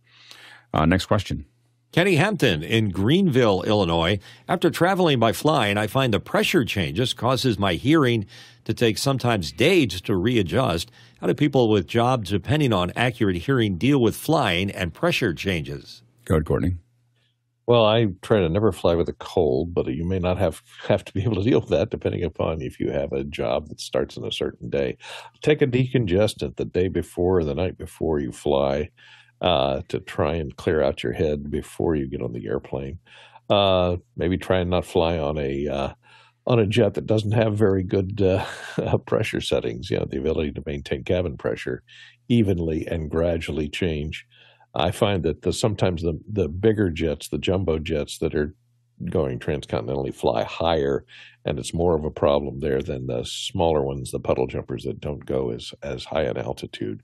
uh, 0.73 0.85
next 0.85 1.05
question 1.05 1.45
Kenny 1.91 2.17
Hampton 2.17 2.61
in 2.61 2.91
Greenville, 2.91 3.63
Illinois. 3.63 4.19
After 4.47 4.69
traveling 4.69 5.17
by 5.17 5.31
flying, 5.31 5.75
I 5.75 5.87
find 5.87 6.13
the 6.13 6.19
pressure 6.19 6.63
changes 6.63 7.15
causes 7.15 7.57
my 7.57 7.73
hearing 7.73 8.27
to 8.65 8.75
take 8.75 8.99
sometimes 8.99 9.51
days 9.51 9.99
to 10.01 10.15
readjust. 10.15 10.91
How 11.19 11.25
do 11.25 11.33
people 11.33 11.67
with 11.67 11.87
jobs 11.87 12.29
depending 12.29 12.73
on 12.73 12.91
accurate 12.95 13.37
hearing 13.37 13.79
deal 13.79 13.99
with 13.99 14.15
flying 14.15 14.69
and 14.69 14.93
pressure 14.93 15.33
changes? 15.33 16.03
Go 16.25 16.35
ahead, 16.35 16.45
Courtney. 16.45 16.75
Well, 17.69 17.85
I 17.85 18.07
try 18.23 18.39
to 18.39 18.49
never 18.49 18.71
fly 18.71 18.95
with 18.95 19.09
a 19.09 19.13
cold, 19.13 19.75
but 19.75 19.85
you 19.87 20.03
may 20.03 20.19
not 20.19 20.39
have 20.39 20.63
have 20.87 21.05
to 21.05 21.13
be 21.13 21.23
able 21.23 21.35
to 21.35 21.43
deal 21.49 21.61
with 21.61 21.69
that 21.69 21.91
depending 21.91 22.23
upon 22.23 22.61
if 22.61 22.79
you 22.79 22.91
have 22.91 23.13
a 23.13 23.23
job 23.23 23.69
that 23.69 23.79
starts 23.79 24.17
on 24.17 24.25
a 24.25 24.31
certain 24.31 24.69
day. 24.69 24.97
Take 25.43 25.61
a 25.61 25.67
decongestant 25.67 26.57
the 26.57 26.65
day 26.65 26.87
before 26.89 27.39
or 27.39 27.43
the 27.45 27.55
night 27.55 27.77
before 27.77 28.19
you 28.19 28.31
fly 28.31 28.89
uh, 29.41 29.81
to 29.89 29.99
try 30.01 30.35
and 30.35 30.55
clear 30.57 30.81
out 30.83 31.03
your 31.03 31.13
head 31.13 31.51
before 31.51 31.95
you 31.95 32.07
get 32.07 32.23
on 32.23 32.33
the 32.33 32.47
airplane. 32.47 32.99
Uh, 33.49 33.97
maybe 34.17 34.37
try 34.37 34.59
and 34.59 34.69
not 34.71 34.85
fly 34.85 35.19
on 35.19 35.37
a 35.37 35.67
uh, 35.67 35.93
on 36.47 36.59
a 36.59 36.67
jet 36.67 36.95
that 36.95 37.07
doesn't 37.07 37.33
have 37.33 37.57
very 37.57 37.83
good 37.83 38.21
uh, 38.21 38.45
pressure 39.05 39.41
settings. 39.41 39.91
You 39.91 39.99
know, 39.99 40.07
the 40.09 40.19
ability 40.19 40.53
to 40.53 40.63
maintain 40.65 41.03
cabin 41.03 41.37
pressure 41.37 41.83
evenly 42.29 42.87
and 42.87 43.11
gradually 43.11 43.69
change. 43.69 44.25
I 44.75 44.91
find 44.91 45.23
that 45.23 45.41
the, 45.41 45.53
sometimes 45.53 46.03
the 46.03 46.19
the 46.31 46.47
bigger 46.47 46.89
jets, 46.89 47.29
the 47.29 47.37
jumbo 47.37 47.79
jets 47.79 48.19
that 48.19 48.35
are 48.35 48.55
going 49.09 49.39
transcontinentally, 49.39 50.13
fly 50.13 50.43
higher, 50.43 51.05
and 51.45 51.57
it's 51.57 51.73
more 51.73 51.95
of 51.95 52.05
a 52.05 52.11
problem 52.11 52.59
there 52.59 52.81
than 52.81 53.07
the 53.07 53.23
smaller 53.23 53.81
ones, 53.81 54.11
the 54.11 54.19
puddle 54.19 54.47
jumpers 54.47 54.83
that 54.83 54.99
don't 54.99 55.25
go 55.25 55.51
as 55.51 55.73
as 55.81 56.05
high 56.05 56.23
an 56.23 56.37
altitude, 56.37 57.01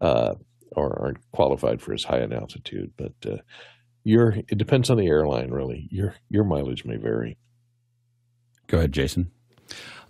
uh, 0.00 0.34
or 0.72 1.00
aren't 1.00 1.30
qualified 1.32 1.80
for 1.80 1.94
as 1.94 2.04
high 2.04 2.18
an 2.18 2.32
altitude. 2.32 2.92
But 2.96 3.14
uh, 3.26 3.38
your 4.04 4.36
it 4.48 4.58
depends 4.58 4.90
on 4.90 4.98
the 4.98 5.06
airline, 5.06 5.50
really. 5.50 5.88
Your 5.90 6.14
your 6.28 6.44
mileage 6.44 6.84
may 6.84 6.96
vary. 6.96 7.38
Go 8.66 8.78
ahead, 8.78 8.92
Jason. 8.92 9.30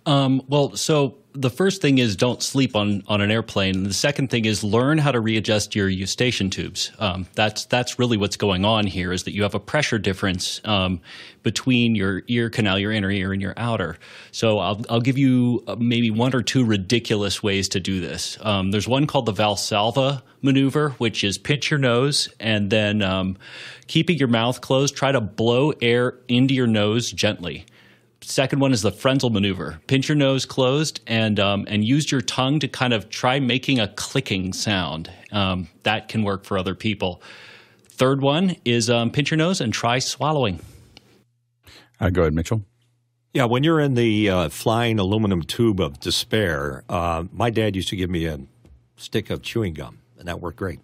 Um, 0.09 0.41
well, 0.47 0.75
so 0.75 1.19
the 1.33 1.51
first 1.51 1.83
thing 1.83 1.99
is 1.99 2.15
don't 2.15 2.41
sleep 2.41 2.75
on 2.75 3.03
on 3.07 3.21
an 3.21 3.29
airplane. 3.29 3.75
And 3.75 3.85
the 3.85 3.93
second 3.93 4.31
thing 4.31 4.45
is 4.45 4.63
learn 4.63 4.97
how 4.97 5.11
to 5.11 5.19
readjust 5.19 5.75
your 5.75 5.87
eustachian 5.87 6.49
tubes. 6.49 6.91
Um, 6.97 7.27
that's 7.35 7.65
that's 7.65 7.99
really 7.99 8.17
what's 8.17 8.35
going 8.35 8.65
on 8.65 8.87
here. 8.87 9.13
Is 9.13 9.25
that 9.25 9.35
you 9.35 9.43
have 9.43 9.53
a 9.53 9.59
pressure 9.59 9.99
difference 9.99 10.61
um, 10.65 10.99
between 11.43 11.93
your 11.93 12.23
ear 12.27 12.49
canal, 12.49 12.79
your 12.79 12.91
inner 12.91 13.11
ear, 13.11 13.31
and 13.31 13.39
your 13.39 13.53
outer. 13.55 13.99
So 14.31 14.57
I'll 14.57 14.81
I'll 14.89 14.99
give 14.99 15.19
you 15.19 15.63
uh, 15.67 15.75
maybe 15.75 16.09
one 16.09 16.35
or 16.35 16.41
two 16.41 16.65
ridiculous 16.65 17.43
ways 17.43 17.69
to 17.69 17.79
do 17.79 18.01
this. 18.01 18.39
Um, 18.41 18.71
there's 18.71 18.87
one 18.87 19.05
called 19.05 19.27
the 19.27 19.33
Valsalva 19.33 20.23
maneuver, 20.41 20.89
which 20.97 21.23
is 21.23 21.37
pinch 21.37 21.69
your 21.69 21.79
nose 21.79 22.29
and 22.39 22.71
then 22.71 23.03
um, 23.03 23.37
keeping 23.85 24.17
your 24.17 24.27
mouth 24.27 24.59
closed. 24.61 24.95
Try 24.95 25.11
to 25.11 25.21
blow 25.21 25.71
air 25.83 26.15
into 26.27 26.55
your 26.55 26.67
nose 26.67 27.11
gently. 27.11 27.67
Second 28.21 28.59
one 28.59 28.71
is 28.73 28.81
the 28.81 28.91
Frenzel 28.91 29.31
maneuver. 29.31 29.79
Pinch 29.87 30.09
your 30.09 30.15
nose 30.15 30.45
closed 30.45 31.01
and 31.07 31.39
um, 31.39 31.65
and 31.67 31.83
use 31.83 32.11
your 32.11 32.21
tongue 32.21 32.59
to 32.59 32.67
kind 32.67 32.93
of 32.93 33.09
try 33.09 33.39
making 33.39 33.79
a 33.79 33.87
clicking 33.87 34.53
sound. 34.53 35.09
Um, 35.31 35.67
that 35.83 36.09
can 36.09 36.23
work 36.23 36.43
for 36.43 36.57
other 36.57 36.75
people. 36.75 37.21
Third 37.89 38.21
one 38.21 38.55
is 38.65 38.89
um, 38.89 39.11
pinch 39.11 39.31
your 39.31 39.37
nose 39.37 39.61
and 39.61 39.73
try 39.73 39.99
swallowing. 39.99 40.59
Uh, 41.99 42.09
go 42.09 42.21
ahead, 42.21 42.33
Mitchell. 42.33 42.63
Yeah, 43.33 43.45
when 43.45 43.63
you're 43.63 43.79
in 43.79 43.93
the 43.93 44.29
uh, 44.29 44.49
flying 44.49 44.99
aluminum 44.99 45.43
tube 45.43 45.79
of 45.79 45.99
despair, 45.99 46.83
uh, 46.89 47.25
my 47.31 47.49
dad 47.49 47.75
used 47.75 47.89
to 47.89 47.95
give 47.95 48.09
me 48.09 48.25
a 48.25 48.39
stick 48.95 49.29
of 49.29 49.41
chewing 49.41 49.73
gum, 49.73 49.99
and 50.17 50.27
that 50.27 50.41
worked 50.41 50.57
great. 50.57 50.79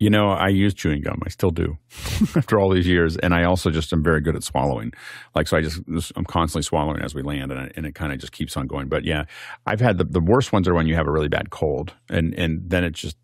You 0.00 0.10
know, 0.10 0.30
I 0.30 0.48
use 0.48 0.74
chewing 0.74 1.02
gum. 1.02 1.20
I 1.24 1.28
still 1.28 1.50
do 1.50 1.76
after 2.36 2.58
all 2.58 2.70
these 2.70 2.86
years. 2.86 3.16
And 3.18 3.34
I 3.34 3.44
also 3.44 3.70
just 3.70 3.92
am 3.92 4.02
very 4.02 4.20
good 4.20 4.34
at 4.34 4.42
swallowing. 4.42 4.92
Like, 5.34 5.46
so 5.46 5.56
I 5.56 5.60
just, 5.60 5.80
I'm 6.16 6.24
constantly 6.24 6.62
swallowing 6.62 7.02
as 7.02 7.14
we 7.14 7.22
land 7.22 7.52
and, 7.52 7.60
I, 7.60 7.70
and 7.76 7.86
it 7.86 7.94
kind 7.94 8.12
of 8.12 8.18
just 8.18 8.32
keeps 8.32 8.56
on 8.56 8.66
going. 8.66 8.88
But 8.88 9.04
yeah, 9.04 9.26
I've 9.66 9.80
had 9.80 9.98
the, 9.98 10.04
the 10.04 10.20
worst 10.20 10.52
ones 10.52 10.66
are 10.66 10.74
when 10.74 10.86
you 10.86 10.96
have 10.96 11.06
a 11.06 11.12
really 11.12 11.28
bad 11.28 11.50
cold 11.50 11.92
and, 12.08 12.34
and 12.34 12.68
then 12.68 12.82
it's 12.82 12.98
just, 12.98 13.16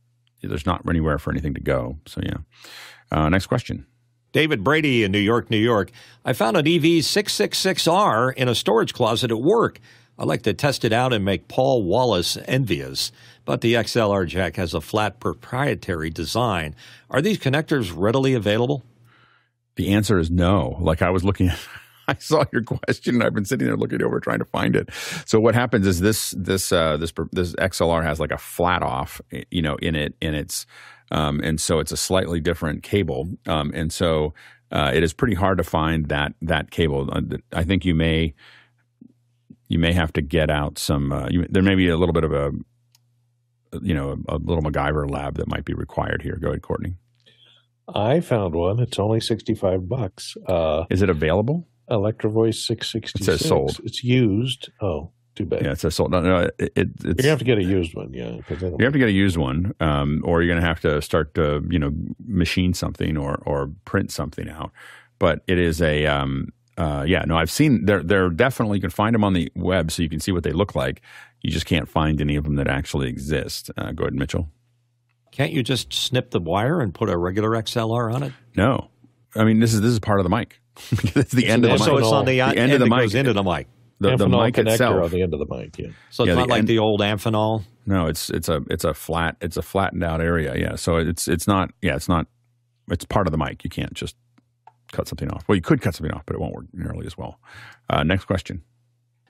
there's 0.42 0.66
not 0.66 0.82
anywhere 0.88 1.18
for 1.18 1.30
anything 1.30 1.54
to 1.54 1.60
go. 1.60 1.98
So 2.06 2.20
yeah. 2.22 2.36
Uh, 3.10 3.28
next 3.30 3.46
question. 3.46 3.86
David 4.32 4.62
Brady 4.62 5.02
in 5.02 5.12
New 5.12 5.18
York, 5.18 5.50
New 5.50 5.56
York. 5.56 5.90
I 6.22 6.34
found 6.34 6.58
an 6.58 6.66
EV666R 6.66 8.34
in 8.34 8.48
a 8.48 8.54
storage 8.54 8.92
closet 8.92 9.30
at 9.30 9.40
work. 9.40 9.80
I'd 10.18 10.28
like 10.28 10.42
to 10.42 10.52
test 10.52 10.84
it 10.84 10.92
out 10.92 11.12
and 11.12 11.24
make 11.24 11.48
Paul 11.48 11.84
Wallace 11.84 12.36
envious. 12.46 13.12
But 13.46 13.62
the 13.62 13.74
XLR 13.74 14.26
jack 14.26 14.56
has 14.56 14.74
a 14.74 14.82
flat 14.82 15.20
proprietary 15.20 16.10
design. 16.10 16.74
Are 17.08 17.22
these 17.22 17.38
connectors 17.38 17.92
readily 17.96 18.34
available? 18.34 18.84
The 19.76 19.94
answer 19.94 20.18
is 20.18 20.30
no. 20.30 20.76
Like 20.80 21.00
I 21.00 21.08
was 21.08 21.24
looking 21.24 21.48
at 21.48 21.58
I 22.08 22.14
saw 22.18 22.44
your 22.52 22.62
question 22.62 23.16
and 23.16 23.24
I've 23.24 23.34
been 23.34 23.44
sitting 23.44 23.66
there 23.66 23.76
looking 23.76 24.02
over 24.02 24.20
trying 24.20 24.38
to 24.38 24.44
find 24.44 24.76
it. 24.76 24.90
So 25.24 25.40
what 25.40 25.54
happens 25.54 25.86
is 25.86 26.00
this 26.00 26.34
this 26.36 26.70
uh, 26.70 26.96
this 26.98 27.12
this 27.32 27.54
XLR 27.54 28.02
has 28.04 28.20
like 28.20 28.30
a 28.30 28.38
flat 28.38 28.82
off, 28.82 29.20
you 29.50 29.62
know, 29.62 29.76
in 29.76 29.94
it, 29.94 30.14
and 30.20 30.36
it's 30.36 30.66
um, 31.10 31.40
and 31.40 31.60
so 31.60 31.78
it's 31.78 31.92
a 31.92 31.96
slightly 31.96 32.40
different 32.40 32.82
cable, 32.82 33.28
um, 33.46 33.72
and 33.74 33.92
so 33.92 34.34
uh, 34.70 34.90
it 34.94 35.02
is 35.02 35.12
pretty 35.12 35.34
hard 35.34 35.58
to 35.58 35.64
find 35.64 36.08
that 36.08 36.34
that 36.42 36.70
cable. 36.70 37.08
Uh, 37.10 37.22
I 37.52 37.64
think 37.64 37.84
you 37.84 37.94
may 37.94 38.34
you 39.68 39.78
may 39.78 39.92
have 39.92 40.12
to 40.14 40.22
get 40.22 40.50
out 40.50 40.78
some. 40.78 41.12
Uh, 41.12 41.28
you, 41.28 41.46
there 41.48 41.62
may 41.62 41.74
be 41.74 41.88
a 41.88 41.96
little 41.96 42.12
bit 42.12 42.24
of 42.24 42.32
a, 42.32 42.52
you 43.82 43.94
know, 43.94 44.18
a, 44.28 44.36
a, 44.36 44.38
little 44.38 44.62
MacGyver 44.62 45.10
lab 45.10 45.36
that 45.36 45.48
might 45.48 45.64
be 45.64 45.74
required 45.74 46.22
here. 46.22 46.36
Go 46.36 46.48
ahead, 46.48 46.62
Courtney. 46.62 46.94
I 47.92 48.20
found 48.20 48.54
one. 48.54 48.80
It's 48.80 48.98
only 48.98 49.20
sixty-five 49.20 49.88
bucks. 49.88 50.36
Uh, 50.46 50.84
Is 50.90 51.02
it 51.02 51.10
available? 51.10 51.68
Electrovoice 51.90 52.56
six 52.56 52.90
sixty 52.90 53.22
six. 53.22 53.36
It 53.36 53.38
says 53.38 53.48
sold. 53.48 53.80
It's 53.84 54.02
used. 54.02 54.70
Oh, 54.80 55.12
too 55.36 55.46
bad. 55.46 55.64
Yeah, 55.64 55.72
it 55.72 55.80
says 55.80 55.94
sold. 55.94 56.10
No, 56.10 56.20
no, 56.20 56.50
it, 56.58 56.72
it, 56.74 56.88
You're 57.04 57.14
gonna 57.14 57.28
have 57.28 57.38
to 57.38 57.44
get 57.44 57.58
a 57.58 57.64
used 57.64 57.94
one. 57.94 58.12
Yeah, 58.12 58.30
you 58.30 58.76
have 58.80 58.92
to 58.92 58.98
get 58.98 59.08
a 59.08 59.12
used 59.12 59.36
one, 59.36 59.72
um, 59.78 60.22
or 60.24 60.42
you're 60.42 60.52
gonna 60.52 60.66
have 60.66 60.80
to 60.80 61.00
start 61.00 61.34
to, 61.34 61.64
you 61.70 61.78
know, 61.78 61.92
machine 62.26 62.74
something 62.74 63.16
or 63.16 63.40
or 63.46 63.70
print 63.84 64.10
something 64.10 64.48
out. 64.48 64.72
But 65.18 65.42
it 65.46 65.58
is 65.58 65.80
a 65.80 66.06
um, 66.06 66.52
uh, 66.76 67.04
yeah, 67.06 67.24
no, 67.26 67.36
I've 67.36 67.50
seen 67.50 67.84
they're 67.86 68.02
they're 68.02 68.28
definitely 68.30 68.78
you 68.78 68.82
can 68.82 68.90
find 68.90 69.14
them 69.14 69.24
on 69.24 69.32
the 69.32 69.50
web, 69.54 69.90
so 69.90 70.02
you 70.02 70.08
can 70.08 70.20
see 70.20 70.32
what 70.32 70.42
they 70.42 70.52
look 70.52 70.74
like. 70.74 71.00
You 71.42 71.50
just 71.50 71.66
can't 71.66 71.88
find 71.88 72.20
any 72.20 72.36
of 72.36 72.44
them 72.44 72.56
that 72.56 72.68
actually 72.68 73.08
exist. 73.08 73.70
Uh, 73.76 73.92
go 73.92 74.04
ahead, 74.04 74.14
Mitchell. 74.14 74.48
Can't 75.32 75.52
you 75.52 75.62
just 75.62 75.92
snip 75.92 76.30
the 76.30 76.40
wire 76.40 76.80
and 76.80 76.94
put 76.94 77.08
a 77.08 77.16
regular 77.16 77.50
XLR 77.50 78.12
on 78.14 78.22
it? 78.22 78.32
No, 78.56 78.90
I 79.34 79.44
mean 79.44 79.60
this 79.60 79.74
is 79.74 79.80
this 79.80 79.90
is 79.92 80.00
part 80.00 80.18
of 80.20 80.24
the 80.24 80.30
mic. 80.30 80.60
it's 80.90 81.32
the 81.32 81.46
end 81.46 81.64
of 81.64 81.70
the 81.70 81.76
mic. 81.76 81.82
so 81.84 81.92
mic. 81.94 82.00
it's 82.02 82.12
on 82.12 82.24
the, 82.24 82.32
the 82.32 82.40
end, 82.40 82.58
end 82.58 82.72
of 82.74 82.80
the 82.80 82.86
mic. 82.86 83.00
goes 83.00 83.14
into 83.14 83.32
the 83.32 83.42
mic. 83.42 83.66
The, 83.98 84.16
the 84.16 84.28
mic 84.28 84.54
connector 84.54 84.72
itself. 84.72 85.04
on 85.04 85.10
the 85.10 85.22
end 85.22 85.32
of 85.32 85.40
the 85.40 85.46
mic. 85.48 85.78
Yeah. 85.78 85.86
So 86.10 86.24
it's 86.24 86.28
Yeah, 86.28 86.34
not 86.34 86.48
the 86.48 86.50
like 86.50 86.58
end- 86.60 86.68
the 86.68 86.78
old 86.78 87.00
Amphenol. 87.00 87.64
No, 87.86 88.06
it's 88.06 88.28
it's 88.30 88.48
a 88.50 88.62
it's 88.68 88.84
a 88.84 88.92
flat 88.92 89.36
it's 89.40 89.56
a 89.56 89.62
flattened 89.62 90.04
out 90.04 90.20
area. 90.20 90.54
Yeah, 90.56 90.74
so 90.76 90.96
it's 90.96 91.28
it's 91.28 91.46
not 91.46 91.70
yeah 91.80 91.96
it's 91.96 92.08
not 92.08 92.26
it's 92.90 93.04
part 93.06 93.26
of 93.26 93.30
the 93.30 93.38
mic. 93.38 93.64
You 93.64 93.70
can't 93.70 93.94
just 93.94 94.14
cut 94.92 95.08
something 95.08 95.30
off. 95.30 95.44
Well, 95.48 95.56
you 95.56 95.62
could 95.62 95.80
cut 95.80 95.94
something 95.94 96.14
off, 96.14 96.24
but 96.26 96.34
it 96.34 96.40
won't 96.40 96.54
work 96.54 96.66
nearly 96.72 97.06
as 97.06 97.16
well. 97.16 97.40
Uh, 97.88 98.02
next 98.02 98.24
question. 98.24 98.62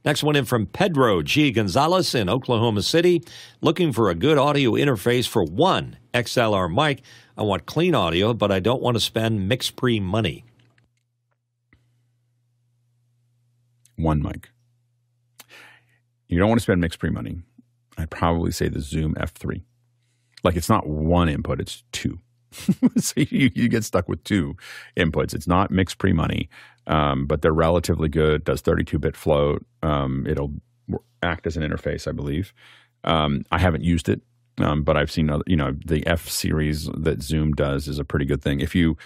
Next 0.05 0.23
one 0.23 0.37
in 0.37 0.45
from 0.45 0.67
Pedro 0.67 1.23
G. 1.23 1.51
Gonzalez 1.51 2.15
in 2.15 2.29
Oklahoma 2.29 2.83
City, 2.83 3.25
looking 3.61 3.93
for 3.93 4.09
a 4.09 4.15
good 4.15 4.39
audio 4.39 4.73
interface 4.73 5.27
for 5.27 5.43
one 5.43 5.97
XLR 6.15 6.73
mic. 6.73 7.03
I 7.37 7.43
want 7.43 7.67
clean 7.67 7.95
audio, 7.95 8.33
but 8.33 8.53
I 8.53 8.61
don't 8.61 8.81
want 8.81 8.97
to 8.97 9.01
spend 9.01 9.51
MixPre 9.51 10.01
money. 10.01 10.45
One 13.97 14.23
mic. 14.23 14.51
You 16.29 16.39
don't 16.39 16.49
want 16.49 16.61
to 16.61 16.63
spend 16.63 16.83
MixPre 16.85 17.13
money. 17.13 17.39
I'd 17.99 18.11
probably 18.11 18.53
say 18.53 18.69
the 18.69 18.81
Zoom 18.81 19.15
F3. 19.15 19.63
Like 20.45 20.55
it's 20.55 20.69
not 20.69 20.87
one 20.87 21.29
input, 21.29 21.61
it's 21.61 21.83
two. 21.91 22.21
so 22.97 23.15
you, 23.17 23.51
you 23.55 23.69
get 23.69 23.85
stuck 23.85 24.09
with 24.09 24.23
two 24.25 24.57
inputs. 24.97 25.35
It's 25.35 25.47
not 25.47 25.71
MixPre 25.71 26.15
money, 26.15 26.49
um, 26.87 27.27
but 27.27 27.43
they're 27.43 27.53
relatively 27.53 28.09
good. 28.09 28.45
Does 28.45 28.61
32 28.61 28.99
bit 28.99 29.17
float. 29.17 29.65
Um, 29.83 30.27
it'll 30.27 30.53
act 31.23 31.47
as 31.47 31.57
an 31.57 31.63
interface, 31.63 32.07
I 32.07 32.13
believe. 32.13 32.53
Um, 33.05 33.45
I 33.51 33.59
haven't 33.59 33.85
used 33.85 34.09
it, 34.09 34.21
um, 34.59 34.83
but 34.83 34.97
I've 34.97 35.11
seen 35.11 35.31
other, 35.31 35.45
you 35.47 35.57
know 35.57 35.77
the 35.85 36.07
F 36.07 36.29
series 36.29 36.89
that 36.97 37.23
Zoom 37.23 37.53
does 37.53 37.89
is 37.89 37.99
a 37.99 38.05
pretty 38.05 38.25
good 38.25 38.43
thing. 38.43 38.61
If 38.61 38.75
you 38.75 38.97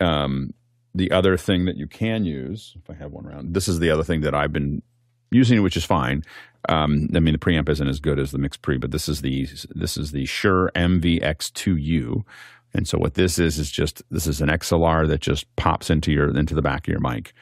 um, 0.00 0.52
the 0.94 1.10
other 1.10 1.36
thing 1.36 1.64
that 1.66 1.76
you 1.76 1.86
can 1.86 2.24
use, 2.24 2.74
if 2.82 2.90
I 2.90 2.94
have 2.94 3.12
one 3.12 3.26
around, 3.26 3.54
this 3.54 3.68
is 3.68 3.78
the 3.78 3.90
other 3.90 4.04
thing 4.04 4.22
that 4.22 4.34
I've 4.34 4.52
been 4.52 4.82
using, 5.30 5.62
which 5.62 5.76
is 5.76 5.84
fine. 5.84 6.22
Um, 6.68 7.08
I 7.14 7.20
mean, 7.20 7.32
the 7.32 7.38
preamp 7.38 7.68
isn't 7.68 7.88
as 7.88 8.00
good 8.00 8.18
as 8.18 8.32
the 8.32 8.38
MixPre, 8.38 8.80
but 8.80 8.90
this 8.90 9.08
is 9.08 9.22
the 9.22 9.48
this 9.74 9.96
is 9.96 10.12
the 10.12 10.26
Shure 10.26 10.70
MVX2U, 10.74 12.24
and 12.74 12.86
so 12.86 12.98
what 12.98 13.14
this 13.14 13.38
is 13.38 13.58
is 13.58 13.70
just 13.70 14.02
this 14.10 14.26
is 14.26 14.40
an 14.40 14.48
XLR 14.48 15.08
that 15.08 15.20
just 15.20 15.44
pops 15.56 15.90
into 15.90 16.12
your 16.12 16.36
into 16.36 16.54
the 16.54 16.62
back 16.62 16.86
of 16.86 16.92
your 16.92 17.00
mic. 17.00 17.32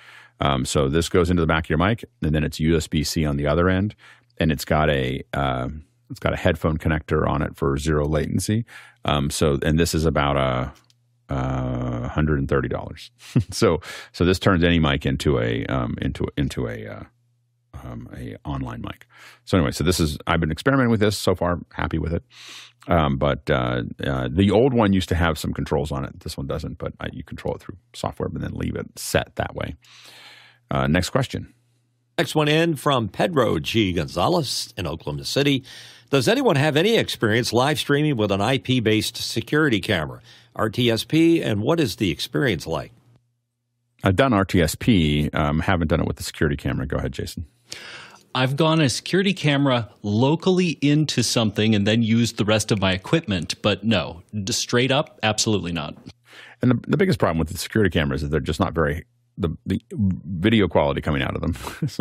Um, 0.41 0.65
so 0.65 0.89
this 0.89 1.09
goes 1.09 1.31
into 1.31 1.43
the 1.43 1.47
back 1.47 1.65
of 1.65 1.71
your 1.71 1.79
mic, 1.79 2.05
and 2.23 2.35
then 2.35 2.45
it's 2.45 2.59
USB 2.59 3.05
C 3.07 3.27
on 3.27 3.37
the 3.37 3.47
other 3.47 3.69
end, 3.69 3.95
and 4.39 4.53
it's 4.53 4.65
got 4.65 4.89
a 4.89 5.23
uh, 5.35 5.69
it's 6.11 6.21
got 6.21 6.33
a 6.33 6.37
headphone 6.37 6.79
connector 6.79 7.29
on 7.29 7.43
it 7.43 7.57
for 7.57 7.77
zero 7.77 8.07
latency. 8.07 8.65
Um, 9.05 9.31
so 9.31 9.59
and 9.63 9.79
this 9.79 9.95
is 9.95 10.05
about 10.05 10.37
a 10.37 10.73
uh, 11.33 12.09
hundred 12.09 12.39
and 12.39 12.49
thirty 12.49 12.69
dollars. 12.69 13.11
so 13.51 13.81
so 14.13 14.25
this 14.25 14.39
turns 14.39 14.65
any 14.65 14.79
mic 14.79 15.05
into 15.05 15.39
a 15.39 15.67
um, 15.67 15.97
into 16.01 16.27
into 16.37 16.69
a 16.69 16.87
uh, 16.87 17.03
um, 17.85 18.09
a 18.17 18.37
online 18.45 18.81
mic. 18.83 19.07
So 19.45 19.59
anyway, 19.59 19.73
so 19.73 19.85
this 19.85 20.01
is 20.01 20.19
I've 20.27 20.41
been 20.41 20.51
experimenting 20.51 20.91
with 20.91 21.01
this 21.01 21.17
so 21.17 21.35
far, 21.35 21.59
happy 21.73 21.99
with 21.99 22.13
it. 22.13 22.23
Um, 22.89 23.19
but 23.19 23.51
uh, 23.51 23.83
uh, 24.03 24.29
the 24.33 24.51
old 24.51 24.73
one 24.73 24.93
used 24.93 25.11
to 25.11 25.15
have 25.15 25.39
some 25.39 25.53
controls 25.53 25.93
on 25.93 26.05
it. 26.05 26.21
This 26.21 26.37
one 26.37 26.47
doesn't, 26.47 26.79
but 26.79 26.95
uh, 27.01 27.09
you 27.13 27.23
control 27.23 27.55
it 27.55 27.61
through 27.61 27.77
software, 27.95 28.29
and 28.33 28.43
then 28.43 28.53
leave 28.53 28.77
it 28.77 28.87
set 28.99 29.37
that 29.37 29.55
way. 29.55 29.77
Uh, 30.71 30.87
next 30.87 31.11
question. 31.11 31.53
Next 32.17 32.35
one 32.35 32.49
in 32.49 32.75
from 32.75 33.09
Pedro 33.09 33.59
G. 33.59 33.93
Gonzalez 33.93 34.73
in 34.77 34.87
Oklahoma 34.87 35.25
City. 35.25 35.65
Does 36.11 36.27
anyone 36.27 36.57
have 36.57 36.77
any 36.77 36.97
experience 36.97 37.53
live 37.53 37.79
streaming 37.79 38.17
with 38.17 38.33
an 38.33 38.41
IP 38.41 38.83
based 38.83 39.17
security 39.17 39.81
camera, 39.81 40.21
RTSP, 40.57 41.45
and 41.45 41.61
what 41.61 41.79
is 41.79 41.97
the 41.97 42.11
experience 42.11 42.67
like? 42.67 42.93
I've 44.03 44.17
done 44.17 44.33
RTSP, 44.33 45.35
um, 45.35 45.61
haven't 45.61 45.89
done 45.89 46.01
it 46.01 46.07
with 46.07 46.17
the 46.17 46.23
security 46.23 46.57
camera. 46.57 46.87
Go 46.87 46.97
ahead, 46.97 47.13
Jason. 47.13 47.47
I've 48.35 48.57
gone 48.57 48.81
a 48.81 48.89
security 48.89 49.33
camera 49.33 49.91
locally 50.03 50.79
into 50.81 51.23
something 51.23 51.75
and 51.75 51.87
then 51.87 52.03
used 52.03 52.37
the 52.37 52.45
rest 52.45 52.71
of 52.71 52.81
my 52.81 52.93
equipment, 52.93 53.61
but 53.63 53.85
no, 53.85 54.23
straight 54.51 54.93
up, 54.93 55.19
absolutely 55.23 55.73
not. 55.73 55.97
And 56.63 56.71
the, 56.71 56.81
the 56.89 56.97
biggest 56.97 57.19
problem 57.19 57.39
with 57.39 57.49
the 57.49 57.59
security 57.59 57.91
cameras 57.91 58.23
is 58.23 58.31
they're 58.31 58.41
just 58.41 58.61
not 58.61 58.75
very 58.75 59.07
the 59.39 59.57
the 59.67 59.81
video 59.91 60.67
quality 60.67 61.01
coming 61.01 61.23
out 61.23 61.37
of 61.37 61.41
them 61.41 61.57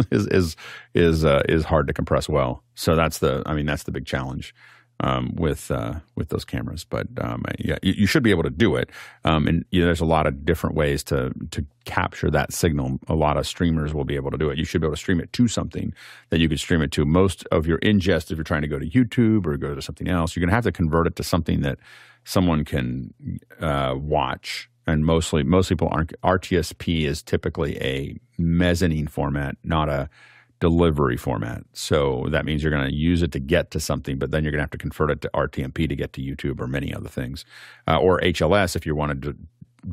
is 0.11 0.27
is 0.27 0.55
is 0.93 1.23
uh, 1.23 1.43
is 1.47 1.65
hard 1.65 1.87
to 1.87 1.93
compress 1.93 2.27
well. 2.27 2.63
So 2.75 2.95
that's 2.95 3.19
the 3.19 3.43
I 3.45 3.53
mean 3.53 3.65
that's 3.65 3.83
the 3.83 3.91
big 3.91 4.05
challenge 4.05 4.53
um, 4.99 5.35
with 5.35 5.71
uh, 5.71 5.95
with 6.15 6.29
those 6.29 6.45
cameras. 6.45 6.83
But 6.83 7.07
um, 7.19 7.43
yeah, 7.59 7.77
you, 7.81 7.93
you 7.93 8.07
should 8.07 8.23
be 8.23 8.31
able 8.31 8.43
to 8.43 8.49
do 8.49 8.75
it. 8.75 8.89
Um, 9.23 9.47
and 9.47 9.65
you 9.71 9.81
know, 9.81 9.85
there's 9.85 10.01
a 10.01 10.05
lot 10.05 10.27
of 10.27 10.45
different 10.45 10.75
ways 10.75 11.03
to 11.05 11.33
to 11.51 11.65
capture 11.85 12.29
that 12.31 12.53
signal. 12.53 12.99
A 13.07 13.15
lot 13.15 13.37
of 13.37 13.47
streamers 13.47 13.93
will 13.93 14.05
be 14.05 14.15
able 14.15 14.31
to 14.31 14.37
do 14.37 14.49
it. 14.49 14.57
You 14.57 14.65
should 14.65 14.81
be 14.81 14.87
able 14.87 14.95
to 14.95 14.99
stream 14.99 15.19
it 15.19 15.31
to 15.33 15.47
something 15.47 15.93
that 16.29 16.39
you 16.39 16.49
could 16.49 16.59
stream 16.59 16.81
it 16.81 16.91
to. 16.93 17.05
Most 17.05 17.45
of 17.51 17.67
your 17.67 17.79
ingest, 17.79 18.31
if 18.31 18.37
you're 18.37 18.43
trying 18.43 18.63
to 18.63 18.67
go 18.67 18.79
to 18.79 18.89
YouTube 18.89 19.45
or 19.45 19.57
go 19.57 19.75
to 19.75 19.81
something 19.81 20.07
else, 20.07 20.35
you're 20.35 20.41
going 20.41 20.49
to 20.49 20.55
have 20.55 20.63
to 20.65 20.71
convert 20.71 21.07
it 21.07 21.15
to 21.17 21.23
something 21.23 21.61
that 21.61 21.77
someone 22.23 22.65
can 22.65 23.13
uh, 23.61 23.95
watch 23.97 24.69
and 24.87 25.05
mostly 25.05 25.43
most 25.43 25.69
people 25.69 25.89
aren't 25.91 26.19
RTSP 26.21 27.05
is 27.05 27.21
typically 27.21 27.77
a 27.81 28.17
mezzanine 28.37 29.07
format, 29.07 29.57
not 29.63 29.89
a 29.89 30.09
delivery 30.59 31.17
format. 31.17 31.63
So 31.73 32.27
that 32.31 32.45
means 32.45 32.63
you're 32.63 32.71
going 32.71 32.89
to 32.89 32.95
use 32.95 33.21
it 33.21 33.31
to 33.33 33.39
get 33.39 33.71
to 33.71 33.79
something, 33.79 34.17
but 34.17 34.31
then 34.31 34.43
you're 34.43 34.51
going 34.51 34.59
to 34.59 34.63
have 34.63 34.71
to 34.71 34.77
convert 34.77 35.11
it 35.11 35.21
to 35.21 35.29
RTMP 35.33 35.87
to 35.87 35.95
get 35.95 36.13
to 36.13 36.21
YouTube 36.21 36.59
or 36.59 36.67
many 36.67 36.93
other 36.93 37.09
things, 37.09 37.45
uh, 37.87 37.99
or 37.99 38.19
HLS 38.21 38.75
if 38.75 38.85
you 38.85 38.95
wanted 38.95 39.21
to 39.23 39.35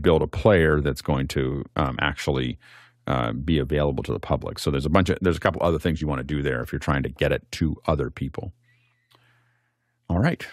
build 0.00 0.22
a 0.22 0.26
player 0.26 0.80
that's 0.80 1.02
going 1.02 1.28
to 1.28 1.64
um, 1.76 1.96
actually 2.00 2.58
uh, 3.06 3.32
be 3.32 3.58
available 3.58 4.02
to 4.02 4.12
the 4.12 4.20
public. 4.20 4.58
So 4.58 4.70
there's 4.70 4.86
a 4.86 4.90
bunch 4.90 5.10
of 5.10 5.18
there's 5.20 5.36
a 5.36 5.40
couple 5.40 5.62
other 5.62 5.78
things 5.78 6.00
you 6.00 6.08
want 6.08 6.20
to 6.20 6.24
do 6.24 6.42
there 6.42 6.62
if 6.62 6.72
you're 6.72 6.78
trying 6.78 7.02
to 7.02 7.10
get 7.10 7.32
it 7.32 7.50
to 7.52 7.76
other 7.86 8.10
people. 8.10 8.52
All 10.08 10.18
right. 10.18 10.46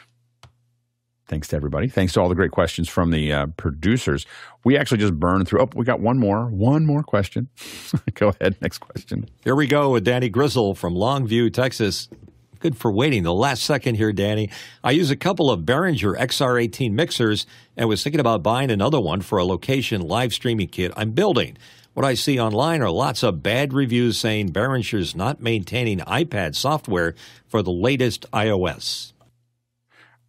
Thanks 1.32 1.48
to 1.48 1.56
everybody. 1.56 1.88
Thanks 1.88 2.12
to 2.12 2.20
all 2.20 2.28
the 2.28 2.36
great 2.36 2.52
questions 2.52 2.90
from 2.90 3.12
the 3.12 3.32
uh, 3.32 3.46
producers. 3.56 4.26
We 4.66 4.76
actually 4.76 4.98
just 4.98 5.18
burned 5.18 5.48
through. 5.48 5.62
Oh, 5.62 5.70
we 5.74 5.86
got 5.86 6.02
one 6.02 6.18
more. 6.18 6.48
One 6.48 6.86
more 6.86 7.04
question. 7.04 7.48
Go 8.16 8.34
ahead. 8.38 8.58
Next 8.60 8.80
question. 8.80 9.30
Here 9.42 9.56
we 9.56 9.66
go 9.66 9.92
with 9.92 10.04
Danny 10.04 10.28
Grizzle 10.28 10.76
from 10.76 10.94
Longview, 10.94 11.54
Texas. 11.54 12.10
Good 12.60 12.76
for 12.76 12.92
waiting 12.92 13.24
the 13.24 13.34
last 13.34 13.64
second 13.64 13.96
here, 13.96 14.12
Danny. 14.12 14.50
I 14.84 14.92
use 14.92 15.10
a 15.10 15.16
couple 15.16 15.50
of 15.50 15.62
Behringer 15.62 16.18
XR18 16.18 16.92
mixers 16.92 17.46
and 17.78 17.88
was 17.88 18.04
thinking 18.04 18.20
about 18.20 18.44
buying 18.44 18.70
another 18.70 19.00
one 19.00 19.22
for 19.22 19.38
a 19.38 19.46
location 19.46 20.02
live 20.02 20.34
streaming 20.34 20.68
kit 20.68 20.92
I'm 20.98 21.12
building. 21.12 21.58
What 21.94 22.06
I 22.06 22.14
see 22.14 22.42
online 22.42 22.82
are 22.82 22.92
lots 22.92 23.24
of 23.24 23.42
bad 23.42 23.72
reviews 23.72 24.18
saying 24.18 24.52
Behringer's 24.52 25.16
not 25.16 25.42
maintaining 25.42 26.00
iPad 26.00 26.56
software 26.56 27.16
for 27.48 27.64
the 27.64 27.72
latest 27.72 28.30
iOS. 28.34 29.14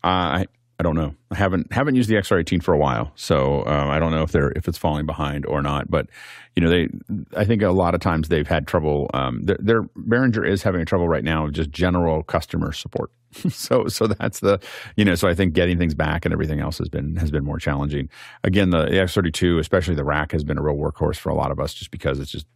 I 0.05 0.47
I 0.83 0.85
don't 0.85 0.97
know. 0.97 1.15
I 1.31 1.37
haven't 1.37 1.73
haven't 1.73 1.95
used 1.95 2.11
the 2.11 2.17
XR18 2.17 2.61
for 2.61 2.75
a 2.75 2.77
while, 2.77 3.13
so 3.15 3.65
um, 3.67 3.89
I 3.89 4.01
don't 4.01 4.11
know 4.11 4.25
if 4.25 4.33
they're 4.33 4.51
if 4.57 4.67
it's 4.67 4.77
falling 4.77 5.07
behind 5.07 5.47
or 5.47 5.63
not. 5.63 5.89
But 5.89 6.09
you 6.57 6.63
know, 6.63 6.69
they 6.69 6.89
I 7.37 7.45
think 7.45 7.63
a 7.63 7.71
lot 7.71 7.95
of 7.95 8.01
times 8.01 8.27
they've 8.27 8.49
had 8.49 8.67
trouble. 8.67 9.09
Um, 9.15 9.45
their, 9.45 9.59
their 9.61 9.83
Behringer 9.85 10.45
is 10.45 10.65
having 10.65 10.85
trouble 10.85 11.09
right 11.09 11.23
now 11.23 11.45
with 11.45 11.55
just 11.55 11.71
general 11.71 12.25
customer 12.25 12.73
support. 12.73 13.13
so 13.49 13.87
so 13.87 14.09
that's 14.09 14.41
the 14.41 14.59
you 14.97 15.05
know 15.05 15.15
so 15.15 15.29
I 15.29 15.35
think 15.35 15.55
getting 15.55 15.79
things 15.79 15.95
back 15.95 16.25
and 16.25 16.33
everything 16.33 16.59
else 16.59 16.79
has 16.79 16.89
been 16.89 17.15
has 17.15 17.31
been 17.31 17.45
more 17.45 17.61
challenging. 17.61 18.09
Again, 18.43 18.71
the 18.71 18.87
X32, 18.87 19.61
especially 19.61 19.95
the 19.95 20.03
rack, 20.03 20.33
has 20.33 20.43
been 20.43 20.59
a 20.59 20.63
real 20.63 20.75
workhorse 20.75 21.17
for 21.17 21.31
a 21.31 21.37
lot 21.37 21.53
of 21.53 21.61
us 21.61 21.75
just 21.75 21.93
because 21.93 22.19
it's 22.19 22.33
just 22.33 22.47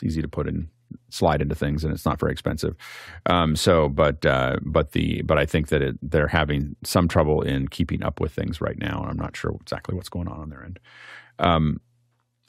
easy 0.00 0.22
to 0.22 0.28
put 0.28 0.46
in 0.46 0.68
slide 1.10 1.40
into 1.42 1.54
things 1.54 1.84
and 1.84 1.92
it's 1.92 2.04
not 2.04 2.18
very 2.18 2.32
expensive 2.32 2.74
um, 3.26 3.56
so 3.56 3.88
but 3.88 4.24
uh, 4.26 4.56
but 4.64 4.92
the 4.92 5.22
but 5.22 5.38
i 5.38 5.46
think 5.46 5.68
that 5.68 5.82
it, 5.82 5.96
they're 6.02 6.28
having 6.28 6.76
some 6.84 7.08
trouble 7.08 7.42
in 7.42 7.68
keeping 7.68 8.02
up 8.02 8.20
with 8.20 8.32
things 8.32 8.60
right 8.60 8.78
now 8.78 9.00
and 9.00 9.10
i'm 9.10 9.16
not 9.16 9.36
sure 9.36 9.56
exactly 9.60 9.94
what's 9.94 10.08
going 10.08 10.28
on 10.28 10.40
on 10.40 10.50
their 10.50 10.64
end 10.64 10.78
um, 11.38 11.80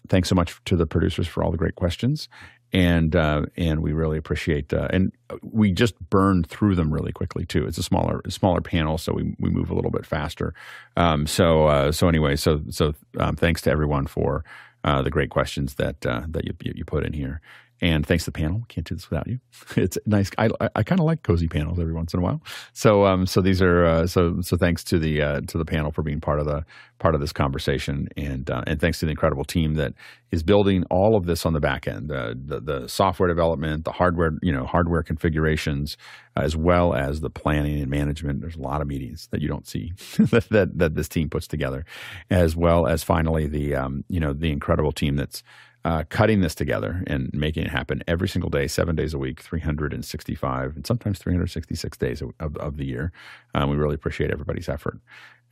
thanks 0.09 0.29
so 0.29 0.35
much 0.35 0.59
to 0.65 0.75
the 0.75 0.85
producers 0.85 1.27
for 1.27 1.43
all 1.43 1.51
the 1.51 1.57
great 1.57 1.75
questions 1.75 2.29
and 2.75 3.15
uh, 3.15 3.43
and 3.55 3.81
we 3.81 3.93
really 3.93 4.17
appreciate 4.17 4.73
uh, 4.73 4.87
and 4.91 5.13
we 5.41 5.71
just 5.71 5.97
burned 6.09 6.47
through 6.47 6.75
them 6.75 6.93
really 6.93 7.13
quickly 7.13 7.45
too. 7.45 7.65
It's 7.65 7.77
a 7.77 7.83
smaller 7.83 8.21
smaller 8.27 8.59
panel, 8.59 8.97
so 8.97 9.13
we, 9.13 9.33
we 9.39 9.49
move 9.49 9.69
a 9.69 9.73
little 9.73 9.91
bit 9.91 10.05
faster. 10.05 10.53
Um, 10.97 11.25
so 11.25 11.67
uh, 11.67 11.91
so 11.93 12.09
anyway, 12.09 12.35
so 12.35 12.61
so 12.69 12.93
um, 13.17 13.37
thanks 13.37 13.61
to 13.63 13.71
everyone 13.71 14.07
for 14.07 14.43
uh, 14.83 15.01
the 15.01 15.09
great 15.09 15.29
questions 15.29 15.75
that 15.75 16.05
uh, 16.05 16.23
that 16.27 16.45
you, 16.45 16.53
you 16.61 16.83
put 16.83 17.05
in 17.05 17.13
here. 17.13 17.39
And 17.81 18.05
thanks 18.05 18.23
to 18.23 18.31
the 18.31 18.39
panel, 18.39 18.63
can't 18.69 18.87
do 18.87 18.95
this 18.95 19.09
without 19.09 19.27
you. 19.27 19.39
It's 19.75 19.97
nice. 20.05 20.31
I, 20.37 20.49
I, 20.75 20.83
kind 20.83 21.01
of 21.01 21.05
like 21.05 21.23
cozy 21.23 21.47
panels 21.47 21.79
every 21.79 21.93
once 21.93 22.13
in 22.13 22.19
a 22.19 22.23
while. 22.23 22.41
So 22.73 23.05
um 23.05 23.25
so 23.25 23.41
these 23.41 23.61
are 23.61 23.85
uh, 23.85 24.07
so 24.07 24.41
so 24.41 24.55
thanks 24.55 24.83
to 24.85 24.99
the 24.99 25.21
uh, 25.21 25.41
to 25.41 25.57
the 25.57 25.65
panel 25.65 25.91
for 25.91 26.01
being 26.01 26.21
part 26.21 26.39
of 26.39 26.45
the 26.45 26.65
part 26.99 27.15
of 27.15 27.21
this 27.21 27.33
conversation, 27.33 28.07
and 28.15 28.49
uh, 28.49 28.63
and 28.65 28.79
thanks 28.79 28.99
to 28.99 29.05
the 29.05 29.11
incredible 29.11 29.43
team 29.43 29.75
that 29.75 29.93
is 30.31 30.43
building 30.43 30.83
all 30.89 31.15
of 31.15 31.25
this 31.25 31.45
on 31.45 31.53
the 31.53 31.59
back 31.59 31.87
end, 31.87 32.11
uh, 32.11 32.33
the 32.35 32.59
the 32.59 32.87
software 32.87 33.27
development, 33.27 33.85
the 33.85 33.91
hardware 33.91 34.33
you 34.41 34.51
know 34.51 34.65
hardware 34.65 35.03
configurations, 35.03 35.97
as 36.35 36.55
well 36.55 36.93
as 36.93 37.21
the 37.21 37.29
planning 37.29 37.79
and 37.79 37.89
management. 37.89 38.41
There's 38.41 38.55
a 38.55 38.61
lot 38.61 38.81
of 38.81 38.87
meetings 38.87 39.27
that 39.31 39.41
you 39.41 39.47
don't 39.47 39.67
see 39.67 39.93
that, 40.17 40.47
that 40.49 40.77
that 40.77 40.95
this 40.95 41.07
team 41.07 41.29
puts 41.29 41.47
together, 41.47 41.85
as 42.29 42.55
well 42.55 42.87
as 42.87 43.03
finally 43.03 43.47
the 43.47 43.75
um, 43.75 44.03
you 44.09 44.19
know 44.19 44.33
the 44.33 44.51
incredible 44.51 44.91
team 44.91 45.15
that's 45.15 45.43
uh, 45.85 46.03
cutting 46.09 46.41
this 46.41 46.55
together 46.55 47.03
and 47.05 47.29
making 47.31 47.63
it 47.63 47.69
happen 47.69 48.01
every 48.07 48.27
single 48.27 48.49
day, 48.49 48.65
seven 48.65 48.95
days 48.95 49.13
a 49.13 49.19
week, 49.19 49.39
365 49.39 50.75
and 50.75 50.87
sometimes 50.87 51.19
366 51.19 51.97
days 51.99 52.23
of, 52.23 52.57
of, 52.57 52.77
the 52.77 52.85
year. 52.85 53.11
Um, 53.53 53.69
we 53.69 53.75
really 53.77 53.93
appreciate 53.93 54.31
everybody's 54.31 54.67
effort. 54.67 54.99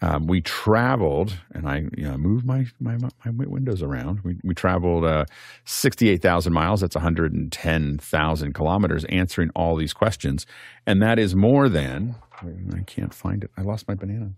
Um, 0.04 0.28
we 0.28 0.42
traveled, 0.42 1.40
and 1.54 1.66
I 1.66 1.86
you 1.96 2.04
know, 2.04 2.18
moved 2.18 2.46
my, 2.46 2.66
my, 2.82 2.98
my 2.98 3.32
windows 3.32 3.82
around. 3.82 4.20
We, 4.26 4.36
we 4.44 4.54
traveled 4.54 5.06
uh, 5.06 5.24
68,000 5.64 6.52
miles. 6.52 6.82
That's 6.82 6.96
110,000 6.96 8.54
kilometers 8.54 9.06
answering 9.06 9.50
all 9.56 9.78
these 9.78 9.94
questions. 9.94 10.46
And 10.86 11.02
that 11.02 11.20
is 11.20 11.36
more 11.36 11.70
than, 11.70 12.16
I 12.42 12.82
can't 12.86 13.14
find 13.14 13.46
it. 13.46 13.52
I 13.56 13.62
lost 13.62 13.88
my 13.88 13.96
banana. 13.96 14.32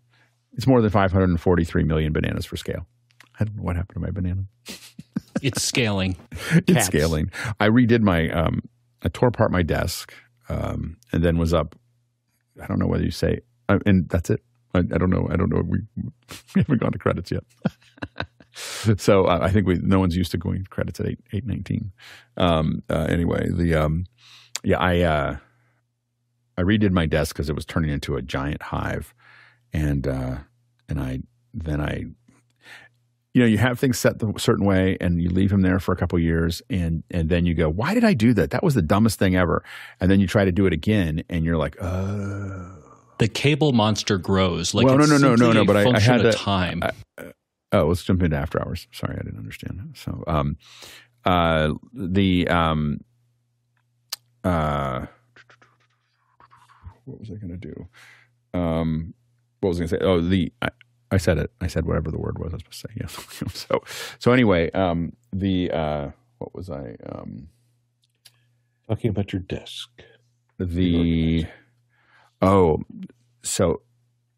It's 0.54 0.68
more 0.68 0.82
than 0.82 0.92
543 0.92 1.84
million 1.84 2.14
bananas 2.14 2.46
for 2.46 2.58
scale. 2.58 2.86
I 3.40 3.46
don't 3.46 3.58
know 3.58 3.64
what 3.64 3.76
happened 3.76 3.96
to 3.96 4.02
my 4.02 4.12
banana. 4.12 4.44
it's 5.42 5.64
scaling. 5.64 6.16
it's 6.54 6.74
Cats. 6.74 6.86
scaling. 6.86 7.32
I 7.60 7.70
redid 7.70 8.02
my, 8.02 8.30
um, 8.30 8.62
I 9.02 9.10
tore 9.10 9.30
apart 9.30 9.52
my 9.52 9.64
desk 9.64 10.14
um, 10.48 10.98
and 11.12 11.24
then 11.24 11.40
was 11.40 11.56
up. 11.56 11.76
I 12.62 12.68
don't 12.68 12.78
know 12.78 12.88
whether 12.88 13.04
you 13.04 13.10
say, 13.10 13.40
uh, 13.68 13.80
and 13.88 14.08
that's 14.10 14.30
it. 14.30 14.44
I, 14.76 14.80
I, 14.80 14.98
don't 14.98 15.10
know. 15.10 15.28
I 15.30 15.36
don't 15.36 15.50
know. 15.50 15.62
We, 15.66 15.80
we 16.56 16.62
haven't 16.62 16.80
gone 16.80 16.92
to 16.92 17.00
credits 17.00 17.32
yet. 17.32 17.44
so 19.00 19.26
uh, 19.26 19.40
I 19.42 19.52
think 19.52 19.68
we 19.68 19.76
no 19.76 20.00
one's 20.00 20.16
used 20.16 20.32
to 20.32 20.38
going 20.38 20.64
to 20.64 20.70
credits 20.70 21.00
at 21.00 21.08
eight 21.08 21.20
eight 21.34 21.46
nineteen. 21.46 21.92
Um, 22.38 22.84
uh, 22.90 23.08
anyway, 23.10 23.50
the 23.50 23.76
um, 23.76 24.06
yeah, 24.64 24.80
I 24.80 25.02
uh, 25.02 25.38
I 26.58 26.62
redid 26.62 26.92
my 26.92 27.06
desk 27.06 27.36
because 27.36 27.50
it 27.50 27.56
was 27.56 27.66
turning 27.66 27.92
into 27.92 28.16
a 28.16 28.22
giant 28.22 28.62
hive, 28.62 29.14
and 29.74 30.08
uh, 30.08 30.38
and 30.88 31.00
I 31.00 31.20
then 31.54 31.82
I 31.82 32.06
you 33.36 33.42
know, 33.42 33.48
you 33.48 33.58
have 33.58 33.78
things 33.78 34.00
set 34.00 34.20
the 34.20 34.34
certain 34.38 34.66
way 34.66 34.96
and 35.02 35.22
you 35.22 35.30
leave 35.30 35.50
them 35.50 35.62
there 35.62 35.78
for 35.78 35.92
a 35.92 35.98
couple 35.98 36.18
years 36.18 36.62
and 36.70 37.04
and 37.12 37.28
then 37.28 37.46
you 37.46 37.54
go, 37.54 37.70
why 37.70 37.94
did 37.94 38.06
I 38.06 38.14
do 38.14 38.34
that? 38.34 38.52
That 38.52 38.64
was 38.64 38.76
the 38.76 38.82
dumbest 38.82 39.20
thing 39.20 39.36
ever. 39.36 39.62
And 40.00 40.10
then 40.10 40.22
you 40.22 40.28
try 40.28 40.46
to 40.46 40.54
do 40.54 40.66
it 40.66 40.72
again 40.72 41.22
and 41.30 41.44
you're 41.44 41.58
like, 41.58 41.76
oh. 41.82 42.85
The 43.18 43.28
cable 43.28 43.72
monster 43.72 44.18
grows. 44.18 44.74
Like 44.74 44.86
well, 44.86 44.98
no, 44.98 45.06
no, 45.06 45.18
no, 45.18 45.36
no, 45.36 45.52
no. 45.52 45.66
But 45.66 45.78
I, 45.78 45.92
I 45.92 46.00
had 46.00 46.22
to, 46.22 46.34
time. 46.34 46.84
I, 46.84 47.32
oh, 47.72 47.88
let's 47.88 48.04
jump 48.04 48.24
into 48.24 48.38
after 48.38 48.62
hours. 48.62 48.88
Sorry, 48.92 49.16
I 49.20 49.24
didn't 49.24 49.40
understand. 49.40 49.96
So, 49.96 50.24
um, 50.28 50.58
uh, 51.24 51.74
the 51.94 52.48
um, 52.50 53.02
uh, 54.44 55.06
what 57.06 57.20
was 57.20 57.32
I 57.32 57.36
going 57.36 57.58
to 57.58 57.58
do? 57.58 57.88
Um, 58.54 59.14
what 59.62 59.70
was 59.70 59.78
I 59.78 59.80
going 59.82 59.90
to 59.90 59.98
say? 59.98 60.06
Oh, 60.06 60.22
the 60.22 60.52
I, 60.62 60.70
I 61.12 61.18
said 61.18 61.38
it. 61.38 61.52
I 61.62 61.68
said 61.68 61.86
whatever 61.86 62.12
the 62.12 62.20
word 62.20 62.38
was 62.38 62.54
I 62.54 62.56
was 62.56 62.64
supposed 62.64 62.82
to 62.82 62.88
say. 62.88 62.94
Yes. 63.00 63.54
so 63.68 63.84
so 64.20 64.32
anyway, 64.32 64.72
um, 64.72 65.14
the 65.32 65.72
uh, 65.72 66.12
what 66.40 66.54
was 66.54 66.70
I 66.70 66.96
um, 67.10 67.48
talking 68.88 69.10
about 69.10 69.34
your 69.34 69.42
desk? 69.42 69.90
The 70.60 71.46
oh, 72.42 72.84
so 73.44 73.82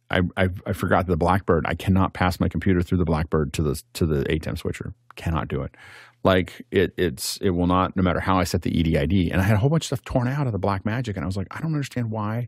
I, 0.09 0.21
I 0.35 0.49
I 0.65 0.73
forgot 0.73 1.07
the 1.07 1.17
Blackbird. 1.17 1.65
I 1.67 1.75
cannot 1.75 2.13
pass 2.13 2.39
my 2.39 2.47
computer 2.47 2.81
through 2.81 2.99
the 2.99 3.05
Blackbird 3.05 3.53
to 3.53 3.61
the 3.61 3.81
to 3.93 4.05
the 4.05 4.23
ATEM 4.25 4.57
switcher. 4.57 4.93
Cannot 5.15 5.47
do 5.47 5.61
it. 5.63 5.75
Like 6.23 6.65
it 6.71 6.93
it's 6.97 7.37
it 7.37 7.51
will 7.51 7.67
not 7.67 7.95
no 7.95 8.03
matter 8.03 8.19
how 8.19 8.39
I 8.39 8.43
set 8.43 8.61
the 8.61 8.71
EDID. 8.71 9.31
And 9.31 9.41
I 9.41 9.43
had 9.43 9.55
a 9.55 9.59
whole 9.59 9.69
bunch 9.69 9.83
of 9.83 9.87
stuff 9.87 10.03
torn 10.03 10.27
out 10.27 10.47
of 10.47 10.53
the 10.53 10.59
Black 10.59 10.85
Magic, 10.85 11.15
and 11.15 11.23
I 11.23 11.27
was 11.27 11.37
like, 11.37 11.47
I 11.51 11.59
don't 11.59 11.73
understand 11.73 12.11
why 12.11 12.47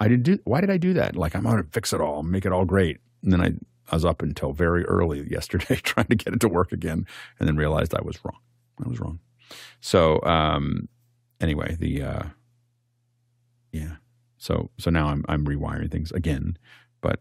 I 0.00 0.08
didn't 0.08 0.24
do. 0.24 0.38
Why 0.44 0.60
did 0.60 0.70
I 0.70 0.76
do 0.76 0.92
that? 0.94 1.16
Like 1.16 1.34
I'm 1.34 1.42
going 1.42 1.62
to 1.62 1.68
fix 1.70 1.92
it 1.92 2.00
all, 2.00 2.22
make 2.22 2.46
it 2.46 2.52
all 2.52 2.64
great. 2.64 2.98
And 3.22 3.32
then 3.32 3.40
I, 3.40 3.54
I 3.90 3.96
was 3.96 4.04
up 4.04 4.22
until 4.22 4.52
very 4.52 4.84
early 4.84 5.26
yesterday 5.30 5.76
trying 5.82 6.06
to 6.06 6.16
get 6.16 6.34
it 6.34 6.40
to 6.40 6.48
work 6.48 6.72
again, 6.72 7.06
and 7.38 7.48
then 7.48 7.56
realized 7.56 7.94
I 7.94 8.02
was 8.02 8.18
wrong. 8.24 8.40
I 8.84 8.88
was 8.88 9.00
wrong. 9.00 9.20
So 9.80 10.20
um, 10.22 10.88
anyway, 11.40 11.76
the 11.78 12.02
uh, 12.02 12.22
yeah. 13.72 13.96
So 14.44 14.70
so 14.78 14.90
now 14.90 15.08
I'm 15.08 15.24
I'm 15.26 15.46
rewiring 15.46 15.90
things 15.90 16.12
again, 16.12 16.58
but 17.00 17.20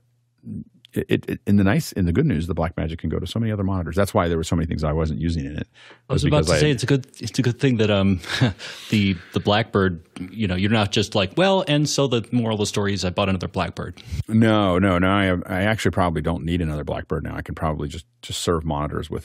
it, 0.92 1.26
it, 1.30 1.40
in 1.48 1.56
the 1.56 1.64
nice 1.64 1.94
in 1.94 2.06
the 2.06 2.12
good 2.12 2.26
news, 2.26 2.48
the 2.48 2.54
black 2.54 2.76
magic 2.76 3.00
can 3.00 3.10
go 3.10 3.18
to 3.18 3.26
so 3.26 3.40
many 3.40 3.50
other 3.50 3.64
monitors. 3.64 3.96
That's 3.96 4.14
why 4.14 4.28
there 4.28 4.36
were 4.36 4.44
so 4.44 4.58
many 4.58 4.66
things 4.66 4.84
I 4.84 4.92
wasn't 4.92 5.22
using 5.22 5.46
in 5.46 5.56
it. 5.56 5.68
I 6.10 6.14
was 6.14 6.26
about 6.26 6.46
to 6.48 6.54
I, 6.54 6.58
say 6.58 6.70
it's 6.70 6.84
a 6.84 6.86
good 6.86 7.08
it's 7.22 7.40
a 7.40 7.42
good 7.42 7.62
thing 7.62 7.78
that 7.78 7.90
um 7.90 8.20
the 8.90 9.16
the 9.32 9.40
Blackbird 9.40 10.06
you 10.32 10.50
know 10.50 10.56
you're 10.56 10.70
not 10.70 10.92
just 10.92 11.16
like 11.16 11.32
well 11.38 11.64
and 11.66 11.88
so 11.88 12.08
the 12.08 12.28
moral 12.34 12.56
of 12.56 12.60
the 12.60 12.66
story 12.66 12.94
is 12.94 13.06
I 13.06 13.10
bought 13.10 13.30
another 13.30 13.48
Blackbird. 13.48 14.04
No, 14.28 14.78
no, 14.78 15.00
no. 15.00 15.10
I 15.10 15.28
I 15.46 15.62
actually 15.62 15.92
probably 15.92 16.22
don't 16.22 16.44
need 16.44 16.60
another 16.60 16.84
Blackbird 16.84 17.24
now. 17.24 17.38
I 17.38 17.42
can 17.42 17.56
probably 17.56 17.88
just 17.88 18.06
just 18.22 18.42
serve 18.42 18.66
monitors 18.66 19.10
with 19.10 19.22